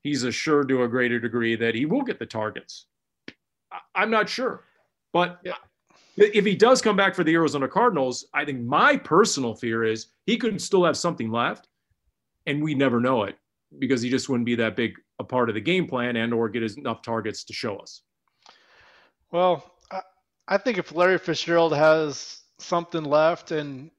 he's 0.01 0.23
assured 0.23 0.69
to 0.69 0.83
a 0.83 0.87
greater 0.87 1.19
degree 1.19 1.55
that 1.55 1.75
he 1.75 1.85
will 1.85 2.01
get 2.01 2.19
the 2.19 2.25
targets 2.25 2.85
I'm 3.95 4.09
not 4.09 4.29
sure. 4.29 4.63
But 5.13 5.39
yeah. 5.43 5.53
if 6.17 6.45
he 6.45 6.55
does 6.55 6.81
come 6.81 6.95
back 6.95 7.15
for 7.15 7.23
the 7.23 7.33
Arizona 7.33 7.67
Cardinals, 7.67 8.25
I 8.33 8.45
think 8.45 8.61
my 8.61 8.97
personal 8.97 9.53
fear 9.55 9.83
is 9.83 10.07
he 10.25 10.37
could 10.37 10.61
still 10.61 10.85
have 10.85 10.97
something 10.97 11.31
left, 11.31 11.67
and 12.45 12.63
we 12.63 12.73
never 12.73 12.99
know 12.99 13.23
it 13.23 13.37
because 13.77 14.01
he 14.01 14.09
just 14.09 14.29
wouldn't 14.29 14.45
be 14.45 14.55
that 14.55 14.75
big 14.75 14.95
a 15.19 15.23
part 15.23 15.49
of 15.49 15.55
the 15.55 15.61
game 15.61 15.87
plan 15.87 16.15
and 16.15 16.33
or 16.33 16.49
get 16.49 16.63
enough 16.77 17.01
targets 17.01 17.43
to 17.43 17.53
show 17.53 17.77
us. 17.77 18.01
Well, 19.31 19.63
I, 19.91 20.01
I 20.47 20.57
think 20.57 20.77
if 20.77 20.93
Larry 20.93 21.19
Fitzgerald 21.19 21.75
has 21.75 22.41
something 22.57 23.03
left 23.03 23.51
and 23.51 23.91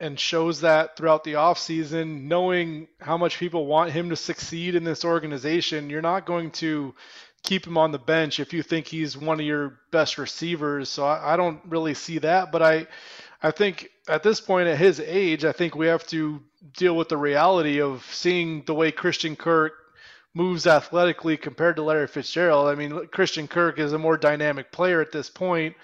and 0.00 0.18
shows 0.18 0.60
that 0.60 0.96
throughout 0.96 1.24
the 1.24 1.32
offseason, 1.32 2.22
knowing 2.22 2.86
how 3.00 3.18
much 3.18 3.38
people 3.38 3.66
want 3.66 3.90
him 3.90 4.10
to 4.10 4.16
succeed 4.16 4.76
in 4.76 4.84
this 4.84 5.04
organization, 5.04 5.90
you're 5.90 6.00
not 6.00 6.24
going 6.24 6.52
to 6.52 6.94
keep 7.42 7.66
him 7.66 7.76
on 7.76 7.90
the 7.90 7.98
bench 7.98 8.38
if 8.38 8.52
you 8.52 8.62
think 8.62 8.86
he's 8.86 9.16
one 9.16 9.40
of 9.40 9.46
your 9.46 9.80
best 9.90 10.16
receivers. 10.18 10.88
So 10.88 11.04
I, 11.04 11.34
I 11.34 11.36
don't 11.36 11.60
really 11.66 11.94
see 11.94 12.18
that, 12.18 12.52
but 12.52 12.62
I 12.62 12.86
I 13.42 13.50
think 13.50 13.90
at 14.08 14.22
this 14.22 14.40
point 14.40 14.68
at 14.68 14.78
his 14.78 15.00
age, 15.00 15.44
I 15.44 15.52
think 15.52 15.74
we 15.74 15.86
have 15.86 16.06
to 16.08 16.42
deal 16.76 16.96
with 16.96 17.08
the 17.08 17.16
reality 17.16 17.80
of 17.80 18.04
seeing 18.10 18.62
the 18.64 18.74
way 18.74 18.90
Christian 18.90 19.36
Kirk 19.36 19.74
moves 20.34 20.66
athletically 20.66 21.36
compared 21.36 21.76
to 21.76 21.82
Larry 21.82 22.06
Fitzgerald. 22.06 22.68
I 22.68 22.74
mean, 22.74 23.06
Christian 23.08 23.48
Kirk 23.48 23.78
is 23.78 23.92
a 23.92 23.98
more 23.98 24.16
dynamic 24.16 24.72
player 24.72 25.00
at 25.00 25.12
this 25.12 25.30
point. 25.30 25.76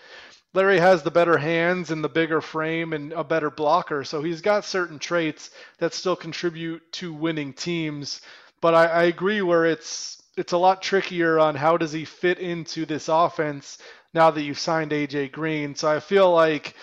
Larry 0.53 0.79
has 0.79 1.03
the 1.03 1.11
better 1.11 1.37
hands 1.37 1.91
and 1.91 2.03
the 2.03 2.09
bigger 2.09 2.41
frame 2.41 2.93
and 2.93 3.13
a 3.13 3.25
better 3.25 3.51
blocker, 3.51 4.05
so 4.05 4.23
he's 4.23 4.41
got 4.41 4.65
certain 4.65 5.01
traits 5.01 5.51
that 5.79 5.95
still 5.95 6.15
contribute 6.15 6.93
to 6.93 7.13
winning 7.13 7.53
teams. 7.53 8.21
But 8.61 8.75
I, 8.75 8.87
I 8.87 9.03
agree 9.05 9.43
where 9.43 9.67
it's 9.67 10.23
it's 10.37 10.53
a 10.53 10.59
lot 10.59 10.83
trickier 10.83 11.39
on 11.39 11.55
how 11.55 11.77
does 11.77 11.93
he 11.93 12.05
fit 12.05 12.39
into 12.39 12.87
this 12.87 13.09
offense 13.09 13.79
now 14.13 14.31
that 14.31 14.43
you've 14.43 14.59
signed 14.59 14.91
AJ 14.91 15.33
Green. 15.33 15.75
So 15.75 15.89
I 15.89 16.01
feel 16.01 16.33
like 16.33 16.75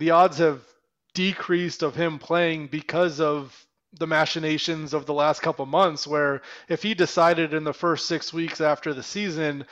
the 0.00 0.10
odds 0.10 0.38
have 0.38 0.62
decreased 1.14 1.82
of 1.82 1.94
him 1.94 2.18
playing 2.18 2.66
because 2.66 3.20
of 3.20 3.66
the 3.98 4.06
machinations 4.06 4.94
of 4.94 5.06
the 5.06 5.14
last 5.14 5.42
couple 5.42 5.66
months 5.66 6.06
where 6.06 6.42
if 6.68 6.82
he 6.82 6.94
decided 6.94 7.54
in 7.54 7.64
the 7.64 7.74
first 7.74 8.06
six 8.06 8.32
weeks 8.32 8.60
after 8.60 8.94
the 8.94 9.02
season 9.02 9.64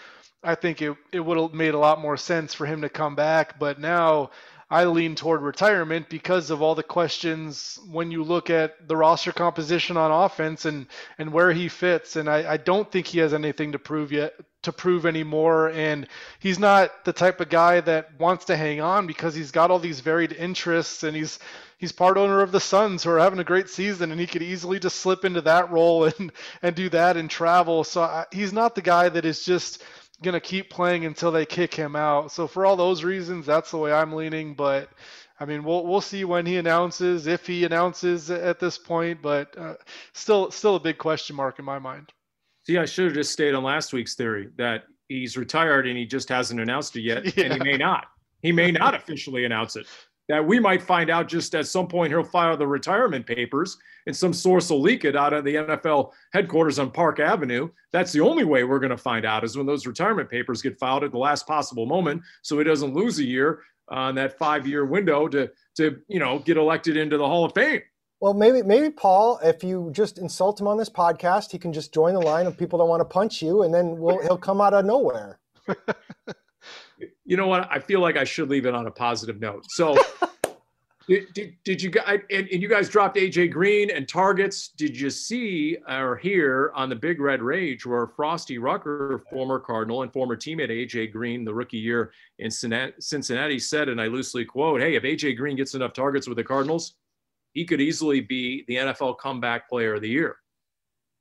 I 0.43 0.55
think 0.55 0.81
it, 0.83 0.97
it 1.12 1.20
would 1.20 1.39
have 1.39 1.53
made 1.53 1.74
a 1.74 1.79
lot 1.79 2.01
more 2.01 2.16
sense 2.16 2.55
for 2.55 2.64
him 2.64 2.83
to 2.83 2.89
come 2.89 3.16
back. 3.16 3.59
But 3.59 3.81
now 3.81 4.31
I 4.71 4.85
lean 4.85 5.14
toward 5.14 5.41
retirement 5.41 6.11
because 6.11 6.51
of 6.51 6.61
all 6.61 6.75
the 6.75 6.83
questions 6.83 7.79
when 7.91 8.11
you 8.11 8.23
look 8.23 8.51
at 8.51 8.87
the 8.87 8.97
roster 8.97 9.33
composition 9.33 9.97
on 9.97 10.11
offense 10.11 10.66
and, 10.66 10.87
and 11.16 11.33
where 11.33 11.53
he 11.53 11.69
fits. 11.69 12.16
And 12.16 12.29
I, 12.29 12.53
I 12.53 12.57
don't 12.59 12.91
think 12.91 13.07
he 13.07 13.19
has 13.21 13.33
anything 13.33 13.73
to 13.73 13.79
prove 13.79 14.12
yet 14.12 14.35
to 14.62 14.73
prove 14.73 15.07
anymore. 15.07 15.71
And 15.71 16.07
he's 16.39 16.59
not 16.59 17.05
the 17.05 17.12
type 17.14 17.41
of 17.41 17.49
guy 17.49 17.81
that 17.81 18.19
wants 18.19 18.47
to 18.47 18.57
hang 18.57 18.81
on 18.81 19.07
because 19.07 19.35
he's 19.35 19.53
got 19.53 19.71
all 19.71 19.79
these 19.79 20.01
varied 20.01 20.33
interests 20.33 21.03
and 21.03 21.16
he's 21.16 21.39
he's 21.79 21.93
part 21.93 22.19
owner 22.19 22.43
of 22.43 22.53
the 22.53 22.61
Suns 22.61 23.05
who 23.05 23.11
are 23.11 23.21
having 23.21 23.39
a 23.39 23.45
great 23.45 23.71
season 23.71 24.11
and 24.11 24.21
he 24.21 24.27
could 24.27 24.43
easily 24.43 24.79
just 24.79 24.97
slip 24.97 25.25
into 25.25 25.41
that 25.43 25.71
role 25.71 26.05
and 26.19 26.33
and 26.62 26.77
do 26.77 26.91
that 26.91 27.16
and 27.16 27.31
travel. 27.31 27.85
So 27.85 28.03
I, 28.03 28.27
he's 28.33 28.53
not 28.53 28.75
the 28.75 28.83
guy 28.83 29.09
that 29.09 29.25
is 29.25 29.45
just 29.45 29.83
going 30.23 30.35
to 30.35 30.41
keep 30.41 30.71
playing 30.71 31.05
until 31.05 31.31
they 31.31 31.47
kick 31.47 31.75
him 31.75 31.97
out. 31.97 32.33
So 32.33 32.47
for 32.47 32.66
all 32.66 32.77
those 32.77 33.05
reasons, 33.05 33.47
that's 33.47 33.71
the 33.71 33.77
way 33.77 33.93
I'm 33.93 34.12
leaning. 34.12 34.55
But 34.55 34.91
I 35.41 35.45
mean, 35.45 35.62
we'll 35.64 35.87
we'll 35.87 36.01
see 36.01 36.25
when 36.25 36.47
he 36.47 36.57
announces, 36.57 37.27
if 37.27 37.47
he 37.47 37.64
announces 37.64 38.31
at 38.31 38.59
this 38.59 38.79
point. 38.79 39.23
But 39.23 39.57
uh, 39.57 39.75
still, 40.12 40.51
still 40.51 40.77
a 40.77 40.81
big 40.81 40.99
question 40.99 41.37
mark 41.37 41.59
in 41.59 41.64
my 41.64 41.79
mind. 41.79 42.12
See, 42.66 42.79
I 42.79 42.85
should 42.85 43.07
have 43.07 43.14
just 43.14 43.33
stayed 43.33 43.55
on 43.55 43.62
last 43.62 43.93
week's 43.93 44.14
theory 44.14 44.49
that 44.59 44.85
he's 45.09 45.37
retired 45.37 45.87
and 45.87 45.97
he 45.97 46.05
just 46.05 46.29
hasn't 46.29 46.61
announced 46.61 46.97
it 46.97 47.03
yet, 47.03 47.37
yeah. 47.37 47.45
and 47.47 47.55
he 47.55 47.61
may 47.61 47.77
not. 47.77 48.07
He 48.43 48.53
may 48.53 48.71
not 48.71 48.95
officially 48.95 49.45
announce 49.45 49.75
it 49.75 49.87
that 50.29 50.47
we 50.47 50.61
might 50.61 50.83
find 50.83 51.11
out 51.11 51.29
just 51.29 51.55
at 51.55 51.66
some 51.66 51.89
point 51.89 52.12
he'll 52.12 52.22
file 52.22 52.57
the 52.57 52.66
retirement 52.66 53.26
papers 53.26 53.79
and 54.07 54.16
some 54.16 54.33
source 54.33 54.70
will 54.70 54.81
leak 54.81 55.05
it 55.05 55.16
out 55.16 55.33
of 55.33 55.45
the 55.45 55.55
NFL 55.55 56.12
headquarters 56.33 56.79
on 56.79 56.91
Park 56.91 57.20
Avenue. 57.20 57.68
That's 57.93 58.12
the 58.12 58.20
only 58.20 58.45
way 58.45 58.64
we're 58.64 58.79
going 58.79 58.91
to 58.91 58.97
find 58.97 59.24
out 59.24 59.45
is 59.45 59.57
when 59.57 59.66
those 59.66 59.87
retirement 59.87 60.31
papers 60.31 60.62
get 60.62 60.79
filed 60.79 61.05
at 61.05 61.12
the 61.12 61.18
last 61.18 61.47
possible 61.47 61.87
moment 61.87 62.22
so 62.43 62.59
he 62.59 62.64
doesn't 62.64 62.95
lose 62.95 63.18
a 63.18 63.24
year 63.24 63.62
on 63.89 64.14
that 64.16 64.39
five 64.39 64.66
year 64.66 64.85
window 64.85 65.29
to, 65.29 65.51
to, 65.76 65.99
you 66.09 66.18
know, 66.18 66.39
get 66.41 66.57
elected 66.57 66.97
into 66.97 67.16
the 67.16 67.26
Hall 67.26 67.45
of 67.45 67.53
Fame. 67.55 67.83
Well, 68.20 68.35
maybe, 68.35 68.62
maybe 68.62 68.91
Paul, 68.91 69.39
if 69.45 69.62
you 69.62 69.91
just 69.93 70.18
insult 70.18 70.61
him 70.61 70.66
on 70.66 70.76
this 70.76 70.91
podcast, 70.91 71.53
he 71.53 71.59
can 71.59 71.72
just 71.72 71.95
join 71.95 72.14
the 72.14 72.20
line 72.20 72.47
of 72.47 72.59
people 72.59 72.79
that 72.81 72.85
want 72.85 73.01
to 73.01 73.05
punch 73.05 73.41
you 73.41 73.62
and 73.62 73.72
then 73.72 73.97
we'll, 73.97 74.20
he'll 74.22 74.39
come 74.39 74.61
out 74.61 74.74
of 74.74 74.85
nowhere. 74.85 75.39
you 77.25 77.37
know 77.37 77.47
what? 77.47 77.69
I 77.71 77.79
feel 77.79 78.01
like 78.01 78.17
I 78.17 78.25
should 78.25 78.49
leave 78.49 78.67
it 78.67 78.75
on 78.75 78.87
a 78.87 78.91
positive 78.91 79.41
note. 79.41 79.65
So, 79.71 79.97
did, 81.09 81.33
did, 81.33 81.55
did, 81.65 81.83
you 81.83 81.91
guys 81.91 82.21
and, 82.31 82.49
and, 82.49 82.63
you 82.63 82.69
guys 82.69 82.89
dropped 82.89 83.17
AJ 83.17 83.53
Green 83.53 83.91
and 83.91 84.09
targets? 84.09 84.69
Did 84.69 84.99
you 84.99 85.11
see 85.11 85.77
or 85.89 86.17
hear 86.17 86.73
on 86.75 86.89
the 86.89 86.97
Big 86.97 87.21
Red 87.21 87.43
Rage 87.43 87.87
where 87.87 88.07
Frosty 88.07 88.59
Rucker, 88.59 89.23
former 89.31 89.59
Cardinal 89.59 90.03
and 90.03 90.13
former 90.13 90.37
teammate 90.37 90.71
AJ 90.71 91.13
Green, 91.13 91.45
the 91.45 91.55
rookie 91.55 91.79
year 91.79 92.13
in 92.39 92.51
Cincinnati, 92.51 93.59
said, 93.59 93.89
and 93.89 94.01
I 94.01 94.07
loosely 94.07 94.45
quote, 94.45 94.81
"Hey, 94.81 94.97
if 94.97 95.03
AJ 95.03 95.37
Green 95.37 95.57
gets 95.57 95.75
enough 95.75 95.93
targets 95.93 96.29
with 96.29 96.37
the 96.37 96.45
Cardinals, 96.45 96.95
he 97.53 97.65
could 97.65 97.81
easily 97.81 98.21
be 98.21 98.65
the 98.69 98.77
NFL 98.77 99.19
Comeback 99.19 99.69
Player 99.69 99.95
of 99.95 100.03
the 100.03 100.11
Year." 100.11 100.37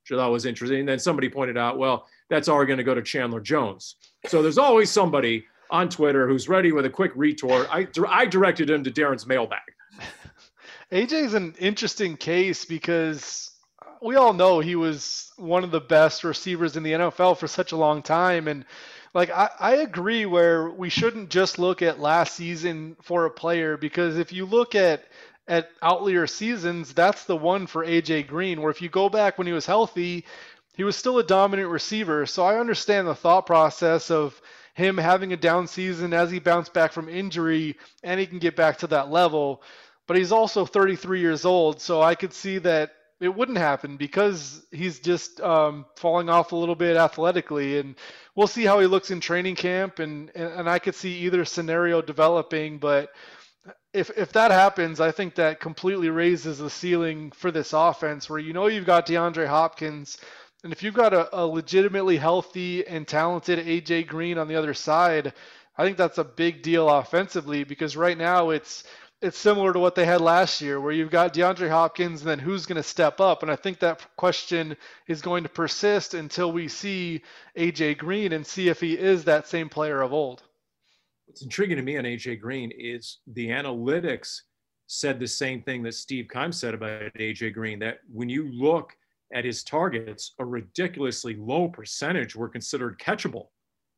Which 0.04 0.18
I 0.18 0.22
thought 0.22 0.32
was 0.32 0.46
interesting. 0.46 0.80
And 0.80 0.88
then 0.88 1.00
somebody 1.00 1.28
pointed 1.28 1.58
out, 1.58 1.78
well, 1.78 2.08
that's 2.30 2.48
already 2.48 2.68
going 2.68 2.78
to 2.78 2.84
go 2.84 2.96
to 2.96 3.02
Chandler 3.02 3.42
Jones. 3.42 3.98
So 4.28 4.42
there's 4.42 4.58
always 4.58 4.90
somebody 4.90 5.46
on 5.70 5.90
Twitter 5.90 6.28
who's 6.28 6.48
ready 6.50 6.72
with 6.72 6.86
a 6.86 6.90
quick 6.90 7.12
retort. 7.16 7.68
I, 7.72 7.88
I 8.08 8.26
directed 8.26 8.70
him 8.70 8.84
to 8.84 8.92
Darren's 8.92 9.26
mailbag. 9.26 9.60
AJ 10.92 11.12
is 11.12 11.34
an 11.34 11.56
interesting 11.60 12.18
case 12.18 12.66
because 12.66 13.52
we 14.02 14.16
all 14.16 14.34
know 14.34 14.60
he 14.60 14.76
was 14.76 15.32
one 15.38 15.64
of 15.64 15.72
the 15.72 15.82
best 15.82 16.24
receivers 16.24 16.78
in 16.78 16.84
the 16.84 16.94
NFL 16.94 17.38
for 17.38 17.48
such 17.48 17.72
a 17.72 17.78
long 17.78 18.02
time. 18.02 18.48
And 18.48 18.66
like, 19.14 19.30
I, 19.30 19.50
I 19.60 19.76
agree 19.78 20.26
where 20.26 20.70
we 20.70 20.90
shouldn't 20.90 21.30
just 21.30 21.60
look 21.60 21.82
at 21.82 22.00
last 22.00 22.36
season 22.36 22.96
for 23.02 23.26
a 23.26 23.32
player 23.32 23.78
because 23.78 24.18
if 24.18 24.32
you 24.32 24.46
look 24.46 24.76
at 24.76 25.04
at 25.48 25.70
outlier 25.82 26.28
seasons, 26.28 26.94
that's 26.94 27.24
the 27.24 27.38
one 27.38 27.68
for 27.68 27.86
AJ 27.86 28.28
Green, 28.28 28.62
where 28.62 28.70
if 28.70 28.82
you 28.82 28.90
go 28.90 29.08
back 29.08 29.38
when 29.38 29.48
he 29.48 29.54
was 29.54 29.66
healthy, 29.66 30.26
he 30.76 30.84
was 30.84 30.96
still 30.96 31.20
a 31.20 31.24
dominant 31.24 31.70
receiver. 31.70 32.26
So 32.26 32.44
I 32.44 32.60
understand 32.60 33.08
the 33.08 33.16
thought 33.16 33.46
process 33.46 34.12
of 34.12 34.40
him 34.78 34.96
having 34.96 35.34
a 35.34 35.38
down 35.38 35.66
season 35.66 36.14
as 36.14 36.30
he 36.30 36.38
bounced 36.38 36.72
back 36.72 36.92
from 36.94 37.10
injury 37.10 37.76
and 38.04 38.20
he 38.20 38.28
can 38.28 38.38
get 38.38 38.56
back 38.56 38.78
to 38.78 38.88
that 38.88 39.10
level. 39.10 39.64
But 40.06 40.18
he's 40.18 40.32
also 40.32 40.68
33 40.68 41.20
years 41.20 41.46
old, 41.46 41.82
so 41.82 42.04
I 42.04 42.14
could 42.14 42.32
see 42.32 42.60
that 42.60 42.92
it 43.20 43.34
wouldn't 43.34 43.58
happen 43.58 43.98
because 43.98 44.64
he's 44.72 45.00
just 45.00 45.42
um, 45.42 45.88
falling 45.96 46.30
off 46.30 46.52
a 46.52 46.56
little 46.56 46.76
bit 46.76 46.96
athletically. 46.96 47.80
And 47.80 47.96
we'll 48.36 48.46
see 48.46 48.66
how 48.66 48.80
he 48.80 48.86
looks 48.86 49.10
in 49.10 49.20
training 49.20 49.56
camp, 49.56 49.98
and, 49.98 50.30
and, 50.36 50.54
and 50.54 50.70
I 50.70 50.78
could 50.78 50.94
see 50.94 51.22
either 51.22 51.44
scenario 51.44 52.04
developing. 52.04 52.78
But 52.78 53.10
if 53.94 54.12
if 54.16 54.32
that 54.34 54.52
happens, 54.52 55.02
I 55.02 55.10
think 55.10 55.34
that 55.36 55.60
completely 55.60 56.12
raises 56.12 56.60
the 56.60 56.70
ceiling 56.70 57.32
for 57.32 57.50
this 57.50 57.74
offense, 57.74 58.30
where 58.30 58.38
you 58.38 58.54
know 58.54 58.68
you've 58.68 58.86
got 58.86 59.08
DeAndre 59.08 59.48
Hopkins 59.48 60.20
and 60.64 60.74
if 60.74 60.84
you've 60.84 60.94
got 60.94 61.14
a, 61.14 61.36
a 61.38 61.46
legitimately 61.46 62.18
healthy 62.18 62.86
and 62.86 63.08
talented 63.08 63.66
AJ 63.66 64.08
Green 64.08 64.38
on 64.38 64.48
the 64.48 64.56
other 64.56 64.74
side, 64.74 65.34
I 65.78 65.84
think 65.84 65.98
that's 65.98 66.18
a 66.18 66.24
big 66.24 66.64
deal 66.64 66.90
offensively 66.90 67.64
because 67.64 67.96
right 67.96 68.18
now 68.18 68.50
it's 68.50 68.84
it's 69.22 69.38
similar 69.38 69.74
to 69.74 69.80
what 69.80 69.96
they 69.96 70.06
had 70.06 70.22
last 70.22 70.62
year, 70.62 70.80
where 70.80 70.92
you've 70.92 71.10
got 71.10 71.34
DeAndre 71.34 71.70
Hopkins, 71.70 72.22
and 72.22 72.30
then 72.30 72.38
who's 72.38 72.68
going 72.68 72.76
to 72.76 72.84
step 72.84 73.20
up? 73.20 73.42
And 73.42 73.52
I 73.52 73.56
think 73.56 73.80
that 73.80 74.06
question 74.16 74.78
is 75.08 75.24
going 75.24 75.42
to 75.42 75.50
persist 75.50 76.14
until 76.14 76.52
we 76.52 76.68
see 76.68 77.24
AJ 77.58 77.98
Green 77.98 78.34
and 78.34 78.46
see 78.46 78.70
if 78.70 78.80
he 78.80 78.96
is 78.96 79.24
that 79.24 79.48
same 79.48 79.70
player 79.70 80.02
of 80.02 80.14
old. 80.14 80.44
What's 81.26 81.42
intriguing 81.42 81.78
to 81.78 81.82
me 81.82 81.98
on 81.98 82.04
AJ 82.04 82.40
Green 82.40 82.72
is 82.78 83.18
the 83.26 83.48
analytics 83.48 84.42
said 84.86 85.20
the 85.20 85.28
same 85.28 85.64
thing 85.64 85.82
that 85.84 85.96
Steve 85.96 86.28
Keim 86.32 86.52
said 86.52 86.76
about 86.76 87.12
AJ 87.16 87.54
Green. 87.54 87.80
That 87.80 88.00
when 88.12 88.30
you 88.30 88.52
look 88.52 88.96
at 89.34 89.46
his 89.46 89.64
targets, 89.64 90.34
a 90.40 90.46
ridiculously 90.46 91.36
low 91.36 91.68
percentage 91.68 92.36
were 92.36 92.50
considered 92.50 93.00
catchable. 93.00 93.48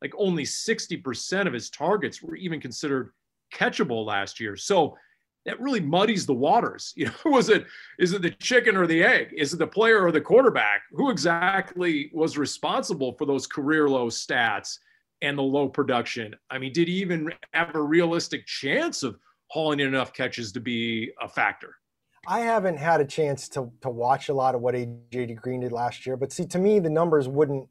Like 0.02 0.12
only 0.16 0.44
60% 0.44 1.46
of 1.46 1.52
his 1.52 1.70
targets 1.70 2.22
were 2.22 2.36
even 2.36 2.60
considered 2.60 3.12
catchable 3.54 4.06
last 4.06 4.40
year. 4.40 4.56
So 4.56 4.96
that 5.46 5.60
really 5.60 5.80
muddies 5.80 6.26
the 6.26 6.34
waters. 6.34 6.92
You 6.96 7.06
know, 7.06 7.12
was 7.26 7.48
it 7.48 7.64
is 7.98 8.12
it 8.12 8.22
the 8.22 8.30
chicken 8.30 8.76
or 8.76 8.86
the 8.86 9.02
egg? 9.02 9.32
Is 9.36 9.52
it 9.52 9.58
the 9.58 9.66
player 9.66 10.04
or 10.04 10.12
the 10.12 10.20
quarterback? 10.20 10.82
Who 10.92 11.10
exactly 11.10 12.10
was 12.12 12.36
responsible 12.38 13.14
for 13.14 13.26
those 13.26 13.46
career 13.46 13.88
low 13.88 14.08
stats 14.08 14.78
and 15.22 15.36
the 15.36 15.42
low 15.42 15.68
production? 15.68 16.34
I 16.50 16.58
mean, 16.58 16.72
did 16.72 16.88
he 16.88 16.94
even 16.94 17.32
have 17.52 17.74
a 17.74 17.82
realistic 17.82 18.46
chance 18.46 19.02
of 19.02 19.16
hauling 19.48 19.80
in 19.80 19.88
enough 19.88 20.12
catches 20.12 20.52
to 20.52 20.60
be 20.60 21.12
a 21.20 21.28
factor? 21.28 21.76
I 22.26 22.40
haven't 22.40 22.78
had 22.78 23.00
a 23.00 23.04
chance 23.04 23.48
to 23.50 23.70
to 23.80 23.88
watch 23.88 24.28
a 24.28 24.34
lot 24.34 24.54
of 24.54 24.60
what 24.60 24.74
AJ 24.74 25.36
Green 25.36 25.60
did 25.60 25.72
last 25.72 26.06
year, 26.06 26.16
but 26.16 26.32
see, 26.32 26.46
to 26.46 26.58
me, 26.58 26.78
the 26.78 26.90
numbers 26.90 27.28
wouldn't. 27.28 27.68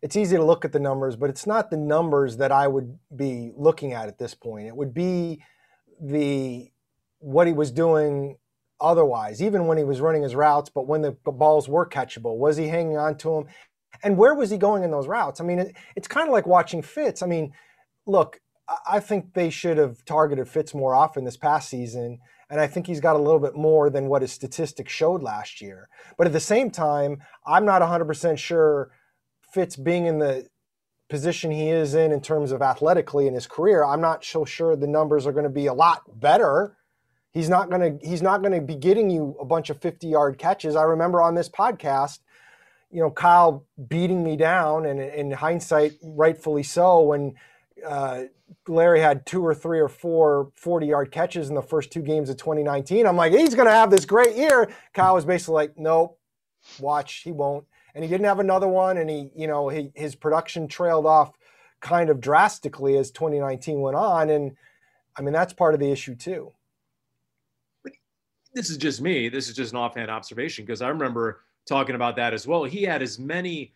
It's 0.00 0.16
easy 0.16 0.36
to 0.36 0.44
look 0.44 0.64
at 0.64 0.72
the 0.72 0.78
numbers, 0.78 1.16
but 1.16 1.28
it's 1.28 1.46
not 1.46 1.70
the 1.70 1.76
numbers 1.76 2.36
that 2.36 2.52
I 2.52 2.68
would 2.68 2.96
be 3.16 3.52
looking 3.56 3.92
at 3.92 4.06
at 4.06 4.18
this 4.18 4.34
point. 4.34 4.68
It 4.68 4.76
would 4.76 4.94
be 4.94 5.42
the 6.00 6.70
what 7.18 7.48
he 7.48 7.52
was 7.52 7.72
doing 7.72 8.36
otherwise, 8.80 9.42
even 9.42 9.66
when 9.66 9.76
he 9.76 9.82
was 9.82 10.00
running 10.00 10.22
his 10.22 10.36
routes, 10.36 10.70
but 10.70 10.86
when 10.86 11.02
the 11.02 11.12
balls 11.24 11.68
were 11.68 11.84
catchable, 11.84 12.36
was 12.36 12.56
he 12.56 12.68
hanging 12.68 12.96
on 12.96 13.16
to 13.18 13.30
them? 13.30 13.46
And 14.04 14.16
where 14.16 14.34
was 14.34 14.50
he 14.50 14.58
going 14.58 14.84
in 14.84 14.92
those 14.92 15.08
routes? 15.08 15.40
I 15.40 15.44
mean, 15.44 15.58
it, 15.58 15.76
it's 15.96 16.06
kind 16.06 16.28
of 16.28 16.32
like 16.32 16.46
watching 16.46 16.82
Fitz. 16.82 17.20
I 17.20 17.26
mean, 17.26 17.52
look, 18.06 18.40
I 18.86 19.00
think 19.00 19.34
they 19.34 19.50
should 19.50 19.78
have 19.78 20.04
targeted 20.04 20.48
Fitz 20.48 20.74
more 20.74 20.94
often 20.94 21.24
this 21.24 21.36
past 21.36 21.68
season 21.68 22.20
and 22.50 22.60
I 22.60 22.66
think 22.66 22.86
he's 22.86 23.00
got 23.00 23.16
a 23.16 23.20
little 23.20 23.40
bit 23.40 23.54
more 23.54 23.90
than 23.90 24.08
what 24.08 24.22
his 24.22 24.32
statistics 24.32 24.92
showed 24.92 25.22
last 25.22 25.60
year. 25.60 25.88
But 26.16 26.26
at 26.26 26.32
the 26.32 26.40
same 26.40 26.70
time, 26.70 27.22
I'm 27.46 27.64
not 27.64 27.82
100% 27.82 28.38
sure 28.38 28.90
Fitz 29.52 29.76
being 29.76 30.06
in 30.06 30.18
the 30.18 30.48
position 31.08 31.50
he 31.50 31.70
is 31.70 31.94
in 31.94 32.12
in 32.12 32.20
terms 32.20 32.52
of 32.52 32.60
athletically 32.60 33.26
in 33.26 33.34
his 33.34 33.46
career, 33.46 33.84
I'm 33.84 34.00
not 34.00 34.24
so 34.24 34.44
sure 34.44 34.76
the 34.76 34.86
numbers 34.86 35.26
are 35.26 35.32
going 35.32 35.44
to 35.44 35.50
be 35.50 35.66
a 35.66 35.72
lot 35.72 36.02
better 36.20 36.76
He's 37.32 37.48
not 37.48 37.70
going 37.70 37.98
to 37.98 38.06
he's 38.06 38.22
not 38.22 38.40
going 38.42 38.52
to 38.52 38.60
be 38.60 38.74
getting 38.74 39.10
you 39.10 39.36
a 39.40 39.44
bunch 39.44 39.70
of 39.70 39.78
50-yard 39.80 40.38
catches. 40.38 40.74
I 40.74 40.82
remember 40.82 41.20
on 41.20 41.34
this 41.34 41.48
podcast, 41.48 42.20
you 42.90 43.00
know, 43.00 43.10
Kyle 43.10 43.66
beating 43.88 44.24
me 44.24 44.36
down 44.36 44.86
and 44.86 44.98
in 44.98 45.30
hindsight 45.30 45.92
rightfully 46.02 46.62
so 46.62 47.02
when 47.02 47.34
uh, 47.86 48.24
Larry 48.66 49.00
had 49.00 49.26
two 49.26 49.44
or 49.44 49.54
three 49.54 49.80
or 49.80 49.88
four 49.88 50.50
40 50.54 50.86
yard 50.86 51.12
catches 51.12 51.48
in 51.48 51.54
the 51.54 51.62
first 51.62 51.90
two 51.90 52.02
games 52.02 52.30
of 52.30 52.36
2019. 52.36 53.06
I'm 53.06 53.16
like, 53.16 53.32
he's 53.32 53.54
going 53.54 53.66
to 53.66 53.72
have 53.72 53.90
this 53.90 54.04
great 54.04 54.36
year. 54.36 54.70
Kyle 54.94 55.14
was 55.14 55.24
basically 55.24 55.54
like, 55.54 55.78
nope, 55.78 56.18
watch, 56.78 57.22
he 57.24 57.32
won't. 57.32 57.64
And 57.94 58.04
he 58.04 58.10
didn't 58.10 58.26
have 58.26 58.40
another 58.40 58.68
one. 58.68 58.96
And 58.98 59.08
he, 59.10 59.30
you 59.34 59.46
know, 59.46 59.68
he, 59.68 59.90
his 59.94 60.14
production 60.14 60.68
trailed 60.68 61.06
off 61.06 61.32
kind 61.80 62.10
of 62.10 62.20
drastically 62.20 62.96
as 62.96 63.10
2019 63.10 63.80
went 63.80 63.96
on. 63.96 64.30
And 64.30 64.56
I 65.16 65.22
mean, 65.22 65.32
that's 65.32 65.52
part 65.52 65.74
of 65.74 65.80
the 65.80 65.90
issue 65.90 66.14
too. 66.14 66.52
This 68.54 68.70
is 68.70 68.76
just 68.76 69.00
me. 69.00 69.28
This 69.28 69.48
is 69.48 69.54
just 69.54 69.72
an 69.72 69.78
offhand 69.78 70.10
observation 70.10 70.64
because 70.64 70.82
I 70.82 70.88
remember 70.88 71.42
talking 71.66 71.94
about 71.94 72.16
that 72.16 72.32
as 72.32 72.46
well. 72.46 72.64
He 72.64 72.82
had 72.82 73.02
as 73.02 73.18
many 73.18 73.72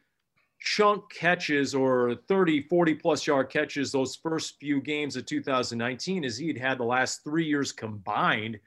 chunk 0.63 1.11
catches 1.13 1.75
or 1.75 2.15
30, 2.29 2.63
40 2.63 2.95
plus 2.95 3.27
yard 3.27 3.51
catches 3.51 3.91
those 3.91 4.17
first 4.17 4.59
few 4.61 4.81
games 4.81 5.17
of 5.17 5.27
2019 5.27 6.25
as 6.25 6.39
he 6.39 6.49
had 6.49 6.59
had 6.59 6.79
the 6.79 6.85
last 6.85 7.25
three 7.25 7.45
years 7.45 7.73
combined. 7.73 8.59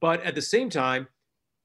But 0.00 0.22
at 0.24 0.34
the 0.34 0.42
same 0.42 0.68
time, 0.68 1.08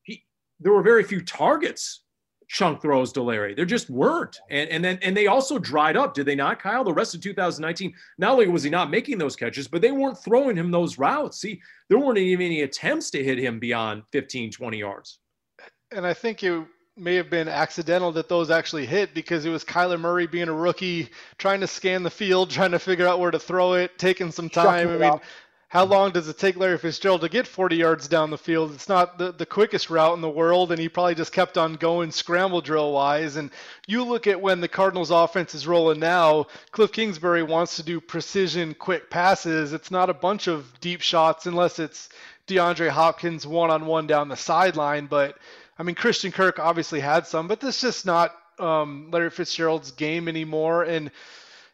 he, 0.03 0.23
there 0.59 0.71
were 0.71 0.83
very 0.83 1.03
few 1.03 1.21
targets 1.21 2.01
chunk 2.47 2.81
throws 2.81 3.11
to 3.11 3.21
Larry. 3.21 3.53
There 3.53 3.65
just 3.65 3.89
weren't. 3.89 4.39
And, 4.49 4.69
and 4.69 4.83
then 4.83 4.99
and 5.01 5.15
they 5.15 5.27
also 5.27 5.59
dried 5.59 5.97
up, 5.97 6.13
did 6.13 6.25
they 6.25 6.35
not, 6.35 6.61
Kyle? 6.61 6.83
The 6.83 6.93
rest 6.93 7.13
of 7.13 7.21
2019, 7.21 7.93
not 8.17 8.31
only 8.31 8.47
was 8.47 8.63
he 8.63 8.69
not 8.69 8.89
making 8.89 9.17
those 9.17 9.35
catches, 9.35 9.67
but 9.67 9.81
they 9.81 9.91
weren't 9.91 10.17
throwing 10.17 10.55
him 10.55 10.71
those 10.71 10.97
routes. 10.97 11.41
See, 11.41 11.61
there 11.89 11.99
weren't 11.99 12.17
even 12.17 12.45
any 12.45 12.61
attempts 12.61 13.11
to 13.11 13.23
hit 13.23 13.37
him 13.37 13.59
beyond 13.59 14.03
15, 14.13 14.51
20 14.51 14.77
yards. 14.77 15.19
And 15.91 16.07
I 16.07 16.13
think 16.13 16.41
you 16.41 16.67
may 16.97 17.15
have 17.15 17.29
been 17.29 17.47
accidental 17.47 18.11
that 18.13 18.29
those 18.29 18.49
actually 18.49 18.85
hit 18.85 19.13
because 19.13 19.45
it 19.45 19.49
was 19.49 19.63
Kyler 19.63 19.99
Murray 19.99 20.27
being 20.27 20.49
a 20.49 20.53
rookie, 20.53 21.09
trying 21.37 21.61
to 21.61 21.67
scan 21.67 22.03
the 22.03 22.09
field, 22.09 22.49
trying 22.51 22.71
to 22.71 22.79
figure 22.79 23.07
out 23.07 23.19
where 23.19 23.31
to 23.31 23.39
throw 23.39 23.73
it, 23.73 23.97
taking 23.97 24.31
some 24.31 24.49
time. 24.49 24.89
I 24.89 24.97
mean, 24.97 25.19
how 25.69 25.83
long 25.83 26.11
does 26.11 26.29
it 26.29 26.37
take 26.37 26.55
Larry 26.55 26.77
Fitzgerald 26.77 27.21
to 27.21 27.29
get 27.29 27.45
40 27.45 27.75
yards 27.75 28.07
down 28.07 28.29
the 28.29 28.37
field? 28.37 28.71
It's 28.73 28.87
not 28.87 29.17
the, 29.17 29.33
the 29.33 29.45
quickest 29.45 29.89
route 29.89 30.15
in 30.15 30.21
the 30.21 30.29
world, 30.29 30.71
and 30.71 30.79
he 30.79 30.87
probably 30.87 31.15
just 31.15 31.33
kept 31.33 31.57
on 31.57 31.73
going 31.73 32.11
scramble 32.11 32.61
drill 32.61 32.93
wise. 32.93 33.35
And 33.35 33.51
you 33.85 34.05
look 34.05 34.27
at 34.27 34.39
when 34.39 34.61
the 34.61 34.69
Cardinals 34.69 35.11
offense 35.11 35.53
is 35.53 35.67
rolling 35.67 35.99
now, 35.99 36.47
Cliff 36.71 36.93
Kingsbury 36.93 37.43
wants 37.43 37.75
to 37.75 37.83
do 37.83 37.99
precision, 37.99 38.75
quick 38.75 39.09
passes. 39.09 39.73
It's 39.73 39.91
not 39.91 40.09
a 40.09 40.13
bunch 40.13 40.47
of 40.47 40.79
deep 40.79 41.01
shots 41.01 41.47
unless 41.47 41.79
it's 41.79 42.07
DeAndre 42.47 42.87
Hopkins 42.87 43.45
one 43.45 43.69
on 43.69 43.85
one 43.85 44.07
down 44.07 44.29
the 44.29 44.37
sideline. 44.37 45.07
But 45.07 45.37
I 45.79 45.83
mean, 45.83 45.95
Christian 45.95 46.31
Kirk 46.31 46.59
obviously 46.59 46.99
had 46.99 47.27
some, 47.27 47.47
but 47.47 47.59
this 47.59 47.75
is 47.75 47.81
just 47.81 48.05
not 48.05 48.35
um, 48.59 49.09
Larry 49.11 49.29
Fitzgerald's 49.29 49.91
game 49.91 50.27
anymore. 50.27 50.83
And 50.83 51.11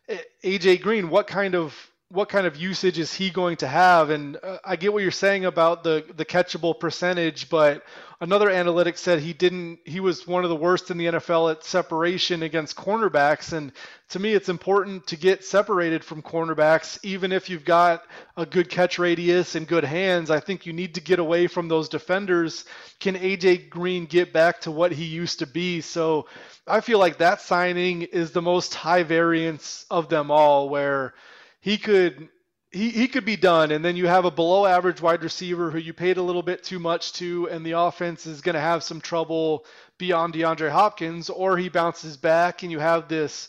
eh, 0.10 0.18
AJ 0.44 0.82
Green, 0.82 1.10
what 1.10 1.28
kind 1.28 1.56
of 1.56 1.76
what 2.14 2.30
kind 2.30 2.46
of 2.46 2.56
usage 2.56 3.00
is 3.00 3.12
he 3.12 3.32
going 3.32 3.58
to 3.58 3.68
have? 3.68 4.12
And 4.12 4.38
uh, 4.44 4.60
I 4.64 4.76
get 4.76 4.94
what 4.94 5.02
you're 5.02 5.12
saying 5.12 5.46
about 5.46 5.84
the 5.84 6.06
the 6.16 6.24
catchable 6.24 6.80
percentage, 6.80 7.50
but 7.50 7.84
another 8.22 8.52
analytic 8.52 9.00
said 9.00 9.20
he 9.20 9.34
didn't. 9.34 9.80
He 9.84 10.00
was 10.00 10.28
one 10.28 10.44
of 10.44 10.52
the 10.52 10.56
worst 10.56 10.92
in 10.92 11.00
the 11.00 11.08
NFL 11.08 11.50
at 11.50 11.64
separation 11.64 12.44
against 12.44 12.76
cornerbacks. 12.76 13.52
And 13.52 13.72
to 14.10 14.20
me, 14.20 14.34
it's 14.34 14.48
important 14.48 15.08
to 15.08 15.16
get 15.16 15.44
separated 15.44 16.04
from 16.04 16.22
cornerbacks, 16.22 17.00
even 17.02 17.32
if 17.32 17.50
you've 17.50 17.66
got 17.66 18.04
a 18.38 18.46
good 18.46 18.70
catch 18.70 19.00
radius 19.00 19.56
and 19.56 19.68
good 19.68 19.84
hands. 19.84 20.30
I 20.30 20.40
think 20.40 20.68
you 20.68 20.74
need 20.74 20.94
to 20.94 21.02
get 21.02 21.18
away 21.18 21.48
from 21.48 21.68
those 21.68 21.90
defenders. 21.90 22.66
Can 23.00 23.16
AJ 23.16 23.72
Green 23.72 24.06
get 24.06 24.32
back 24.32 24.62
to 24.62 24.72
what 24.72 24.92
he 24.92 25.06
used 25.06 25.40
to 25.40 25.48
be? 25.48 25.82
So 25.82 26.28
I 26.68 26.82
feel 26.82 27.00
like 27.00 27.18
that 27.18 27.42
signing 27.42 28.04
is 28.04 28.30
the 28.32 28.42
most 28.44 28.76
high 28.76 29.02
variance 29.02 29.88
of 29.90 30.10
them 30.10 30.30
all, 30.30 30.70
where 30.70 31.16
he 31.64 31.78
could 31.78 32.28
he, 32.72 32.90
he 32.90 33.08
could 33.08 33.24
be 33.24 33.38
done 33.38 33.72
and 33.72 33.86
then 33.86 33.96
you 33.96 34.06
have 34.06 34.26
a 34.26 34.32
below 34.32 34.66
average 34.66 35.02
wide 35.02 35.24
receiver 35.24 35.72
who 35.72 35.78
you 35.78 35.94
paid 35.94 36.18
a 36.18 36.22
little 36.22 36.44
bit 36.44 36.64
too 36.64 36.78
much 36.78 37.14
to 37.14 37.48
and 37.50 37.66
the 37.66 37.72
offense 37.72 38.26
is 38.26 38.42
going 38.42 38.56
to 38.56 38.62
have 38.62 38.84
some 38.84 39.00
trouble 39.00 39.66
beyond 39.98 40.34
DeAndre 40.34 40.70
Hopkins 40.70 41.30
or 41.30 41.58
he 41.58 41.70
bounces 41.70 42.18
back 42.18 42.64
and 42.64 42.72
you 42.72 42.80
have 42.80 43.08
this 43.08 43.48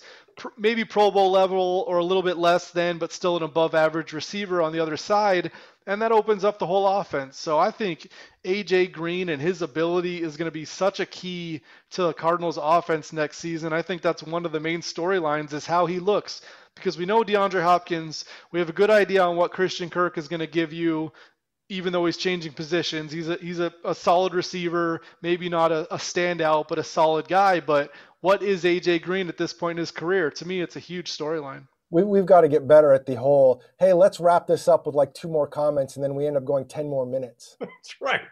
maybe 0.57 0.85
pro 0.85 1.11
bowl 1.11 1.31
level 1.33 1.85
or 1.89 1.99
a 1.99 2.05
little 2.05 2.23
bit 2.23 2.37
less 2.37 2.71
than 2.71 2.99
but 2.99 3.12
still 3.12 3.37
an 3.37 3.43
above 3.43 3.75
average 3.75 4.12
receiver 4.12 4.62
on 4.62 4.73
the 4.73 4.81
other 4.81 4.97
side 4.97 5.51
and 5.87 6.01
that 6.01 6.12
opens 6.12 6.45
up 6.45 6.59
the 6.59 6.67
whole 6.67 6.89
offense. 6.89 7.39
So 7.39 7.59
I 7.59 7.71
think 7.71 8.09
AJ 8.45 8.93
Green 8.93 9.29
and 9.29 9.43
his 9.43 9.61
ability 9.61 10.23
is 10.23 10.37
going 10.39 10.47
to 10.47 10.53
be 10.55 10.65
such 10.65 10.99
a 10.99 11.07
key 11.07 11.61
to 11.91 12.05
the 12.05 12.15
Cardinals 12.15 12.59
offense 12.61 13.12
next 13.12 13.39
season. 13.39 13.75
I 13.75 13.83
think 13.83 14.01
that's 14.01 14.23
one 14.23 14.47
of 14.47 14.53
the 14.53 14.61
main 14.61 14.81
storylines 14.81 15.53
is 15.53 15.67
how 15.67 15.85
he 15.85 15.99
looks 15.99 16.41
because 16.75 16.99
we 16.99 17.07
know 17.07 17.22
DeAndre 17.22 17.62
Hopkins. 17.62 18.25
We 18.53 18.59
have 18.59 18.68
a 18.68 18.72
good 18.72 18.91
idea 18.91 19.22
on 19.22 19.37
what 19.37 19.53
Christian 19.53 19.91
Kirk 19.91 20.18
is 20.18 20.29
going 20.29 20.41
to 20.41 20.47
give 20.47 20.72
you, 20.72 21.12
even 21.68 21.93
though 21.93 22.07
he's 22.07 22.16
changing 22.16 22.53
positions. 22.53 23.12
He's 23.12 23.29
a 23.29 23.37
he's 23.37 23.61
a, 23.61 23.72
a 23.85 23.95
solid 23.95 24.35
receiver, 24.35 25.01
maybe 25.22 25.49
not 25.49 25.72
a, 25.72 25.93
a 25.95 25.99
standout, 25.99 26.68
but 26.68 26.79
a 26.79 26.85
solid 26.85 27.29
guy. 27.29 27.61
But 27.61 27.93
what 28.20 28.43
is 28.43 28.64
AJ 28.64 29.03
Green 29.03 29.29
at 29.29 29.37
this 29.37 29.53
point 29.53 29.79
in 29.79 29.81
his 29.81 29.91
career? 29.91 30.31
To 30.31 30.47
me, 30.47 30.61
it's 30.61 30.77
a 30.77 30.81
huge 30.81 31.11
storyline. 31.16 31.66
We, 31.91 32.03
we've 32.03 32.27
got 32.27 32.41
to 32.41 32.49
get 32.49 32.66
better 32.66 32.93
at 32.93 33.07
the 33.07 33.14
whole. 33.14 33.62
Hey, 33.79 33.93
let's 33.93 34.18
wrap 34.18 34.47
this 34.47 34.66
up 34.66 34.87
with 34.87 34.95
like 34.95 35.14
two 35.14 35.29
more 35.29 35.47
comments, 35.47 35.97
and 35.97 36.05
then 36.05 36.14
we 36.14 36.27
end 36.27 36.37
up 36.37 36.45
going 36.45 36.66
ten 36.66 36.89
more 36.89 37.07
minutes. 37.07 37.57
That's 37.61 38.01
right. 38.01 38.22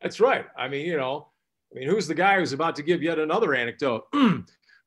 That's 0.00 0.20
right. 0.20 0.46
I 0.56 0.68
mean, 0.68 0.86
you 0.86 0.96
know, 0.96 1.28
I 1.70 1.78
mean, 1.78 1.88
who's 1.88 2.08
the 2.08 2.14
guy 2.14 2.38
who's 2.38 2.52
about 2.52 2.76
to 2.76 2.82
give 2.82 3.02
yet 3.02 3.18
another 3.18 3.54
anecdote? 3.54 4.06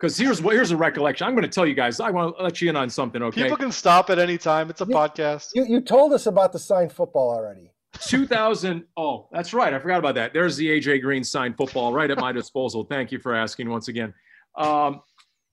Because 0.03 0.17
here's 0.17 0.41
what 0.41 0.53
here's 0.53 0.71
a 0.71 0.75
recollection. 0.75 1.25
I'm 1.25 1.33
going 1.33 1.43
to 1.43 1.49
tell 1.49 1.65
you 1.65 1.75
guys. 1.75 2.01
I 2.01 2.09
want 2.09 2.35
to 2.35 2.43
let 2.43 2.61
you 2.61 2.69
in 2.69 2.75
on 2.75 2.89
something. 2.89 3.23
Okay. 3.23 3.43
People 3.43 3.55
can 3.55 3.71
stop 3.71 4.09
at 4.09 4.19
any 4.19 4.37
time. 4.37 4.69
It's 4.69 4.81
a 4.81 4.85
you, 4.85 4.93
podcast. 4.93 5.51
You 5.55 5.63
you 5.63 5.79
told 5.79 6.11
us 6.11 6.25
about 6.25 6.51
the 6.51 6.59
signed 6.59 6.91
football 6.91 7.29
already. 7.29 7.71
2000. 8.01 8.83
Oh, 8.97 9.29
that's 9.31 9.53
right. 9.53 9.73
I 9.73 9.79
forgot 9.79 9.99
about 9.99 10.15
that. 10.15 10.33
There's 10.33 10.57
the 10.57 10.67
AJ 10.67 11.03
Green 11.03 11.23
signed 11.23 11.55
football 11.55 11.93
right 11.93 12.11
at 12.11 12.17
my 12.17 12.31
disposal. 12.33 12.83
Thank 12.83 13.13
you 13.13 13.19
for 13.19 13.33
asking 13.33 13.69
once 13.69 13.87
again. 13.87 14.13
Um, 14.57 14.99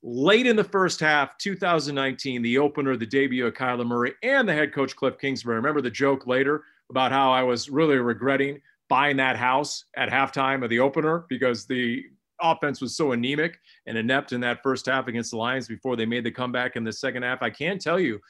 late 0.02 0.48
in 0.48 0.56
the 0.56 0.64
first 0.64 0.98
half, 0.98 1.38
2019, 1.38 2.42
the 2.42 2.58
opener, 2.58 2.96
the 2.96 3.06
debut 3.06 3.46
of 3.46 3.54
Kyler 3.54 3.86
Murray 3.86 4.14
and 4.24 4.48
the 4.48 4.52
head 4.52 4.74
coach 4.74 4.96
Cliff 4.96 5.16
Kingsbury. 5.16 5.54
Remember 5.54 5.80
the 5.80 5.92
joke 5.92 6.26
later 6.26 6.64
about 6.90 7.12
how 7.12 7.30
I 7.30 7.44
was 7.44 7.70
really 7.70 7.98
regretting 7.98 8.60
buying 8.88 9.16
that 9.18 9.36
house 9.36 9.84
at 9.96 10.08
halftime 10.08 10.64
of 10.64 10.70
the 10.70 10.80
opener 10.80 11.24
because 11.28 11.66
the 11.66 12.02
offense 12.42 12.80
was 12.80 12.96
so 12.96 13.12
anemic 13.12 13.58
and 13.86 13.96
inept 13.96 14.32
in 14.32 14.40
that 14.40 14.62
first 14.62 14.86
half 14.86 15.08
against 15.08 15.30
the 15.30 15.36
Lions 15.36 15.68
before 15.68 15.96
they 15.96 16.06
made 16.06 16.24
the 16.24 16.30
comeback 16.30 16.76
in 16.76 16.84
the 16.84 16.92
second 16.92 17.22
half. 17.22 17.42
I 17.42 17.50
can 17.50 17.78
tell 17.78 17.98
you 17.98 18.20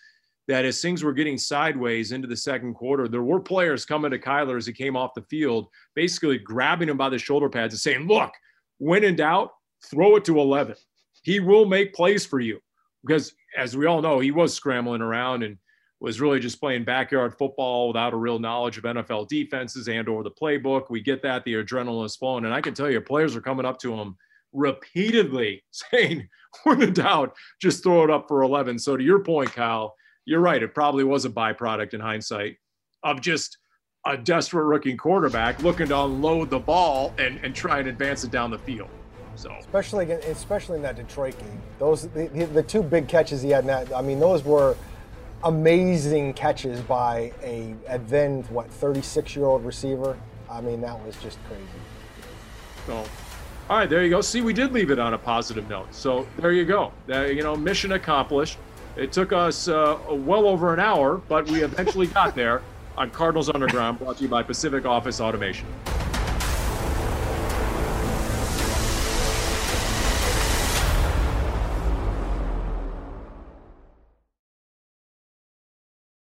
that 0.48 0.64
as 0.64 0.80
things 0.80 1.02
were 1.02 1.12
getting 1.12 1.38
sideways 1.38 2.12
into 2.12 2.26
the 2.26 2.36
second 2.36 2.74
quarter, 2.74 3.08
there 3.08 3.22
were 3.22 3.40
players 3.40 3.84
coming 3.84 4.10
to 4.10 4.18
Kyler 4.18 4.56
as 4.56 4.66
he 4.66 4.72
came 4.72 4.96
off 4.96 5.14
the 5.14 5.22
field, 5.22 5.68
basically 5.94 6.38
grabbing 6.38 6.88
him 6.88 6.96
by 6.96 7.08
the 7.08 7.18
shoulder 7.18 7.48
pads 7.48 7.74
and 7.74 7.80
saying, 7.80 8.06
Look, 8.06 8.32
when 8.78 9.04
in 9.04 9.16
doubt, 9.16 9.52
throw 9.84 10.16
it 10.16 10.24
to 10.26 10.40
11. 10.40 10.76
He 11.22 11.40
will 11.40 11.66
make 11.66 11.94
plays 11.94 12.24
for 12.26 12.40
you. 12.40 12.60
Because 13.04 13.32
as 13.56 13.76
we 13.76 13.86
all 13.86 14.02
know, 14.02 14.20
he 14.20 14.30
was 14.30 14.54
scrambling 14.54 15.00
around 15.00 15.42
and 15.42 15.56
was 16.00 16.20
really 16.20 16.40
just 16.40 16.60
playing 16.60 16.84
backyard 16.84 17.36
football 17.36 17.88
without 17.88 18.14
a 18.14 18.16
real 18.16 18.38
knowledge 18.38 18.78
of 18.78 18.84
NFL 18.84 19.28
defenses 19.28 19.88
and 19.88 20.08
or 20.08 20.22
the 20.22 20.30
playbook. 20.30 20.88
We 20.88 21.00
get 21.00 21.22
that 21.22 21.44
the 21.44 21.54
adrenaline 21.54 22.06
is 22.06 22.16
flowing, 22.16 22.44
and 22.44 22.54
I 22.54 22.60
can 22.60 22.74
tell 22.74 22.90
you, 22.90 23.00
players 23.00 23.36
are 23.36 23.40
coming 23.40 23.66
up 23.66 23.78
to 23.80 23.94
him 23.94 24.16
repeatedly 24.52 25.62
saying, 25.70 26.28
"When 26.64 26.82
in 26.82 26.92
doubt, 26.94 27.36
just 27.60 27.82
throw 27.82 28.02
it 28.04 28.10
up 28.10 28.26
for 28.28 28.42
11." 28.42 28.78
So 28.78 28.96
to 28.96 29.04
your 29.04 29.22
point, 29.22 29.52
Kyle, 29.52 29.94
you're 30.24 30.40
right. 30.40 30.62
It 30.62 30.74
probably 30.74 31.04
was 31.04 31.24
a 31.24 31.30
byproduct 31.30 31.94
in 31.94 32.00
hindsight 32.00 32.56
of 33.02 33.20
just 33.20 33.58
a 34.06 34.16
desperate 34.16 34.64
rookie 34.64 34.96
quarterback 34.96 35.62
looking 35.62 35.88
to 35.88 35.98
unload 36.00 36.48
the 36.48 36.58
ball 36.58 37.12
and, 37.18 37.38
and 37.42 37.54
try 37.54 37.78
and 37.78 37.88
advance 37.88 38.24
it 38.24 38.30
down 38.30 38.50
the 38.50 38.58
field. 38.58 38.88
So 39.34 39.54
especially 39.58 40.10
especially 40.10 40.76
in 40.76 40.82
that 40.82 40.96
Detroit 40.96 41.38
game, 41.38 41.60
those 41.78 42.08
the, 42.08 42.26
the 42.52 42.62
two 42.62 42.82
big 42.82 43.08
catches 43.08 43.42
he 43.42 43.50
had 43.50 43.64
in 43.64 43.68
that. 43.68 43.94
I 43.94 44.02
mean, 44.02 44.18
those 44.18 44.44
were 44.44 44.76
amazing 45.44 46.34
catches 46.34 46.80
by 46.80 47.32
a, 47.42 47.74
a 47.88 47.98
then 47.98 48.42
what 48.44 48.70
36 48.70 49.34
year 49.36 49.46
old 49.46 49.64
receiver. 49.64 50.16
I 50.50 50.60
mean, 50.60 50.80
that 50.80 50.98
was 51.04 51.16
just 51.16 51.38
crazy. 51.44 51.62
So, 52.86 53.04
all 53.68 53.78
right, 53.78 53.88
there 53.88 54.02
you 54.02 54.10
go. 54.10 54.20
See, 54.20 54.40
we 54.40 54.52
did 54.52 54.72
leave 54.72 54.90
it 54.90 54.98
on 54.98 55.14
a 55.14 55.18
positive 55.18 55.68
note. 55.68 55.94
So 55.94 56.26
there 56.38 56.52
you 56.52 56.64
go. 56.64 56.92
You 57.08 57.42
know, 57.42 57.54
mission 57.54 57.92
accomplished. 57.92 58.58
It 58.96 59.12
took 59.12 59.32
us 59.32 59.68
uh, 59.68 59.98
well 60.08 60.46
over 60.46 60.74
an 60.74 60.80
hour, 60.80 61.18
but 61.28 61.48
we 61.48 61.62
eventually 61.62 62.08
got 62.08 62.34
there 62.34 62.62
on 62.96 63.10
Cardinals 63.10 63.48
Underground, 63.48 63.98
brought 63.98 64.16
to 64.16 64.24
you 64.24 64.28
by 64.28 64.42
Pacific 64.42 64.84
Office 64.84 65.20
Automation. 65.20 65.66